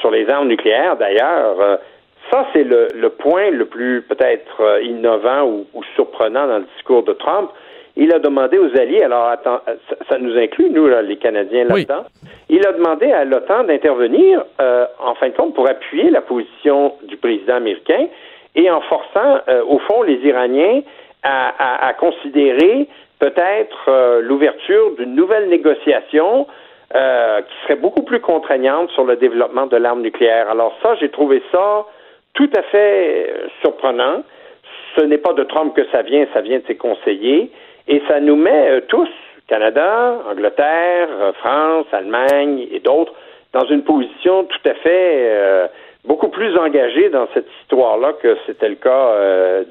Sur 0.00 0.10
les 0.10 0.28
armes 0.28 0.48
nucléaires, 0.48 0.96
d'ailleurs, 0.96 1.60
euh, 1.60 1.76
ça 2.30 2.46
c'est 2.52 2.64
le, 2.64 2.88
le, 2.94 3.10
point 3.10 3.50
le 3.50 3.66
plus 3.66 4.02
peut-être 4.02 4.60
euh, 4.60 4.82
innovant 4.82 5.42
ou, 5.44 5.66
ou, 5.74 5.82
surprenant 5.94 6.46
dans 6.46 6.58
le 6.58 6.66
discours 6.76 7.02
de 7.02 7.12
Trump. 7.12 7.50
Il 7.96 8.12
a 8.12 8.18
demandé 8.18 8.58
aux 8.58 8.76
alliés, 8.78 9.02
alors 9.04 9.26
attends, 9.26 9.60
ça, 9.88 9.96
ça 10.08 10.18
nous 10.18 10.36
inclut, 10.36 10.70
nous, 10.70 10.86
là, 10.88 11.00
les 11.02 11.16
Canadiens, 11.16 11.64
là-dedans, 11.64 12.04
il 12.48 12.66
a 12.66 12.72
demandé 12.72 13.12
à 13.12 13.24
l'OTAN 13.24 13.64
d'intervenir, 13.64 14.44
euh, 14.60 14.86
en 15.00 15.14
fin 15.14 15.28
de 15.28 15.34
compte, 15.36 15.54
pour 15.54 15.68
appuyer 15.68 16.10
la 16.10 16.20
position 16.20 16.94
du 17.04 17.16
président 17.16 17.54
américain 17.56 18.06
et 18.56 18.70
en 18.70 18.80
forçant, 18.82 19.38
euh, 19.48 19.62
au 19.66 19.78
fond, 19.80 20.02
les 20.02 20.16
Iraniens 20.26 20.82
à, 21.22 21.48
à- 21.84 21.86
à 21.88 21.92
considérer 21.94 22.88
peut-être 23.20 23.84
euh, 23.88 24.20
l'ouverture 24.22 24.90
d'une 24.98 25.14
nouvelle 25.14 25.48
négociation 25.48 26.46
euh, 26.94 27.40
qui 27.42 27.54
serait 27.62 27.76
beaucoup 27.80 28.02
plus 28.02 28.20
contraignante 28.20 28.90
sur 28.90 29.04
le 29.04 29.16
développement 29.16 29.66
de 29.66 29.76
l'arme 29.76 30.02
nucléaire. 30.02 30.50
Alors 30.50 30.76
ça, 30.82 30.94
j'ai 31.00 31.08
trouvé 31.08 31.42
ça 31.50 31.86
tout 32.34 32.50
à 32.56 32.62
fait 32.62 33.30
euh, 33.30 33.46
surprenant. 33.62 34.22
Ce 34.96 35.02
n'est 35.04 35.18
pas 35.18 35.32
de 35.32 35.44
Trump 35.44 35.74
que 35.74 35.84
ça 35.90 36.02
vient, 36.02 36.26
ça 36.34 36.40
vient 36.40 36.58
de 36.58 36.64
ses 36.66 36.76
conseillers. 36.76 37.50
Et 37.88 38.02
ça 38.08 38.20
nous 38.20 38.36
met 38.36 38.70
euh, 38.70 38.80
tous, 38.88 39.08
Canada, 39.46 40.18
Angleterre, 40.30 41.08
euh, 41.10 41.32
France, 41.34 41.86
Allemagne 41.92 42.66
et 42.70 42.80
d'autres, 42.80 43.12
dans 43.52 43.66
une 43.66 43.82
position 43.82 44.44
tout 44.44 44.68
à 44.68 44.74
fait 44.74 45.28
euh, 45.28 45.68
beaucoup 46.04 46.28
plus 46.28 46.56
engagée 46.56 47.10
dans 47.10 47.28
cette 47.34 47.48
histoire-là 47.62 48.14
que 48.14 48.36
c'était 48.46 48.68
le 48.68 48.74
cas, 48.74 49.14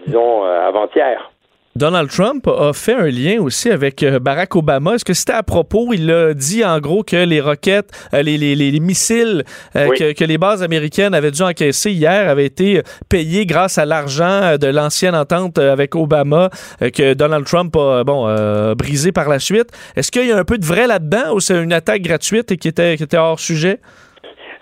disons, 0.05 0.43
avant-hier. 0.43 1.32
Donald 1.75 2.07
Trump 2.11 2.47
a 2.47 2.71
fait 2.71 2.93
un 2.93 3.07
lien 3.07 3.39
aussi 3.41 3.71
avec 3.71 4.03
euh, 4.03 4.19
Barack 4.19 4.55
Obama. 4.55 4.93
Est-ce 4.93 5.03
que 5.05 5.15
c'était 5.15 5.33
à 5.33 5.41
propos? 5.41 5.91
Il 5.91 6.11
a 6.11 6.35
dit 6.35 6.63
en 6.63 6.79
gros 6.79 7.03
que 7.03 7.15
les 7.15 7.41
roquettes, 7.41 7.89
euh, 8.13 8.21
les, 8.21 8.37
les- 8.37 8.55
les- 8.55 8.69
les 8.69 8.79
missiles 8.79 9.43
euh, 9.75 9.87
Oui. 9.89 9.97
que, 9.97 10.11
que 10.13 10.23
les 10.23 10.37
bases 10.37 10.61
américaines 10.61 11.15
avaient 11.15 11.31
dû 11.31 11.41
encaisser 11.41 11.91
hier 11.91 12.29
avaient 12.29 12.45
été 12.45 12.83
payés 13.09 13.47
grâce 13.47 13.79
à 13.79 13.85
l'argent 13.85 14.55
de 14.61 14.67
l'ancienne 14.67 15.15
entente 15.15 15.57
avec 15.57 15.95
Obama 15.95 16.51
que 16.79 17.15
Donald 17.15 17.45
Trump 17.45 17.75
a 17.75 18.03
bon, 18.03 18.27
euh, 18.27 18.75
brisé 18.75 19.11
par 19.11 19.27
la 19.27 19.39
suite. 19.39 19.69
Est-ce 19.95 20.11
qu'il 20.11 20.27
y 20.27 20.31
a 20.31 20.37
un 20.37 20.43
peu 20.45 20.59
de 20.59 20.65
vrai 20.65 20.85
là-dedans 20.85 21.33
ou 21.33 21.39
c'est 21.39 21.59
une 21.61 21.73
attaque 21.73 22.03
gratuite 22.03 22.51
et 22.51 22.57
qui 22.57 22.67
était, 22.67 22.97
qui 22.97 23.03
était 23.03 23.17
hors 23.17 23.39
sujet? 23.39 23.79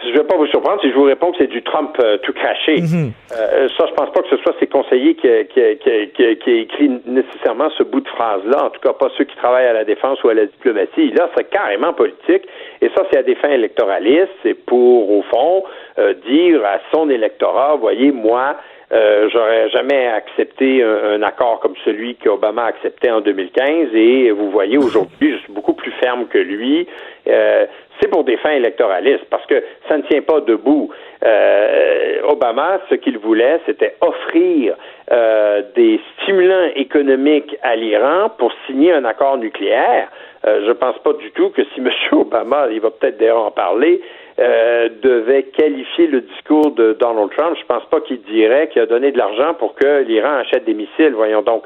Je 0.04 0.10
ne 0.10 0.14
vais 0.14 0.24
pas 0.24 0.36
vous 0.36 0.48
surprendre 0.48 0.82
si 0.82 0.90
je 0.90 0.96
vous 0.96 1.04
réponds 1.04 1.32
que 1.32 1.38
c'est 1.38 1.52
du 1.52 1.62
Trump 1.62 1.96
euh, 2.00 2.18
tout 2.18 2.34
craché. 2.34 2.78
Euh, 2.80 3.70
ça, 3.78 3.86
je 3.88 3.94
pense 3.94 4.12
pas 4.12 4.22
que 4.22 4.30
ce 4.30 4.38
soit 4.38 4.56
ses 4.60 4.68
conseillers 4.68 5.16
qui, 5.16 5.28
qui, 5.54 5.62
qui, 5.78 6.36
qui, 6.38 6.52
écrit 6.52 7.02
nécessairement 7.06 7.70
ce 7.78 7.84
bout 7.84 8.02
de 8.02 8.08
phrase-là, 8.08 8.66
en 8.66 8.70
tout 8.72 8.82
cas 8.82 8.94
pas 8.94 9.10
ceux 9.18 9.26
qui 9.26 9.36
travaillent 9.38 9.68
à 9.68 9.74
la 9.74 9.86
défense 9.86 10.24
ou 10.24 10.30
à 10.30 10.34
la 10.34 10.46
diplomatie. 10.46 11.12
Là, 11.12 11.30
c'est 11.38 11.50
carrément 11.50 11.94
politique, 11.94 12.48
et 12.82 12.90
ça, 12.96 13.04
c'est 13.12 13.20
à 13.20 13.24
des 13.24 13.36
fins 13.36 13.52
électoralistes, 13.52 14.32
c'est 14.44 14.54
pour, 14.54 15.12
au 15.12 15.22
fond, 15.24 15.64
euh, 16.00 16.14
dire 16.28 16.66
à 16.66 16.80
son 16.92 17.10
électorat, 17.10 17.76
voyez, 17.76 18.12
moi, 18.12 18.56
euh, 18.94 19.30
j'aurais 19.32 19.70
jamais 19.70 20.08
accepté 20.08 20.84
un, 20.84 21.14
un 21.14 21.22
accord 21.22 21.60
comme 21.62 21.76
celui 21.86 22.16
qu'Obama 22.16 22.64
a 22.64 22.68
accepté 22.68 23.10
en 23.10 23.22
2015 23.22 23.90
et 23.94 24.32
vous 24.32 24.52
voyez 24.52 24.78
aujourd'hui, 24.78 25.34
je 25.34 25.38
suis 25.38 25.54
beaucoup 25.54 25.74
plus 25.74 25.92
ferme 25.92 26.28
que 26.28 26.38
lui. 26.38 26.88
Euh, 27.28 27.66
c'est 28.02 28.08
pour 28.10 28.24
des 28.24 28.38
fins 28.38 28.52
électoralistes 28.52 29.26
parce 29.30 29.46
que 29.46 29.64
ça 29.88 29.98
ne 29.98 30.02
tient 30.04 30.22
pas 30.22 30.42
debout. 30.42 30.90
Euh, 31.24 32.22
Obama, 32.28 32.80
ce 32.90 32.96
qu'il 32.96 33.18
voulait, 33.18 33.60
c'était 33.66 33.96
offrir 34.02 34.76
euh, 35.12 35.62
des 35.76 36.00
stimulants 36.22 36.70
économiques 36.76 37.56
à 37.62 37.76
l'Iran 37.76 38.30
pour 38.38 38.52
signer 38.66 38.92
un 38.94 39.06
accord 39.06 39.38
nucléaire. 39.38 40.08
Euh, 40.48 40.66
je 40.66 40.72
pense 40.72 40.98
pas 41.00 41.14
du 41.14 41.32
tout 41.32 41.50
que 41.52 41.64
si 41.74 41.80
M. 41.80 41.90
Obama, 42.14 42.68
il 42.72 42.82
va 42.82 42.90
peut-être 42.92 43.18
d'ailleurs 43.18 43.46
en 43.46 43.52
parler, 43.52 44.02
euh, 44.40 44.90
devait 45.04 45.44
qualifier 45.44 46.08
le 46.08 46.22
discours 46.22 46.72
de 46.72 46.94
Donald 46.94 47.30
Trump, 47.38 47.56
je 47.60 47.66
pense 47.66 47.86
pas 47.86 48.00
qu'il 48.02 48.22
dirait 48.24 48.70
qu'il 48.70 48.82
a 48.82 48.86
donné 48.88 49.12
de 49.12 49.18
l'argent 49.18 49.54
pour 49.54 49.76
que 49.76 50.02
l'Iran 50.04 50.38
achète 50.38 50.66
des 50.66 50.74
missiles. 50.74 51.14
Voyons 51.14 51.42
donc. 51.44 51.64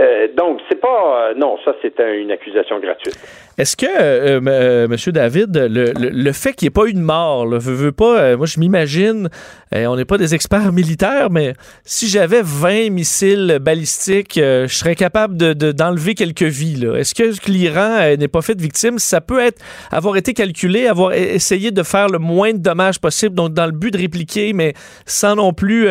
Euh, 0.00 0.26
donc, 0.34 0.60
c'est 0.68 0.80
pas. 0.80 1.28
euh, 1.30 1.34
non, 1.36 1.56
ça, 1.64 1.74
c'est 1.82 2.00
un- 2.00 2.14
une 2.14 2.32
accusation 2.32 2.78
gratuite. 2.80 3.16
Est-ce 3.56 3.76
que, 3.76 3.86
euh, 3.86 4.40
euh, 4.44 4.88
Monsieur 4.88 5.12
David, 5.12 5.56
le, 5.56 6.32
fait 6.32 6.54
qu'il 6.54 6.66
n'y 6.66 6.68
ait 6.68 6.70
pas 6.70 6.86
eu 6.86 6.92
de 6.92 6.98
mort, 7.00 7.46
là, 7.46 7.58
veux, 7.58 7.72
veux 7.72 7.92
pas, 7.92 8.18
euh, 8.20 8.36
moi 8.36 8.46
je 8.46 8.58
m'imagine, 8.58 9.28
euh, 9.72 9.86
on 9.86 9.94
n'est 9.94 10.04
pas 10.04 10.18
des 10.18 10.34
experts 10.34 10.72
militaires, 10.72 11.30
mais 11.30 11.54
si 11.84 12.08
j'avais 12.08 12.42
20 12.42 12.90
missiles 12.90 13.58
balistiques, 13.60 14.32
je 14.34 14.66
serais 14.68 14.96
capable 14.96 15.36
de- 15.36 15.52
de- 15.52 15.70
d'enlever 15.70 16.14
quelques 16.14 16.42
vies. 16.42 16.84
Est-ce 16.96 17.14
que 17.14 17.50
l'Iran 17.50 18.16
n'est 18.18 18.26
pas 18.26 18.42
fait 18.42 18.56
de 18.56 18.62
victimes? 18.62 18.98
Ça 18.98 19.20
peut 19.20 19.40
être 19.40 19.60
avoir 19.92 20.16
été 20.16 20.34
calculé, 20.34 20.88
avoir 20.88 21.10
e- 21.10 21.14
essayé 21.14 21.70
de 21.70 21.82
faire 21.84 22.08
le 22.08 22.18
moins 22.18 22.52
de 22.54 22.58
dommages 22.58 22.98
possible, 22.98 23.36
donc 23.36 23.54
dans 23.54 23.66
le 23.66 23.72
but 23.72 23.92
de 23.92 23.98
répliquer, 23.98 24.52
mais 24.52 24.74
sans 25.06 25.36
non 25.36 25.52
plus 25.52 25.86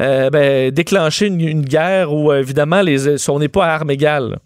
ben, 0.00 0.70
déclencher 0.72 1.26
une, 1.26 1.62
guerre 1.62 2.12
où 2.12 2.32
évidemment 2.32 2.82
les, 2.82 3.28
on 3.30 3.38
n'est 3.38 3.48
pas 3.48 3.66
à 3.66 3.74
armes 3.74 3.90
égales. 3.92 4.38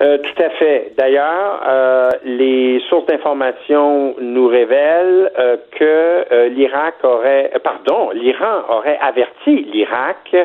Euh, 0.00 0.18
tout 0.18 0.42
à 0.42 0.50
fait. 0.50 0.92
D'ailleurs, 0.96 1.60
euh, 1.66 2.10
les 2.24 2.80
sources 2.88 3.06
d'information 3.06 4.14
nous 4.20 4.46
révèlent 4.46 5.32
euh, 5.38 5.56
que 5.72 6.48
l'Irak 6.48 6.94
aurait, 7.02 7.50
pardon, 7.64 8.10
l'Iran 8.10 8.62
aurait 8.68 8.98
averti 9.00 9.56
l'Irak 9.72 10.36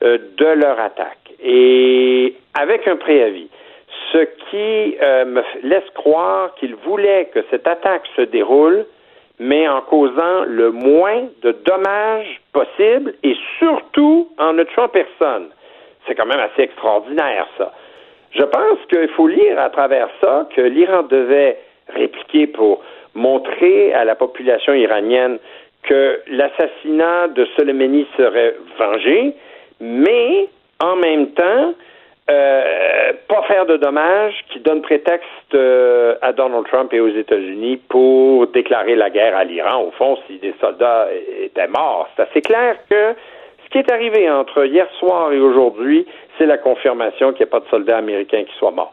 de 0.00 0.46
leur 0.46 0.80
attaque 0.80 1.32
et 1.42 2.34
avec 2.54 2.86
un 2.88 2.96
préavis. 2.96 3.48
Ce 4.12 4.18
qui 4.50 4.96
me 5.00 5.42
laisse 5.62 5.88
croire 5.94 6.54
qu'ils 6.56 6.74
voulaient 6.74 7.30
que 7.32 7.40
cette 7.50 7.66
attaque 7.68 8.02
se 8.16 8.22
déroule, 8.22 8.84
mais 9.38 9.68
en 9.68 9.80
causant 9.82 10.44
le 10.46 10.72
moins 10.72 11.28
de 11.42 11.52
dommages 11.64 12.40
possible 12.52 13.14
et 13.22 13.36
surtout 13.58 14.28
en 14.38 14.54
ne 14.54 14.64
tuant 14.64 14.88
personne. 14.88 15.50
C'est 16.06 16.16
quand 16.16 16.26
même 16.26 16.40
assez 16.40 16.62
extraordinaire, 16.62 17.46
ça. 17.56 17.72
Je 18.34 18.42
pense 18.42 18.78
qu'il 18.88 19.08
faut 19.08 19.28
lire 19.28 19.58
à 19.58 19.70
travers 19.70 20.08
ça 20.22 20.48
que 20.54 20.62
l'Iran 20.62 21.02
devait 21.02 21.58
répliquer 21.88 22.46
pour 22.46 22.82
montrer 23.14 23.92
à 23.92 24.04
la 24.04 24.14
population 24.14 24.72
iranienne 24.72 25.38
que 25.82 26.20
l'assassinat 26.28 27.28
de 27.28 27.46
Soleimani 27.56 28.06
serait 28.16 28.54
vengé, 28.78 29.34
mais 29.80 30.48
en 30.80 30.96
même 30.96 31.28
temps, 31.32 31.74
euh, 32.30 33.12
pas 33.28 33.42
faire 33.42 33.66
de 33.66 33.76
dommages 33.76 34.44
qui 34.50 34.60
donne 34.60 34.80
prétexte 34.80 35.54
euh, 35.54 36.14
à 36.22 36.32
Donald 36.32 36.64
Trump 36.66 36.92
et 36.94 37.00
aux 37.00 37.08
États-Unis 37.08 37.78
pour 37.88 38.46
déclarer 38.48 38.94
la 38.94 39.10
guerre 39.10 39.36
à 39.36 39.44
l'Iran. 39.44 39.82
Au 39.82 39.90
fond, 39.90 40.16
si 40.26 40.38
des 40.38 40.54
soldats 40.60 41.08
étaient 41.42 41.66
morts, 41.66 42.08
c'est 42.16 42.22
assez 42.22 42.40
clair 42.40 42.76
que 42.88 43.14
ce 43.64 43.70
qui 43.70 43.78
est 43.78 43.90
arrivé 43.90 44.30
entre 44.30 44.64
hier 44.66 44.86
soir 44.98 45.32
et 45.32 45.40
aujourd'hui, 45.40 46.06
c'est 46.38 46.46
la 46.46 46.58
confirmation 46.58 47.32
qu'il 47.32 47.44
n'y 47.44 47.50
a 47.50 47.52
pas 47.52 47.60
de 47.60 47.68
soldats 47.70 47.98
américains 47.98 48.44
qui 48.44 48.56
soient 48.58 48.70
morts. 48.70 48.92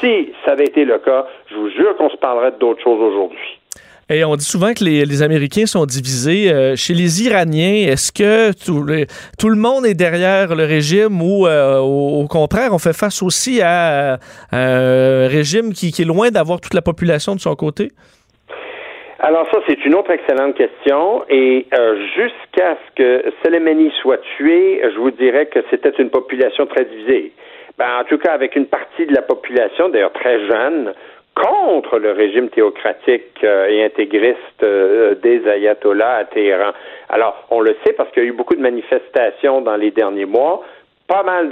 Si 0.00 0.32
ça 0.44 0.52
avait 0.52 0.64
été 0.64 0.84
le 0.84 0.98
cas, 0.98 1.26
je 1.50 1.56
vous 1.56 1.70
jure 1.70 1.96
qu'on 1.96 2.10
se 2.10 2.16
parlerait 2.16 2.52
d'autres 2.58 2.82
choses 2.82 3.00
aujourd'hui. 3.00 3.58
Et 4.10 4.22
on 4.24 4.36
dit 4.36 4.44
souvent 4.44 4.74
que 4.74 4.84
les, 4.84 5.22
Américains 5.22 5.64
sont 5.64 5.86
divisés. 5.86 6.52
Euh, 6.52 6.76
chez 6.76 6.92
les 6.92 7.22
Iraniens, 7.22 7.86
est-ce 7.88 8.12
que 8.12 8.52
tout 8.52 8.82
le, 8.82 9.56
monde 9.56 9.86
est 9.86 9.94
derrière 9.94 10.54
le 10.54 10.64
régime 10.64 11.22
ou 11.22 11.46
euh, 11.46 11.78
au, 11.78 12.26
contraire, 12.26 12.74
on 12.74 12.78
fait 12.78 12.92
face 12.92 13.22
aussi 13.22 13.62
à, 13.62 14.18
un 14.52 15.28
régime 15.28 15.72
qui 15.72 15.88
est 15.88 16.04
loin 16.04 16.30
d'avoir 16.30 16.60
toute 16.60 16.74
la 16.74 16.82
population 16.82 17.34
de 17.34 17.40
son 17.40 17.54
côté? 17.56 17.92
Alors 19.26 19.46
ça, 19.50 19.58
c'est 19.66 19.82
une 19.86 19.94
autre 19.94 20.10
excellente 20.10 20.54
question. 20.54 21.24
Et 21.30 21.64
euh, 21.72 21.96
jusqu'à 22.14 22.76
ce 22.76 22.94
que 22.94 23.32
Soleimani 23.42 23.90
soit 24.02 24.20
tué, 24.36 24.82
je 24.82 24.98
vous 24.98 25.12
dirais 25.12 25.46
que 25.46 25.60
c'était 25.70 25.94
une 25.98 26.10
population 26.10 26.66
très 26.66 26.84
divisée. 26.84 27.32
Ben, 27.78 28.00
en 28.02 28.04
tout 28.04 28.18
cas, 28.18 28.32
avec 28.32 28.54
une 28.54 28.66
partie 28.66 29.06
de 29.06 29.14
la 29.14 29.22
population, 29.22 29.88
d'ailleurs 29.88 30.12
très 30.12 30.46
jeune, 30.46 30.92
contre 31.34 31.98
le 31.98 32.12
régime 32.12 32.50
théocratique 32.50 33.42
euh, 33.42 33.68
et 33.68 33.82
intégriste 33.82 34.62
euh, 34.62 35.14
des 35.14 35.48
ayatollahs 35.48 36.16
à 36.16 36.24
Téhéran. 36.26 36.72
Alors, 37.08 37.46
on 37.50 37.62
le 37.62 37.74
sait 37.82 37.94
parce 37.94 38.10
qu'il 38.10 38.24
y 38.24 38.26
a 38.26 38.28
eu 38.28 38.34
beaucoup 38.34 38.56
de 38.56 38.60
manifestations 38.60 39.62
dans 39.62 39.76
les 39.76 39.90
derniers 39.90 40.26
mois. 40.26 40.62
Pas 41.08 41.22
mal 41.22 41.48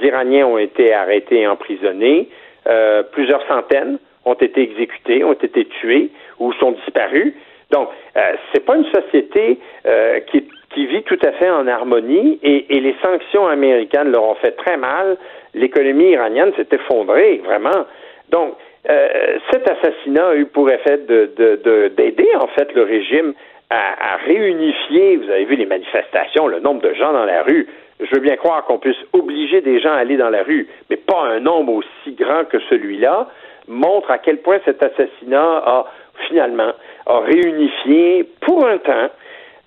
d'Iraniens 0.00 0.46
ont 0.46 0.58
été 0.58 0.94
arrêtés 0.94 1.40
et 1.40 1.48
emprisonnés. 1.48 2.28
Euh, 2.68 3.02
plusieurs 3.02 3.44
centaines 3.48 3.98
ont 4.24 4.34
été 4.34 4.62
exécutés, 4.62 5.24
ont 5.24 5.32
été 5.32 5.64
tués 5.64 6.10
ou 6.38 6.52
sont 6.54 6.72
disparus. 6.72 7.32
Donc, 7.70 7.88
euh, 8.16 8.20
c'est 8.52 8.64
pas 8.64 8.76
une 8.76 8.86
société 8.86 9.58
euh, 9.86 10.20
qui, 10.30 10.44
vit 10.86 11.02
tout 11.02 11.18
à 11.24 11.32
fait 11.32 11.50
en 11.50 11.66
harmonie 11.66 12.38
et, 12.42 12.80
les 12.80 12.94
sanctions 13.02 13.48
américaines 13.48 14.12
leur 14.12 14.22
ont 14.22 14.36
fait 14.36 14.52
très 14.52 14.76
mal. 14.76 15.16
L'économie 15.54 16.10
iranienne 16.10 16.52
s'est 16.56 16.68
effondrée, 16.70 17.42
vraiment. 17.44 17.84
Donc, 18.30 18.54
euh, 18.88 19.38
cet 19.50 19.68
assassinat 19.68 20.28
a 20.28 20.34
eu 20.36 20.46
pour 20.46 20.70
effet 20.70 20.98
de, 20.98 21.32
de- 21.36 21.56
de- 21.64 21.88
d'aider 21.88 22.28
en 22.40 22.46
fait 22.46 22.72
le 22.74 22.84
régime 22.84 23.34
à, 23.70 24.14
à 24.14 24.16
réunifier. 24.18 25.16
Vous 25.16 25.28
avez 25.30 25.46
vu 25.46 25.56
les 25.56 25.66
manifestations, 25.66 26.46
le 26.46 26.60
nombre 26.60 26.80
de 26.82 26.94
gens 26.94 27.12
dans 27.12 27.24
la 27.24 27.42
rue. 27.42 27.66
Je 28.00 28.14
veux 28.14 28.20
bien 28.20 28.36
croire 28.36 28.64
qu'on 28.64 28.78
puisse 28.78 29.02
obliger 29.12 29.60
des 29.60 29.80
gens 29.80 29.92
à 29.92 29.96
aller 29.96 30.16
dans 30.16 30.30
la 30.30 30.44
rue, 30.44 30.68
mais 30.90 30.96
pas 30.96 31.22
un 31.22 31.40
nombre 31.40 31.72
aussi 31.74 32.12
grand 32.12 32.44
que 32.44 32.58
celui-là 32.70 33.26
montre 33.66 34.10
à 34.12 34.18
quel 34.18 34.38
point 34.38 34.60
cet 34.64 34.80
assassinat 34.82 35.62
a 35.66 35.86
finalement 36.26 36.72
a 37.06 37.20
réunifié 37.20 38.24
pour 38.40 38.66
un 38.66 38.78
temps 38.78 39.10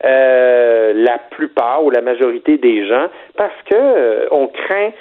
euh, 0.04 0.94
la 0.96 1.20
plupart 1.30 1.84
ou 1.84 1.92
la 1.92 2.02
majorité 2.02 2.58
des 2.58 2.88
gens 2.88 3.08
parce 3.38 3.54
que 3.70 3.76
euh, 3.76 4.28
on 4.32 4.48
craint 4.48 4.92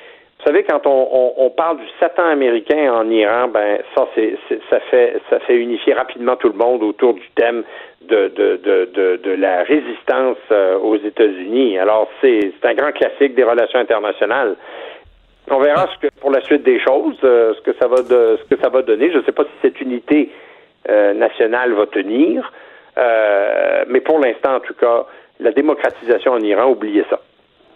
Vous 0.40 0.46
savez, 0.46 0.62
quand 0.64 0.86
on, 0.86 1.09
on, 1.12 1.34
on 1.46 1.51
parle 1.51 1.78
du 1.78 1.88
Satan 1.98 2.24
américain 2.24 2.92
en 2.94 3.11
Iran, 3.11 3.48
ben 3.48 3.78
ça, 3.94 4.07
c'est, 4.14 4.38
ça 4.70 4.80
fait 4.90 5.20
ça 5.28 5.38
fait 5.40 5.57
unifier 5.57 5.92
rapidement 5.92 6.36
tout 6.36 6.48
le 6.48 6.57
monde 6.57 6.82
autour 6.82 7.14
du 7.14 7.29
thème 7.34 7.62
de 8.03 8.29
de, 8.29 8.57
de, 8.57 8.88
de, 8.95 9.16
de 9.22 9.30
la 9.33 9.62
résistance 9.64 10.38
euh, 10.50 10.79
aux 10.79 10.96
États-Unis. 10.96 11.79
Alors, 11.79 12.08
c'est, 12.20 12.53
c'est 12.57 12.68
un 12.68 12.75
grand 12.75 12.92
classique 12.92 13.34
des 13.34 13.45
relations 13.45 13.79
internationales. 13.79 14.57
On 15.50 15.58
verra 15.58 15.88
ce 15.92 16.07
que 16.07 16.12
pour 16.20 16.30
la 16.30 16.41
suite 16.42 16.62
des 16.62 16.80
choses, 16.80 17.18
euh, 17.25 17.53
ce 17.57 17.61
que 17.61 17.75
ça 17.80 17.88
va 17.88 18.03
de, 18.03 18.38
ce 18.41 18.54
que 18.54 18.61
ça 18.62 18.68
va 18.70 18.83
donner. 18.83 19.11
Je 19.11 19.18
ne 19.18 19.22
sais 19.25 19.33
pas 19.33 19.45
si 19.45 19.50
cette 19.62 19.80
unité 19.80 20.30
nationale 20.88 21.72
va 21.72 21.86
tenir, 21.86 22.52
euh, 22.98 23.84
mais 23.88 24.00
pour 24.00 24.18
l'instant, 24.18 24.57
en 24.57 24.61
tout 24.61 24.74
cas, 24.74 25.07
la 25.38 25.52
démocratisation 25.52 26.32
en 26.32 26.40
Iran, 26.40 26.70
oubliez 26.70 27.04
ça. 27.08 27.20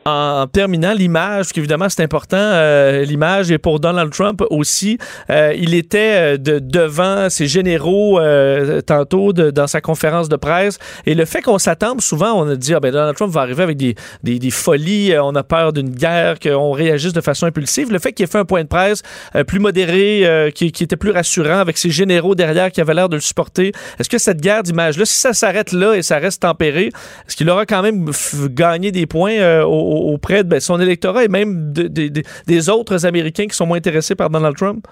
En, 0.06 0.47
terminant, 0.52 0.93
l'image, 0.93 1.36
parce 1.39 1.52
qu'évidemment, 1.52 1.89
c'est 1.89 2.02
important, 2.02 2.36
euh, 2.36 3.05
l'image, 3.06 3.51
et 3.51 3.56
pour 3.56 3.81
Donald 3.81 4.12
Trump 4.12 4.43
aussi, 4.51 4.98
euh, 5.31 5.55
il 5.56 5.72
était 5.72 6.35
euh, 6.35 6.36
de, 6.36 6.59
devant 6.59 7.31
ses 7.31 7.47
généraux 7.47 8.20
euh, 8.20 8.82
tantôt 8.82 9.32
de- 9.32 9.51
dans 9.51 9.66
sa 9.66 9.81
conférence 9.81 10.28
de 10.28 10.36
presse. 10.36 10.78
Et 11.06 11.14
le 11.14 11.24
fait 11.24 11.40
qu'on 11.40 11.56
s'attende 11.59 12.02
souvent, 12.02 12.32
on 12.35 12.47
a 12.51 12.55
dit, 12.55 12.74
ah 12.74 12.81
ben 12.81 12.93
Donald 12.93 13.16
Trump 13.16 13.32
va 13.32 13.40
arriver 13.40 13.62
avec 13.62 13.78
des, 13.78 13.94
des, 14.22 14.39
des 14.39 14.51
folies, 14.51 15.12
euh, 15.12 15.22
on 15.24 15.35
a 15.36 15.43
peur 15.43 15.72
d'une 15.72 15.89
guerre, 15.89 16.39
qu'on 16.39 16.72
réagisse 16.72 17.14
de 17.14 17.22
façon 17.22 17.47
impulsive. 17.47 17.90
Le 17.90 17.98
fait 17.98 18.12
qu'il 18.12 18.24
ait 18.24 18.26
fait 18.26 18.36
un 18.39 18.44
point 18.44 18.62
de 18.62 18.68
presse 18.68 19.01
euh, 19.35 19.43
plus 19.43 19.59
modéré, 19.59 20.52
qui, 20.55 20.70
qui 20.70 20.85
était 20.85 20.97
plus 20.97 21.12
rassurant, 21.12 21.60
avec 21.60 21.78
ses 21.78 21.89
généraux 21.89 22.35
derrière 22.35 22.70
qui 22.70 22.82
avaient 22.82 22.93
l'air 22.93 23.09
de 23.09 23.16
le 23.16 23.22
supporter, 23.22 23.72
est-ce 23.98 24.10
que 24.10 24.18
cette 24.18 24.43
guerre 24.43 24.64
d'image-là, 24.64 25.06
si 25.06 25.14
ça 25.16 25.32
s'arrête 25.32 25.72
là 25.72 25.94
et 25.94 26.02
ça 26.02 26.18
reste 26.18 26.43
tempéré, 26.43 26.89
est-ce 27.26 27.36
qu'il 27.36 27.48
aura 27.48 27.64
quand 27.64 27.81
même 27.81 28.05
gagné 28.51 28.93
des 28.93 29.06
points 29.06 29.62
au- 29.62 29.94
auprès 29.97 30.43
de 30.45 30.49
ben, 30.49 30.61
son 30.61 30.81
électorat 30.81 31.25
et 31.25 31.29
même 31.29 31.73
de- 31.73 31.89
de- 31.89 32.09
de- 32.09 32.23
des 32.47 32.71
autres 32.71 33.07
Américains 33.07 33.47
qui 33.47 33.55
sont 33.57 33.66
moins 33.66 33.79
intéressés 33.79 34.15
par 34.15 34.31
Donald 34.31 34.57
Trump? 34.57 34.85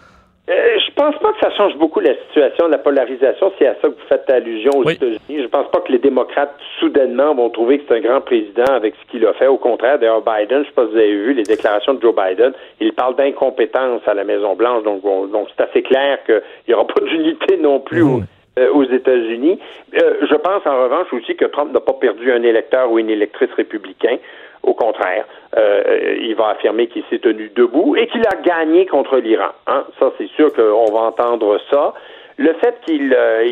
Euh, 0.50 0.52
je 0.84 0.92
pense 0.94 1.14
pas 1.20 1.32
que 1.32 1.38
ça 1.40 1.50
change 1.56 1.76
beaucoup 1.78 2.00
la 2.00 2.14
situation 2.26 2.66
la 2.66 2.78
polarisation, 2.78 3.52
c'est 3.58 3.66
à 3.68 3.74
ça 3.74 3.82
que 3.82 3.94
vous 3.94 4.08
faites 4.08 4.28
allusion 4.28 4.72
aux 4.74 4.82
États-Unis. 4.90 5.42
Je 5.42 5.46
pense 5.46 5.70
pas 5.70 5.80
que 5.80 5.92
les 5.92 5.98
démocrates, 6.00 6.52
soudainement, 6.80 7.32
vont 7.34 7.48
trouver 7.50 7.78
que 7.78 7.84
c'est 7.88 7.98
un 7.98 8.00
grand 8.00 8.20
président 8.20 8.64
avec 8.74 8.94
ce 9.00 9.10
qu'il 9.10 9.24
a 9.24 9.32
fait. 9.34 9.46
Au 9.46 9.56
contraire, 9.56 10.00
d'ailleurs, 10.00 10.20
Biden, 10.22 10.62
je 10.62 10.66
sais 10.68 10.74
pas 10.74 10.84
si 10.86 10.92
vous 10.92 10.98
avez 10.98 11.14
vu 11.16 11.34
les 11.34 11.44
déclarations 11.44 11.94
de 11.94 12.02
Joe 12.02 12.12
Biden, 12.14 12.52
il 12.80 12.92
parle 12.92 13.14
d'incompétence 13.16 14.02
à 14.06 14.14
la 14.14 14.24
Maison-Blanche, 14.24 14.82
donc, 14.82 15.02
c'est 15.56 15.62
assez 15.62 15.82
clair 15.82 16.18
qu'il 16.26 16.42
n'y 16.68 16.74
aura 16.74 16.86
pas 16.88 17.00
d'unité 17.00 17.56
non 17.58 17.78
plus 17.78 18.02
au- 18.02 18.22
euh, 18.58 18.68
aux 18.74 18.84
États-Unis. 18.84 19.58
Euh, 19.94 20.14
je 20.28 20.34
pense 20.34 20.66
en 20.66 20.82
revanche 20.82 21.06
aussi 21.12 21.36
que 21.36 21.44
Trump 21.46 21.72
n'a 21.72 21.80
pas 21.80 21.94
perdu 21.94 22.32
un 22.32 22.42
électeur 22.42 22.90
ou 22.90 22.98
une 22.98 23.10
électrice 23.10 23.50
républicain. 23.56 24.16
Au 24.62 24.74
contraire, 24.74 25.24
euh, 25.56 26.16
il 26.20 26.34
va 26.36 26.50
affirmer 26.50 26.86
qu'il 26.86 27.02
s'est 27.10 27.18
tenu 27.18 27.50
debout 27.54 27.96
et 27.96 28.06
qu'il 28.06 28.22
a 28.26 28.36
gagné 28.42 28.86
contre 28.86 29.18
l'Iran. 29.18 29.50
Hein? 29.66 29.84
Ça, 29.98 30.12
c'est 30.18 30.28
sûr 30.30 30.52
qu'on 30.52 30.92
va 30.92 31.00
entendre 31.00 31.60
ça. 31.70 31.92
Le 32.38 32.52
fait 32.54 32.80
qu'il 32.84 33.14
euh, 33.14 33.44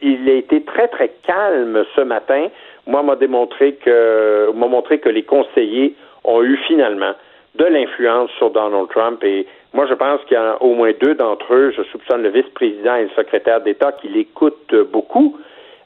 il, 0.00 0.28
a 0.28 0.34
été 0.34 0.62
très 0.62 0.88
très 0.88 1.10
calme 1.26 1.84
ce 1.94 2.00
matin, 2.00 2.48
moi 2.86 3.02
m'a 3.02 3.16
démontré 3.16 3.74
que 3.74 4.50
m'a 4.54 4.66
montré 4.66 4.98
que 4.98 5.08
les 5.08 5.22
conseillers 5.22 5.94
ont 6.24 6.42
eu 6.42 6.56
finalement 6.66 7.12
de 7.56 7.64
l'influence 7.66 8.30
sur 8.38 8.50
Donald 8.50 8.88
Trump 8.88 9.22
et 9.22 9.46
moi 9.74 9.86
je 9.86 9.94
pense 9.94 10.20
qu'il 10.24 10.36
y 10.36 10.40
en 10.40 10.44
a 10.44 10.56
au 10.60 10.74
moins 10.74 10.92
deux 11.00 11.14
d'entre 11.14 11.52
eux, 11.52 11.72
je 11.76 11.82
soupçonne 11.84 12.22
le 12.22 12.30
vice-président 12.30 12.96
et 12.96 13.02
le 13.02 13.10
secrétaire 13.10 13.60
d'État 13.60 13.92
qui 13.92 14.08
l'écoutent 14.08 14.74
beaucoup, 14.90 15.36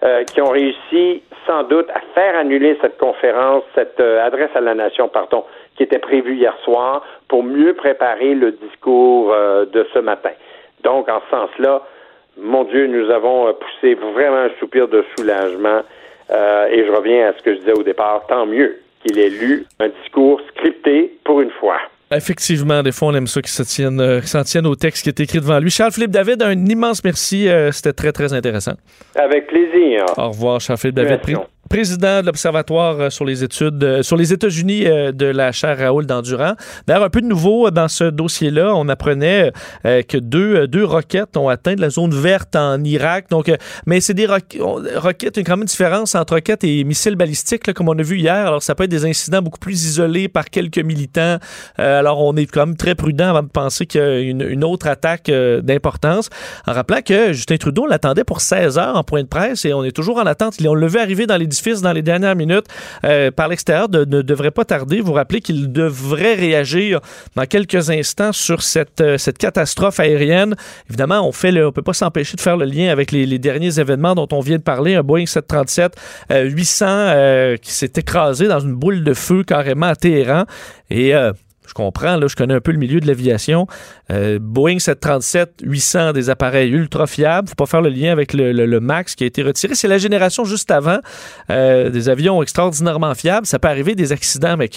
euh, 0.03 0.25
qui 0.25 0.43
ont 0.43 0.51
réussi 0.51 1.23
sans 1.47 1.63
doute 1.63 1.89
à 1.91 2.01
faire 2.15 2.37
annuler 2.39 2.77
cette 2.83 2.99
conférence, 2.99 3.65
cette 3.75 3.99
euh, 3.99 4.27
adresse 4.27 4.51
à 4.55 4.61
la 4.61 4.75
nation, 4.75 5.09
pardon, 5.09 5.45
qui 5.77 5.85
était 5.85 5.99
prévue 5.99 6.35
hier 6.35 6.55
soir 6.65 7.03
pour 7.29 7.43
mieux 7.43 7.73
préparer 7.73 8.35
le 8.35 8.53
discours 8.53 9.33
euh, 9.33 9.65
de 9.65 9.87
ce 9.95 9.99
matin. 9.99 10.33
Donc 10.83 11.09
en 11.09 11.21
ce 11.21 11.37
sens-là, 11.37 11.83
mon 12.37 12.65
Dieu, 12.65 12.87
nous 12.87 13.11
avons 13.11 13.55
poussé 13.55 13.95
vraiment 13.95 14.37
un 14.37 14.51
soupir 14.61 14.89
de 14.89 15.03
soulagement 15.17 15.81
et 16.29 16.85
je 16.85 16.93
reviens 16.93 17.29
à 17.29 17.33
ce 17.33 17.43
que 17.43 17.55
je 17.55 17.61
disais 17.61 17.79
au 17.79 17.83
départ, 17.83 18.27
tant 18.29 18.45
mieux 18.45 18.79
qu'il 19.03 19.19
ait 19.19 19.31
lu 19.31 19.65
un 19.81 19.89
discours 19.89 20.41
scripté 20.51 21.17
pour 21.25 21.41
une 21.41 21.53
fois. 21.53 21.79
Effectivement, 22.13 22.83
des 22.85 22.93
fois, 22.93 23.09
on 23.09 23.15
aime 23.15 23.27
ça 23.27 23.41
qu'ils 23.43 23.51
se 23.51 23.65
tiennent, 23.65 24.01
euh, 24.01 24.23
s'en 24.23 24.45
tiennent 24.45 24.67
au 24.67 24.77
texte 24.77 25.03
qui 25.03 25.09
est 25.09 25.19
écrit 25.21 25.39
devant 25.39 25.59
lui. 25.59 25.71
Charles-Philippe 25.71 26.13
David, 26.13 26.41
un 26.43 26.53
immense 26.67 27.03
merci. 27.03 27.49
euh, 27.49 27.73
C'était 27.73 27.93
très, 27.93 28.13
très 28.13 28.33
intéressant. 28.33 28.75
Avec 29.17 29.49
plaisir. 29.49 30.05
Au 30.17 30.29
revoir, 30.29 30.61
Charles-Philippe 30.61 30.95
David, 30.97 31.21
président 31.69 32.21
de 32.21 32.27
l'Observatoire 32.27 33.01
euh, 33.01 33.11
sur 33.11 33.25
les 33.25 33.45
études 33.45 33.83
euh, 33.83 34.03
sur 34.03 34.17
les 34.17 34.33
États-Unis 34.33 34.87
euh, 34.87 35.13
de 35.13 35.27
la 35.27 35.53
chaire 35.53 35.79
Raoul 35.79 36.07
d'Endurant. 36.07 36.55
D'ailleurs, 36.87 37.05
un 37.05 37.11
peu 37.11 37.21
de 37.21 37.27
nouveau 37.27 37.71
dans 37.71 37.89
ce 37.89 38.05
dossier-là. 38.05 38.75
On 38.75 38.89
apprenait 38.89 39.53
que 39.85 40.19
deux, 40.19 40.67
deux 40.67 40.85
roquettes 40.85 41.37
ont 41.37 41.49
atteint 41.49 41.75
de 41.75 41.81
la 41.81 41.91
zone 41.91 42.13
verte 42.13 42.57
en 42.57 42.83
Irak. 42.85 43.27
Donc, 43.31 43.51
mais 43.87 44.01
c'est 44.01 44.15
des 44.15 44.27
roquettes, 44.27 45.37
une 45.37 45.65
différence 45.65 46.15
entre 46.15 46.35
roquettes 46.35 46.65
et 46.65 46.85
missiles 46.85 47.17
balistiques, 47.17 47.73
comme 47.73 47.89
on 47.89 47.99
a 47.99 48.03
vu 48.03 48.19
hier. 48.19 48.35
Alors, 48.47 48.63
ça 48.63 48.75
peut 48.75 48.85
être 48.85 48.91
des 48.91 49.05
incidents 49.05 49.43
beaucoup 49.43 49.59
plus 49.59 49.85
isolés 49.85 50.29
par 50.29 50.47
quelques 50.47 50.79
militants. 50.79 51.39
Alors, 51.77 52.23
on 52.25 52.37
est 52.37 52.47
quand 52.47 52.67
même 52.67 52.77
très 52.77 52.95
prudent 52.95 53.29
avant 53.29 53.43
de 53.43 53.49
penser 53.49 53.87
qu'il 53.87 54.01
y 54.01 54.05
a 54.05 54.19
une, 54.21 54.65
autre 54.65 54.87
attaque 54.87 55.31
d'importance. 55.31 56.29
En 56.67 56.73
rappelant 56.73 57.03
que 57.03 57.33
Justin 57.33 57.57
Trudeau 57.57 57.87
l'attendait 57.87 58.25
pour 58.25 58.41
16 58.41 58.79
heures 58.79 58.97
en 58.97 59.05
point 59.05 59.23
de 59.23 59.29
presse 59.29 59.65
et 59.65 59.73
on 59.73 59.85
est 59.85 59.93
toujours 59.93 60.19
en 60.19 60.27
attente. 60.27 60.55
On 60.67 60.75
l'a 60.75 60.87
vu 60.87 60.99
arriver 60.99 61.27
dans 61.27 61.37
l'édifice 61.57 61.83
dans 61.83 61.93
les 61.93 62.03
dernières 62.03 62.37
minutes 62.37 62.67
euh, 63.05 63.31
par 63.31 63.49
l'extérieur, 63.49 63.89
ne 63.89 64.23
devrait 64.23 64.51
pas 64.51 64.65
tarder. 64.65 65.01
Vous 65.01 65.13
rappelez 65.13 65.41
qu'il 65.41 65.73
devrait 65.73 66.35
réagir 66.35 67.01
dans 67.35 67.47
quelques 67.47 67.91
instants 67.91 68.33
sur 68.33 68.63
cette, 68.63 69.01
euh, 69.01 69.19
cette 69.19 69.39
catastrophe 69.39 70.01
aérienne. 70.01 70.55
Évidemment, 70.89 71.27
on 71.27 71.33
fait 71.33 71.47
on 71.63 71.73
peut 71.73 71.83
pas 71.83 71.93
s'empêcher 71.93 72.37
de 72.37 72.41
faire 72.41 72.57
le 72.57 72.67
lien 72.67 72.91
avec 72.91 73.13
les, 73.13 73.39
derniers 73.39 73.79
événements 73.79 74.15
dont 74.15 74.29
on 74.33 74.41
vient 74.41 74.57
de 74.57 74.63
parler. 74.63 74.95
Un 74.95 75.03
Boeing 75.03 75.27
737 75.27 75.97
euh, 76.31 76.43
800 76.45 77.57
qui 77.63 77.73
s'est 77.73 77.93
écrasé 77.97 78.49
dans 78.49 78.61
une 78.61 78.75
boule 78.75 79.05
de 79.05 79.15
feu 79.15 79.45
carrément 79.45 79.87
à 79.87 79.97
Téhéran. 79.97 80.45
Et 80.91 81.13
je 81.67 81.75
comprends, 81.75 82.17
là, 82.17 82.27
je 82.29 82.37
connais 82.37 82.55
un 82.55 82.61
peu 82.61 82.73
le 82.73 82.79
milieu 82.79 83.01
de 83.01 83.07
l'aviation. 83.07 83.67
Euh, 84.11 84.39
Boeing 84.41 84.79
737, 84.79 85.63
800, 85.63 86.13
des 86.13 86.31
appareils 86.31 86.71
ultra 86.71 87.07
fiables. 87.07 87.49
Faut 87.49 87.55
pas 87.55 87.67
faire 87.67 87.83
le 87.83 87.91
lien 87.91 88.13
avec 88.13 88.33
le, 88.33 88.81
Max 88.81 89.15
qui 89.15 89.25
a 89.25 89.27
été 89.27 89.43
retiré. 89.43 89.75
C'est 89.75 89.89
la 89.89 89.99
génération 89.99 90.45
juste 90.45 90.71
avant 90.71 90.99
euh, 91.51 91.91
des 91.91 92.09
avions 92.09 92.43
extraordinairement 92.43 93.15
fiables. 93.15 93.47
Ça 93.47 93.59
peut 93.59 93.69
arriver 93.69 93.95
des 93.95 94.13
accidents, 94.13 94.57
mais 94.57 94.69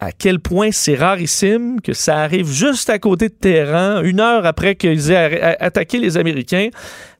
à, 0.00 0.12
quel 0.12 0.40
point 0.40 0.70
c'est 0.72 0.94
rarissime 0.94 1.80
que 1.80 1.92
ça 1.92 2.18
arrive 2.18 2.50
juste 2.50 2.90
à 2.90 2.98
côté 2.98 3.28
de 3.28 3.34
Téhéran, 3.34 4.02
une 4.02 4.20
heure 4.20 4.46
après 4.46 4.74
qu'ils 4.74 5.10
aient 5.10 5.56
attaqué 5.60 5.98
les 5.98 6.16
Américains. 6.16 6.68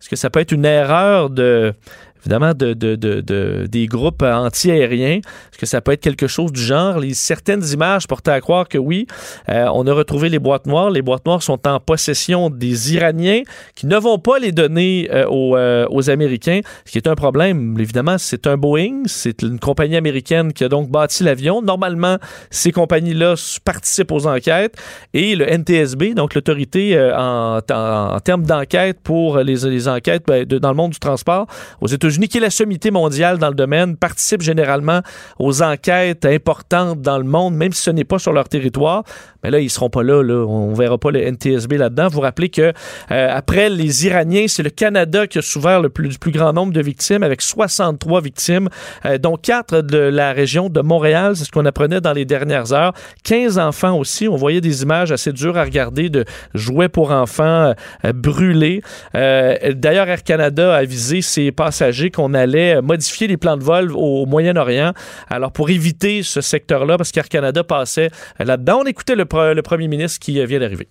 Est-ce 0.01 0.09
que 0.09 0.16
ça 0.16 0.31
peut 0.31 0.40
être 0.40 0.52
une 0.52 0.65
erreur 0.65 1.31
de 1.31 1.74
évidemment 2.20 2.53
de, 2.55 2.73
de- 2.74 2.97
de- 2.97 3.20
de- 3.20 3.66
des 3.70 3.86
groupes 3.86 4.23
anti-aériens. 4.23 5.19
Est-ce 5.19 5.59
que 5.59 5.66
ça 5.66 5.81
peut 5.81 5.93
être 5.93 6.01
quelque 6.01 6.27
chose 6.27 6.53
du 6.53 6.61
genre? 6.61 6.99
Les, 6.99 7.15
certaines 7.15 7.65
images 7.73 8.07
portaient 8.07 8.31
à 8.31 8.40
croire 8.40 8.69
que 8.69 8.78
oui. 8.78 9.07
Euh, 9.49 9.66
on 9.73 9.86
a 9.86 9.93
retrouvé 9.93 10.28
les 10.28 10.39
boîtes 10.39 10.66
noires. 10.66 10.90
Les 10.90 11.03
boîtes 11.03 11.24
noires 11.27 11.43
sont 11.43 11.66
en 11.66 11.81
possession 11.81 12.51
des 12.51 12.95
Iraniens 12.95 13.43
qui 13.74 13.86
ne 13.86 13.97
vont 13.97 14.19
pas 14.19 14.39
les 14.39 14.53
donner 14.53 15.09
euh, 15.12 15.27
aux, 15.28 15.57
euh, 15.57 15.86
aux 15.90 16.11
Américains, 16.11 16.61
ce 16.85 16.93
qui 16.93 16.99
est 16.99 17.07
un 17.07 17.15
problème. 17.15 17.77
Évidemment, 17.78 18.16
c'est 18.19 18.47
un 18.47 18.57
Boeing, 18.57 19.03
c'est 19.07 19.43
une 19.43 19.59
compagnie 19.59 19.97
américaine 19.97 20.53
qui 20.53 20.65
a 20.65 20.69
donc 20.69 20.90
bâti 20.90 21.23
l'avion. 21.24 21.62
Normalement, 21.62 22.16
ces 22.51 22.73
compagnies-là 22.73 23.35
participent 23.65 24.12
aux 24.12 24.27
enquêtes 24.27 24.74
et 25.15 25.35
le 25.36 25.47
NTSB, 25.51 26.15
donc 26.15 26.35
l'autorité 26.35 26.99
en, 27.16 27.61
en- 27.70 28.20
termes 28.20 28.45
d'enquête 28.45 28.99
pour 29.03 29.39
les, 29.39 29.55
les 29.69 29.89
enquêtes 29.89 30.24
ben, 30.27 30.45
dans 30.45 30.70
le 30.70 30.74
monde 30.77 30.90
du 30.93 30.99
transport 30.99 31.47
aux 31.81 31.86
États-Unis, 31.86 32.07
qui 32.09 32.39
est 32.39 32.40
la 32.40 32.51
sommité 32.51 32.90
mondiale 32.90 33.39
dans 33.39 33.48
le 33.48 33.55
domaine, 33.55 33.97
participe 33.97 34.43
généralement 34.43 35.01
aux 35.39 35.62
enquêtes 35.62 36.24
importantes 36.24 37.01
dans 37.01 37.18
le 37.18 37.24
monde, 37.24 37.55
même 37.55 37.72
si 37.72 37.82
ce 37.82 37.90
n'est 37.90 38.05
pas 38.05 38.18
sur 38.18 38.32
leur 38.32 38.48
territoire. 38.48 39.05
Mais 39.43 39.51
là, 39.51 39.60
ils 39.60 39.70
seront 39.70 39.90
pas 39.90 40.02
là. 40.02 40.22
là. 40.22 40.44
On 40.47 40.74
verra 40.74 40.98
pas 40.98 41.10
le 41.10 41.20
NTSB 41.20 41.74
là-dedans. 41.74 42.09
Vous 42.09 42.20
rappelez 42.20 42.48
que 42.48 42.72
euh, 43.10 43.28
après 43.30 43.68
les 43.68 44.06
Iraniens, 44.06 44.47
c'est 44.48 44.62
le 44.62 44.70
Canada 44.70 45.26
qui 45.26 45.39
a 45.39 45.43
souffert 45.43 45.80
le 45.80 45.89
plus, 45.89 46.18
grand 46.26 46.52
nombre 46.52 46.72
de 46.72 46.80
victimes, 46.80 47.22
avec 47.22 47.40
63 47.40 48.20
victimes, 48.20 48.68
euh, 49.05 49.18
dont 49.18 49.36
4 49.36 49.82
de 49.82 49.98
la 49.98 50.32
région 50.32 50.68
de 50.68 50.80
Montréal. 50.80 51.36
C'est 51.36 51.44
ce 51.44 51.52
qu'on 51.52 51.66
apprenait 51.66 52.01
dans 52.01 52.12
les 52.12 52.24
dernières 52.24 52.72
heures. 52.72 52.93
15 53.24 53.59
enfants 53.59 53.97
aussi. 53.97 54.28
On 54.28 54.36
voyait 54.36 54.60
des 54.60 54.82
images 54.82 55.12
assez 55.12 55.32
dures 55.32 55.56
à 55.56 55.64
regarder 55.64 56.10
de 56.10 56.24
jouets 56.55 56.89
pour 56.89 57.12
enfants 57.12 57.74
euh, 58.05 58.12
brûlés. 58.12 58.82
D'ailleurs, 59.14 60.09
Air 60.09 60.22
Canada 60.22 60.74
a 60.74 60.78
avisé 60.78 61.22
ses 61.22 61.52
passagers 61.52 61.97
qu'on 62.10 62.32
allait 62.34 62.80
modifier 62.80 63.26
les 63.26 63.36
plans 63.36 63.56
de 63.56 63.62
vol 63.64 63.92
au 63.94 64.24
Moyen-Orient. 64.26 64.92
Alors, 65.28 65.52
pour 65.52 65.68
éviter 65.70 66.22
ce 66.22 66.40
secteur-là, 66.40 66.96
parce 66.96 67.12
qu'Air 67.12 67.28
Canada 67.28 67.62
passait 67.64 68.10
là-dedans, 68.38 68.80
on 68.82 68.86
écoutait 68.86 69.16
le, 69.16 69.24
pre- 69.24 69.52
le 69.54 69.62
premier 69.62 69.88
ministre 69.88 70.18
qui 70.20 70.40
euh, 70.40 70.46
vient 70.46 70.60
d'arriver. 70.60 70.88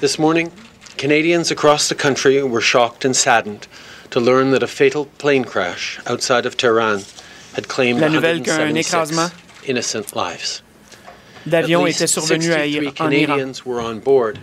This 0.00 0.18
morning, 0.18 0.50
Canadians 0.96 1.50
across 1.50 1.88
the 1.88 1.94
country 1.96 2.40
were 2.42 2.60
shocked 2.60 3.04
and 3.04 3.14
saddened 3.14 3.66
to 4.10 4.20
learn 4.20 4.52
that 4.52 4.62
a 4.62 4.66
fatal 4.68 5.06
plane 5.18 5.44
crash 5.44 5.98
outside 6.06 6.46
of 6.46 6.56
Tehran 6.56 7.00
had 7.56 7.66
claimed 7.68 8.00
La 8.00 8.08
nouvelle 8.08 8.42
qu'un 8.42 8.56
176 8.72 8.86
écrasement 8.86 9.30
innocent 9.66 10.14
lives. 10.14 10.62
d'avions 11.46 11.82
At 11.82 11.86
least 11.86 12.00
étaient 12.00 12.06
survenus 12.06 12.50
à 12.50 12.58
63 12.64 12.66
Ir- 12.66 12.78
en 12.78 13.10
Iran. 13.10 13.26
Canadians 13.36 13.66
were 13.66 13.80
on 13.80 13.96
board, 13.98 14.38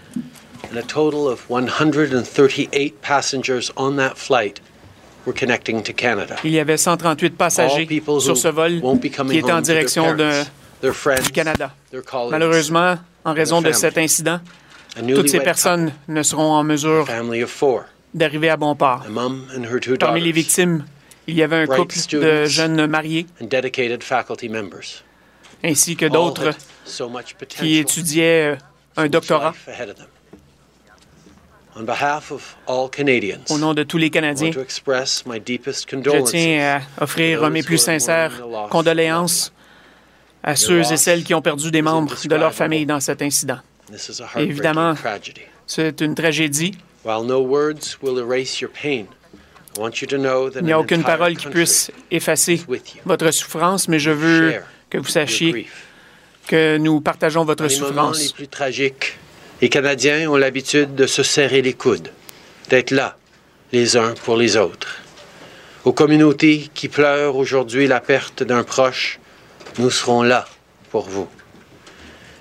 and 0.71 0.77
a 0.77 0.81
total 0.81 1.27
of 1.27 1.49
138 1.49 3.01
passengers 3.01 3.71
on 3.75 3.97
that 3.97 4.17
flight 4.17 4.59
were 5.25 5.33
connecting 5.33 5.81
to 5.83 5.93
Canada. 5.93 6.35
Il 6.43 6.51
y 6.51 6.59
avait 6.59 6.77
138 6.77 7.25
All 7.25 7.37
passagers 7.37 7.87
sur 8.19 8.37
ce 8.37 8.47
vol 8.47 8.81
qui 9.29 9.37
était 9.37 9.51
en 9.51 9.61
direction 9.61 10.15
de, 10.15 10.43
du 10.81 11.31
Canada. 11.31 11.71
Malheureusement, 12.29 12.97
en 13.23 13.33
raison 13.33 13.61
de 13.61 13.71
cet 13.71 13.97
incident, 13.97 14.39
toutes 14.95 15.29
ces 15.29 15.39
personnes 15.39 15.91
ne 16.07 16.23
seront 16.23 16.53
en 16.53 16.63
mesure 16.63 17.05
d'arriver 18.13 18.49
à 18.49 18.57
bon 18.57 18.75
port. 18.75 19.05
Parmi 19.99 20.21
les 20.21 20.31
victimes, 20.31 20.85
il 21.27 21.35
y 21.35 21.43
avait 21.43 21.63
un 21.63 21.67
couple 21.67 21.95
de 22.11 22.45
jeunes 22.45 22.85
mariés 22.87 23.25
ainsi 25.65 25.95
que 25.95 26.05
d'autres 26.05 26.51
qui 27.49 27.77
étudiaient 27.77 28.53
euh, 28.53 28.55
un 28.97 29.07
doctorat. 29.07 29.51
life 29.51 29.67
ahead 29.67 29.89
of 29.89 29.95
them. 29.95 30.07
On 30.07 30.13
behalf 30.13 30.13
of 30.13 30.13
all 30.13 31.64
Canadians, 31.64 31.64
Au 33.49 33.57
nom 33.57 33.73
de 33.73 33.83
tous 33.83 33.97
les 33.97 34.09
Canadiens, 34.09 34.51
je 34.51 36.23
tiens 36.23 36.79
à 36.97 37.03
offrir 37.03 37.49
mes 37.49 37.63
plus 37.63 37.77
sincères 37.77 38.41
condoléances 38.69 39.51
à 40.41 40.55
ceux 40.55 40.79
et 40.91 40.97
celles 40.97 41.23
qui 41.23 41.33
ont 41.33 41.41
perdu 41.41 41.71
des 41.71 41.81
membres 41.81 42.15
de 42.23 42.35
leur 42.35 42.53
famille 42.53 42.85
dans 42.85 42.99
cet 42.99 43.21
incident. 43.21 43.59
This 43.91 44.09
is 44.09 44.21
a 44.21 44.39
Et 44.39 44.43
évidemment, 44.43 44.95
c'est 45.67 46.01
une 46.01 46.15
tragédie. 46.15 46.77
Il 50.55 50.63
n'y 50.63 50.71
a 50.71 50.79
aucune 50.79 51.03
parole 51.03 51.35
qui 51.35 51.47
puisse 51.47 51.91
effacer 52.09 52.61
votre 53.05 53.31
souffrance, 53.31 53.87
mais 53.87 53.99
je 53.99 54.11
veux 54.11 54.55
que 54.89 54.97
vous 54.97 55.07
sachiez 55.07 55.67
que 56.47 56.77
nous 56.77 57.01
partageons 57.01 57.43
votre 57.43 57.63
les 57.63 57.69
souffrance. 57.69 58.31
plus 58.31 58.47
tragiques, 58.47 59.17
les 59.61 59.69
Canadiens 59.69 60.29
ont 60.29 60.35
l'habitude 60.35 60.95
de 60.95 61.07
se 61.07 61.23
serrer 61.23 61.61
les 61.61 61.73
coudes, 61.73 62.11
d'être 62.69 62.91
là, 62.91 63.17
les 63.71 63.95
uns 63.95 64.13
pour 64.23 64.37
les 64.37 64.57
autres. 64.57 65.01
Aux 65.85 65.93
communautés 65.93 66.69
qui 66.73 66.89
pleurent 66.89 67.35
aujourd'hui 67.35 67.87
la 67.87 68.01
perte 68.01 68.43
d'un 68.43 68.63
proche, 68.63 69.19
nous 69.77 69.91
serons 69.91 70.23
là 70.23 70.47
pour 70.91 71.07
vous. 71.07 71.27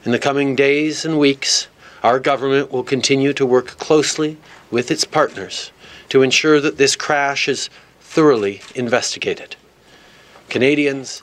In 0.06 0.12
the 0.12 0.18
coming 0.18 0.54
days 0.54 1.06
and 1.06 1.18
weeks, 1.18 1.68
our 2.02 2.18
government 2.18 2.70
will 2.72 2.84
continue 2.84 3.32
to 3.32 3.46
work 3.46 3.78
closely 3.78 4.36
with 4.70 4.90
its 4.90 5.04
partners 5.04 5.72
to 6.10 6.22
ensure 6.22 6.60
that 6.60 6.76
this 6.76 6.96
crash 6.96 7.48
is 7.48 7.70
thoroughly 8.00 8.60
investigated. 8.74 9.56
Canadians 10.48 11.22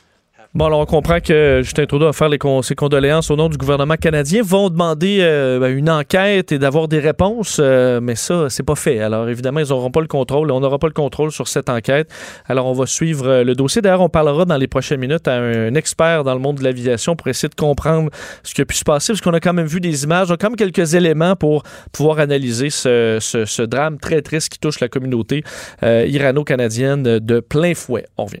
Bon, 0.54 0.66
alors 0.66 0.80
on 0.80 0.84
comprend 0.84 1.18
que 1.18 1.60
Justin 1.62 1.86
Trudeau 1.86 2.04
va 2.04 2.12
faire 2.12 2.28
les 2.28 2.36
con- 2.36 2.60
ses 2.60 2.74
condoléances 2.74 3.30
au 3.30 3.36
nom 3.36 3.48
du 3.48 3.56
gouvernement 3.56 3.96
canadien, 3.96 4.42
vont 4.44 4.68
demander 4.68 5.20
euh, 5.22 5.58
ben, 5.58 5.74
une 5.74 5.88
enquête 5.88 6.52
et 6.52 6.58
d'avoir 6.58 6.88
des 6.88 6.98
réponses, 6.98 7.56
euh, 7.58 8.00
mais 8.02 8.16
ça, 8.16 8.50
c'est 8.50 8.62
pas 8.62 8.74
fait. 8.74 8.98
Alors 8.98 9.30
évidemment, 9.30 9.60
ils 9.60 9.70
n'auront 9.70 9.90
pas 9.90 10.02
le 10.02 10.08
contrôle, 10.08 10.50
on 10.50 10.60
n'aura 10.60 10.78
pas 10.78 10.88
le 10.88 10.92
contrôle 10.92 11.32
sur 11.32 11.48
cette 11.48 11.70
enquête. 11.70 12.12
Alors 12.46 12.66
on 12.66 12.74
va 12.74 12.84
suivre 12.84 13.26
euh, 13.28 13.44
le 13.44 13.54
dossier. 13.54 13.80
D'ailleurs, 13.80 14.02
on 14.02 14.10
parlera 14.10 14.44
dans 14.44 14.58
les 14.58 14.66
prochaines 14.66 15.00
minutes 15.00 15.26
à 15.26 15.36
un 15.36 15.74
expert 15.74 16.22
dans 16.22 16.34
le 16.34 16.40
monde 16.40 16.58
de 16.58 16.64
l'aviation 16.64 17.16
pour 17.16 17.28
essayer 17.28 17.48
de 17.48 17.54
comprendre 17.54 18.10
ce 18.42 18.52
qui 18.52 18.60
a 18.60 18.66
pu 18.66 18.76
se 18.76 18.84
passer, 18.84 19.14
parce 19.14 19.22
qu'on 19.22 19.32
a 19.32 19.40
quand 19.40 19.54
même 19.54 19.64
vu 19.64 19.80
des 19.80 20.04
images, 20.04 20.30
on 20.30 20.34
a 20.34 20.36
quand 20.36 20.50
même 20.50 20.56
quelques 20.56 20.92
éléments 20.92 21.34
pour 21.34 21.62
pouvoir 21.92 22.18
analyser 22.18 22.68
ce, 22.68 23.64
drame 23.64 23.98
très 23.98 24.20
triste 24.20 24.50
qui 24.50 24.58
touche 24.58 24.80
la 24.80 24.90
communauté 24.90 25.44
irano-canadienne 25.82 27.02
de 27.04 27.40
plein 27.40 27.74
fouet. 27.74 28.04
On 28.18 28.26
revient. 28.26 28.40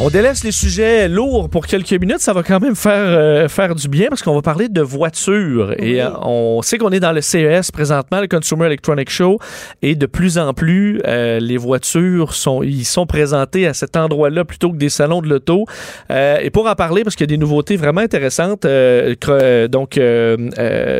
On 0.00 0.08
délaisse 0.08 0.42
les 0.42 0.52
sujets 0.52 1.06
lourds 1.06 1.50
pour 1.50 1.66
quelques 1.66 1.92
minutes. 1.92 2.20
Ça 2.20 2.32
va 2.32 2.42
quand 2.42 2.60
même 2.60 2.74
faire, 2.74 2.92
euh, 2.96 3.46
faire 3.48 3.74
du 3.74 3.88
bien 3.88 4.08
parce 4.08 4.22
qu'on 4.22 4.34
va 4.34 4.40
parler 4.40 4.70
de 4.70 4.80
voitures. 4.80 5.74
Et 5.78 6.02
euh, 6.02 6.08
on 6.22 6.62
sait 6.62 6.78
qu'on 6.78 6.90
est 6.90 6.98
dans 6.98 7.12
le 7.12 7.20
CES 7.20 7.70
présentement, 7.70 8.20
le 8.20 8.26
Consumer 8.26 8.66
Electronic 8.66 9.10
Show. 9.10 9.38
Et 9.82 9.94
de 9.94 10.06
plus 10.06 10.38
en 10.38 10.54
plus, 10.54 11.02
euh, 11.06 11.38
les 11.40 11.58
voitures 11.58 12.32
sont, 12.32 12.62
ils 12.62 12.86
sont 12.86 13.04
présentées 13.04 13.66
à 13.66 13.74
cet 13.74 13.94
endroit-là 13.94 14.46
plutôt 14.46 14.72
que 14.72 14.78
des 14.78 14.88
salons 14.88 15.20
de 15.20 15.28
l'auto. 15.28 15.66
Et 16.10 16.50
pour 16.50 16.66
en 16.66 16.74
parler, 16.74 17.04
parce 17.04 17.14
qu'il 17.14 17.24
y 17.24 17.30
a 17.30 17.34
des 17.36 17.40
nouveautés 17.40 17.76
vraiment 17.76 18.00
intéressantes, 18.00 18.66
donc, 19.70 20.00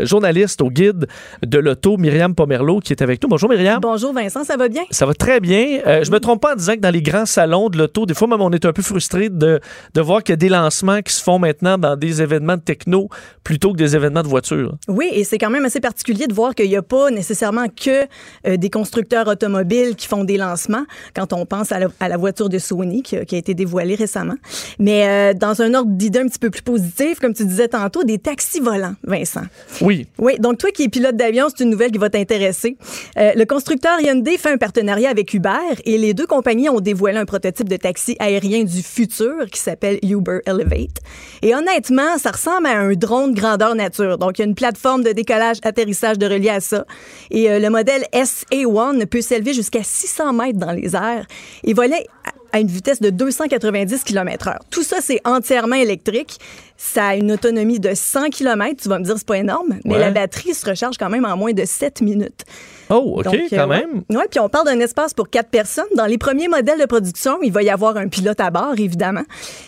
journaliste 0.03 0.61
au 0.61 0.71
guide 0.71 1.07
de 1.45 1.59
l'auto, 1.59 1.97
Myriam 1.97 2.35
Pomerleau, 2.35 2.81
qui 2.81 2.93
est 2.93 3.03
avec 3.03 3.23
nous. 3.23 3.29
Bonjour 3.31 3.49
Myriam. 3.49 3.81
Bonjour 3.81 4.13
Vincent, 4.13 4.45
ça 4.45 4.57
va 4.57 4.69
bien? 4.69 4.83
Ça 4.91 5.07
va 5.07 5.15
très 5.15 5.41
bien. 5.41 5.81
Je 5.87 6.11
me 6.11 6.19
trompe 6.19 6.43
pas 6.43 6.53
en 6.53 6.57
disant 6.57 6.75
que 6.75 6.81
dans 6.81 6.91
les 6.91 7.03
grands 7.03 7.27
salons 7.27 7.71
de 7.71 7.79
l'auto, 7.79 8.05
des 8.07 8.15
fois 8.15 8.29
même 8.29 8.41
on 8.41 8.51
est 8.51 8.65
un 8.65 8.73
peu 8.73 8.82
frustré 8.83 9.29
de, 9.29 9.61
de 9.95 10.01
voir 10.01 10.23
qu'il 10.23 10.33
y 10.33 10.35
a 10.35 10.37
des 10.37 10.49
lancements 10.49 11.01
qui 11.03 11.13
se 11.13 11.23
font 11.23 11.39
maintenant 11.39 11.79
dans 11.79 11.97
des 11.97 12.23
événements 12.23 12.57
de 12.57 12.63
techno 12.63 13.09
plutôt 13.45 13.73
que 13.73 13.79
des 13.79 13.97
événements 13.97 14.23
de 14.23 14.29
voiture. 14.29 14.75
Oui, 14.89 15.09
et 15.13 15.25
c'est 15.25 15.39
quand 15.39 15.51
même 15.51 15.65
assez 15.65 15.81
particulier 15.81 16.27
de 16.27 16.35
voir 16.35 16.55
qu'il 16.55 16.69
n'y 16.69 16.77
a 16.77 16.83
pas 16.83 17.11
nécessairement 17.11 17.67
que 17.69 18.07
euh, 18.47 18.57
des 18.57 18.71
constructeurs 18.71 19.27
automobiles 19.29 19.97
qui 19.97 20.07
font 20.07 20.25
des 20.25 20.37
lancements 20.37 20.85
quand 21.15 21.33
on 21.33 21.47
pense 21.47 21.73
à 21.73 21.79
la, 21.79 21.89
à 22.01 22.09
la 22.09 22.17
voiture 22.17 22.49
de 22.49 22.59
Sony 22.59 23.03
qui, 23.03 23.17
a- 23.17 23.25
qui 23.25 23.35
a 23.35 23.39
été 23.39 23.55
dévoilée 23.55 23.95
récemment. 23.95 24.37
Mais 24.79 25.07
euh, 25.07 25.35
dans 25.35 25.61
un 25.63 25.75
ordre 25.75 25.91
d'idée 25.91 26.21
un 26.21 26.27
petit 26.29 26.39
peu 26.39 26.51
plus 26.51 26.63
positif, 26.63 27.19
comme 27.21 27.35
tu 27.35 27.45
disais 27.45 27.69
tantôt, 27.69 28.05
des 28.05 28.19
taxis 28.19 28.61
volants, 28.61 28.95
Vincent. 29.05 29.43
Oui. 29.81 30.07
Oui, 30.19 30.39
donc 30.39 30.59
toi 30.59 30.71
qui 30.71 30.85
es 30.85 30.89
pilote 30.89 31.17
d'avion, 31.17 31.47
c'est 31.49 31.65
une 31.65 31.71
nouvelle 31.71 31.91
qui 31.91 31.99
va 31.99 32.11
t'intéresser. 32.11 32.77
Euh, 33.19 33.33
le 33.35 33.45
constructeur 33.45 34.01
Hyundai 34.01 34.39
fait 34.39 34.51
un 34.53 34.57
partenariat 34.59 35.11
avec 35.11 35.35
Uber 35.35 35.51
et 35.85 35.99
les 35.99 36.15
deux 36.15 36.27
compagnies 36.27 36.69
ont 36.69 36.81
dévoilé 36.81 37.19
un 37.19 37.25
prototype 37.25 37.69
de 37.69 37.77
taxi 37.77 38.17
aérien 38.19 38.65
du 38.65 38.72
futur 38.81 39.47
qui 39.51 39.61
s'appelle 39.61 39.99
Uber 40.03 40.39
Elevate. 40.47 40.99
Et 41.43 41.55
honnêtement, 41.55 42.17
ça 42.19 42.31
ressemble 42.31 42.67
à 42.67 42.79
un 42.79 42.93
drone 42.93 43.35
grandeur 43.35 43.75
nature. 43.75 44.17
Donc, 44.19 44.39
il 44.39 44.43
y 44.43 44.45
a 44.45 44.49
une 44.49 44.55
plateforme 44.55 45.03
de 45.03 45.13
décollage, 45.13 45.59
atterrissage 45.63 46.19
de 46.19 46.27
relié 46.27 46.51
à 46.51 46.61
ça. 46.61 46.87
Et 47.31 47.51
euh, 47.51 47.59
le 47.59 47.69
modèle 47.69 48.05
SA1 48.15 49.05
peut 49.07 49.21
s'élever 49.21 49.53
jusqu'à 49.53 49.83
600 49.83 50.33
mètres 50.33 50.59
dans 50.59 50.73
les 50.73 50.95
airs 50.95 51.27
et 51.65 51.75
voler 51.75 52.07
à 52.53 52.61
une 52.61 52.69
vitesse 52.69 53.01
de 53.01 53.11
290 53.11 54.05
km/h. 54.05 54.59
Tout 54.71 54.83
ça, 54.83 54.99
c'est 55.01 55.21
entièrement 55.25 55.77
électrique. 55.77 56.39
Ça 56.85 57.07
a 57.09 57.15
une 57.15 57.31
autonomie 57.31 57.79
de 57.79 57.93
100 57.95 58.31
km. 58.31 58.83
Tu 58.83 58.89
vas 58.89 58.99
me 58.99 59.05
dire, 59.05 59.15
c'est 59.17 59.27
pas 59.27 59.39
énorme, 59.39 59.79
mais 59.85 59.95
Ouais. 59.95 60.01
la 60.01 60.11
batterie 60.11 60.53
se 60.53 60.69
recharge 60.69 60.97
quand 60.99 61.09
même 61.09 61.25
en 61.25 61.37
moins 61.37 61.53
de 61.53 61.65
7 61.65 62.01
minutes. 62.01 62.45
Oh, 62.91 63.15
OK, 63.19 63.25
Donc, 63.25 63.35
quand 63.51 63.57
euh, 63.59 63.67
même. 63.69 64.03
Oui, 64.11 64.23
puis 64.29 64.41
on 64.41 64.49
parle 64.49 64.67
d'un 64.67 64.81
espace 64.81 65.15
pour 65.15 65.31
quatre 65.31 65.49
personnes. 65.49 65.87
Dans 65.97 66.07
les 66.07 66.19
premiers 66.19 66.49
modèles 66.49 66.81
de 66.81 66.85
production, 66.85 67.39
il 67.43 67.53
va 67.53 67.63
y 67.63 67.71
avoir 67.71 67.97
un 67.97 68.09
pilote 68.09 68.41
à 68.41 68.51
bord, 68.51 68.75
évidemment. 68.77 69.23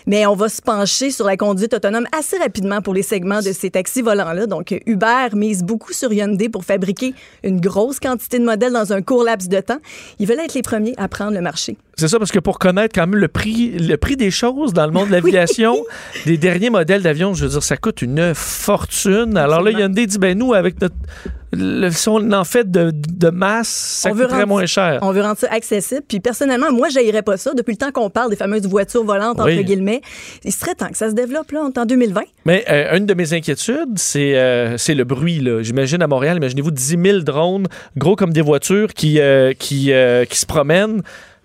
Mais 0.06 0.26
on 0.26 0.34
va 0.34 0.48
se 0.48 0.60
pencher 0.60 1.10
sur 1.12 1.24
la 1.24 1.36
conduite 1.36 1.72
autonome 1.72 2.06
assez 2.18 2.36
rapidement 2.36 2.82
pour 2.82 2.92
les 2.92 3.04
segments 3.04 3.40
de 3.40 3.52
ces 3.52 3.70
taxis 3.70 4.02
volants-là. 4.02 4.46
Donc, 4.46 4.74
Uber 4.84 5.28
mise 5.34 5.62
beaucoup 5.62 5.92
sur 5.92 6.12
Hyundai 6.12 6.48
pour 6.48 6.64
fabriquer 6.64 7.14
une 7.44 7.60
grosse 7.60 8.00
quantité 8.00 8.40
de 8.40 8.44
modèles 8.44 8.72
dans 8.72 8.92
un 8.92 9.00
court 9.00 9.22
laps 9.24 9.48
de 9.48 9.60
temps. 9.60 9.78
Ils 10.18 10.26
veulent 10.26 10.40
être 10.40 10.54
les 10.54 10.62
premiers 10.62 10.94
à 10.98 11.06
prendre 11.08 11.32
le 11.32 11.40
marché. 11.40 11.78
C'est 11.96 12.08
ça, 12.08 12.18
parce 12.18 12.32
que 12.32 12.40
pour 12.40 12.58
connaître 12.58 12.92
quand 12.92 13.06
même 13.06 13.20
le 13.20 13.28
prix, 13.28 13.70
le 13.78 13.96
prix 13.96 14.16
des 14.16 14.32
choses 14.32 14.72
dans 14.72 14.84
le 14.84 14.90
monde 14.90 15.06
de 15.06 15.12
l'aviation, 15.12 15.76
des 16.26 16.36
derniers 16.36 16.70
modèles 16.70 17.03
d'avion, 17.04 17.32
je 17.34 17.44
veux 17.44 17.50
dire, 17.52 17.62
ça 17.62 17.76
coûte 17.76 18.02
une 18.02 18.32
fortune. 18.34 19.36
Alors 19.36 19.62
là, 19.62 19.70
Hyundai 19.70 20.06
dit, 20.06 20.18
ben 20.18 20.36
nous, 20.36 20.52
avec 20.54 20.80
notre... 20.80 20.94
le- 21.52 21.90
si 21.90 22.08
on 22.08 22.32
en 22.32 22.44
fait 22.44 22.68
de, 22.70 22.90
de 22.92 23.30
masse, 23.30 23.68
ça 23.68 24.10
On 24.10 24.14
veut 24.14 24.24
coûterait 24.24 24.40
rendre- 24.40 24.48
moins 24.48 24.66
cher. 24.66 24.98
On 25.02 25.12
veut 25.12 25.22
rendre 25.22 25.38
ça 25.38 25.46
accessible. 25.52 26.02
Puis 26.08 26.18
personnellement, 26.20 26.72
moi, 26.72 26.88
j'haïrais 26.88 27.22
pas 27.22 27.36
ça. 27.36 27.52
Depuis 27.54 27.72
le 27.72 27.76
temps 27.76 27.92
qu'on 27.92 28.10
parle 28.10 28.30
des 28.30 28.36
fameuses 28.36 28.66
voitures 28.66 29.04
volantes, 29.04 29.38
entre 29.38 29.62
guillemets, 29.62 30.00
il 30.44 30.52
serait 30.52 30.74
temps 30.74 30.88
que 30.88 30.96
ça 30.96 31.10
se 31.10 31.14
développe, 31.14 31.52
là. 31.52 31.60
On 31.64 31.70
est 31.70 31.78
en 31.78 31.86
2020. 31.86 32.22
Mais 32.46 32.64
euh, 32.68 32.96
une 32.96 33.06
de 33.06 33.14
mes 33.14 33.32
inquiétudes, 33.34 33.96
c'est 33.96 34.36
euh, 34.36 34.76
c'est 34.78 34.94
le 34.94 35.04
bruit. 35.04 35.38
là. 35.40 35.62
J'imagine 35.62 36.02
à 36.02 36.06
Montréal, 36.06 36.38
imaginez-vous 36.38 36.70
10 36.72 36.96
000 37.02 37.18
drones, 37.20 37.66
gros 37.96 38.16
comme 38.16 38.32
des 38.32 38.42
voitures, 38.42 38.92
qui, 38.94 39.20
euh, 39.20 39.52
qui, 39.52 39.92
qui 40.28 40.38
se 40.38 40.46
promènent. 40.46 41.02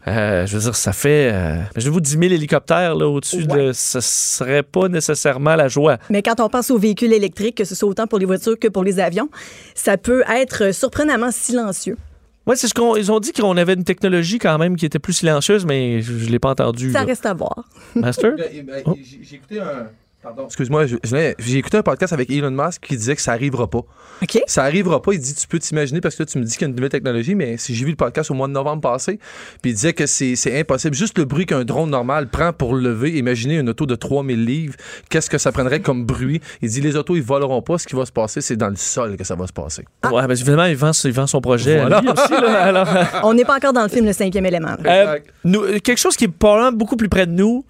Euh, 0.09 0.45
je 0.45 0.57
veux 0.57 0.63
dire, 0.63 0.75
ça 0.75 0.91
fait. 0.93 1.31
euh, 1.31 1.55
imaginez-vous 1.75 2.01
10 2.01 2.11
000 2.11 2.23
hélicoptères 2.25 2.95
là, 2.95 3.07
au-dessus 3.07 3.45
de. 3.45 3.71
Ce 3.73 3.99
serait 4.01 4.63
pas 4.63 4.87
nécessairement 4.87 5.55
la 5.55 5.67
joie. 5.67 5.97
Mais 6.09 6.21
quand 6.21 6.39
on 6.39 6.49
pense 6.49 6.71
aux 6.71 6.77
véhicules 6.79 7.13
électriques, 7.13 7.55
que 7.57 7.65
ce 7.65 7.75
soit 7.75 7.87
autant 7.89 8.07
pour 8.07 8.17
les 8.19 8.25
voitures 8.25 8.57
que 8.57 8.67
pour 8.67 8.83
les 8.83 8.99
avions, 8.99 9.29
ça 9.75 9.97
peut 9.97 10.23
être 10.29 10.73
surprenamment 10.73 11.31
silencieux. 11.31 11.97
Oui, 12.47 12.55
c'est 12.57 12.67
ce 12.67 12.73
qu'on 12.73 12.95
ils 12.95 13.11
ont 13.11 13.19
dit 13.19 13.31
qu'on 13.31 13.55
avait 13.57 13.73
une 13.73 13.83
technologie 13.83 14.39
quand 14.39 14.57
même 14.57 14.75
qui 14.75 14.85
était 14.85 14.97
plus 14.97 15.13
silencieuse, 15.13 15.65
mais 15.65 16.01
je, 16.01 16.17
je 16.17 16.29
l'ai 16.29 16.39
pas 16.39 16.49
entendu. 16.49 16.91
Ça 16.91 17.01
là. 17.01 17.05
reste 17.05 17.25
à 17.27 17.33
voir. 17.35 17.63
Master? 17.95 18.33
Ben, 18.35 18.65
ben, 18.65 18.81
Oh. 18.85 18.97
J'ai 19.21 19.35
écouté 19.35 19.59
un, 19.59 19.87
Excuse-moi, 20.45 20.85
j'ai 21.39 21.57
écouté 21.57 21.77
un 21.77 21.81
podcast 21.83 22.13
avec 22.13 22.29
Elon 22.29 22.51
Musk 22.51 22.81
qui 22.81 22.95
disait 22.97 23.15
que 23.15 23.21
ça 23.21 23.31
arrivera 23.31 23.69
pas. 23.69 23.79
OK. 24.21 24.41
Ça 24.47 24.63
arrivera 24.63 25.01
pas. 25.01 25.13
Il 25.13 25.19
dit, 25.19 25.33
tu 25.33 25.47
peux 25.47 25.59
t'imaginer 25.59 26.01
parce 26.01 26.15
que 26.15 26.23
là, 26.23 26.27
tu 26.27 26.37
me 26.39 26.43
dis 26.43 26.53
qu'il 26.53 26.61
y 26.61 26.65
a 26.65 26.67
une 26.69 26.75
nouvelle 26.75 26.89
technologie, 26.89 27.35
mais 27.35 27.57
si 27.57 27.73
j'ai 27.75 27.85
vu 27.85 27.91
le 27.91 27.95
podcast 27.97 28.31
au 28.31 28.33
mois 28.33 28.47
de 28.47 28.53
novembre 28.53 28.81
passé, 28.81 29.19
puis 29.61 29.71
il 29.71 29.73
disait 29.75 29.93
que 29.93 30.05
c'est 30.05 30.35
c'est 30.35 30.59
impossible. 30.59 30.95
Juste 30.95 31.17
le 31.17 31.25
bruit 31.25 31.45
qu'un 31.45 31.63
drone 31.63 31.89
normal 31.89 32.29
prend 32.29 32.53
pour 32.53 32.75
le 32.75 32.81
lever, 32.89 33.17
imaginez 33.17 33.57
une 33.57 33.69
auto 33.69 33.85
de 33.85 33.95
3000 33.95 34.43
livres, 34.45 34.75
qu'est-ce 35.09 35.29
que 35.29 35.37
ça 35.37 35.51
prendrait 35.51 35.79
comme 35.81 36.05
bruit? 36.05 36.41
Il 36.61 36.69
dit, 36.69 36.81
les 36.81 36.95
autos, 36.95 37.15
ils 37.15 37.23
voleront 37.23 37.61
pas. 37.61 37.77
Ce 37.77 37.87
qui 37.87 37.95
va 37.95 38.05
se 38.05 38.11
passer, 38.11 38.41
c'est 38.41 38.55
dans 38.57 38.69
le 38.69 38.75
sol 38.75 39.17
que 39.17 39.23
ça 39.23 39.35
va 39.35 39.47
se 39.47 39.53
passer. 39.53 39.85
Ouais, 40.11 40.25
ben 40.27 40.31
évidemment, 40.31 40.65
il 40.65 40.75
vend, 40.75 40.91
il 41.03 41.11
vend 41.11 41.27
son 41.27 41.41
projet 41.41 41.77
à 41.79 41.81
Voilà. 41.87 42.01
lui 42.01 42.09
aussi. 42.09 42.31
Là, 42.31 42.63
alors, 42.63 42.87
On 43.23 43.33
n'est 43.33 43.45
pas 43.45 43.55
encore 43.57 43.73
dans 43.73 43.83
le 43.83 43.89
film 43.89 44.05
Le 44.05 44.13
cinquième 44.13 44.45
élément. 44.45 44.75
euh, 44.85 45.19
nous, 45.43 45.63
euh, 45.63 45.79
quelque 45.79 45.97
chose 45.99 46.15
qui 46.15 46.25
est 46.25 46.27
probablement 46.27 46.71
beaucoup 46.77 46.95
plus 46.97 47.09
près 47.09 47.25
de 47.25 47.31
nous, 47.31 47.65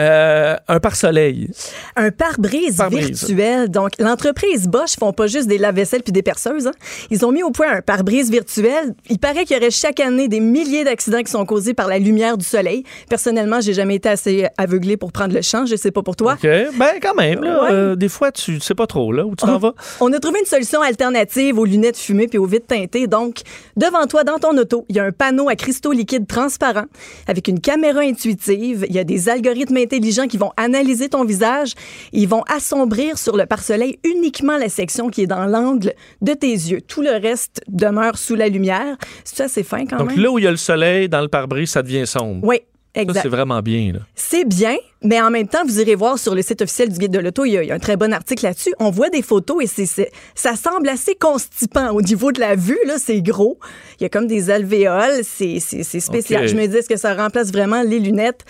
euh, 0.00 0.56
un 0.68 0.80
pare-soleil. 0.80 1.48
Un 1.96 2.10
pare-brise 2.10 2.80
virtuel. 2.90 3.68
Donc, 3.68 3.90
l'entreprise 3.98 4.66
Bosch 4.68 4.96
font 4.98 5.12
pas 5.12 5.26
juste 5.26 5.46
des 5.46 5.58
lave-vaisselle 5.58 6.02
puis 6.02 6.12
des 6.12 6.22
perceuses. 6.22 6.66
hein. 6.66 6.72
Ils 7.10 7.24
ont 7.26 7.32
mis 7.32 7.42
au 7.42 7.50
point 7.50 7.70
un 7.76 7.82
pare-brise 7.82 8.30
virtuel. 8.30 8.94
Il 9.08 9.18
paraît 9.18 9.44
qu'il 9.44 9.56
y 9.56 9.60
aurait 9.60 9.70
chaque 9.70 10.00
année 10.00 10.28
des 10.28 10.40
milliers 10.40 10.84
d'accidents 10.84 11.22
qui 11.22 11.30
sont 11.30 11.44
causés 11.44 11.74
par 11.74 11.86
la 11.88 11.98
lumière 11.98 12.38
du 12.38 12.44
soleil. 12.44 12.84
Personnellement, 13.08 13.60
j'ai 13.60 13.74
jamais 13.74 13.96
été 13.96 14.08
assez 14.08 14.46
aveuglé 14.56 14.96
pour 14.96 15.12
prendre 15.12 15.34
le 15.34 15.42
champ. 15.42 15.66
Je 15.66 15.76
sais 15.76 15.90
pas 15.90 16.02
pour 16.02 16.16
toi. 16.16 16.34
OK. 16.34 16.42
Ben, 16.42 16.92
quand 17.02 17.14
même. 17.14 17.42
là, 17.44 17.62
Ouais. 17.62 17.68
euh, 17.72 17.96
des 17.96 18.08
fois, 18.08 18.32
tu 18.32 18.58
sais 18.60 18.74
pas 18.74 18.86
trop 18.86 19.12
là, 19.12 19.26
où 19.26 19.30
tu 19.36 19.44
t'en 19.44 19.58
vas. 19.58 19.74
On 20.00 20.12
a 20.12 20.18
trouvé 20.18 20.40
une 20.40 20.46
solution 20.46 20.80
alternative 20.80 21.58
aux 21.58 21.64
lunettes 21.66 21.98
fumées 21.98 22.26
puis 22.28 22.38
aux 22.38 22.46
vitres 22.46 22.66
teintées. 22.68 23.06
Donc, 23.06 23.40
devant 23.76 24.06
toi, 24.06 24.24
dans 24.24 24.38
ton 24.38 24.56
auto, 24.56 24.86
il 24.88 24.96
y 24.96 24.98
a 25.00 25.04
un 25.04 25.12
panneau 25.12 25.48
à 25.48 25.56
cristaux 25.56 25.92
liquides 25.92 26.26
transparents 26.26 26.86
avec 27.26 27.48
une 27.48 27.60
caméra 27.60 28.00
intuitive. 28.00 28.86
Il 28.88 28.94
y 28.94 28.98
a 28.98 29.04
des 29.04 29.28
algorithmes 29.28 29.76
intelligents 29.90 30.26
qui 30.28 30.36
vont 30.38 30.52
analyser 30.56 31.08
ton 31.08 31.24
visage. 31.24 31.72
Ils 32.12 32.28
vont 32.28 32.42
assombrir 32.48 33.18
sur 33.18 33.36
le 33.36 33.46
pare-soleil 33.46 33.98
uniquement 34.04 34.56
la 34.56 34.68
section 34.68 35.08
qui 35.08 35.22
est 35.22 35.26
dans 35.26 35.46
l'angle 35.46 35.94
de 36.22 36.32
tes 36.32 36.52
yeux. 36.52 36.80
Tout 36.80 37.02
le 37.02 37.12
reste 37.12 37.62
demeure 37.68 38.16
sous 38.18 38.36
la 38.36 38.48
lumière. 38.48 38.96
C'est 39.24 39.42
assez 39.42 39.62
fin 39.62 39.86
quand 39.86 39.98
Donc 39.98 40.10
même. 40.10 40.20
là 40.20 40.30
où 40.30 40.38
il 40.38 40.44
y 40.44 40.48
a 40.48 40.50
le 40.50 40.56
soleil, 40.56 41.08
dans 41.08 41.20
le 41.20 41.28
pare-brise, 41.28 41.70
ça 41.70 41.82
devient 41.82 42.06
sombre. 42.06 42.46
Oui, 42.46 42.60
exact. 42.94 43.22
c'est 43.22 43.28
vraiment 43.28 43.60
bien. 43.60 43.92
C'est 44.14 44.44
bien, 44.44 44.76
mais 45.02 45.20
en 45.20 45.30
même 45.30 45.48
temps, 45.48 45.64
vous 45.64 45.80
irez 45.80 45.94
voir 45.96 46.18
sur 46.18 46.34
le 46.34 46.42
site 46.42 46.62
officiel 46.62 46.90
du 46.90 46.98
Guide 46.98 47.12
de 47.12 47.18
l'auto, 47.18 47.44
il 47.44 47.52
y, 47.52 47.58
a, 47.58 47.62
il 47.62 47.68
y 47.68 47.72
a 47.72 47.74
un 47.74 47.78
très 47.80 47.96
bon 47.96 48.12
article 48.12 48.44
là-dessus. 48.44 48.72
On 48.78 48.90
voit 48.90 49.10
des 49.10 49.22
photos 49.22 49.62
et 49.64 49.66
c'est, 49.66 50.10
ça 50.34 50.54
semble 50.54 50.88
assez 50.88 51.14
constipant 51.16 51.90
au 51.90 52.02
niveau 52.02 52.30
de 52.32 52.40
la 52.40 52.54
vue. 52.54 52.78
Là, 52.86 52.94
c'est 52.98 53.20
gros. 53.22 53.58
Il 53.98 54.04
y 54.04 54.06
a 54.06 54.08
comme 54.08 54.26
des 54.26 54.50
alvéoles. 54.50 55.22
C'est, 55.24 55.58
spécial. 55.58 56.46
Je 56.46 56.54
me 56.54 56.66
dis, 56.66 56.76
est-ce 56.76 56.88
que 56.88 56.96
ça 56.96 57.14
remplace 57.14 57.50
vraiment 57.50 57.82
les 57.82 57.98
lunettes? 57.98 58.44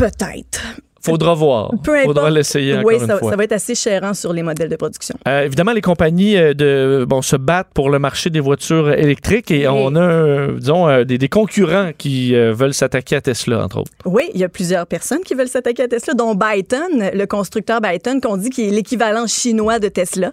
Peut-être. 0.00 0.80
Faudra 1.02 1.34
voir. 1.34 1.70
Peu 1.82 1.92
importe. 1.92 2.06
Faudra 2.06 2.30
l'essayer 2.30 2.74
encore 2.74 2.86
oui, 2.86 2.94
une 2.94 3.06
ça, 3.06 3.18
fois. 3.18 3.30
ça 3.30 3.36
va 3.36 3.44
être 3.44 3.52
assez 3.52 3.74
chérant 3.74 4.14
sur 4.14 4.32
les 4.32 4.42
modèles 4.42 4.68
de 4.68 4.76
production. 4.76 5.14
Euh, 5.26 5.44
évidemment, 5.44 5.72
les 5.72 5.80
compagnies 5.80 6.36
euh, 6.36 6.54
de, 6.54 7.04
bon, 7.08 7.22
se 7.22 7.36
battent 7.36 7.70
pour 7.74 7.90
le 7.90 7.98
marché 7.98 8.30
des 8.30 8.40
voitures 8.40 8.90
électriques 8.92 9.50
et 9.50 9.66
on 9.68 9.94
a, 9.94 10.00
euh, 10.00 10.58
disons, 10.58 11.04
des, 11.04 11.18
des 11.18 11.28
concurrents 11.28 11.90
qui 11.96 12.34
veulent 12.34 12.74
s'attaquer 12.74 13.16
à 13.16 13.20
Tesla, 13.20 13.64
entre 13.64 13.78
autres. 13.78 13.92
Oui, 14.04 14.24
il 14.34 14.40
y 14.40 14.44
a 14.44 14.48
plusieurs 14.48 14.86
personnes 14.86 15.20
qui 15.20 15.34
veulent 15.34 15.48
s'attaquer 15.48 15.84
à 15.84 15.88
Tesla, 15.88 16.14
dont 16.14 16.34
Byton, 16.34 17.10
le 17.12 17.24
constructeur 17.26 17.80
Byton, 17.80 18.20
qu'on 18.20 18.36
dit 18.36 18.50
qui 18.50 18.68
est 18.68 18.70
l'équivalent 18.70 19.26
chinois 19.26 19.78
de 19.78 19.88
Tesla, 19.88 20.32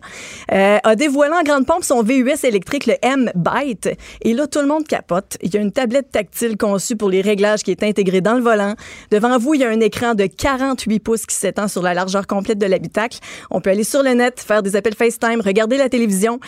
euh, 0.51 0.77
a 0.83 0.95
dévoilé 0.95 1.33
en 1.33 1.43
grande 1.43 1.65
pompe 1.65 1.83
son 1.83 2.03
VUS 2.03 2.43
électrique, 2.43 2.85
le 2.85 2.95
M-Byte. 3.01 3.89
Et 4.21 4.33
là, 4.33 4.47
tout 4.47 4.59
le 4.59 4.67
monde 4.67 4.85
capote. 4.85 5.37
Il 5.41 5.53
y 5.53 5.57
a 5.57 5.61
une 5.61 5.71
tablette 5.71 6.11
tactile 6.11 6.57
conçue 6.57 6.95
pour 6.95 7.09
les 7.09 7.21
réglages 7.21 7.63
qui 7.63 7.71
est 7.71 7.83
intégrée 7.83 8.21
dans 8.21 8.35
le 8.35 8.41
volant. 8.41 8.73
Devant 9.11 9.37
vous, 9.37 9.53
il 9.53 9.61
y 9.61 9.63
a 9.63 9.69
un 9.69 9.79
écran 9.79 10.15
de 10.15 10.25
48 10.57 10.99
pouces 10.99 11.25
qui 11.25 11.35
s'étend 11.35 11.67
sur 11.67 11.81
la 11.81 11.93
largeur 11.93 12.25
complète 12.25 12.57
de 12.57 12.65
l'habitacle. 12.65 13.19
On 13.51 13.61
peut 13.61 13.69
aller 13.69 13.83
sur 13.83 14.01
le 14.01 14.11
net, 14.11 14.39
faire 14.39 14.63
des 14.63 14.75
appels 14.75 14.95
FaceTime, 14.95 15.41
regarder 15.41 15.77
la 15.77 15.89
télévision. 15.89 16.39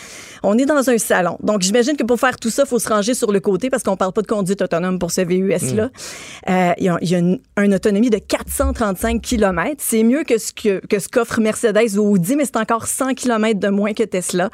On 0.44 0.58
est 0.58 0.66
dans 0.66 0.90
un 0.90 0.98
salon. 0.98 1.38
Donc, 1.44 1.62
j'imagine 1.62 1.96
que 1.96 2.04
pour 2.04 2.20
faire 2.20 2.38
tout 2.38 2.50
ça, 2.50 2.64
il 2.66 2.70
faut 2.70 2.80
se 2.80 2.90
ranger 2.90 3.14
sur 3.14 3.32
le 3.32 3.40
côté 3.40 3.70
parce 3.70 3.84
qu'on 3.84 3.98
parle 3.98 4.14
pas 4.14 4.22
de 4.22 4.28
conduite 4.28 4.62
autonome 4.62 4.98
pour 5.00 5.12
ce 5.12 5.22
VUS-là. 5.22 5.90
Euh, 6.50 6.72
il 6.78 6.86
y 6.86 6.90
a, 6.90 6.98
il 7.02 7.10
y 7.10 7.16
a 7.16 7.20
une, 7.20 7.40
une 7.58 7.74
autonomie 7.76 8.10
de 8.10 8.18
435 8.18 9.22
km. 9.22 9.76
C'est 9.78 10.04
mieux 10.04 10.24
que 10.24 10.38
ce 10.38 10.52
que, 10.52 10.86
que 10.88 11.00
ce 11.00 11.08
qu'offre 11.08 11.40
Mercedes 11.40 11.98
ou 11.98 12.14
Audi, 12.14 12.36
mais 12.36 12.46
c'est 12.46 12.58
encore 12.58 12.88
100 12.88 13.14
km 13.14 13.60
de 13.60 13.68
moins 13.68 13.94
que 13.94 14.04
Tesla. 14.04 14.50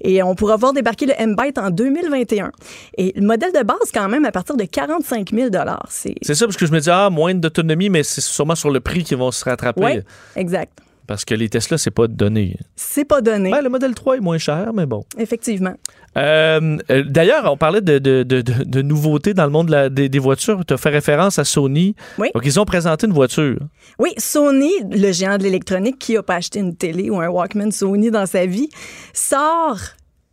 Et 0.00 0.22
on 0.22 0.34
pourra 0.34 0.56
voir 0.56 0.72
débarquer 0.72 1.06
le 1.06 1.14
M-Byte 1.18 1.58
en 1.58 1.70
2021. 1.70 2.52
Et 2.98 3.12
le 3.16 3.26
modèle 3.26 3.52
de 3.52 3.62
base, 3.62 3.90
quand 3.92 4.08
même, 4.08 4.24
à 4.24 4.32
partir 4.32 4.56
de 4.56 4.64
45 4.64 5.30
000 5.32 5.48
C'est 5.88 6.14
C'est 6.22 6.34
ça, 6.34 6.46
parce 6.46 6.56
que 6.56 6.66
je 6.66 6.72
me 6.72 6.80
dis, 6.80 6.90
ah, 6.90 7.10
moins 7.10 7.34
d'autonomie, 7.34 7.88
mais 7.88 8.02
c'est 8.02 8.20
sûrement 8.20 8.54
sur 8.54 8.70
le 8.70 8.80
prix 8.80 8.91
qu'ils 9.00 9.16
vont 9.18 9.30
se 9.30 9.44
rattraper. 9.44 9.80
Ouais, 9.80 10.04
exact. 10.36 10.78
Parce 11.06 11.24
que 11.24 11.34
les 11.34 11.48
Tesla, 11.48 11.78
c'est 11.78 11.90
pas 11.90 12.06
donné. 12.06 12.56
C'est 12.76 13.04
pas 13.04 13.20
donné. 13.20 13.50
Ben, 13.50 13.60
le 13.60 13.68
modèle 13.68 13.92
3 13.92 14.16
est 14.18 14.20
moins 14.20 14.38
cher, 14.38 14.70
mais 14.72 14.86
bon. 14.86 15.02
Effectivement. 15.18 15.74
Euh, 16.16 16.78
euh, 16.90 17.02
D'ailleurs, 17.04 17.50
on 17.52 17.56
parlait 17.56 17.80
de, 17.80 17.98
de- 17.98 18.22
de- 18.22 18.40
de- 18.40 18.62
de 18.64 18.82
nouveautés 18.82 19.34
dans 19.34 19.44
le 19.44 19.50
monde 19.50 19.68
la- 19.68 19.88
des, 19.88 20.08
des 20.08 20.18
voitures. 20.20 20.64
Tu 20.64 20.72
as 20.72 20.76
fait 20.76 20.90
référence 20.90 21.38
à 21.40 21.44
Sony. 21.44 21.96
Oui. 22.18 22.28
Donc, 22.34 22.44
ils 22.46 22.60
ont 22.60 22.64
présenté 22.64 23.06
une 23.08 23.12
voiture. 23.12 23.58
Oui, 23.98 24.10
Sony, 24.16 24.70
le 24.90 25.10
géant 25.10 25.38
de 25.38 25.42
l'électronique 25.42 25.98
qui 25.98 26.16
a 26.16 26.22
pas 26.22 26.36
acheté 26.36 26.60
une 26.60 26.76
télé 26.76 27.10
ou 27.10 27.18
un 27.20 27.28
Walkman 27.28 27.72
Sony 27.72 28.10
dans 28.10 28.26
sa 28.26 28.46
vie, 28.46 28.68
sort 29.12 29.78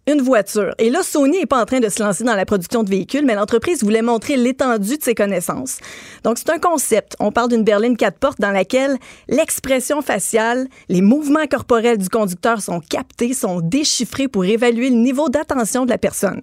une 0.10 0.22
voiture. 0.22 0.74
Et 0.78 0.90
là, 0.90 1.04
Sony 1.04 1.40
n'est 1.40 1.46
pas 1.46 1.62
en 1.62 1.66
train 1.66 1.80
de 1.80 1.90
se 1.90 2.02
lancer 2.02 2.24
dans 2.24 2.36
la 2.36 2.46
production 2.46 2.84
de 2.84 2.90
véhicules, 2.90 3.26
mais 3.26 3.36
l'entreprise 3.36 3.84
voulait 3.84 4.02
montrer 4.02 4.38
l'étendue 4.38 4.98
de 4.98 5.04
ses 5.04 5.16
connaissances. 5.16 5.78
Donc, 6.24 6.38
c'est 6.38 6.50
un 6.50 6.60
concept. 6.60 7.16
On 7.20 7.32
parle 7.32 7.50
d'une 7.50 7.64
berline 7.64 7.96
quatre 7.96 8.18
portes 8.18 8.40
dans 8.42 8.52
laquelle 8.52 8.98
l'expression 9.28 10.02
faciale, 10.02 10.68
les 10.90 11.02
mouvements 11.02 11.46
corporels 11.48 11.98
du 11.98 12.10
conducteur 12.10 12.62
sont 12.62 12.80
captés, 12.80 13.34
sont 13.34 13.62
déchiffrés 13.62 14.28
pour 14.28 14.46
évaluer 14.46 14.90
le 14.90 14.96
niveau 14.96 15.30
d'attention 15.30 15.86
de 15.86 15.90
la 15.92 15.98
personne. 15.98 16.42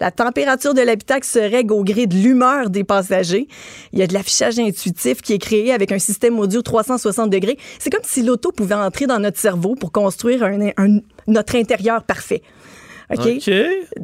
La 0.00 0.10
température 0.10 0.74
de 0.74 0.80
l'habitacle 0.80 1.26
se 1.26 1.38
règle 1.38 1.72
au 1.72 1.84
gré 1.84 2.06
de 2.06 2.14
l'humeur 2.14 2.70
des 2.70 2.84
passagers. 2.84 3.48
Il 3.92 3.98
y 3.98 4.02
a 4.02 4.06
de 4.06 4.14
l'affichage 4.14 4.58
intuitif 4.58 5.22
qui 5.22 5.32
est 5.34 5.38
créé 5.38 5.72
avec 5.72 5.92
un 5.92 5.98
système 5.98 6.38
audio 6.38 6.62
360 6.62 7.30
degrés. 7.30 7.58
C'est 7.78 7.90
comme 7.90 8.04
si 8.04 8.22
l'auto 8.22 8.52
pouvait 8.52 8.74
entrer 8.74 9.06
dans 9.06 9.18
notre 9.18 9.38
cerveau 9.38 9.74
pour 9.74 9.92
construire 9.92 10.44
un- 10.44 10.98
notre 11.26 11.56
intérieur 11.56 12.02
parfait. 12.04 12.42
OK? 13.10 13.50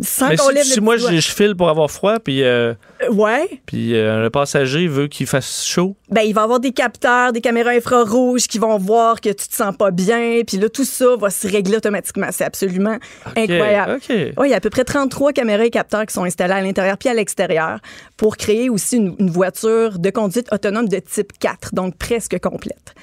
Sans 0.01 0.29
mais 0.31 0.37
qu'on 0.37 0.49
si, 0.49 0.55
lève 0.55 0.65
si 0.65 0.77
le 0.77 0.83
moi, 0.83 0.97
je, 0.97 1.07
je 1.21 1.31
file 1.31 1.55
pour 1.55 1.69
avoir 1.69 1.91
froid, 1.91 2.19
puis, 2.21 2.43
euh, 2.43 2.73
Euh, 3.03 3.11
Ouais. 3.13 3.49
puis 3.67 3.95
euh, 3.95 4.23
le 4.23 4.31
passager 4.31 4.87
veut 4.89 5.09
qu'il 5.09 5.27
fasse 5.27 5.65
chaud. 5.67 5.95
Ben, 6.09 6.23
il 6.23 6.33
va 6.33 6.41
y 6.41 6.45
avoir 6.45 6.59
des 6.61 6.73
capteurs, 6.73 7.33
des 7.33 7.43
caméras 7.43 7.73
infrarouges 7.73 8.47
qui 8.49 8.59
vont 8.59 8.79
voir 8.79 9.21
que 9.21 9.29
tu 9.29 9.47
te 9.49 9.55
sens 9.55 9.77
pas 9.77 9.91
bien. 9.91 10.41
Puis 10.47 10.57
là, 10.57 10.69
tout 10.71 10.85
ça 10.87 11.17
va 11.17 11.29
se 11.29 11.47
régler 11.47 11.77
automatiquement. 11.77 12.29
C'est 12.31 12.45
absolument 12.45 12.97
incroyable. 13.37 13.97
OK. 13.97 14.09
Ouais, 14.09 14.49
il 14.49 14.51
y 14.51 14.55
a 14.55 14.57
à 14.57 14.61
peu 14.61 14.71
près 14.71 14.85
33 14.85 15.33
caméras 15.35 15.67
et 15.67 15.71
capteurs 15.71 16.07
qui 16.07 16.15
sont 16.15 16.25
installés 16.25 16.55
à 16.55 16.63
l'intérieur 16.63 16.97
puis 16.97 17.09
à 17.11 17.15
l'extérieur 17.15 17.81
pour 18.17 18.37
créer 18.39 18.71
aussi 18.71 18.97
une, 18.97 19.15
une 19.19 19.31
voiture 19.31 19.99
de 19.99 20.09
conduite 20.11 20.51
autonome 20.53 20.89
de 20.89 20.99
type 20.99 21.33
4, 21.41 21.75
donc 21.75 21.97
presque 21.99 22.39
complète. 22.41 22.95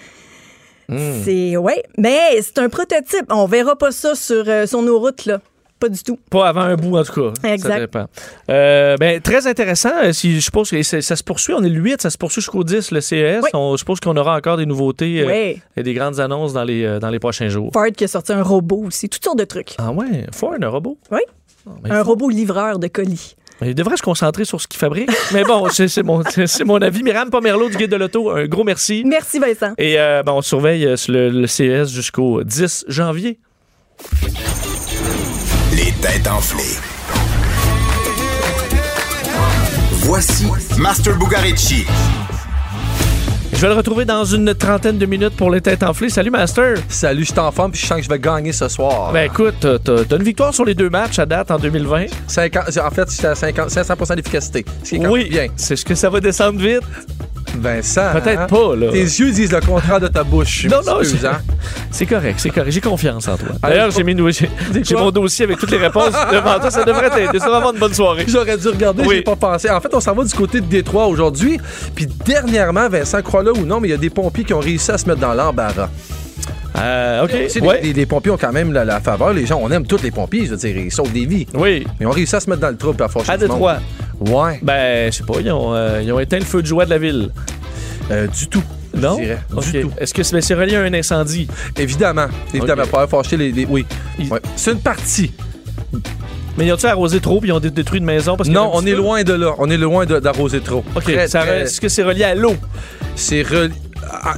Hmm. 0.89 1.21
C'est 1.23 1.55
ouais, 1.57 1.83
mais 1.97 2.41
c'est 2.41 2.57
un 2.59 2.67
prototype. 2.69 3.25
On 3.29 3.45
verra 3.45 3.77
pas 3.77 3.91
ça 3.91 4.15
sur, 4.15 4.43
euh, 4.47 4.65
sur 4.65 4.81
nos 4.81 4.99
routes 4.99 5.25
là, 5.25 5.39
pas 5.81 5.89
du 5.89 6.01
tout. 6.03 6.17
Pas 6.29 6.47
avant 6.47 6.61
un 6.61 6.75
bout, 6.75 6.95
en 6.97 7.03
tout 7.03 7.31
cas. 7.33 7.49
Exact. 7.53 7.73
Ça 7.73 7.79
dépend. 7.79 8.05
Euh, 8.49 8.95
ben, 8.97 9.19
très 9.19 9.47
intéressant. 9.47 9.91
Euh, 10.03 10.13
Si, 10.13 10.35
je 10.35 10.39
suppose 10.39 10.69
que 10.69 10.81
ça, 10.83 11.01
ça 11.01 11.15
se 11.15 11.23
poursuit. 11.23 11.53
On 11.53 11.63
est 11.63 11.69
le 11.69 11.81
8, 11.81 12.01
ça 12.01 12.09
se 12.09 12.17
poursuit 12.17 12.41
jusqu'au 12.41 12.63
10, 12.63 12.91
le 12.91 13.01
CES. 13.01 13.41
On, 13.53 13.73
je 13.73 13.79
suppose 13.79 13.99
qu'on 13.99 14.15
aura 14.15 14.37
encore 14.37 14.57
des 14.57 14.65
nouveautés 14.65 15.21
euh, 15.21 15.27
Oui. 15.27 15.61
et 15.75 15.83
des 15.83 15.93
grandes 15.93 16.19
annonces 16.19 16.53
dans 16.53 16.63
les, 16.63 16.99
dans 16.99 17.09
les 17.09 17.19
prochains 17.19 17.49
jours. 17.49 17.71
Ford 17.73 17.87
qui 17.97 18.03
a 18.03 18.07
sorti 18.07 18.31
un 18.31 18.43
robot 18.43 18.83
aussi, 18.85 19.09
toutes 19.09 19.23
sortes 19.23 19.39
de 19.39 19.43
trucs. 19.43 19.75
Ah 19.79 19.91
ouais, 19.91 20.25
Ford, 20.31 20.53
un 20.61 20.67
robot? 20.69 20.97
Oui. 21.11 21.21
ben, 21.65 21.91
un 21.91 22.03
robot 22.03 22.29
livreur 22.29 22.79
de 22.79 22.87
colis. 22.87 23.35
Il 23.63 23.75
devrait 23.75 23.97
se 23.97 24.01
concentrer 24.01 24.43
sur 24.45 24.59
ce 24.59 24.67
qu'il 24.67 24.79
fabrique. 24.79 25.09
Mais 25.33 25.43
bon, 25.43 25.67
c'est 25.69 26.01
mon, 26.03 26.23
mon 26.65 26.81
avis. 26.81 27.03
Myriam 27.03 27.29
Pomerleau 27.29 27.69
du 27.69 27.77
Guide 27.77 27.91
de 27.91 27.95
l'Auto, 27.95 28.31
un 28.31 28.45
gros 28.47 28.63
merci. 28.63 29.03
Merci 29.05 29.39
Vincent. 29.39 29.73
Et 29.77 29.99
euh, 29.99 30.23
ben, 30.23 30.31
on 30.33 30.41
surveille 30.41 30.97
sur 30.97 31.13
le, 31.13 31.29
le 31.29 31.47
CES 31.47 31.89
jusqu'au 31.91 32.43
10 32.43 32.85
janvier. 32.87 33.39
Les 35.71 35.91
têtes 36.01 36.27
enflées. 36.27 36.77
Voici 40.03 40.47
Master 40.77 41.17
Bugarici. 41.17 41.85
Je 43.53 43.57
vais 43.59 43.67
le 43.67 43.73
retrouver 43.75 44.05
dans 44.05 44.25
une 44.25 44.53
trentaine 44.55 44.97
de 44.97 45.05
minutes 45.05 45.35
pour 45.37 45.51
les 45.51 45.61
têtes 45.61 45.83
enflées. 45.83 46.09
Salut, 46.09 46.31
Master. 46.31 46.75
Salut, 46.89 47.21
je 47.23 47.31
suis 47.31 47.39
en 47.39 47.51
forme 47.51 47.71
puis 47.71 47.79
je 47.81 47.85
sens 47.85 47.97
que 47.97 48.03
je 48.03 48.09
vais 48.09 48.19
gagner 48.19 48.51
ce 48.51 48.67
soir. 48.67 49.11
Ben 49.13 49.25
écoute, 49.31 49.55
t'as 49.61 50.03
t'as 50.03 50.17
une 50.17 50.23
victoire 50.23 50.53
sur 50.53 50.65
les 50.65 50.73
deux 50.73 50.89
matchs 50.89 51.19
à 51.19 51.25
date 51.25 51.51
en 51.51 51.57
2020. 51.59 52.05
50, 52.27 52.77
en 52.77 52.91
fait, 52.91 53.11
j'étais 53.11 53.27
à 53.27 53.35
50, 53.35 53.69
500 53.69 54.15
d'efficacité. 54.15 54.65
Ce 54.83 54.89
qui 54.89 54.95
est 54.95 54.99
quand 54.99 55.11
Oui, 55.11 55.23
même 55.23 55.29
bien. 55.29 55.47
c'est 55.55 55.75
ce 55.75 55.85
que 55.85 55.95
ça 55.95 56.09
va 56.09 56.19
descendre 56.19 56.59
vite. 56.59 56.81
Vincent. 57.57 58.11
Peut-être 58.13 58.41
hein? 58.41 58.47
pas, 58.47 58.75
là. 58.75 58.91
Tes 58.91 59.01
yeux 59.03 59.31
disent 59.31 59.51
le 59.51 59.61
contraire 59.61 59.99
de 59.99 60.07
ta 60.07 60.23
bouche. 60.23 60.65
Non, 60.65 60.81
non, 60.85 61.03
je- 61.03 61.25
hein? 61.25 61.41
C'est 61.91 62.05
correct, 62.05 62.39
c'est 62.39 62.49
correct. 62.49 62.71
J'ai 62.71 62.81
confiance 62.81 63.27
en 63.27 63.37
toi. 63.37 63.49
D'ailleurs, 63.61 63.91
j'ai 63.91 64.03
mis 64.03 64.15
j'ai 64.83 64.95
mon 64.95 65.11
dossier 65.11 65.45
avec 65.45 65.57
toutes 65.57 65.71
les 65.71 65.77
réponses 65.77 66.13
devant 66.31 66.59
toi. 66.59 66.71
Ça 66.71 66.83
devrait 66.83 67.09
t'aider. 67.09 67.39
Ça 67.39 67.49
va 67.49 67.57
avoir 67.57 67.73
une 67.73 67.79
bonne 67.79 67.93
soirée. 67.93 68.25
J'aurais 68.27 68.57
dû 68.57 68.67
regarder, 68.67 69.03
Oui. 69.05 69.17
j'ai 69.17 69.21
pas 69.23 69.35
pensé. 69.35 69.69
En 69.69 69.79
fait, 69.81 69.93
on 69.93 69.99
s'en 69.99 70.13
va 70.13 70.23
du 70.23 70.33
côté 70.33 70.61
de 70.61 70.65
Détroit 70.65 71.07
aujourd'hui. 71.07 71.59
Puis 71.95 72.07
dernièrement, 72.25 72.87
Vincent, 72.89 73.21
crois-le 73.21 73.51
ou 73.57 73.65
non, 73.65 73.79
mais 73.79 73.89
il 73.89 73.91
y 73.91 73.95
a 73.95 73.97
des 73.97 74.09
pompiers 74.09 74.43
qui 74.43 74.53
ont 74.53 74.59
réussi 74.59 74.91
à 74.91 74.97
se 74.97 75.07
mettre 75.07 75.19
dans 75.19 75.33
l'embarras. 75.33 75.89
Euh, 76.77 77.23
OK. 77.25 77.31
Sais, 77.49 77.61
Ouais. 77.61 77.79
les, 77.81 77.87
les- 77.87 77.93
les 77.93 78.05
pompiers 78.05 78.31
ont 78.31 78.37
quand 78.37 78.51
même 78.53 78.71
la, 78.71 78.85
la 78.85 78.99
faveur. 79.01 79.33
Les 79.33 79.45
gens, 79.45 79.59
on 79.61 79.69
aime 79.71 79.85
tous 79.85 80.01
les 80.01 80.11
pompiers, 80.11 80.45
je 80.45 80.51
veux 80.51 80.57
dire, 80.57 80.77
ils 80.77 80.91
sauvent 80.91 81.11
des 81.11 81.25
vies. 81.25 81.45
Oui. 81.53 81.85
Mais 81.99 82.05
ils 82.05 82.07
ont 82.07 82.11
réussi 82.11 82.35
à 82.35 82.39
se 82.39 82.49
mettre 82.49 82.61
dans 82.61 82.69
le 82.69 82.77
trouble 82.77 83.03
à 83.03 83.07
force 83.09 83.29
À. 83.29 83.37
Détroit. 83.37 83.77
Ouais. 84.21 84.59
Ben, 84.61 85.11
je 85.11 85.17
sais 85.17 85.23
pas, 85.23 85.33
ils 85.41 85.51
ont, 85.51 85.73
euh, 85.73 86.01
ils 86.03 86.11
ont 86.13 86.19
éteint 86.19 86.39
le 86.39 86.45
feu 86.45 86.61
de 86.61 86.67
joie 86.67 86.85
de 86.85 86.91
la 86.91 86.97
ville. 86.97 87.29
Euh, 88.11 88.27
du 88.27 88.47
tout. 88.47 88.63
Non? 88.95 89.17
je 89.17 89.23
dirais. 89.23 89.39
OK. 89.55 89.71
Du 89.71 89.81
tout. 89.81 89.91
Est-ce 89.97 90.13
que 90.13 90.21
c'est 90.23 90.33
ben, 90.33 90.41
c'est 90.41 90.53
relié 90.53 90.75
à 90.75 90.81
un 90.81 90.93
incendie? 90.93 91.47
Évidemment. 91.77 92.27
Évidemment, 92.53 92.83
Ok. 92.83 92.89
pour 93.09 93.23
fâché 93.23 93.37
les, 93.37 93.51
les- 93.51 93.65
Oui. 93.65 93.85
Ouais. 94.29 94.39
C'est 94.55 94.71
une 94.71 94.79
partie. 94.81 95.33
Mais 96.57 96.65
ils 96.67 96.71
ont-tu 96.73 96.85
arrosé 96.85 97.19
trop 97.21 97.39
puis 97.39 97.49
ils 97.49 97.53
ont 97.53 97.59
dé- 97.61 97.69
détruit 97.71 97.99
une 97.99 98.05
maison? 98.05 98.35
Parce 98.35 98.49
Non, 98.49 98.69
on 98.73 98.85
est 98.85 98.91
loin 98.93 99.23
de 99.23 99.33
là. 99.33 99.53
On 99.57 99.69
est 99.69 99.77
loin 99.77 100.05
d'arroser 100.05 100.59
trop. 100.59 100.83
OK. 100.95 101.07
Est-ce 101.09 101.79
que 101.79 101.87
c'est 101.89 102.03
relié 102.03 102.23
à 102.25 102.35
l'eau? 102.35 102.55
C'est 103.15 103.41
relié. 103.43 103.73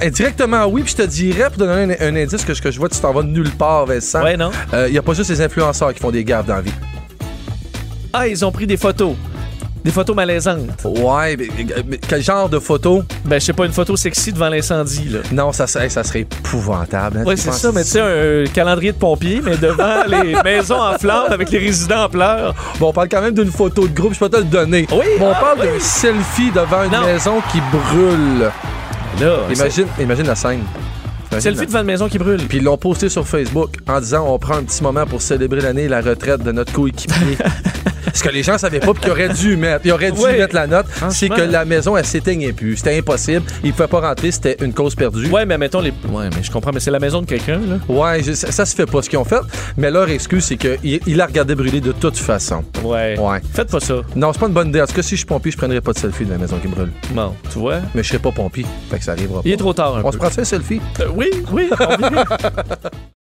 Indirectement, 0.01 0.65
oui, 0.67 0.83
puis 0.83 0.91
je 0.97 1.03
te 1.03 1.07
dirais, 1.07 1.49
pour 1.49 1.57
donner 1.65 1.97
un, 1.99 2.07
un 2.09 2.15
indice 2.15 2.43
que, 2.45 2.53
je- 2.53 2.61
que 2.61 2.71
je 2.71 2.79
vois, 2.79 2.89
tu 2.89 2.99
t'en 2.99 3.11
vas 3.13 3.21
de 3.23 3.27
nulle 3.27 3.51
part, 3.51 3.85
Vincent. 3.85 4.23
Ouais, 4.23 4.37
non? 4.37 4.51
Il 4.87 4.91
n'y 4.91 4.97
a 4.97 5.01
pas 5.01 5.13
juste 5.13 5.29
les 5.29 5.41
influenceurs 5.41 5.93
qui 5.93 5.99
font 5.99 6.11
des 6.11 6.23
gaffes 6.23 6.45
dans 6.45 6.55
la 6.55 6.61
vie. 6.61 6.73
Ah, 8.13 8.27
ils 8.27 8.43
ont 8.45 8.51
pris 8.51 8.67
des 8.67 8.77
photos. 8.77 9.15
Des 9.83 9.91
photos 9.91 10.15
malaisantes. 10.15 10.81
Ouais, 10.85 11.35
mais, 11.35 11.47
mais 11.85 11.97
quel 11.97 12.23
genre 12.23 12.47
de 12.47 12.57
photo? 12.59 13.03
Ben, 13.25 13.37
je 13.37 13.45
sais 13.47 13.51
pas, 13.53 13.65
une 13.65 13.73
photo 13.73 13.97
sexy 13.97 14.31
devant 14.31 14.47
l'incendie, 14.47 15.09
là. 15.09 15.19
Non, 15.33 15.51
ça, 15.51 15.67
serait- 15.67 15.89
ça 15.89 16.05
serait 16.05 16.21
épouvantable. 16.21 17.17
hein, 17.17 17.23
Ouais, 17.25 17.35
c'est 17.35 17.51
ça, 17.51 17.69
mais 17.73 17.83
tu 17.83 17.89
sais, 17.89 17.99
un 17.99 18.45
calendrier 18.53 18.93
de 18.93 18.97
pompiers, 18.97 19.41
mais 19.43 19.57
devant 19.57 20.03
les 20.07 20.35
maisons 20.41 20.79
en 20.81 20.97
flammes 20.97 21.31
avec 21.31 21.49
les 21.51 21.57
résidents 21.59 22.03
en 22.05 22.09
pleurs. 22.09 22.55
Bon, 22.79 22.89
on 22.89 22.93
parle 22.93 23.09
quand 23.09 23.21
même 23.21 23.33
d'une 23.33 23.51
photo 23.51 23.85
de 23.85 23.93
groupe, 23.93 24.13
je 24.13 24.19
peux 24.19 24.29
te 24.29 24.37
le 24.37 24.43
donner. 24.45 24.87
Oui, 24.89 25.05
Mais 25.19 25.25
on 25.25 25.31
ah, 25.35 25.39
parle 25.41 25.59
oui. 25.61 25.67
d'un 25.73 25.79
selfie 25.83 26.51
devant 26.51 26.83
une 26.85 26.91
Non. 26.91 27.05
maison 27.05 27.41
qui 27.51 27.59
brûle. 27.71 28.51
Là, 29.19 29.37
Imagine, 29.53 29.87
imagine 29.99 30.27
la 30.27 30.35
scène. 30.35 30.61
Imagine 31.31 31.41
Selfie 31.41 31.59
la- 31.61 31.65
devant 31.65 31.79
une 31.79 31.85
maison 31.85 32.09
qui 32.09 32.17
brûle. 32.17 32.41
Puis 32.47 32.57
ils 32.57 32.63
l'ont 32.63 32.77
posté 32.77 33.09
sur 33.09 33.27
Facebook 33.27 33.75
en 33.87 33.99
disant 33.99 34.25
on 34.27 34.37
prend 34.39 34.55
un 34.55 34.63
petit 34.63 34.83
moment 34.83 35.05
pour 35.05 35.21
célébrer 35.21 35.61
l'année 35.61 35.83
et 35.83 35.87
la 35.87 36.01
retraite 36.01 36.43
de 36.43 36.51
notre 36.51 36.73
coéquipier. 36.73 37.37
Ce 38.13 38.23
que 38.23 38.29
les 38.29 38.43
gens 38.43 38.57
savaient 38.57 38.79
pas, 38.79 38.93
puis 38.93 39.01
qu'ils 39.01 39.11
auraient 39.11 39.29
dû 39.29 39.57
mettre, 39.57 39.85
ils 39.85 39.91
auraient 39.91 40.11
dû 40.11 40.19
Ouais. 40.21 40.37
mettre 40.37 40.53
la 40.55 40.67
note, 40.67 40.85
c'est 41.09 41.29
que 41.29 41.41
la 41.41 41.65
maison, 41.65 41.97
elle 41.97 42.05
s'éteignait 42.05 42.53
plus. 42.53 42.77
C'était 42.77 42.97
impossible. 42.97 43.43
Ils 43.63 43.73
pouvaient 43.73 43.87
pas 43.87 44.01
rentrer, 44.01 44.31
c'était 44.31 44.55
une 44.61 44.71
cause 44.73 44.95
perdue. 44.95 45.27
Ouais, 45.29 45.45
mais 45.45 45.57
mettons 45.57 45.81
les. 45.81 45.91
Ouais, 46.09 46.29
mais 46.35 46.43
je 46.43 46.51
comprends, 46.51 46.71
mais 46.73 46.79
c'est 46.79 46.91
la 46.91 46.99
maison 46.99 47.21
de 47.21 47.25
quelqu'un, 47.25 47.59
là. 47.67 47.77
Ouais, 47.89 48.21
je- 48.23 48.33
ça, 48.33 48.51
ça 48.51 48.65
se 48.65 48.75
fait 48.75 48.85
pas 48.85 49.01
ce 49.01 49.09
qu'ils 49.09 49.19
ont 49.19 49.25
fait. 49.25 49.39
Mais 49.77 49.89
leur 49.91 50.07
excuse, 50.09 50.45
c'est 50.45 50.57
qu'il 50.57 50.77
il 51.05 51.17
la 51.17 51.25
regardé 51.25 51.55
brûler 51.55 51.81
de 51.81 51.91
toute 51.91 52.17
façon. 52.17 52.63
Ouais. 52.83 53.17
Ouais. 53.19 53.39
Faites 53.53 53.71
pas 53.71 53.79
ça. 53.79 53.95
Non, 54.15 54.31
c'est 54.31 54.39
pas 54.39 54.47
une 54.47 54.53
bonne 54.53 54.69
idée. 54.69 54.81
En 54.81 54.85
tout 54.85 54.93
cas, 54.93 55.01
si 55.01 55.11
je 55.11 55.15
suis 55.17 55.25
pompier, 55.25 55.51
je 55.51 55.57
prendrais 55.57 55.81
pas 55.81 55.93
de 55.93 55.97
selfie 55.99 56.25
de 56.25 56.31
la 56.31 56.37
maison 56.37 56.57
qui 56.57 56.67
brûle. 56.67 56.91
Bon, 57.11 57.33
tu 57.51 57.57
vois? 57.59 57.79
Mais 57.95 58.03
je 58.03 58.09
serais 58.09 58.19
pas 58.19 58.31
pompier. 58.31 58.65
Fait 58.91 58.99
que 58.99 59.03
ça 59.03 59.13
arrivera 59.13 59.41
pas. 59.41 59.49
Il 59.49 59.53
est 59.53 59.57
trop 59.57 59.73
tard, 59.73 59.97
un 59.97 60.01
On 60.01 60.03
peu. 60.03 60.11
se 60.13 60.17
prend 60.17 60.27
un 60.39 60.43
selfie? 60.43 60.79
Euh, 60.99 61.05
oui, 61.15 61.29
oui, 61.51 61.69
on. 61.79 61.87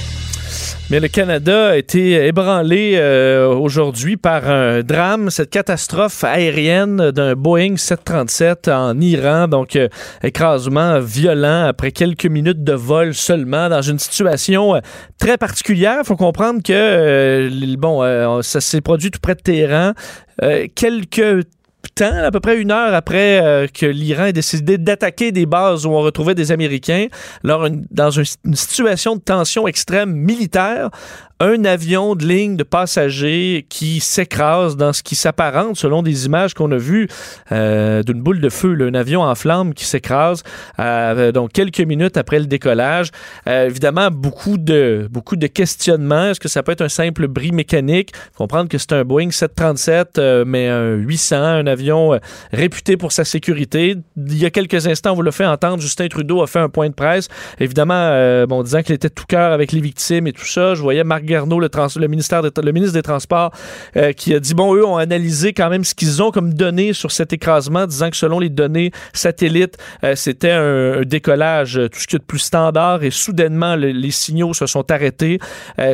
Mais 0.91 0.99
le 0.99 1.07
Canada 1.07 1.69
a 1.69 1.77
été 1.77 2.25
ébranlé 2.27 2.95
euh, 2.95 3.47
aujourd'hui 3.47 4.17
par 4.17 4.49
un 4.49 4.81
drame, 4.81 5.29
cette 5.29 5.49
catastrophe 5.49 6.25
aérienne 6.25 7.11
d'un 7.11 7.33
Boeing 7.33 7.77
737 7.77 8.67
en 8.67 8.99
Iran, 8.99 9.47
donc 9.47 9.77
euh, 9.77 9.87
écrasement 10.21 10.99
violent 10.99 11.63
après 11.63 11.93
quelques 11.93 12.25
minutes 12.25 12.65
de 12.65 12.73
vol 12.73 13.13
seulement 13.13 13.69
dans 13.69 13.81
une 13.81 13.99
situation 13.99 14.75
euh, 14.75 14.79
très 15.17 15.37
particulière. 15.37 15.99
Il 16.01 16.05
faut 16.05 16.17
comprendre 16.17 16.61
que 16.61 17.49
bon, 17.77 18.41
ça 18.41 18.59
s'est 18.59 18.81
produit 18.81 19.11
tout 19.11 19.21
près 19.21 19.35
de 19.35 19.41
Téhéran. 19.41 19.93
Quelques 20.75 21.45
à 22.05 22.31
peu 22.31 22.39
près 22.39 22.57
une 22.57 22.71
heure 22.71 22.93
après 22.93 23.41
euh, 23.43 23.67
que 23.67 23.85
l'Iran 23.85 24.25
ait 24.25 24.33
décidé 24.33 24.77
d'attaquer 24.77 25.31
des 25.31 25.45
bases 25.45 25.85
où 25.85 25.89
on 25.89 26.01
retrouvait 26.01 26.35
des 26.35 26.51
Américains, 26.51 27.07
dans 27.43 28.11
une 28.11 28.55
situation 28.55 29.15
de 29.15 29.21
tension 29.21 29.67
extrême 29.67 30.11
militaire, 30.11 30.89
un 31.41 31.65
avion 31.65 32.15
de 32.15 32.23
ligne 32.23 32.55
de 32.55 32.63
passagers 32.63 33.65
qui 33.67 33.99
s'écrase 33.99 34.77
dans 34.77 34.93
ce 34.93 35.01
qui 35.01 35.15
s'apparente, 35.15 35.75
selon 35.75 36.03
des 36.03 36.27
images 36.27 36.53
qu'on 36.53 36.71
a 36.71 36.77
vues, 36.77 37.07
euh, 37.51 38.03
d'une 38.03 38.21
boule 38.21 38.39
de 38.39 38.49
feu, 38.49 38.77
un 38.79 38.93
avion 38.93 39.23
en 39.23 39.33
flammes 39.33 39.73
qui 39.73 39.85
s'écrase, 39.85 40.43
euh, 40.79 41.31
donc 41.31 41.51
quelques 41.51 41.79
minutes 41.79 42.15
après 42.15 42.37
le 42.37 42.45
décollage. 42.45 43.09
Euh, 43.47 43.65
évidemment, 43.65 44.11
beaucoup 44.11 44.59
de, 44.59 45.07
beaucoup 45.09 45.35
de 45.35 45.47
questionnements. 45.47 46.29
Est-ce 46.29 46.39
que 46.39 46.47
ça 46.47 46.61
peut 46.61 46.73
être 46.73 46.81
un 46.81 46.89
simple 46.89 47.27
bris 47.27 47.51
mécanique? 47.51 48.13
Comprendre 48.37 48.69
que 48.69 48.77
c'est 48.77 48.93
un 48.93 49.03
Boeing 49.03 49.31
737, 49.31 50.19
euh, 50.19 50.43
mais 50.45 50.67
un 50.67 50.93
800, 50.93 51.35
un 51.35 51.65
avion 51.65 52.19
réputé 52.53 52.97
pour 52.97 53.11
sa 53.11 53.25
sécurité. 53.25 53.95
Il 54.15 54.37
y 54.37 54.45
a 54.45 54.51
quelques 54.51 54.85
instants, 54.85 55.13
on 55.13 55.15
vous 55.15 55.23
l'a 55.23 55.31
fait 55.31 55.45
entendre, 55.45 55.81
Justin 55.81 56.07
Trudeau 56.07 56.43
a 56.43 56.47
fait 56.47 56.59
un 56.59 56.69
point 56.69 56.89
de 56.89 56.93
presse, 56.93 57.29
évidemment, 57.59 58.45
bon, 58.45 58.61
disant 58.61 58.83
qu'il 58.83 58.93
était 58.93 59.09
tout 59.09 59.25
cœur 59.27 59.51
avec 59.53 59.71
les 59.71 59.81
victimes 59.81 60.27
et 60.27 60.33
tout 60.33 60.45
ça. 60.45 60.75
Je 60.75 60.81
voyais 60.81 61.03
Marc 61.03 61.30
Garneau, 61.31 61.59
le, 61.59 62.07
ministère 62.07 62.41
le 62.41 62.71
ministre 62.71 62.93
des 62.93 63.01
Transports, 63.01 63.51
euh, 63.95 64.11
qui 64.11 64.35
a 64.35 64.39
dit, 64.39 64.53
bon, 64.53 64.75
eux 64.75 64.85
ont 64.85 64.97
analysé 64.97 65.53
quand 65.53 65.69
même 65.69 65.83
ce 65.85 65.95
qu'ils 65.95 66.21
ont 66.21 66.31
comme 66.31 66.53
données 66.53 66.93
sur 66.93 67.11
cet 67.11 67.31
écrasement, 67.31 67.87
disant 67.87 68.09
que 68.09 68.17
selon 68.17 68.39
les 68.39 68.49
données 68.49 68.91
satellites, 69.13 69.77
euh, 70.03 70.15
c'était 70.15 70.51
un, 70.51 71.01
décollage, 71.03 71.77
euh, 71.77 71.87
tout 71.87 71.99
ce 71.99 72.07
qui 72.07 72.15
est 72.17 72.19
de 72.19 72.23
plus 72.23 72.39
standard, 72.39 73.03
et 73.03 73.11
soudainement, 73.11 73.75
le- 73.75 73.91
les 73.91 74.11
signaux 74.11 74.53
se 74.53 74.65
sont 74.65 74.89
arrêtés, 74.91 75.39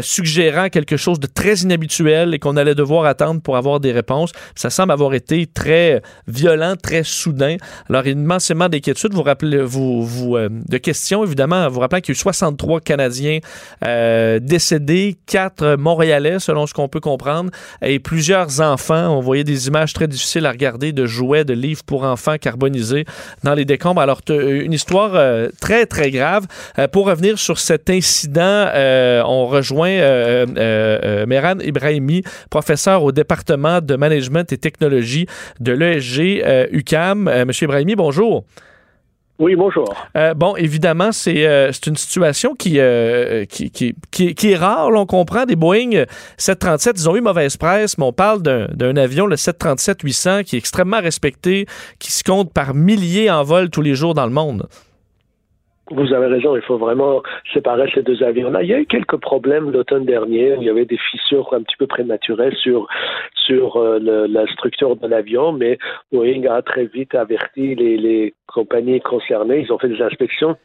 suggérant 0.01 0.69
quelque 0.69 0.97
chose 0.97 1.19
de 1.19 1.27
très 1.27 1.55
inhabituel 1.57 2.33
et 2.33 2.39
qu'on 2.39 2.57
allait 2.57 2.75
devoir 2.75 3.05
attendre 3.05 3.41
pour 3.41 3.57
avoir 3.57 3.79
des 3.79 3.91
réponses. 3.91 4.31
Ça 4.55 4.69
semble 4.69 4.91
avoir 4.91 5.13
été 5.13 5.45
très 5.45 6.01
violent, 6.27 6.75
très 6.81 7.03
soudain. 7.03 7.57
Alors, 7.89 8.05
immensément 8.07 8.69
d'inquiétudes. 8.69 9.13
Vous 9.13 9.23
rappelez, 9.23 9.61
vous, 9.61 10.03
vous, 10.03 10.37
de 10.37 10.77
questions, 10.77 11.23
évidemment, 11.23 11.67
vous 11.69 11.79
rappelant 11.79 11.99
qu'il 11.99 12.13
y 12.13 12.17
a 12.17 12.17
eu 12.17 12.21
63 12.21 12.81
Canadiens 12.81 13.39
décédés, 14.41 15.17
4 15.27 15.75
Montréalais, 15.75 16.39
selon 16.39 16.65
ce 16.65 16.73
qu'on 16.73 16.87
peut 16.87 16.99
comprendre, 16.99 17.51
et 17.81 17.99
plusieurs 17.99 18.61
enfants. 18.61 19.15
On 19.15 19.19
voyait 19.19 19.43
des 19.43 19.67
images 19.67 19.93
très 19.93 20.07
difficiles 20.07 20.45
à 20.45 20.51
regarder 20.51 20.91
de 20.93 21.05
jouets, 21.05 21.43
de 21.45 21.53
livres 21.53 21.83
pour 21.85 22.03
enfants 22.03 22.37
carbonisés 22.37 23.05
dans 23.43 23.53
les 23.53 23.65
décombres. 23.65 24.01
Alors, 24.01 24.21
t- 24.21 24.33
une 24.35 24.73
histoire 24.73 25.11
euh, 25.13 25.49
très, 25.61 25.85
très 25.85 26.09
grave. 26.09 26.45
Euh, 26.79 26.87
pour 26.87 27.05
revenir 27.07 27.37
sur 27.37 27.59
cet 27.59 27.89
incident, 27.89 28.41
euh, 28.73 29.21
on 29.25 29.45
rejoint 29.45 29.89
euh, 29.89 30.45
euh, 30.57 30.99
euh, 31.03 31.25
Mehran 31.25 31.59
Ibrahimi, 31.59 32.23
professeur 32.49 33.03
au 33.03 33.11
département 33.11 33.81
de 33.81 33.95
management 33.95 34.51
et 34.53 34.57
technologie 34.57 35.27
de 35.59 35.73
l'ESG 35.73 36.41
euh, 36.45 36.67
UCAM. 36.71 37.27
Euh, 37.27 37.45
Monsieur 37.45 37.65
Ibrahimi, 37.65 37.95
bonjour. 37.95 38.45
Oui, 39.39 39.55
bonjour. 39.55 39.93
Euh, 40.15 40.33
bon, 40.33 40.55
évidemment, 40.55 41.11
c'est 41.11 41.45
euh, 41.45 41.71
c'est 41.71 41.85
une 41.85 41.95
situation 41.95 42.55
qui, 42.55 42.79
euh, 42.79 43.45
qui, 43.45 43.69
qui, 43.69 43.93
qui, 44.09 44.33
qui 44.33 44.51
est 44.51 44.55
rare. 44.55 44.89
là, 44.89 44.99
on 44.99 45.05
comprend 45.05 45.45
des 45.45 45.55
Boeing 45.55 46.05
737, 46.37 46.99
ils 46.99 47.09
ont 47.09 47.15
eu 47.15 47.21
mauvaise 47.21 47.55
presse, 47.55 47.99
mais 47.99 48.05
on 48.05 48.13
parle 48.13 48.41
d'un 48.41 48.95
avion, 48.97 49.27
le 49.27 49.35
737-800, 49.35 50.43
qui 50.43 50.55
est 50.55 50.59
extrêmement 50.59 50.99
respecté, 50.99 51.67
qui 51.99 52.11
se 52.11 52.23
compte 52.23 52.51
par 52.51 52.73
milliers 52.73 53.29
en 53.29 53.43
vol 53.43 53.69
tous 53.69 53.83
les 53.83 53.93
jours 53.93 54.15
dans 54.15 54.25
le 54.25 54.33
monde. 54.33 54.67
Vous 55.89 56.13
avez 56.13 56.27
raison, 56.27 56.55
il 56.55 56.61
faut 56.61 56.77
vraiment 56.77 57.23
séparer 57.53 57.89
ces 57.93 58.03
deux 58.03 58.21
avions-là. 58.21 58.61
Il 58.63 58.69
y 58.69 58.73
a 58.73 58.79
eu 58.79 58.85
quelques 58.85 59.17
problèmes 59.17 59.71
l'automne 59.71 60.05
dernier. 60.05 60.55
Il 60.57 60.63
y 60.63 60.69
avait 60.69 60.85
des 60.85 60.97
fissures 60.97 61.53
un 61.53 61.61
petit 61.61 61.77
peu 61.77 61.87
prématurées 61.87 62.53
sur 62.55 62.87
sur 63.45 63.77
euh, 63.77 63.97
le- 63.99 64.25
la 64.27 64.45
structure 64.47 64.97
de 64.97 65.07
l'avion, 65.07 65.53
mais 65.53 65.77
Boeing 66.11 66.43
a 66.49 66.61
très 66.61 66.85
vite 66.85 67.15
averti 67.15 67.75
les, 67.75 67.97
les 67.97 68.33
compagnies 68.47 68.99
concernées. 68.99 69.61
Ils 69.61 69.71
ont 69.71 69.79
fait 69.79 69.87
des 69.87 70.01
inspections 70.01 70.57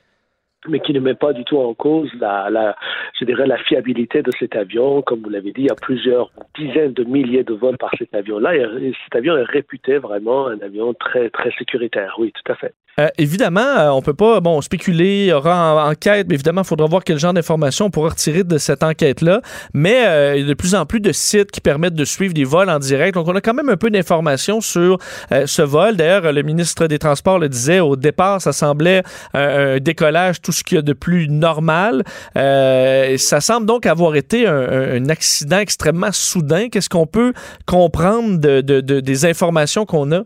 mais 0.68 0.80
qui 0.80 0.93
ne 0.93 1.01
met 1.01 1.14
pas 1.14 1.32
du 1.32 1.44
tout 1.44 1.59
en 1.59 1.74
cause 1.74 2.10
la, 2.20 2.76
je 3.18 3.24
dirais, 3.24 3.47
la 3.47 3.59
fiabilité 3.59 4.22
de 4.22 4.30
cet 4.39 4.56
avion. 4.56 5.02
Comme 5.02 5.22
vous 5.22 5.30
l'avez 5.30 5.52
dit, 5.52 5.62
il 5.62 5.66
y 5.66 5.70
a 5.70 5.74
plusieurs 5.74 6.30
dizaines 6.59 6.93
de 6.93 7.05
milliers 7.05 7.44
de 7.44 7.55
vols 7.55 7.78
par 7.78 7.90
cet 7.98 8.14
avion-là. 8.14 8.55
Et 8.56 8.93
cet 9.05 9.16
avion 9.16 9.36
est 9.36 9.44
réputé 9.44 9.98
vraiment 9.98 10.47
un 10.47 10.60
avion 10.60 10.94
très, 10.94 11.30
très 11.30 11.51
sécuritaire. 11.59 12.14
Oui, 12.18 12.32
tout 12.32 12.52
à 12.52 12.56
fait. 12.56 12.74
Euh, 13.01 13.09
évidemment, 13.16 13.60
euh, 13.60 13.89
on 13.89 14.02
peut 14.02 14.12
pas 14.12 14.40
bon 14.40 14.60
spéculer, 14.60 15.24
il 15.24 15.28
y 15.28 15.32
aura 15.32 15.86
en- 15.86 15.90
enquête, 15.90 16.26
mais 16.28 16.34
évidemment, 16.34 16.60
il 16.60 16.66
faudra 16.66 16.86
voir 16.86 17.02
quel 17.05 17.18
genre 17.18 17.32
d'informations 17.32 17.86
on 17.86 17.90
pourra 17.90 18.10
retirer 18.10 18.44
de 18.44 18.59
cette 18.59 18.82
enquête-là. 18.82 19.40
Mais 19.72 20.06
euh, 20.06 20.36
il 20.36 20.43
y 20.43 20.44
a 20.44 20.48
de 20.48 20.55
plus 20.55 20.74
en 20.74 20.84
plus 20.84 21.01
de 21.01 21.10
sites 21.10 21.51
qui 21.51 21.62
permettent 21.62 21.94
de 21.94 22.05
suivre 22.05 22.34
des 22.34 22.44
vols 22.44 22.68
en 22.68 22.78
direct. 22.78 23.14
Donc, 23.14 23.28
on 23.28 23.34
a 23.34 23.40
quand 23.40 23.55
même 23.55 23.70
un 23.70 23.78
peu 23.78 23.89
d'informations 23.89 24.60
sur 24.60 24.98
ce 25.30 25.62
vol. 25.62 25.97
D'ailleurs, 25.97 26.32
le 26.32 26.43
ministre 26.43 26.86
des 26.86 26.98
Transports 26.98 27.39
le 27.39 27.48
disait 27.48 27.80
au 27.80 27.97
départ, 27.97 28.43
ça 28.43 28.52
semblait 28.52 29.02
un, 29.32 29.78
décollage, 29.78 30.43
ce 30.52 30.62
qu'il 30.62 30.76
y 30.76 30.78
a 30.78 30.82
de 30.82 30.92
plus 30.92 31.28
normal. 31.28 32.04
Euh, 32.36 33.16
ça 33.16 33.40
semble 33.40 33.66
donc 33.66 33.86
avoir 33.86 34.14
été 34.16 34.46
un, 34.46 35.08
accident 35.08 35.58
extrêmement 35.58 36.12
soudain. 36.12 36.68
Qu'est-ce 36.68 36.88
qu'on 36.88 37.06
peut 37.06 37.32
comprendre 37.66 38.38
de, 38.38 38.60
de- 38.60 38.80
de- 38.80 39.00
des 39.00 39.26
informations 39.26 39.84
qu'on 39.84 40.12
a? 40.12 40.22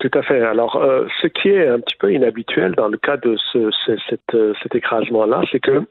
Tout 0.00 0.10
à 0.14 0.22
fait. 0.22 0.42
Alors, 0.42 0.76
euh, 0.76 1.06
ce 1.22 1.28
qui 1.28 1.48
est 1.48 1.68
un 1.68 1.78
petit 1.80 1.96
peu 1.98 2.12
inhabituel 2.12 2.74
dans 2.74 2.88
le 2.88 2.98
cas 2.98 3.16
de 3.16 3.36
euh, 3.54 4.52
cet 4.62 4.74
écrasement-là, 4.74 5.42
c'est 5.50 5.60
que 5.60 5.82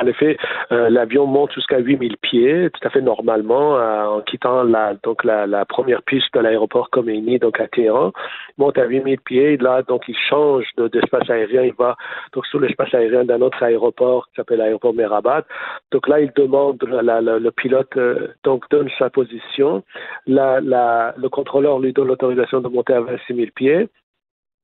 en 0.00 0.06
effet, 0.06 0.36
euh, 0.70 0.90
l'avion 0.90 1.26
monte 1.26 1.52
jusqu'à 1.52 1.78
8000 1.78 2.16
pieds, 2.18 2.70
tout 2.70 2.86
à 2.86 2.90
fait 2.90 3.00
normalement, 3.00 3.76
euh, 3.78 4.04
en 4.04 4.20
quittant 4.20 4.62
la, 4.62 4.94
donc 5.02 5.24
la, 5.24 5.46
la 5.46 5.64
première 5.64 6.02
piste 6.02 6.32
de 6.34 6.40
l'aéroport 6.40 6.88
Khomeini, 6.90 7.38
donc 7.38 7.58
à 7.60 7.66
Téhéran, 7.66 8.12
il 8.56 8.62
monte 8.62 8.78
à 8.78 8.84
8000 8.84 9.18
pieds, 9.20 9.56
là, 9.56 9.82
donc 9.82 10.04
il 10.06 10.16
change 10.28 10.66
de- 10.76 10.86
d'espace 10.88 11.28
aérien, 11.28 11.62
il 11.62 11.74
va 11.74 11.96
donc 12.32 12.46
sur 12.46 12.60
l'espace 12.60 12.94
aérien 12.94 13.24
d'un 13.24 13.40
autre 13.40 13.60
aéroport 13.62 14.26
qui 14.28 14.36
s'appelle 14.36 14.58
l'aéroport 14.58 14.94
Merabat. 14.94 15.44
Donc 15.90 16.06
là, 16.06 16.20
il 16.20 16.30
demande, 16.36 16.80
la- 16.84 17.20
la- 17.20 17.38
le 17.40 17.50
pilote 17.50 17.96
euh, 17.96 18.28
donc 18.44 18.68
donne 18.70 18.88
sa 18.98 19.10
position, 19.10 19.82
le 20.26 21.28
contrôleur 21.28 21.78
lui 21.80 21.92
donne 21.92 22.08
l'autorisation 22.08 22.60
de 22.60 22.68
monter 22.68 22.92
à 22.94 23.00
26 23.00 23.34
000 23.34 23.48
pieds. 23.54 23.88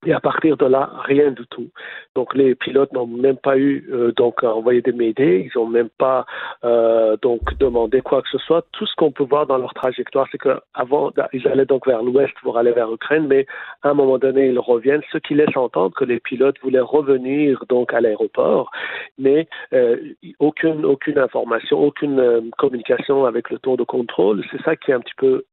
Et 0.07 0.13
à 0.13 0.21
partir 0.21 0.57
de 0.57 0.67
là, 0.67 0.91
rien 1.05 1.31
du 1.31 1.47
tout. 1.47 1.69
Donc 2.15 2.35
les 2.35 2.55
pilotes 2.55 2.93
n'ont 2.93 3.07
même 3.07 3.37
pas 3.37 3.57
eu 3.57 3.89
euh, 3.93 4.13
donc 4.13 4.45
à 4.45 4.55
envoyer 4.55 4.83
des 4.83 4.93
médés, 4.93 5.51
ils 5.51 5.59
n'ont 5.59 5.67
même 5.67 5.89
pas 5.99 6.27
euh, 6.65 7.17
donc 7.23 7.57
demandé 7.59 8.03
quoi 8.03 8.23
que 8.23 8.29
ce 8.29 8.39
soit. 8.39 8.65
Tout 8.73 8.87
ce 8.87 8.95
qu'on 8.97 9.13
peut 9.13 9.25
voir 9.25 9.47
dans 9.47 9.59
leur 9.59 9.73
trajectoire, 9.75 10.27
c'est 10.31 10.39
que 10.39 10.61
avant 10.75 11.11
ils 11.33 11.49
allaient 11.49 11.65
donc 11.65 11.87
vers 11.87 12.03
l'ouest 12.03 12.35
pour 12.43 12.59
aller 12.59 12.73
vers 12.73 12.91
l'Ukraine, 12.91 13.27
mais 13.27 13.47
à 13.83 13.91
un 13.91 13.95
moment 13.95 14.19
donné 14.19 14.49
ils 14.49 14.59
reviennent, 14.59 15.03
ce 15.13 15.19
qui 15.19 15.35
laisse 15.35 15.57
entendre 15.57 15.95
que 15.95 16.05
les 16.05 16.21
pilotes 16.21 16.57
voulaient 16.63 16.81
revenir 16.81 17.65
donc 17.69 17.95
à 17.95 18.01
l'aéroport, 18.01 18.71
mais 19.19 19.49
euh, 19.73 19.97
aucune 20.39 20.85
aucune 20.85 21.19
information, 21.19 21.81
aucune 21.81 22.21
euh, 22.21 22.41
communication 22.59 23.25
avec 23.25 23.51
le 23.51 23.59
tour 23.59 23.77
de 23.77 23.85
contrôle. 23.85 24.45
C'est 24.51 24.63
ça 24.63 24.77
qui 24.77 24.91
est 24.91 24.95
un 24.95 25.01
petit 25.01 25.15
peu, 25.17 25.45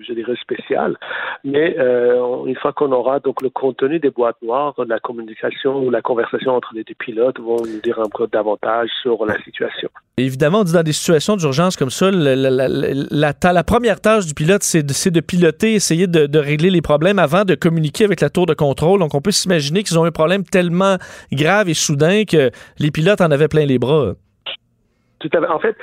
je 0.00 0.12
dirais, 0.12 0.34
spécial. 0.40 0.96
Mais 1.44 1.76
une 2.46 2.56
fois 2.56 2.72
qu'on 2.72 2.92
aura 2.92 3.20
donc 3.20 3.42
le 3.42 3.50
contenu 3.50 3.99
des 4.00 4.10
boîtes 4.10 4.36
noires, 4.42 4.74
la 4.88 4.98
communication 4.98 5.78
ou 5.84 5.90
la 5.90 6.02
conversation 6.02 6.52
entre 6.52 6.70
les 6.74 6.82
deux 6.84 6.94
pilotes 6.98 7.38
vont 7.38 7.58
nous 7.64 7.80
dire 7.82 7.98
peu 8.08 8.26
davantage 8.26 8.88
sur 9.02 9.24
la 9.26 9.40
situation. 9.44 9.88
Évidemment, 10.16 10.64
dans 10.64 10.82
des 10.82 10.92
situations 10.92 11.36
d'urgence 11.36 11.76
comme 11.76 11.90
ça, 11.90 12.10
la, 12.10 12.34
la- 12.36 12.68
la- 12.68 13.64
première 13.64 14.00
tâche 14.00 14.26
du 14.26 14.34
pilote, 14.34 14.62
c'est 14.62 14.82
de, 14.82 15.20
piloter, 15.20 15.74
essayer 15.74 16.06
de 16.06 16.38
régler 16.38 16.70
les 16.70 16.82
problèmes 16.82 17.18
avant 17.18 17.44
de 17.44 17.54
communiquer 17.54 18.04
avec 18.04 18.20
la 18.20 18.30
tour 18.30 18.46
de 18.46 18.54
contrôle. 18.54 19.00
Donc, 19.00 19.14
on 19.14 19.20
peut 19.20 19.30
s'imaginer 19.30 19.82
qu'ils 19.82 19.98
ont 19.98 20.04
un 20.04 20.10
problème 20.10 20.44
tellement 20.44 20.96
grave 21.32 21.68
et 21.68 21.74
soudain 21.74 22.24
que 22.24 22.50
les 22.78 22.90
pilotes 22.90 23.20
en 23.20 23.30
avaient 23.30 23.48
plein 23.48 23.64
les 23.66 23.78
bras. 23.78 24.12
En 25.50 25.58
fait, 25.58 25.76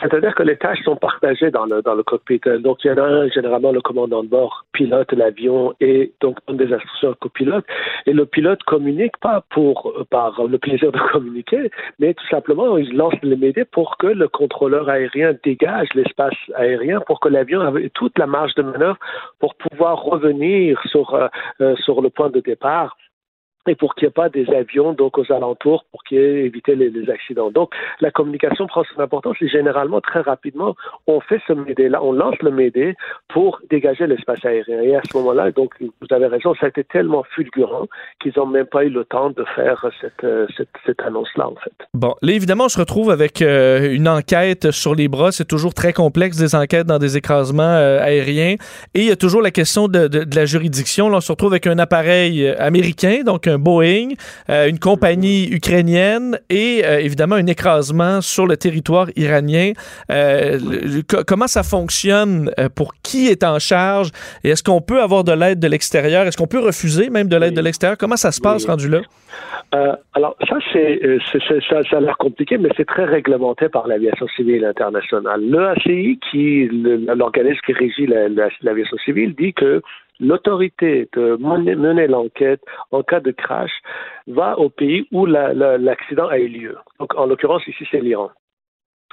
c'est-à-dire 0.00 0.34
que 0.34 0.42
les 0.44 0.56
tâches 0.56 0.82
sont 0.84 0.96
partagées 0.96 1.50
dans 1.50 1.66
le 1.66 1.82
dans 1.82 1.94
le 1.94 2.02
cockpit. 2.04 2.40
Donc 2.60 2.84
il 2.84 2.88
y 2.88 2.90
en 2.92 2.98
a 2.98 3.02
un, 3.02 3.28
généralement 3.28 3.72
le 3.72 3.80
commandant 3.80 4.22
de 4.22 4.28
bord 4.28 4.64
pilote 4.72 5.12
l'avion 5.12 5.74
et 5.80 6.12
donc 6.20 6.38
donne 6.46 6.58
des 6.58 6.72
instructions 6.72 7.10
au 7.10 7.14
copilote. 7.14 7.64
Et 8.06 8.12
le 8.12 8.24
pilote 8.24 8.62
communique 8.62 9.16
pas 9.18 9.42
pour 9.50 9.92
euh, 9.98 10.04
par 10.08 10.44
le 10.44 10.58
plaisir 10.58 10.92
de 10.92 10.98
communiquer, 11.12 11.70
mais 11.98 12.14
tout 12.14 12.26
simplement 12.28 12.78
il 12.78 12.96
lance 12.96 13.14
les 13.22 13.36
médias 13.36 13.64
pour 13.72 13.96
que 13.96 14.06
le 14.06 14.28
contrôleur 14.28 14.88
aérien 14.88 15.34
dégage 15.42 15.88
l'espace 15.94 16.34
aérien 16.54 17.00
pour 17.00 17.18
que 17.20 17.28
l'avion 17.28 17.76
ait 17.76 17.90
toute 17.94 18.16
la 18.18 18.26
marge 18.26 18.54
de 18.54 18.62
manœuvre 18.62 18.98
pour 19.40 19.56
pouvoir 19.56 20.02
revenir 20.02 20.80
sur 20.86 21.14
euh, 21.14 21.26
euh, 21.60 21.74
sur 21.76 22.00
le 22.00 22.10
point 22.10 22.30
de 22.30 22.40
départ 22.40 22.96
et 23.66 23.74
pour 23.74 23.94
qu'il 23.94 24.06
n'y 24.06 24.10
ait 24.10 24.12
pas 24.12 24.28
des 24.28 24.48
avions 24.50 24.92
donc 24.92 25.18
aux 25.18 25.32
alentours 25.32 25.84
pour 25.90 26.04
qu'il 26.04 26.18
éviter 26.18 26.74
les, 26.74 26.90
les 26.90 27.10
accidents. 27.10 27.50
Donc 27.50 27.72
la 28.00 28.10
communication 28.10 28.66
prend 28.66 28.84
son 28.94 29.00
importance 29.00 29.36
et 29.40 29.48
généralement 29.48 30.00
très 30.00 30.20
rapidement 30.20 30.74
on 31.06 31.20
fait 31.20 31.40
ce 31.46 31.52
médé 31.52 31.88
là, 31.88 32.02
on 32.02 32.12
lance 32.12 32.36
le 32.40 32.50
médé 32.50 32.94
pour 33.28 33.60
dégager 33.70 34.06
l'espace 34.06 34.44
aérien. 34.44 34.80
Et 34.80 34.94
à 34.96 35.00
ce 35.10 35.16
moment-là, 35.16 35.50
donc 35.50 35.74
vous 35.80 36.06
avez 36.10 36.26
raison, 36.26 36.54
ça 36.54 36.66
a 36.66 36.68
été 36.68 36.84
tellement 36.84 37.24
fulgurant 37.34 37.86
qu'ils 38.20 38.32
n'ont 38.36 38.46
même 38.46 38.66
pas 38.66 38.84
eu 38.84 38.90
le 38.90 39.04
temps 39.04 39.30
de 39.30 39.44
faire 39.54 39.84
cette, 40.00 40.24
euh, 40.24 40.46
cette, 40.56 40.68
cette 40.86 41.00
annonce-là 41.02 41.48
en 41.48 41.54
fait. 41.56 41.72
Bon, 41.94 42.14
là, 42.22 42.32
évidemment, 42.32 42.64
on 42.64 42.68
se 42.68 42.78
retrouve 42.78 43.10
avec 43.10 43.42
euh, 43.42 43.92
une 43.92 44.08
enquête 44.08 44.70
sur 44.70 44.94
les 44.94 45.08
bras. 45.08 45.32
C'est 45.32 45.46
toujours 45.48 45.74
très 45.74 45.92
complexe, 45.92 46.36
des 46.36 46.54
enquêtes 46.54 46.86
dans 46.86 46.98
des 46.98 47.16
écrasements 47.16 47.62
euh, 47.62 48.00
aériens. 48.00 48.56
Et 48.94 49.00
il 49.00 49.06
y 49.06 49.10
a 49.10 49.16
toujours 49.16 49.42
la 49.42 49.50
question 49.50 49.88
de, 49.88 50.08
de- 50.08 50.24
la 50.34 50.46
juridiction. 50.46 51.08
Là, 51.08 51.18
on 51.18 51.20
se 51.20 51.32
retrouve 51.32 51.52
avec 51.52 51.66
un 51.66 51.78
appareil 51.78 52.48
américain, 52.58 53.20
donc 53.24 53.46
un 53.46 53.53
Boeing, 53.58 54.08
euh, 54.50 54.68
une 54.68 54.78
compagnie 54.78 55.48
ukrainienne 55.52 56.38
et 56.50 56.82
euh, 56.84 56.98
évidemment 57.00 57.36
un 57.36 57.46
écrasement 57.46 58.20
sur 58.20 58.46
le 58.46 58.56
territoire 58.56 59.08
iranien. 59.16 59.72
Euh, 60.10 60.58
le- 60.58 60.96
le- 60.96 61.02
co- 61.02 61.22
comment 61.26 61.46
ça 61.46 61.62
fonctionne? 61.62 62.50
pour 62.74 62.94
qui 63.02 63.28
est 63.28 63.44
en 63.44 63.58
charge? 63.58 64.10
Et 64.42 64.50
est-ce 64.50 64.62
qu'on 64.62 64.80
peut 64.80 65.00
avoir 65.00 65.24
de 65.24 65.32
l'aide 65.32 65.58
de 65.60 65.68
l'extérieur? 65.68 66.26
Est-ce 66.26 66.36
qu'on 66.36 66.46
peut 66.46 66.60
refuser 66.60 67.10
même 67.10 67.28
de 67.28 67.36
l'aide 67.36 67.54
de 67.54 67.60
l'extérieur? 67.60 67.96
Comment 67.98 68.16
ça 68.16 68.32
se 68.32 68.40
passe 68.40 68.64
rendu 68.66 68.88
là? 68.88 69.00
Alors 70.12 70.36
ça, 70.48 70.56
c'est, 70.72 71.00
ça, 71.68 71.82
ça 71.90 71.96
a 71.96 72.00
l'air 72.00 72.16
compliqué, 72.18 72.58
mais 72.58 72.68
c'est 72.76 72.84
très 72.86 73.04
réglementé 73.04 73.68
par 73.68 73.86
l'aviation 73.88 74.26
civile 74.36 74.64
internationale. 74.64 75.40
Le 75.42 75.66
ACI, 75.68 76.20
qui 76.30 76.68
l'organisme 76.72 77.58
qui 77.66 77.72
régit 77.72 78.06
la- 78.06 78.28
la- 78.28 78.48
l'aviation 78.62 78.96
civile, 79.04 79.34
dit 79.36 79.52
que 79.52 79.82
l'autorité 80.20 81.08
de 81.12 81.36
mener, 81.36 82.06
l'enquête 82.06 82.62
en 82.90 83.02
cas 83.02 83.20
de 83.20 83.30
crash 83.30 83.72
va 84.26 84.58
au 84.58 84.70
pays 84.70 85.06
où 85.12 85.26
la- 85.26 85.52
la- 85.52 85.78
l'accident 85.78 86.28
a 86.28 86.38
eu 86.38 86.48
lieu. 86.48 86.76
Donc, 86.98 87.14
en 87.16 87.26
l'occurrence, 87.26 87.66
ici, 87.66 87.86
c'est 87.90 88.00
l'Iran. 88.00 88.30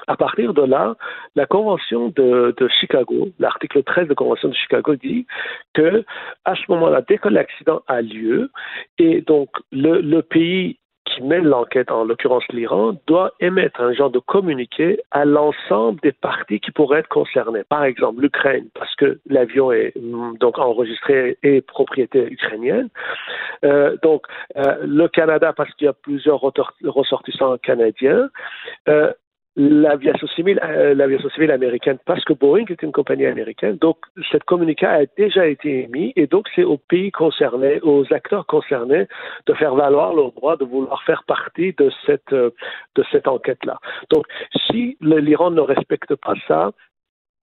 À 0.08 0.18
partir 0.18 0.54
de 0.56 0.64
là, 0.64 0.96
la 1.36 1.46
Convention 1.46 2.10
de, 2.16 2.56
Chicago, 2.80 3.30
l'article 3.38 3.84
13 3.84 4.06
de 4.06 4.10
la 4.10 4.16
Convention 4.16 4.50
de 4.50 4.56
Chicago 4.56 4.96
dit 4.96 5.28
que 5.76 6.04
à 6.44 6.56
ce 6.56 6.64
moment-là, 6.70 7.04
dès 7.08 7.20
que 7.20 7.30
l'accident 7.30 7.82
a 7.88 8.02
lieu, 8.02 8.50
et 8.98 9.22
donc 9.22 9.50
le 9.72 10.22
pays 10.22 10.80
qui 11.14 11.22
mène 11.24 11.46
l'enquête, 11.46 11.92
en 11.92 12.04
l'occurrence 12.04 12.44
l'Iran, 12.52 12.94
doit 13.08 13.34
émettre 13.40 13.82
un 13.82 13.94
genre 13.94 14.10
de 14.10 14.20
communiqué 14.20 15.02
à 15.12 15.26
l'ensemble 15.26 16.00
des 16.02 16.12
parties 16.12 16.60
qui 16.60 16.72
pourraient 16.72 17.00
être 17.00 17.10
concernées. 17.10 17.64
Par 17.70 17.84
exemple, 17.84 18.22
l'Ukraine, 18.22 18.68
parce 18.74 18.94
que 18.96 19.20
l'avion 19.28 19.72
est 19.72 19.94
mm, 19.96 20.38
donc 20.38 20.58
enregistré 20.60 21.38
et 21.44 21.62
propriété 21.62 22.32
ukrainienne. 22.32 22.90
Euh, 23.64 23.98
donc, 24.02 24.24
euh, 24.58 24.78
le 24.86 25.08
Canada, 25.08 25.54
parce 25.54 25.74
qu'il 25.76 25.86
y 25.86 25.90
a 25.90 25.94
plusieurs 25.94 26.42
ressortissants 26.42 27.58
canadiens. 27.58 28.30
Euh, 28.88 29.12
L'aviation 29.58 30.28
civile, 30.28 30.62
euh, 30.64 30.94
l'aviation 30.94 31.30
civile 31.32 31.52
américaine, 31.52 31.98
parce 32.06 32.24
que 32.24 32.32
Boeing 32.32 32.66
est 32.70 32.82
une 32.84 32.94
compagnie 32.94 33.26
américaine, 33.26 33.76
donc 33.76 33.98
cette 34.32 34.46
communiqué 34.46 34.86
a 34.86 35.06
déjà 35.18 35.46
été 35.46 35.84
émis 35.84 36.14
et 36.16 36.26
donc 36.26 36.48
c'est 36.56 36.64
aux 36.64 36.78
pays 36.78 37.12
concernés, 37.12 37.82
aux 37.82 38.06
acteurs 38.14 38.46
concernés 38.46 39.08
de 39.48 39.54
faire 39.56 39.76
valoir 39.76 40.14
leur 40.14 40.32
droit 40.32 40.56
de 40.56 40.64
vouloir 40.64 41.04
faire 41.04 41.24
partie 41.28 41.74
de 41.74 41.92
cette 42.06 42.32
euh, 42.32 42.52
de 42.96 43.04
cette 43.12 43.28
enquête-là. 43.28 43.78
Donc 44.10 44.26
si 44.68 44.98
l'Iran 45.02 45.52
ne 45.52 45.62
respecte 45.62 46.16
pas 46.16 46.36
ça, 46.48 46.72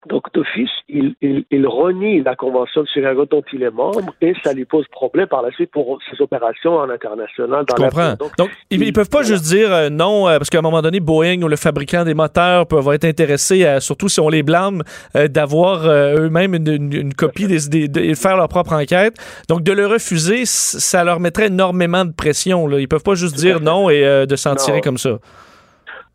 donc 0.09 0.33
d'office, 0.35 0.71
il, 0.89 1.15
il, 1.23 1.45
il 1.51 1.67
renie 1.67 2.23
la 2.23 2.35
Convention 2.35 2.83
de 2.83 2.89
Chicago 2.89 3.25
dont 3.31 3.43
il 3.53 3.63
est 3.63 3.71
membre 3.71 4.13
et 4.21 4.33
ça 4.43 4.53
lui 4.53 4.65
pose 4.65 4.85
problème 4.91 5.29
par 5.29 5.43
la 5.43 5.51
suite 5.53 5.71
pour 5.71 5.99
ses 6.11 6.21
opérations 6.21 6.75
en 6.77 6.91
international. 6.91 7.65
Dans 7.67 7.77
Je 7.77 7.83
comprends. 7.83 8.15
Donc, 8.37 8.51
ils, 8.71 8.83
ils 8.83 8.93
peuvent 8.93 9.09
pas 9.09 9.23
juste 9.23 9.45
dire 9.45 9.73
euh, 9.73 9.91
non, 9.91 10.29
euh, 10.29 10.39
parce 10.39 10.51
qu'à 10.51 10.59
un 10.59 10.63
moment 10.63 10.83
donné, 10.83 10.99
Boeing 10.99 11.43
ou 11.43 11.49
le 11.49 11.55
fabricant 11.57 12.05
des 12.05 12.15
moteurs 12.15 12.67
peuvent 12.67 12.89
être 12.93 13.05
intéressés, 13.05 13.65
à, 13.65 13.79
surtout 13.81 14.09
si 14.09 14.19
on 14.21 14.29
les 14.29 14.43
blâme, 14.43 14.83
euh, 15.15 15.29
d'avoir 15.29 15.87
eux-mêmes 15.89 16.55
une, 16.55 16.67
une- 16.69 16.93
une 16.93 17.15
copie 17.15 17.47
des, 17.47 17.87
de, 17.89 18.15
faire 18.15 18.37
leur 18.37 18.49
propre 18.49 18.73
enquête. 18.73 19.15
Donc, 19.49 19.63
de 19.63 19.73
le 19.73 19.87
refuser, 19.87 20.43
ça 20.47 21.05
leur 21.05 21.21
mettrait 21.21 21.47
énormément 21.47 22.05
de 22.05 22.13
pression. 22.13 22.67
Là. 22.67 22.81
Ils 22.81 22.89
peuvent 22.89 23.05
pas 23.05 23.15
juste 23.15 23.37
dire 23.37 23.61
non 23.61 23.89
et 23.89 24.27
de 24.27 24.37
s'en 24.37 24.55
tirer 24.57 24.81
comme 24.81 24.99
ça. 24.99 25.19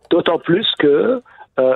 D'autant 0.09 0.39
plus 0.39 0.65
que 0.79 1.21
euh, 1.59 1.75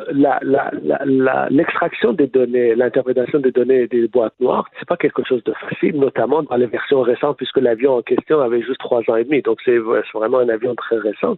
l'extraction 1.50 2.14
des 2.14 2.28
données, 2.28 2.76
l'interprétation 2.76 3.40
des 3.40 3.52
données 3.52 3.88
des 3.88 4.08
boîtes 4.08 4.40
noires, 4.40 4.70
c'est 4.80 4.88
pas 4.88 4.98
quelque 4.98 5.24
chose 5.24 5.44
de 5.44 5.54
facile, 5.54 5.98
notamment 5.98 6.44
dans 6.44 6.56
les 6.56 6.68
versions 6.68 7.02
récentes, 7.02 7.38
puisque 7.38 7.58
l'avion 7.58 7.96
en 7.96 8.02
question 8.02 8.42
avait 8.42 8.62
juste 8.62 8.80
trois 8.80 9.02
ans 9.10 9.16
et 9.16 9.24
demi. 9.24 9.42
Donc 9.42 9.60
c'est 9.66 9.78
vraiment 9.78 10.40
un 10.40 10.50
avion 10.50 10.76
très 10.76 10.98
récent. 10.98 11.36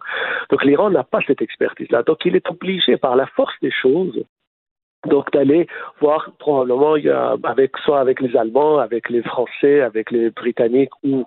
Donc 0.50 0.64
l'Iran 0.64 0.90
n'a 0.90 1.04
pas 1.04 1.20
cette 1.26 1.42
expertise-là. 1.42 2.02
Donc 2.02 2.24
il 2.24 2.36
est 2.36 2.48
obligé, 2.50 2.96
par 2.96 3.16
la 3.16 3.26
force 3.26 3.54
des 3.62 3.70
choses, 3.70 4.24
donc 5.06 5.30
d'aller 5.32 5.66
voir 6.00 6.30
probablement 6.38 6.94
avec 7.44 7.76
soit 7.84 8.00
avec 8.00 8.20
les 8.20 8.36
Allemands, 8.36 8.78
avec 8.78 9.10
les 9.10 9.22
Français, 9.22 9.80
avec 9.80 10.10
les 10.10 10.30
Britanniques 10.30 10.90
ou 11.02 11.24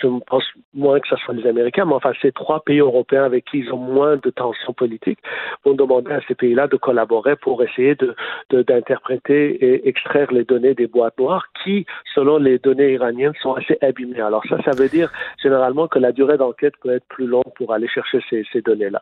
je 0.00 0.08
pense 0.26 0.44
moins 0.74 1.00
que 1.00 1.08
ce 1.08 1.16
soit 1.16 1.34
les 1.34 1.46
Américains, 1.46 1.84
mais 1.84 1.94
enfin 1.94 2.12
ces 2.22 2.32
trois 2.32 2.60
pays 2.60 2.80
européens 2.80 3.24
avec 3.24 3.44
qui 3.46 3.58
ils 3.58 3.72
ont 3.72 3.78
moins 3.78 4.16
de 4.16 4.30
tensions 4.30 4.72
politiques 4.72 5.18
vont 5.64 5.74
demander 5.74 6.12
à 6.12 6.20
ces 6.26 6.34
pays-là 6.34 6.66
de 6.68 6.76
collaborer 6.76 7.36
pour 7.36 7.62
essayer 7.62 7.94
de 7.94 8.14
d'interpréter 8.50 9.64
et 9.64 9.88
extraire 9.88 10.32
les 10.32 10.44
données 10.44 10.74
des 10.74 10.86
boîtes 10.86 11.18
noires 11.18 11.46
qui, 11.62 11.86
selon 12.14 12.38
les 12.38 12.58
données 12.58 12.92
iraniennes, 12.92 13.32
sont 13.42 13.54
assez 13.54 13.78
abîmées. 13.80 14.20
Alors 14.20 14.42
ça, 14.48 14.56
ça 14.64 14.72
veut 14.72 14.88
dire 14.88 15.10
généralement 15.42 15.88
que 15.88 15.98
la 15.98 16.12
durée 16.12 16.36
d'enquête 16.36 16.74
peut 16.82 16.90
être 16.90 17.06
plus 17.08 17.26
longue 17.26 17.52
pour 17.56 17.72
aller 17.72 17.88
chercher 17.88 18.20
ces, 18.28 18.44
ces 18.52 18.60
données-là. 18.62 19.00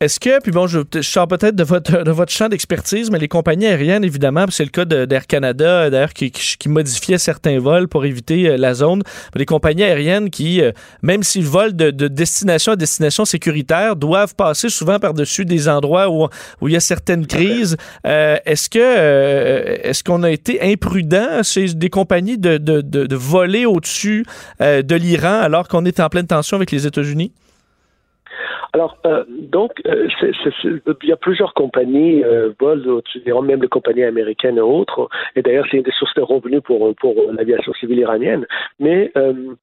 Est-ce 0.00 0.18
que, 0.18 0.40
puis 0.42 0.50
bon, 0.50 0.66
je, 0.66 0.80
je 0.94 1.02
sors 1.02 1.28
peut-être 1.28 1.56
de 1.56 1.64
votre, 1.64 2.04
de 2.04 2.10
votre 2.10 2.32
champ 2.32 2.48
d'expertise, 2.48 3.10
mais 3.10 3.18
les 3.18 3.28
compagnies 3.28 3.66
aériennes, 3.70 4.04
évidemment, 4.04 4.46
c'est 4.50 4.64
le 4.64 4.70
cas 4.70 4.84
d'Air 4.84 5.26
Canada, 5.26 5.90
d'ailleurs, 5.90 6.12
qui, 6.12 6.32
modifiait 6.66 7.18
certains 7.18 7.58
vols 7.58 7.88
pour 7.88 8.04
éviter 8.04 8.48
euh, 8.48 8.56
la 8.56 8.74
zone. 8.74 9.02
Les 9.34 9.46
compagnies 9.46 9.82
aériennes 9.82 10.30
qui, 10.30 10.60
euh, 10.60 10.72
même 11.02 11.22
s'ils 11.22 11.46
volent 11.46 11.74
de, 11.74 11.90
de 11.90 12.08
destination 12.08 12.72
à 12.72 12.76
destination 12.76 13.24
sécuritaire, 13.24 13.96
doivent 13.96 14.34
passer 14.34 14.68
souvent 14.68 14.98
par-dessus 14.98 15.44
des 15.44 15.68
endroits 15.68 16.08
où, 16.10 16.28
il 16.68 16.72
y 16.72 16.76
a 16.76 16.80
certaines 16.80 17.26
crises. 17.26 17.76
Euh, 18.06 18.36
est-ce 18.44 18.68
que 18.68 18.80
est-ce 18.80 20.04
qu'on 20.04 20.22
a 20.22 20.30
été 20.30 20.60
imprudent 20.62 21.42
chez 21.42 21.74
des 21.74 21.90
compagnies 21.90 22.38
de, 22.38 23.14
voler 23.14 23.66
au-dessus 23.66 24.24
de 24.60 24.94
l'Iran 24.94 25.40
alors 25.40 25.68
qu'on 25.68 25.84
est 25.84 26.00
en 26.00 26.08
pleine 26.08 26.26
tension 26.26 26.56
avec 26.56 26.70
les 26.70 26.86
États-Unis? 26.86 27.32
Alors, 28.72 28.98
euh, 29.06 29.24
donc, 29.28 29.72
euh, 29.86 30.08
il 30.64 31.08
y 31.08 31.12
a 31.12 31.16
plusieurs 31.16 31.54
compagnies, 31.54 32.22
euh, 32.24 32.52
d'Iran, 33.24 33.42
même 33.42 33.62
les 33.62 33.68
compagnies 33.68 34.04
américaines 34.04 34.58
et 34.58 34.62
autres. 34.62 35.08
Et 35.36 35.42
d'ailleurs, 35.42 35.66
c'est 35.70 35.78
une 35.78 35.82
des 35.82 35.92
sources 35.92 36.14
de 36.14 36.22
revenus 36.22 36.62
pour, 36.62 36.94
pour 36.96 37.14
l'aviation 37.32 37.72
civile 37.74 37.98
iranienne. 37.98 38.46
Mais 38.78 39.10
euh, 39.16 39.54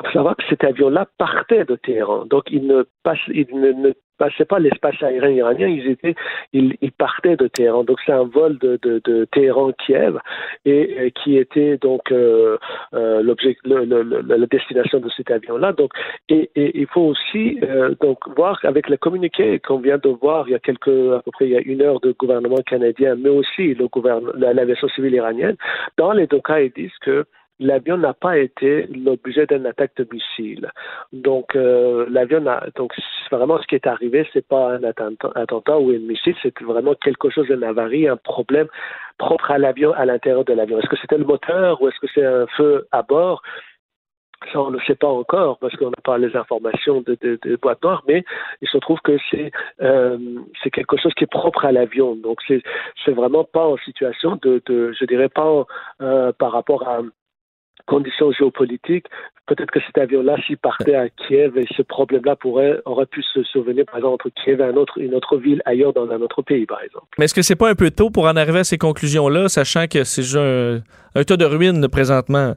il 0.00 0.06
faut 0.06 0.12
savoir 0.12 0.36
que 0.36 0.44
cet 0.48 0.64
avion-là 0.64 1.06
partait 1.18 1.64
de 1.64 1.76
Téhéran. 1.76 2.24
Donc, 2.26 2.44
il 2.50 2.66
ne, 2.66 2.84
passe, 3.02 3.18
il 3.28 3.46
ne 3.52 3.92
passait 4.20 4.44
pas 4.44 4.58
l'espace 4.58 5.02
aérien 5.02 5.30
iranien, 5.30 5.66
ils, 5.66 5.88
étaient, 5.88 6.14
ils, 6.52 6.92
partaient 6.92 7.36
de 7.36 7.48
Téhéran. 7.48 7.84
Donc, 7.84 7.98
c'est 8.04 8.12
un 8.12 8.24
vol 8.24 8.58
de, 8.58 8.78
de, 8.82 9.24
Téhéran-Kiev 9.32 10.18
et, 10.66 11.06
et 11.06 11.10
qui 11.12 11.38
était 11.38 11.78
donc 11.78 12.12
euh, 12.12 12.58
euh, 12.92 13.22
l'objet, 13.22 13.56
la 13.64 14.46
destination 14.46 14.98
de 15.00 15.08
cet 15.16 15.30
avion-là. 15.30 15.72
Donc, 15.72 15.92
et, 16.28 16.50
il 16.54 16.86
faut 16.88 17.06
aussi 17.12 17.58
euh, 17.62 17.94
donc 18.00 18.18
voir 18.36 18.58
avec 18.64 18.90
le 18.90 18.98
communiqué 18.98 19.58
qu'on 19.60 19.78
vient 19.78 19.98
de 19.98 20.10
voir 20.10 20.46
il 20.48 20.52
y 20.52 20.54
a 20.54 20.58
quelques 20.58 20.88
à 21.18 21.20
peu 21.24 21.30
près 21.30 21.46
il 21.46 21.52
y 21.52 21.56
a 21.56 21.62
une 21.64 21.80
heure 21.80 22.00
de 22.00 22.12
gouvernement 22.12 22.62
canadien, 22.66 23.16
mais 23.16 23.30
aussi 23.30 23.74
le 23.74 23.88
gouvernement 23.88 24.32
la- 24.36 24.52
l'aviation 24.52 24.88
civile 24.88 25.14
iranienne. 25.14 25.56
Dans 25.96 26.12
les 26.12 26.26
deux 26.26 26.40
cas, 26.40 26.60
ils 26.60 26.72
disent 26.72 26.98
que 27.00 27.24
l'avion 27.60 27.98
n'a 27.98 28.14
pas 28.14 28.38
été 28.38 28.86
l'objet 28.88 29.46
d'une 29.46 29.66
attaque 29.66 29.94
de 29.96 30.06
missile. 30.10 30.70
Donc 31.12 31.54
euh, 31.54 32.06
l'avion 32.10 32.44
a 32.46 32.66
donc 32.74 32.92
vraiment 33.30 33.60
ce 33.60 33.66
qui 33.66 33.74
est 33.76 33.86
arrivé, 33.86 34.26
c'est 34.32 34.46
pas 34.46 34.72
un 34.72 34.82
attentat, 34.82 35.78
ou 35.78 35.90
un 35.90 35.98
missile, 35.98 36.34
c'est 36.42 36.58
vraiment 36.62 36.94
quelque 36.94 37.30
chose 37.30 37.46
d'une 37.46 37.62
avarie, 37.62 38.08
un 38.08 38.16
problème 38.16 38.66
propre 39.18 39.50
à 39.50 39.58
l'avion, 39.58 39.92
à 39.92 40.06
l'intérieur 40.06 40.44
de 40.44 40.54
l'avion. 40.54 40.78
Est-ce 40.78 40.88
que 40.88 40.96
c'était 40.96 41.18
le 41.18 41.24
moteur 41.24 41.80
ou 41.80 41.88
est-ce 41.88 42.00
que 42.00 42.08
c'est 42.14 42.24
un 42.24 42.46
feu 42.56 42.88
à 42.90 43.02
bord? 43.02 43.42
Ça, 44.54 44.58
on 44.58 44.70
ne 44.70 44.78
sait 44.86 44.94
pas 44.94 45.06
encore 45.06 45.58
parce 45.58 45.76
qu'on 45.76 45.90
n'a 45.90 46.02
pas 46.02 46.16
les 46.16 46.34
informations 46.34 47.02
de, 47.02 47.14
de, 47.20 47.38
de 47.42 47.56
boîte 47.56 47.82
noire, 47.82 48.02
mais 48.08 48.24
il 48.62 48.68
se 48.68 48.78
trouve 48.78 48.98
que 49.04 49.18
c'est 49.30 49.50
euh, 49.82 50.16
quelque 50.72 50.96
chose 50.96 51.12
qui 51.12 51.24
est 51.24 51.30
propre 51.30 51.66
à 51.66 51.72
l'avion. 51.72 52.16
Donc 52.16 52.40
c'est 52.48 53.12
vraiment 53.12 53.44
pas 53.44 53.66
en 53.66 53.76
situation 53.76 54.38
de, 54.40 54.62
je 54.66 55.04
dirais 55.04 55.28
pas 55.28 55.66
euh, 56.00 56.32
par 56.32 56.52
rapport 56.52 56.88
à 56.88 57.02
conditions 57.86 58.32
géopolitiques. 58.32 59.06
Peut-être 59.46 59.70
que 59.70 59.80
cet 59.80 59.98
avion-là, 59.98 60.36
s'il 60.46 60.58
partait 60.58 60.94
à 60.94 61.08
Kiev, 61.08 61.58
et 61.58 61.66
ce 61.76 61.82
problème-là 61.82 62.36
pourrait 62.36 62.80
aurait 62.84 63.06
pu 63.06 63.22
se 63.22 63.42
souvenir, 63.42 63.84
par 63.86 63.96
exemple, 63.96 64.14
entre 64.14 64.28
Kiev 64.28 64.60
et 64.60 64.64
un 64.64 64.76
autre, 64.76 64.98
une 64.98 65.14
autre 65.14 65.36
ville 65.36 65.60
ailleurs 65.64 65.92
dans 65.92 66.08
un 66.10 66.20
autre 66.20 66.42
pays, 66.42 66.66
par 66.66 66.82
exemple. 66.82 67.06
Mais 67.18 67.24
est-ce 67.24 67.34
que 67.34 67.42
c'est 67.42 67.56
pas 67.56 67.70
un 67.70 67.74
peu 67.74 67.90
tôt 67.90 68.10
pour 68.10 68.26
en 68.26 68.36
arriver 68.36 68.60
à 68.60 68.64
ces 68.64 68.78
conclusions-là, 68.78 69.48
sachant 69.48 69.86
que 69.86 70.04
c'est 70.04 70.38
un 70.38 71.24
tas 71.24 71.36
de 71.36 71.44
ruines 71.44 71.88
présentement? 71.88 72.54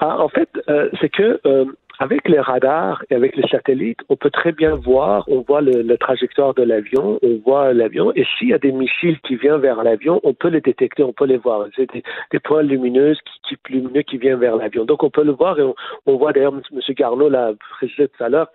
Ah, 0.00 0.18
en 0.18 0.28
fait, 0.28 0.48
euh, 0.68 0.90
c'est 1.00 1.08
que 1.08 1.40
euh, 1.46 1.64
avec 2.02 2.28
les 2.28 2.40
radars 2.40 3.04
et 3.10 3.14
avec 3.14 3.36
les 3.36 3.46
satellites, 3.48 4.00
on 4.08 4.16
peut 4.16 4.30
très 4.30 4.50
bien 4.50 4.74
voir, 4.74 5.24
on 5.28 5.42
voit 5.42 5.60
le, 5.60 5.82
la 5.82 5.96
trajectoire 5.96 6.52
de 6.52 6.64
l'avion, 6.64 7.20
on 7.22 7.36
voit 7.46 7.72
l'avion, 7.72 8.12
et 8.16 8.24
s'il 8.24 8.48
y 8.48 8.52
a 8.52 8.58
des 8.58 8.72
missiles 8.72 9.20
qui 9.20 9.36
viennent 9.36 9.60
vers 9.60 9.84
l'avion, 9.84 10.20
on 10.24 10.34
peut 10.34 10.48
les 10.48 10.60
détecter, 10.60 11.04
on 11.04 11.12
peut 11.12 11.26
les 11.26 11.36
voir. 11.36 11.68
C'est 11.76 11.88
des, 11.92 12.40
points 12.40 12.64
lumineux 12.64 13.14
qui, 13.46 13.56
qui, 13.56 13.72
lumineux 13.72 14.02
qui 14.02 14.18
viennent 14.18 14.40
vers 14.40 14.56
l'avion. 14.56 14.84
Donc 14.84 15.04
on 15.04 15.10
peut 15.10 15.22
le 15.22 15.30
voir 15.30 15.60
et 15.60 15.62
on, 15.62 15.76
on 16.06 16.16
voit 16.16 16.32
d'ailleurs, 16.32 16.54
M. 16.54 16.80
Garneau 16.96 17.28
l'a 17.28 17.52
précisé 17.78 18.08
tout 18.08 18.24
à 18.24 18.28
l'heure, 18.28 18.48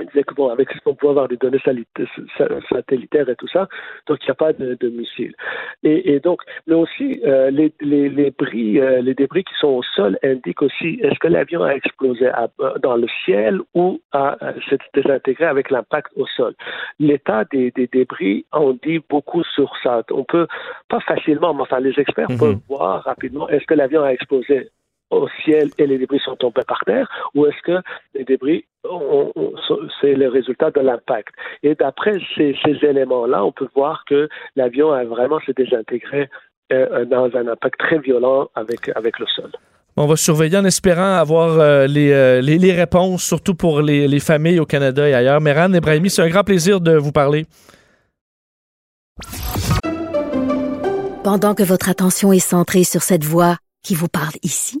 il 0.00 0.06
disait 0.08 0.24
que 0.24 0.34
bon, 0.34 0.48
avec 0.48 0.70
ce 0.72 0.78
qu'on 0.80 0.94
peut 0.94 1.08
avoir 1.08 1.28
des 1.28 1.36
données 1.36 1.62
satellitaires 2.70 3.28
et 3.28 3.36
tout 3.36 3.48
ça, 3.48 3.68
donc 4.06 4.18
il 4.22 4.26
n'y 4.26 4.30
a 4.30 4.34
pas 4.34 4.52
de, 4.52 4.76
de 4.80 4.88
missiles. 4.88 5.34
Et, 5.82 6.12
et, 6.14 6.20
donc, 6.20 6.40
mais 6.66 6.74
aussi 6.74 7.20
euh, 7.24 7.50
les, 7.50 7.72
les, 7.80 8.08
les, 8.08 8.30
bris, 8.30 8.80
euh, 8.80 9.00
les 9.00 9.14
débris 9.14 9.44
qui 9.44 9.54
sont 9.60 9.68
au 9.68 9.82
sol 9.82 10.18
indiquent 10.22 10.62
aussi 10.62 11.00
est-ce 11.02 11.18
que 11.18 11.28
l'avion 11.28 11.62
a 11.62 11.72
explosé 11.74 12.28
à, 12.28 12.48
dans 12.82 12.96
le 12.96 13.06
ciel 13.24 13.60
ou 13.74 14.00
a, 14.12 14.36
s'est 14.68 14.78
désintégré 14.94 15.44
avec 15.44 15.70
l'impact 15.70 16.08
au 16.16 16.26
sol? 16.26 16.54
L'état 16.98 17.44
des, 17.52 17.70
des, 17.72 17.86
débris 17.86 18.44
en 18.52 18.72
dit 18.72 19.00
beaucoup 19.08 19.44
sur 19.44 19.72
ça. 19.82 20.02
On 20.10 20.24
peut 20.24 20.46
pas 20.88 21.00
facilement, 21.00 21.54
mais 21.54 21.62
enfin 21.62 21.80
les 21.80 21.98
experts 21.98 22.30
mm 22.30 22.34
-hmm. 22.34 22.38
peuvent 22.38 22.60
voir 22.68 23.02
rapidement 23.04 23.48
est-ce 23.48 23.66
que 23.66 23.74
l'avion 23.74 24.02
a 24.02 24.12
explosé 24.12 24.70
au 25.10 25.28
ciel 25.44 25.70
et 25.78 25.86
les 25.86 25.98
débris 25.98 26.20
sont 26.20 26.36
tombés 26.36 26.62
par 26.66 26.84
terre 26.84 27.08
ou 27.34 27.46
est-ce 27.46 27.62
que 27.62 27.82
les 28.14 28.24
débris 28.24 28.64
c'est 30.00 30.14
le 30.14 30.28
résultat 30.28 30.70
de 30.70 30.80
l'impact? 30.80 31.34
Et 31.62 31.74
d'après 31.74 32.18
ces, 32.34 32.56
ces 32.64 32.84
éléments-là, 32.86 33.44
on 33.44 33.52
peut 33.52 33.68
voir 33.74 34.04
que 34.06 34.28
l'avion 34.56 34.92
a 34.92 35.04
vraiment 35.04 35.38
se 35.40 35.52
désintégré 35.52 36.30
euh, 36.72 37.04
dans 37.04 37.28
un 37.34 37.48
impact 37.48 37.78
très 37.78 37.98
violent 37.98 38.48
avec, 38.54 38.90
avec 38.94 39.18
le 39.18 39.26
sol. 39.26 39.50
On 39.96 40.06
va 40.06 40.16
surveiller 40.16 40.56
en 40.56 40.64
espérant 40.64 41.14
avoir 41.16 41.58
euh, 41.58 41.86
les, 41.86 42.12
euh, 42.12 42.40
les, 42.40 42.58
les, 42.58 42.72
réponses, 42.72 43.24
surtout 43.24 43.54
pour 43.54 43.82
les, 43.82 44.06
les, 44.06 44.20
familles 44.20 44.60
au 44.60 44.66
Canada 44.66 45.08
et 45.08 45.12
ailleurs. 45.12 45.40
Meran 45.40 45.72
Ebrahimi, 45.72 46.08
c'est 46.08 46.22
un 46.22 46.28
grand 46.28 46.44
plaisir 46.44 46.80
de 46.80 46.96
vous 46.96 47.12
parler. 47.12 47.44
Pendant 51.24 51.54
que 51.54 51.62
votre 51.62 51.90
attention 51.90 52.32
est 52.32 52.38
centrée 52.38 52.84
sur 52.84 53.02
cette 53.02 53.24
voix 53.24 53.56
qui 53.82 53.94
vous 53.94 54.08
parle 54.08 54.34
ici, 54.42 54.80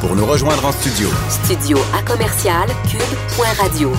Pour 0.00 0.14
nous 0.14 0.26
rejoindre 0.26 0.64
en 0.64 0.70
studio. 0.70 1.08
Studio 1.28 1.76
à 1.92 2.02
commercial 2.02 2.68
cube.radio. 2.88 3.92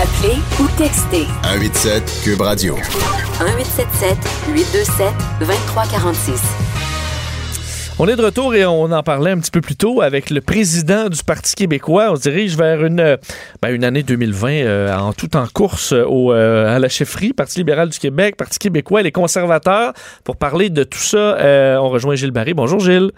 Appelez 0.00 0.38
ou 0.60 0.68
textez. 0.78 1.26
187 1.42 2.20
Cube 2.22 2.40
Radio. 2.40 2.76
1877 2.76 4.16
827 4.54 5.06
2346. 5.40 6.40
On 7.98 8.06
est 8.06 8.14
de 8.14 8.22
retour 8.22 8.54
et 8.54 8.64
on 8.64 8.92
en 8.92 9.02
parlait 9.02 9.32
un 9.32 9.38
petit 9.38 9.50
peu 9.50 9.60
plus 9.60 9.74
tôt 9.74 10.02
avec 10.02 10.30
le 10.30 10.40
président 10.40 11.08
du 11.08 11.24
Parti 11.24 11.56
québécois. 11.56 12.12
On 12.12 12.16
se 12.16 12.22
dirige 12.22 12.56
vers 12.56 12.84
une, 12.84 13.18
ben 13.60 13.74
une 13.74 13.82
année 13.82 14.04
2020 14.04 14.50
euh, 14.50 14.96
en 14.96 15.12
tout 15.12 15.36
en 15.36 15.46
course 15.48 15.92
au, 15.92 16.32
euh, 16.32 16.74
à 16.74 16.78
la 16.78 16.88
chefferie, 16.88 17.32
Parti 17.32 17.58
libéral 17.58 17.88
du 17.88 17.98
Québec, 17.98 18.36
Parti 18.36 18.60
québécois 18.60 19.00
et 19.00 19.04
les 19.04 19.12
conservateurs. 19.12 19.94
Pour 20.22 20.36
parler 20.36 20.70
de 20.70 20.84
tout 20.84 20.98
ça, 20.98 21.18
euh, 21.38 21.76
on 21.78 21.88
rejoint 21.88 22.14
Gilles 22.14 22.30
Barry. 22.30 22.54
Bonjour 22.54 22.78
Gilles. 22.78 23.10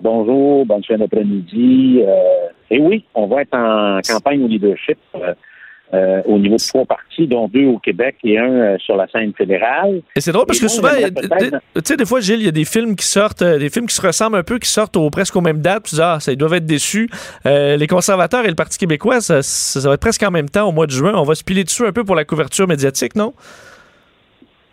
Bonjour, 0.00 0.64
bonne 0.66 0.84
fin 0.84 0.96
d'après-midi. 0.96 2.00
et 2.70 2.78
oui, 2.78 3.04
on 3.14 3.26
va 3.26 3.42
être 3.42 3.54
en 3.54 4.00
campagne 4.06 4.44
au 4.44 4.48
leadership 4.48 4.98
euh, 5.94 6.20
au 6.26 6.38
niveau 6.38 6.56
de 6.56 6.60
trois 6.68 6.84
partis, 6.84 7.26
dont 7.26 7.48
deux 7.48 7.64
au 7.64 7.78
Québec 7.78 8.16
et 8.22 8.38
un 8.38 8.44
euh, 8.52 8.76
sur 8.78 8.94
la 8.94 9.08
scène 9.08 9.32
fédérale. 9.32 10.02
Et 10.14 10.20
c'est 10.20 10.32
drôle 10.32 10.44
parce 10.44 10.58
Et 10.58 10.66
que 10.66 10.68
souvent, 10.68 10.90
tu 10.90 11.80
sais, 11.82 11.96
des 11.96 12.04
fois, 12.04 12.20
Gilles, 12.20 12.40
il 12.40 12.44
y 12.44 12.48
a 12.48 12.52
des 12.52 12.66
films 12.66 12.94
qui 12.94 13.06
sortent, 13.06 13.40
euh, 13.40 13.58
des 13.58 13.70
films 13.70 13.86
qui 13.86 13.94
se 13.94 14.06
ressemblent 14.06 14.36
un 14.36 14.42
peu, 14.42 14.58
qui 14.58 14.68
sortent 14.68 14.98
au, 14.98 15.08
presque 15.08 15.34
aux 15.36 15.40
mêmes 15.40 15.62
dates. 15.62 15.84
puis 15.84 15.90
Tu 15.90 15.96
dis, 15.96 16.02
ah, 16.04 16.18
ça, 16.20 16.30
ils 16.30 16.36
doivent 16.36 16.52
être 16.52 16.66
déçus. 16.66 17.08
Euh, 17.46 17.76
les 17.78 17.86
conservateurs 17.86 18.44
et 18.44 18.48
le 18.48 18.54
Parti 18.54 18.76
québécois, 18.76 19.22
ça, 19.22 19.40
ça- 19.42 19.80
ça 19.80 19.88
va 19.88 19.94
être 19.94 20.00
presque 20.02 20.22
en 20.22 20.30
même 20.30 20.50
temps, 20.50 20.68
au 20.68 20.72
mois 20.72 20.84
de 20.86 20.90
juin. 20.92 21.14
On 21.16 21.22
va 21.22 21.34
se 21.34 21.42
piler 21.42 21.64
dessus 21.64 21.86
un 21.86 21.92
peu 21.92 22.04
pour 22.04 22.14
la 22.16 22.26
couverture 22.26 22.68
médiatique, 22.68 23.16
non? 23.16 23.32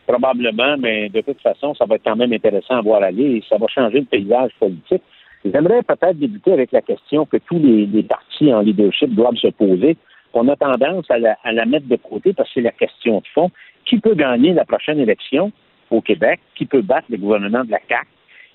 Probablement, 0.07 0.75
mais 0.77 1.07
de 1.09 1.21
toute 1.21 1.41
façon, 1.41 1.73
ça 1.75 1.85
va 1.85 1.95
être 1.95 2.03
quand 2.03 2.15
même 2.17 2.33
intéressant 2.33 2.75
à 2.75 2.81
voir 2.81 3.01
aller 3.01 3.23
et 3.37 3.43
ça 3.49 3.55
va 3.57 3.67
changer 3.73 3.99
le 3.99 4.05
paysage 4.05 4.51
politique. 4.59 5.01
J'aimerais 5.45 5.83
peut-être 5.83 6.17
débuter 6.17 6.53
avec 6.53 6.71
la 6.71 6.81
question 6.81 7.25
que 7.25 7.37
tous 7.37 7.59
les, 7.59 7.85
les 7.85 8.03
partis 8.03 8.51
en 8.51 8.61
leadership 8.61 9.13
doivent 9.13 9.35
se 9.35 9.49
poser. 9.49 9.95
On 10.33 10.47
a 10.49 10.55
tendance 10.55 11.09
à 11.09 11.19
la, 11.19 11.37
à 11.43 11.51
la 11.51 11.65
mettre 11.65 11.87
de 11.87 11.95
côté 11.97 12.33
parce 12.33 12.49
que 12.49 12.55
c'est 12.55 12.61
la 12.61 12.71
question 12.71 13.19
de 13.19 13.27
fond. 13.33 13.51
Qui 13.85 13.99
peut 13.99 14.15
gagner 14.15 14.53
la 14.53 14.65
prochaine 14.65 14.99
élection 14.99 15.51
au 15.91 16.01
Québec? 16.01 16.39
Qui 16.55 16.65
peut 16.65 16.81
battre 16.81 17.05
le 17.09 17.17
gouvernement 17.17 17.63
de 17.63 17.71
la 17.71 17.79
CAQ? 17.87 18.07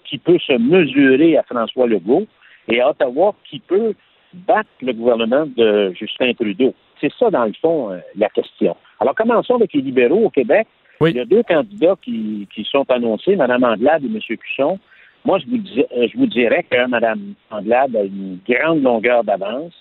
Qui 0.04 0.18
peut 0.18 0.38
se 0.38 0.52
mesurer 0.54 1.36
à 1.36 1.44
François 1.44 1.86
Legault? 1.86 2.26
Et 2.68 2.80
à 2.80 2.90
Ottawa, 2.90 3.34
qui 3.48 3.60
peut 3.60 3.94
battre 4.34 4.68
le 4.82 4.92
gouvernement 4.92 5.46
de 5.56 5.92
Justin 5.98 6.32
Trudeau? 6.34 6.74
C'est 7.00 7.12
ça, 7.18 7.30
dans 7.30 7.44
le 7.44 7.54
fond, 7.60 7.92
euh, 7.92 7.98
la 8.16 8.28
question. 8.28 8.76
Alors, 8.98 9.14
commençons 9.14 9.54
avec 9.54 9.72
les 9.72 9.80
libéraux 9.80 10.26
au 10.26 10.30
Québec. 10.30 10.66
Il 11.00 11.16
y 11.16 11.20
a 11.20 11.24
deux 11.24 11.42
candidats 11.44 11.96
qui, 12.02 12.46
qui 12.54 12.62
sont 12.64 12.84
annoncés, 12.90 13.34
Mme 13.34 13.64
Anglade 13.64 14.04
et 14.04 14.06
M. 14.06 14.18
Cusson. 14.36 14.78
Moi, 15.24 15.38
je 15.38 15.46
vous, 15.46 15.58
dis- 15.58 15.84
euh, 15.96 16.08
je 16.12 16.16
vous 16.16 16.26
dirais 16.26 16.64
que 16.70 16.86
Mme 16.86 17.34
Anglade 17.50 17.94
a 17.94 18.02
une 18.02 18.38
grande 18.48 18.82
longueur 18.82 19.22
d'avance. 19.24 19.74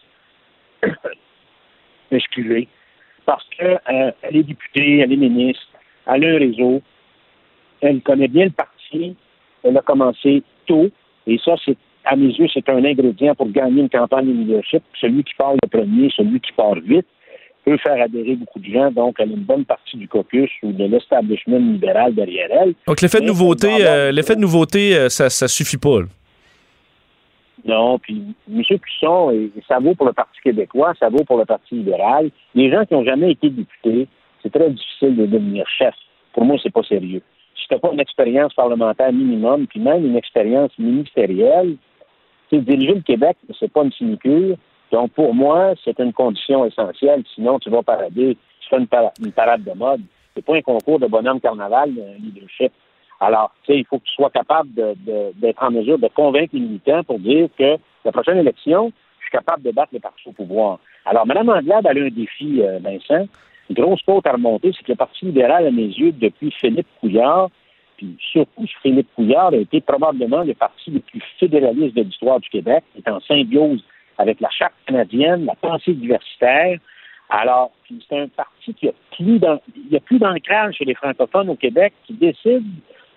Excusez. 2.11 2.67
Parce 3.25 3.45
qu'elle 3.49 4.11
est 4.35 4.43
députée, 4.43 4.99
elle 4.99 5.13
est 5.13 5.17
ministre, 5.17 5.67
elle 6.07 6.25
a 6.25 6.29
un 6.29 6.37
réseau, 6.39 6.81
elle 7.81 8.01
connaît 8.01 8.27
bien 8.27 8.45
le 8.45 8.51
parti, 8.51 9.15
elle 9.63 9.77
a 9.77 9.81
commencé 9.81 10.43
tôt, 10.65 10.89
et 11.27 11.37
ça, 11.37 11.55
c'est 11.63 11.77
à 12.05 12.15
mes 12.15 12.27
yeux, 12.33 12.47
c'est 12.51 12.67
un 12.69 12.83
ingrédient 12.83 13.35
pour 13.35 13.49
gagner 13.49 13.81
une 13.81 13.89
campagne 13.89 14.27
de 14.27 14.31
leadership. 14.31 14.81
Celui 14.99 15.23
qui 15.23 15.35
part 15.35 15.53
le 15.53 15.69
premier, 15.69 16.09
celui 16.15 16.39
qui 16.39 16.51
part 16.53 16.75
vite, 16.75 17.05
peut 17.65 17.77
faire 17.77 18.01
adhérer 18.01 18.35
beaucoup 18.35 18.59
de 18.59 18.65
gens. 18.71 18.91
Donc, 18.91 19.15
elle 19.19 19.31
a 19.31 19.33
une 19.33 19.43
bonne 19.43 19.65
partie 19.65 19.97
du 19.97 20.07
caucus 20.07 20.49
ou 20.63 20.71
de 20.71 20.85
l'establishment 20.85 21.59
libéral 21.59 22.13
derrière 22.13 22.49
elle. 22.51 22.73
Donc, 22.87 23.01
l'effet 23.01 23.21
de 23.21 23.25
nouveauté, 23.25 23.67
euh, 23.81 24.11
l'effet 24.11 24.35
de 24.35 24.41
nouveauté, 24.41 24.95
euh, 24.95 25.09
ça, 25.09 25.29
ça 25.29 25.47
suffit 25.47 25.77
pas. 25.77 26.01
là. 26.01 26.05
Non, 27.65 27.99
puis 27.99 28.23
M. 28.49 28.63
Cusson, 28.63 29.31
et 29.31 29.51
ça 29.67 29.79
vaut 29.79 29.93
pour 29.93 30.05
le 30.05 30.13
Parti 30.13 30.39
québécois, 30.41 30.93
ça 30.99 31.09
vaut 31.09 31.23
pour 31.25 31.37
le 31.37 31.45
Parti 31.45 31.75
libéral. 31.75 32.31
Les 32.55 32.71
gens 32.71 32.85
qui 32.85 32.93
n'ont 32.93 33.03
jamais 33.03 33.31
été 33.31 33.49
députés, 33.49 34.07
c'est 34.41 34.51
très 34.51 34.69
difficile 34.69 35.15
de 35.15 35.25
devenir 35.25 35.67
chef. 35.67 35.93
Pour 36.33 36.45
moi, 36.45 36.57
c'est 36.61 36.71
pas 36.73 36.83
sérieux. 36.83 37.21
Si 37.55 37.67
tu 37.67 37.73
n'as 37.73 37.79
pas 37.79 37.91
une 37.91 37.99
expérience 37.99 38.53
parlementaire 38.53 39.11
minimum, 39.11 39.67
puis 39.67 39.79
même 39.79 40.05
une 40.05 40.15
expérience 40.15 40.71
ministérielle, 40.79 41.75
tu 42.49 42.57
sais, 42.57 42.61
diriger 42.61 42.95
le 42.95 43.01
Québec, 43.01 43.35
c'est 43.59 43.71
pas 43.71 43.83
une 43.83 43.91
sinecure. 43.91 44.55
Donc, 44.91 45.11
pour 45.11 45.33
moi, 45.33 45.73
c'est 45.83 45.99
une 45.99 46.13
condition 46.13 46.65
essentielle. 46.65 47.23
Sinon, 47.35 47.59
tu 47.59 47.69
vas 47.69 47.83
parader, 47.83 48.37
tu 48.61 48.69
fais 48.69 48.77
une, 48.77 48.87
para- 48.87 49.13
une 49.23 49.31
parade 49.31 49.63
de 49.63 49.73
mode. 49.73 50.01
C'est 50.35 50.45
pas 50.45 50.55
un 50.55 50.61
concours 50.61 50.99
de 50.99 51.07
bonhomme 51.07 51.39
carnaval, 51.39 51.89
un 51.91 52.23
leadership. 52.23 52.71
Alors, 53.19 53.51
tu 53.63 53.73
sais, 53.73 53.79
il 53.79 53.85
faut 53.85 53.99
que 53.99 54.05
tu 54.05 54.13
sois 54.13 54.29
capable 54.29 54.69
d'être 55.35 55.61
en 55.63 55.71
mesure 55.71 55.99
de 55.99 56.07
convaincre 56.07 56.51
les 56.53 56.61
militants 56.61 57.03
pour 57.03 57.19
dire 57.19 57.49
que 57.57 57.77
la 58.05 58.11
prochaine 58.11 58.37
élection, 58.37 58.91
je 59.19 59.25
suis 59.25 59.31
capable 59.31 59.63
de 59.63 59.71
battre 59.71 59.93
le 59.93 59.99
parti 59.99 60.21
au 60.27 60.31
pouvoir. 60.31 60.79
Alors, 61.05 61.27
Mme 61.27 61.49
Anglade, 61.49 61.85
a 61.85 61.91
un 61.91 62.09
défi, 62.09 62.61
euh, 62.61 62.79
Vincent. 62.81 63.27
Une 63.69 63.75
grosse 63.75 64.01
côte 64.01 64.25
à 64.25 64.31
remonter, 64.31 64.71
c'est 64.75 64.83
que 64.83 64.91
le 64.91 64.97
Parti 64.97 65.25
libéral, 65.25 65.67
à 65.67 65.71
mes 65.71 65.83
yeux, 65.87 66.11
depuis 66.11 66.51
Philippe 66.51 66.87
Couillard, 66.99 67.49
puis 67.97 68.17
surtout 68.31 68.65
Philippe 68.81 69.09
Couillard, 69.13 69.49
a 69.49 69.57
été 69.57 69.81
probablement 69.81 70.41
le 70.41 70.53
parti 70.53 70.89
le 70.89 71.01
plus 71.01 71.21
fédéraliste 71.39 71.95
de 71.95 72.03
l'histoire 72.03 72.39
du 72.39 72.49
Québec, 72.49 72.83
est 72.97 73.07
en 73.09 73.19
symbiose 73.19 73.83
avec 74.19 74.41
la 74.41 74.49
charte 74.49 74.73
canadienne, 74.85 75.45
la 75.45 75.55
pensée 75.55 75.93
diversitaire. 75.93 76.77
Alors, 77.29 77.71
c'est 77.87 78.19
un 78.19 78.27
parti 78.27 78.73
qui 78.73 78.89
a 78.89 78.91
plus 79.15 79.39
il 79.75 79.91
y 79.91 79.95
a 79.95 79.99
plus 79.99 80.19
d'ancrage 80.19 80.75
chez 80.75 80.85
les 80.85 80.93
francophones 80.93 81.49
au 81.49 81.55
Québec 81.55 81.93
qui 82.05 82.13
décide 82.13 82.65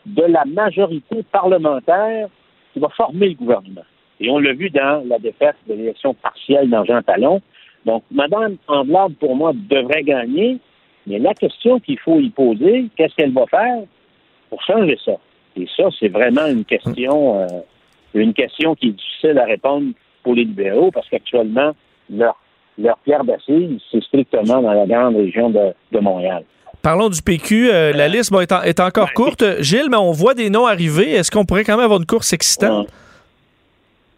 de 0.06 0.22
la 0.22 0.44
majorité 0.44 1.22
parlementaire 1.30 2.28
qui 2.72 2.78
va 2.78 2.88
former 2.90 3.30
le 3.30 3.34
gouvernement. 3.34 3.84
Et 4.20 4.30
on 4.30 4.38
l'a 4.38 4.52
vu 4.52 4.70
dans 4.70 5.02
la 5.06 5.18
défaite 5.18 5.56
de 5.68 5.74
l'élection 5.74 6.14
partielle 6.14 6.70
dans 6.70 6.84
Jean 6.84 7.02
Talon. 7.02 7.42
Donc, 7.84 8.04
Mme 8.12 8.56
Anglade, 8.68 9.14
pour 9.18 9.34
moi, 9.34 9.52
devrait 9.54 10.04
gagner, 10.04 10.58
mais 11.06 11.18
la 11.18 11.34
question 11.34 11.80
qu'il 11.80 11.98
faut 11.98 12.20
y 12.20 12.30
poser, 12.30 12.86
qu'est-ce 12.96 13.14
qu'elle 13.16 13.32
va 13.32 13.46
faire 13.46 13.82
pour 14.48 14.62
changer 14.62 14.98
ça? 15.04 15.12
Et 15.56 15.66
ça, 15.76 15.88
c'est 15.98 16.08
vraiment 16.08 16.46
une 16.46 16.64
question, 16.64 17.40
euh, 17.40 17.46
une 18.14 18.32
question 18.34 18.76
qui 18.76 18.88
est 18.88 18.92
difficile 18.92 19.38
à 19.38 19.44
répondre 19.44 19.92
pour 20.22 20.34
les 20.34 20.44
libéraux 20.44 20.90
parce 20.90 21.08
qu'actuellement, 21.08 21.72
leur, 22.10 22.36
leur 22.78 22.98
pierre 22.98 23.24
d'assise, 23.24 23.80
c'est 23.90 24.02
strictement 24.02 24.60
dans 24.62 24.72
la 24.72 24.86
grande 24.86 25.16
région 25.16 25.50
de, 25.50 25.72
de 25.92 25.98
Montréal. 26.00 26.44
Parlons 26.82 27.08
du 27.08 27.22
PQ. 27.22 27.70
euh, 27.70 27.92
la 27.92 28.08
liste 28.08 28.32
bon, 28.32 28.40
est, 28.40 28.50
en- 28.52 28.62
est 28.62 28.80
encore 28.80 29.12
courte. 29.12 29.44
Gilles, 29.60 29.88
mais 29.90 29.96
on 29.96 30.10
voit 30.12 30.34
des 30.34 30.50
noms 30.50 30.66
arriver. 30.66 31.10
Est-ce 31.12 31.30
qu'on 31.30 31.44
pourrait 31.44 31.62
quand 31.64 31.76
même 31.76 31.84
avoir 31.84 32.00
une 32.00 32.06
course 32.06 32.32
excitante? 32.32 32.88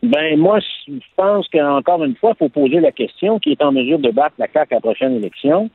Ben 0.03 0.39
moi, 0.39 0.59
je 0.87 0.93
pense 1.17 1.47
qu'encore 1.49 2.05
une 2.05 2.15
fois, 2.17 2.33
il 2.35 2.39
faut 2.39 2.49
poser 2.51 2.81
la 2.81 2.93
question 2.93 3.39
qui 3.39 3.53
est 3.53 3.63
en 3.63 3.73
mesure 3.73 3.99
de 3.99 4.11
battre 4.11 4.35
la 4.39 4.47
CAQ 4.53 4.75
à 4.75 4.77
la 4.77 4.81
prochaine 4.81 5.17
élection. 5.17 5.71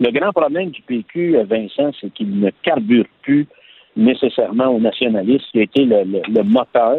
Le 0.00 0.10
grand 0.10 0.32
problème 0.32 0.70
du 0.70 0.80
PQ, 0.82 1.36
euh, 1.36 1.44
Vincent, 1.44 1.90
c'est 2.00 2.12
qu'il 2.12 2.40
ne 2.40 2.50
carbure 2.62 3.04
plus 3.22 3.46
nécessairement 3.96 4.68
au 4.68 4.80
nationalisme 4.80 5.44
qui 5.52 5.60
a 5.60 5.62
été 5.62 5.84
le, 5.84 6.02
le- 6.04 6.22
le 6.28 6.42
moteur 6.42 6.96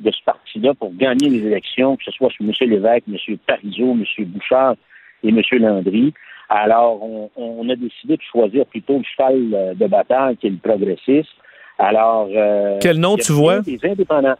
de 0.00 0.10
ce 0.10 0.22
parti-là 0.24 0.74
pour 0.74 0.94
gagner 0.94 1.28
les 1.28 1.46
élections, 1.46 1.96
que 1.96 2.04
ce 2.04 2.10
soit 2.10 2.30
sur 2.30 2.44
M. 2.44 2.52
Lévesque, 2.60 3.04
M. 3.08 3.36
Parizeau, 3.46 3.92
M. 3.92 4.04
Bouchard 4.26 4.74
et 5.22 5.28
M. 5.28 5.40
Landry. 5.52 6.12
Alors, 6.48 7.02
on, 7.02 7.30
on 7.36 7.68
a 7.68 7.76
décidé 7.76 8.16
de 8.16 8.22
choisir 8.22 8.66
plutôt 8.66 8.98
le 8.98 9.04
cheval 9.04 9.54
euh, 9.54 9.74
de 9.74 9.86
bataille 9.86 10.36
qui 10.36 10.48
est 10.48 10.50
le 10.50 10.56
progressiste. 10.56 11.30
Alors, 11.78 12.28
euh, 12.34 12.78
Quel 12.80 12.98
nom 12.98 13.16
tu 13.16 13.32
vois? 13.32 13.60
Des 13.60 13.80
indépendants. 13.82 14.36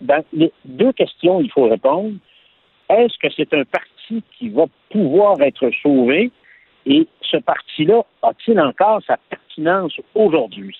Dans 0.00 0.24
les 0.32 0.52
deux 0.64 0.92
questions, 0.92 1.40
il 1.40 1.50
faut 1.50 1.68
répondre. 1.68 2.14
Est-ce 2.88 3.16
que 3.18 3.32
c'est 3.34 3.52
un 3.54 3.64
parti 3.64 4.22
qui 4.38 4.48
va 4.48 4.64
pouvoir 4.90 5.40
être 5.42 5.70
sauvé? 5.82 6.30
Et 6.86 7.06
ce 7.22 7.38
parti-là 7.38 8.02
a-t-il 8.22 8.60
encore 8.60 9.00
sa 9.06 9.16
pertinence 9.30 9.98
aujourd'hui? 10.14 10.76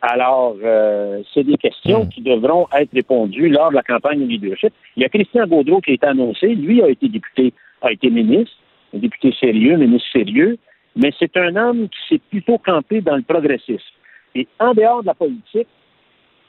Alors, 0.00 0.56
euh, 0.62 1.22
c'est 1.34 1.42
des 1.42 1.56
questions 1.56 2.06
qui 2.06 2.20
devront 2.20 2.68
être 2.72 2.92
répondues 2.92 3.48
lors 3.48 3.70
de 3.70 3.74
la 3.74 3.82
campagne 3.82 4.20
de 4.20 4.26
leadership. 4.26 4.72
Il 4.96 5.02
y 5.02 5.06
a 5.06 5.08
Christian 5.08 5.46
Gaudreau 5.46 5.80
qui 5.80 5.90
a 5.90 5.94
été 5.94 6.06
annoncé. 6.06 6.54
Lui 6.54 6.82
a 6.82 6.88
été 6.88 7.08
député, 7.08 7.52
a 7.82 7.90
été 7.90 8.08
ministre, 8.08 8.54
un 8.94 8.98
député 8.98 9.34
sérieux, 9.40 9.76
ministre 9.76 10.08
sérieux, 10.12 10.56
mais 10.94 11.12
c'est 11.18 11.36
un 11.36 11.56
homme 11.56 11.88
qui 11.88 11.98
s'est 12.08 12.20
plutôt 12.30 12.58
campé 12.58 13.00
dans 13.00 13.16
le 13.16 13.22
progressisme. 13.22 13.94
Et 14.36 14.46
en 14.60 14.72
dehors 14.72 15.02
de 15.02 15.08
la 15.08 15.14
politique, 15.14 15.66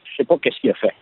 je 0.04 0.16
sais 0.18 0.26
pas 0.26 0.38
qu'est-ce 0.38 0.60
qu'il 0.60 0.70
a 0.70 0.76
fait. 0.76 0.94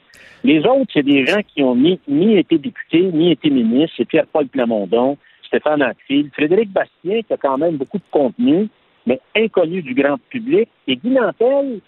Les 0.43 0.59
autres, 0.59 0.91
c'est 0.93 1.03
des 1.03 1.25
gens 1.25 1.41
qui 1.45 1.63
ont 1.63 1.75
ni, 1.75 1.99
ni 2.07 2.37
été 2.37 2.57
députés, 2.57 3.03
ni 3.11 3.31
été 3.31 3.49
ministres. 3.49 3.95
C'est 3.97 4.05
Pierre-Paul 4.05 4.47
Plamondon, 4.47 5.17
Stéphane 5.45 5.81
Hatfield, 5.81 6.31
Frédéric 6.33 6.71
Bastien, 6.71 7.21
qui 7.23 7.33
a 7.33 7.37
quand 7.37 7.57
même 7.57 7.75
beaucoup 7.75 7.97
de 7.97 8.03
contenu, 8.09 8.69
mais 9.05 9.19
inconnu 9.35 9.81
du 9.81 9.93
grand 9.93 10.17
public, 10.29 10.69
et 10.87 10.95
Guy 10.95 11.09
Nantel, 11.09 11.81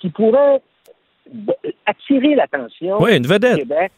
qui 0.00 0.10
pourrait 0.10 0.60
attirer 1.86 2.34
l'attention 2.34 2.96
Oui, 3.00 3.20
du 3.20 3.28
Québec 3.28 3.92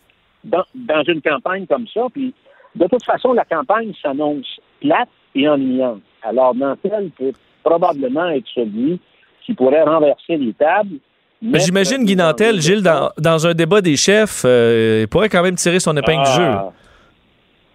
dans, 0.45 0.65
dans 0.75 1.03
une 1.03 1.21
campagne 1.21 1.67
comme 1.67 1.87
ça. 1.93 2.07
Puis, 2.13 2.33
de 2.75 2.87
toute 2.87 3.05
façon, 3.05 3.33
la 3.33 3.45
campagne 3.45 3.93
s'annonce 4.01 4.47
plate 4.81 5.09
et 5.35 5.49
ennuyante. 5.49 6.01
Alors, 6.23 6.55
Nantel 6.55 7.11
peut 7.19 7.33
probablement 7.63 8.29
être 8.31 8.47
celui 8.55 9.01
qui 9.45 9.55
pourrait 9.55 9.83
renverser 9.83 10.37
les 10.37 10.53
tables. 10.55 10.97
J'imagine 11.41 12.05
Guy 12.05 12.17
Nantel, 12.17 12.61
Gilles, 12.61 12.83
dans, 12.83 13.11
dans 13.17 13.47
un 13.47 13.55
débat 13.55 13.81
des 13.81 13.97
chefs, 13.97 14.43
euh, 14.45 15.03
il 15.03 15.09
pourrait 15.09 15.29
quand 15.29 15.43
même 15.43 15.55
tirer 15.55 15.79
son 15.79 15.97
épingle 15.97 16.25
du 16.25 16.33
jeu. 16.33 16.43
Ah, 16.43 16.73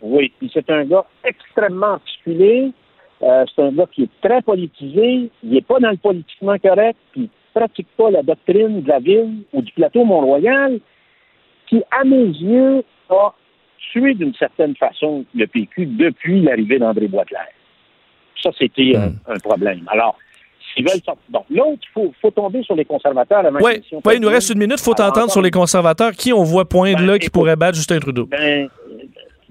Oui, 0.01 0.33
puis 0.37 0.51
c'est 0.53 0.69
un 0.69 0.83
gars 0.83 1.05
extrêmement 1.23 1.93
articulé. 1.93 2.71
Euh, 3.21 3.45
c'est 3.55 3.61
un 3.63 3.71
gars 3.71 3.85
qui 3.89 4.03
est 4.03 4.09
très 4.27 4.41
politisé. 4.41 5.29
Il 5.43 5.49
n'est 5.49 5.61
pas 5.61 5.79
dans 5.79 5.91
le 5.91 5.97
politiquement 5.97 6.57
correct, 6.59 6.97
puis 7.13 7.29
pratique 7.53 7.87
pas 7.97 8.09
la 8.11 8.23
doctrine 8.23 8.81
de 8.81 8.87
la 8.87 8.99
ville 8.99 9.43
ou 9.53 9.61
du 9.61 9.71
plateau 9.73 10.03
Mont-Royal, 10.05 10.79
qui, 11.67 11.81
à 11.91 12.03
mes 12.03 12.25
yeux, 12.25 12.83
a 13.09 13.33
tué 13.91 14.13
d'une 14.13 14.33
certaine 14.35 14.75
façon 14.75 15.25
le 15.35 15.45
PQ 15.47 15.85
depuis 15.85 16.41
l'arrivée 16.41 16.79
d'André 16.79 17.07
Boisclair. 17.07 17.47
Ça, 18.41 18.49
c'était 18.57 18.95
un- 18.95 19.13
un, 19.27 19.37
problème. 19.39 19.81
Alors, 19.87 20.17
s'ils 20.73 20.83
veulent 20.83 21.01
sortir. 21.05 21.23
Donc, 21.29 21.45
l'autre, 21.49 21.79
il 21.83 21.89
faut, 21.93 22.13
faut 22.21 22.31
tomber 22.31 22.63
sur 22.63 22.75
les 22.75 22.83
conservateurs 22.85 23.45
avant 23.45 23.59
Oui, 23.61 23.81
il 24.13 24.19
nous 24.19 24.27
reste 24.27 24.49
une 24.49 24.59
minute. 24.59 24.79
Il 24.79 24.83
faut 24.83 24.93
t'entendre 24.93 25.31
sur 25.31 25.41
les 25.41 25.51
conservateurs. 25.51 26.11
Qui 26.11 26.33
on 26.33 26.43
voit 26.43 26.67
poindre 26.67 26.97
Ben, 26.97 27.05
là 27.05 27.19
qui 27.19 27.29
pourrait 27.29 27.55
battre 27.55 27.75
Justin 27.77 27.99
Trudeau? 27.99 28.25
Ben, 28.25 28.67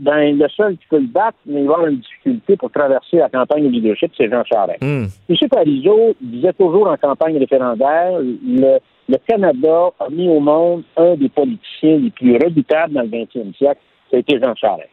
ben, 0.03 0.37
le 0.37 0.49
seul 0.49 0.77
qui 0.77 0.85
peut 0.91 0.99
le 0.99 1.07
battre, 1.07 1.39
mais 1.47 1.61
il 1.61 1.69
va 1.69 1.75
avoir 1.75 1.89
une 1.89 2.01
difficulté 2.01 2.57
pour 2.57 2.73
traverser 2.73 3.19
la 3.19 3.29
campagne 3.29 3.65
de 3.65 3.69
leadership, 3.69 4.11
c'est 4.17 4.29
Jean 4.29 4.43
Charest. 4.45 4.83
Hmm. 4.83 5.07
M. 5.29 5.49
Parizeau 5.49 6.15
disait 6.21 6.53
toujours 6.55 6.89
en 6.89 6.97
campagne 6.97 7.39
référendaire, 7.39 8.19
le, 8.21 8.79
le 9.09 9.17
Canada 9.29 9.91
a 10.01 10.11
mis 10.11 10.29
au 10.29 10.41
monde 10.41 10.83
un 10.97 11.15
des 11.15 11.29
politiciens 11.29 11.99
les 11.99 12.11
plus 12.11 12.35
redoutables 12.35 12.95
dans 12.95 13.03
le 13.03 13.09
20e 13.09 13.57
siècle, 13.57 13.81
ça 14.11 14.17
a 14.17 14.21
été 14.21 14.41
Jean 14.41 14.57
Charest. 14.57 14.91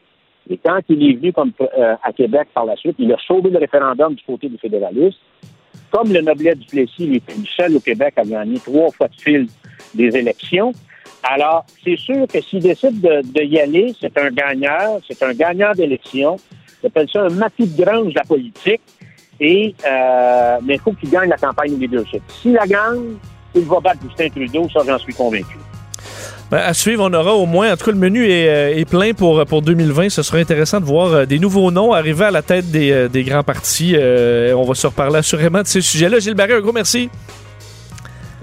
Et 0.48 0.58
quand 0.64 0.80
il 0.90 1.10
est 1.10 1.14
venu 1.14 1.34
comme, 1.34 1.54
euh, 1.60 1.96
à 2.04 2.14
Québec 2.14 2.50
par 2.54 2.66
la 2.66 2.76
suite, 2.76 2.96
il 3.00 3.12
a 3.12 3.18
sauvé 3.26 3.50
le 3.50 3.58
référendum 3.58 4.14
du 4.14 4.24
côté 4.24 4.48
des 4.48 4.58
fédéralistes. 4.60 5.20
Comme 5.92 6.14
le 6.14 6.22
Noblet 6.22 6.54
du 6.54 6.68
Plessis, 6.68 7.06
il 7.06 7.16
était 7.16 7.34
seul 7.58 7.76
au 7.76 7.80
Québec 7.80 8.14
à 8.18 8.24
gagner 8.24 8.60
trois 8.60 8.92
fois 8.92 9.08
de 9.08 9.16
fil 9.16 9.48
des 9.96 10.16
élections. 10.16 10.72
Alors, 11.24 11.66
c'est 11.84 11.98
sûr 11.98 12.28
que 12.28 12.42
s'il 12.42 12.60
décide 12.60 13.02
de, 13.02 13.42
y 13.42 13.60
aller, 13.60 13.94
c'est 14.00 14.18
un 14.18 14.30
gagneur, 14.30 15.00
c'est 15.08 15.22
un 15.24 15.34
gagnant 15.34 15.72
d'élection. 15.74 16.38
J'appelle 16.82 17.08
ça 17.12 17.24
un 17.24 17.30
matou 17.30 17.66
de 17.66 17.84
grange 17.84 18.14
de 18.14 18.20
la 18.20 18.24
politique. 18.24 18.82
Et, 19.42 19.74
euh, 19.86 20.58
mais 20.64 20.76
il 20.76 20.80
faut 20.82 20.92
qu'il 20.94 21.10
gagne 21.10 21.30
la 21.30 21.38
campagne 21.38 21.76
de 21.76 21.82
leadership. 21.82 22.22
S'il 22.28 22.54
la 22.54 22.68
gagne, 22.68 23.16
il 23.56 23.64
va 23.64 23.80
battre 23.80 24.00
Justin 24.04 24.30
Trudeau, 24.30 24.68
ça 24.70 24.82
j'en 24.86 24.98
suis 24.98 25.14
convaincu. 25.14 25.58
Ben, 26.52 26.58
à 26.58 26.74
suivre, 26.74 27.08
on 27.08 27.14
aura 27.14 27.36
au 27.36 27.46
moins, 27.46 27.72
en 27.72 27.78
tout 27.78 27.86
cas, 27.86 27.92
le 27.92 27.98
menu 27.98 28.28
est, 28.28 28.82
euh, 28.82 28.86
plein 28.86 29.14
pour, 29.14 29.46
pour 29.46 29.62
2020. 29.62 30.10
Ce 30.10 30.24
sera 30.24 30.40
intéressant 30.40 30.80
de 30.80 30.86
voir 30.86 31.14
euh, 31.14 31.26
des 31.26 31.38
nouveaux 31.38 31.70
noms 31.70 31.94
arriver 31.94 32.26
à 32.26 32.32
la 32.32 32.42
tête 32.42 32.72
des, 32.72 32.92
euh, 32.92 33.08
des 33.08 33.24
grands 33.24 33.44
partis. 33.44 33.94
Euh, 33.96 34.54
on 34.54 34.64
va 34.64 34.74
se 34.74 34.88
reparler 34.88 35.18
assurément 35.18 35.62
de 35.62 35.68
ces 35.68 35.82
sujets-là. 35.82 36.18
Gilles 36.18 36.34
Barré, 36.34 36.54
un 36.54 36.62
gros 36.62 36.74
merci. 36.74 37.10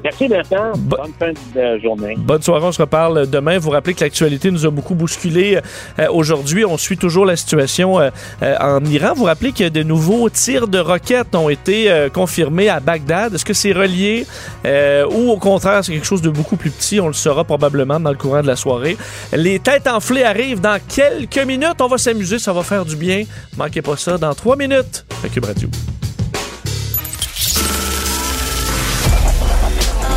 Merci 0.05 0.29
Vincent. 0.29 0.73
Bonne 0.77 1.13
fin 1.19 1.33
de 1.55 1.79
journée. 1.79 2.15
Bonne 2.19 2.43
soirée, 2.43 2.65
on 2.65 2.73
se 2.73 2.83
reparle 2.83 3.29
demain. 3.29 3.59
Vous 3.59 3.71
rappelez 3.71 3.95
que 3.95 4.05
l'actualité 4.05 4.51
nous 4.51 4.67
a 4.67 4.71
beaucoup 4.71 4.95
bousculé 4.95 5.59
euh, 5.99 6.07
aujourd'hui. 6.11 6.65
On 6.65 6.77
suit 6.77 6.97
toujours 6.97 7.27
la 7.27 7.37
situation 7.37 7.99
euh, 7.99 8.11
euh, 8.43 8.57
en 8.61 8.85
Iran. 8.85 9.13
Vous 9.17 9.25
rappelez 9.25 9.53
que 9.53 9.69
de 9.69 9.83
nouveaux 9.83 10.29
tirs 10.31 10.69
de 10.69 10.79
roquettes 10.79 11.35
ont 11.35 11.49
été 11.49 11.91
euh, 11.91 12.09
confirmés 12.09 12.69
à 12.69 12.81
Bagdad. 12.81 13.35
Est-ce 13.35 13.45
que 13.45 13.55
c'est 13.55 13.73
relié 13.73 14.27
euh, 14.65 15.07
ou 15.11 15.31
au 15.31 15.39
contraire 15.39 15.85
c'est 15.85 15.93
quelque 15.93 16.07
chose 16.07 16.23
de 16.23 16.31
beaucoup 16.31 16.57
plus 16.57 16.71
petit? 16.71 17.01
On 17.01 17.09
le 17.09 17.13
saura 17.15 17.45
probablement 17.45 17.99
dans 17.99 18.11
le 18.11 18.17
courant 18.17 18.43
de 18.43 18.47
la 18.47 18.57
soirée. 18.57 18.97
Les 19.33 19.59
têtes 19.59 19.89
enflées 19.89 20.25
arrivent 20.25 20.61
dans 20.61 20.79
quelques 20.87 21.45
minutes. 21.47 21.81
On 21.81 21.89
va 21.89 21.99
s'amuser, 21.99 22.39
ça 22.39 22.53
va 22.53 22.63
faire 22.63 22.85
du 22.85 22.97
bien. 22.97 23.25
Manquez 23.57 23.83
pas 23.83 23.97
ça 23.97 24.19
dans 24.19 24.35
trois 24.35 24.57
minutes. 24.57 25.05
Cube 25.33 25.45
Radio. 25.45 25.69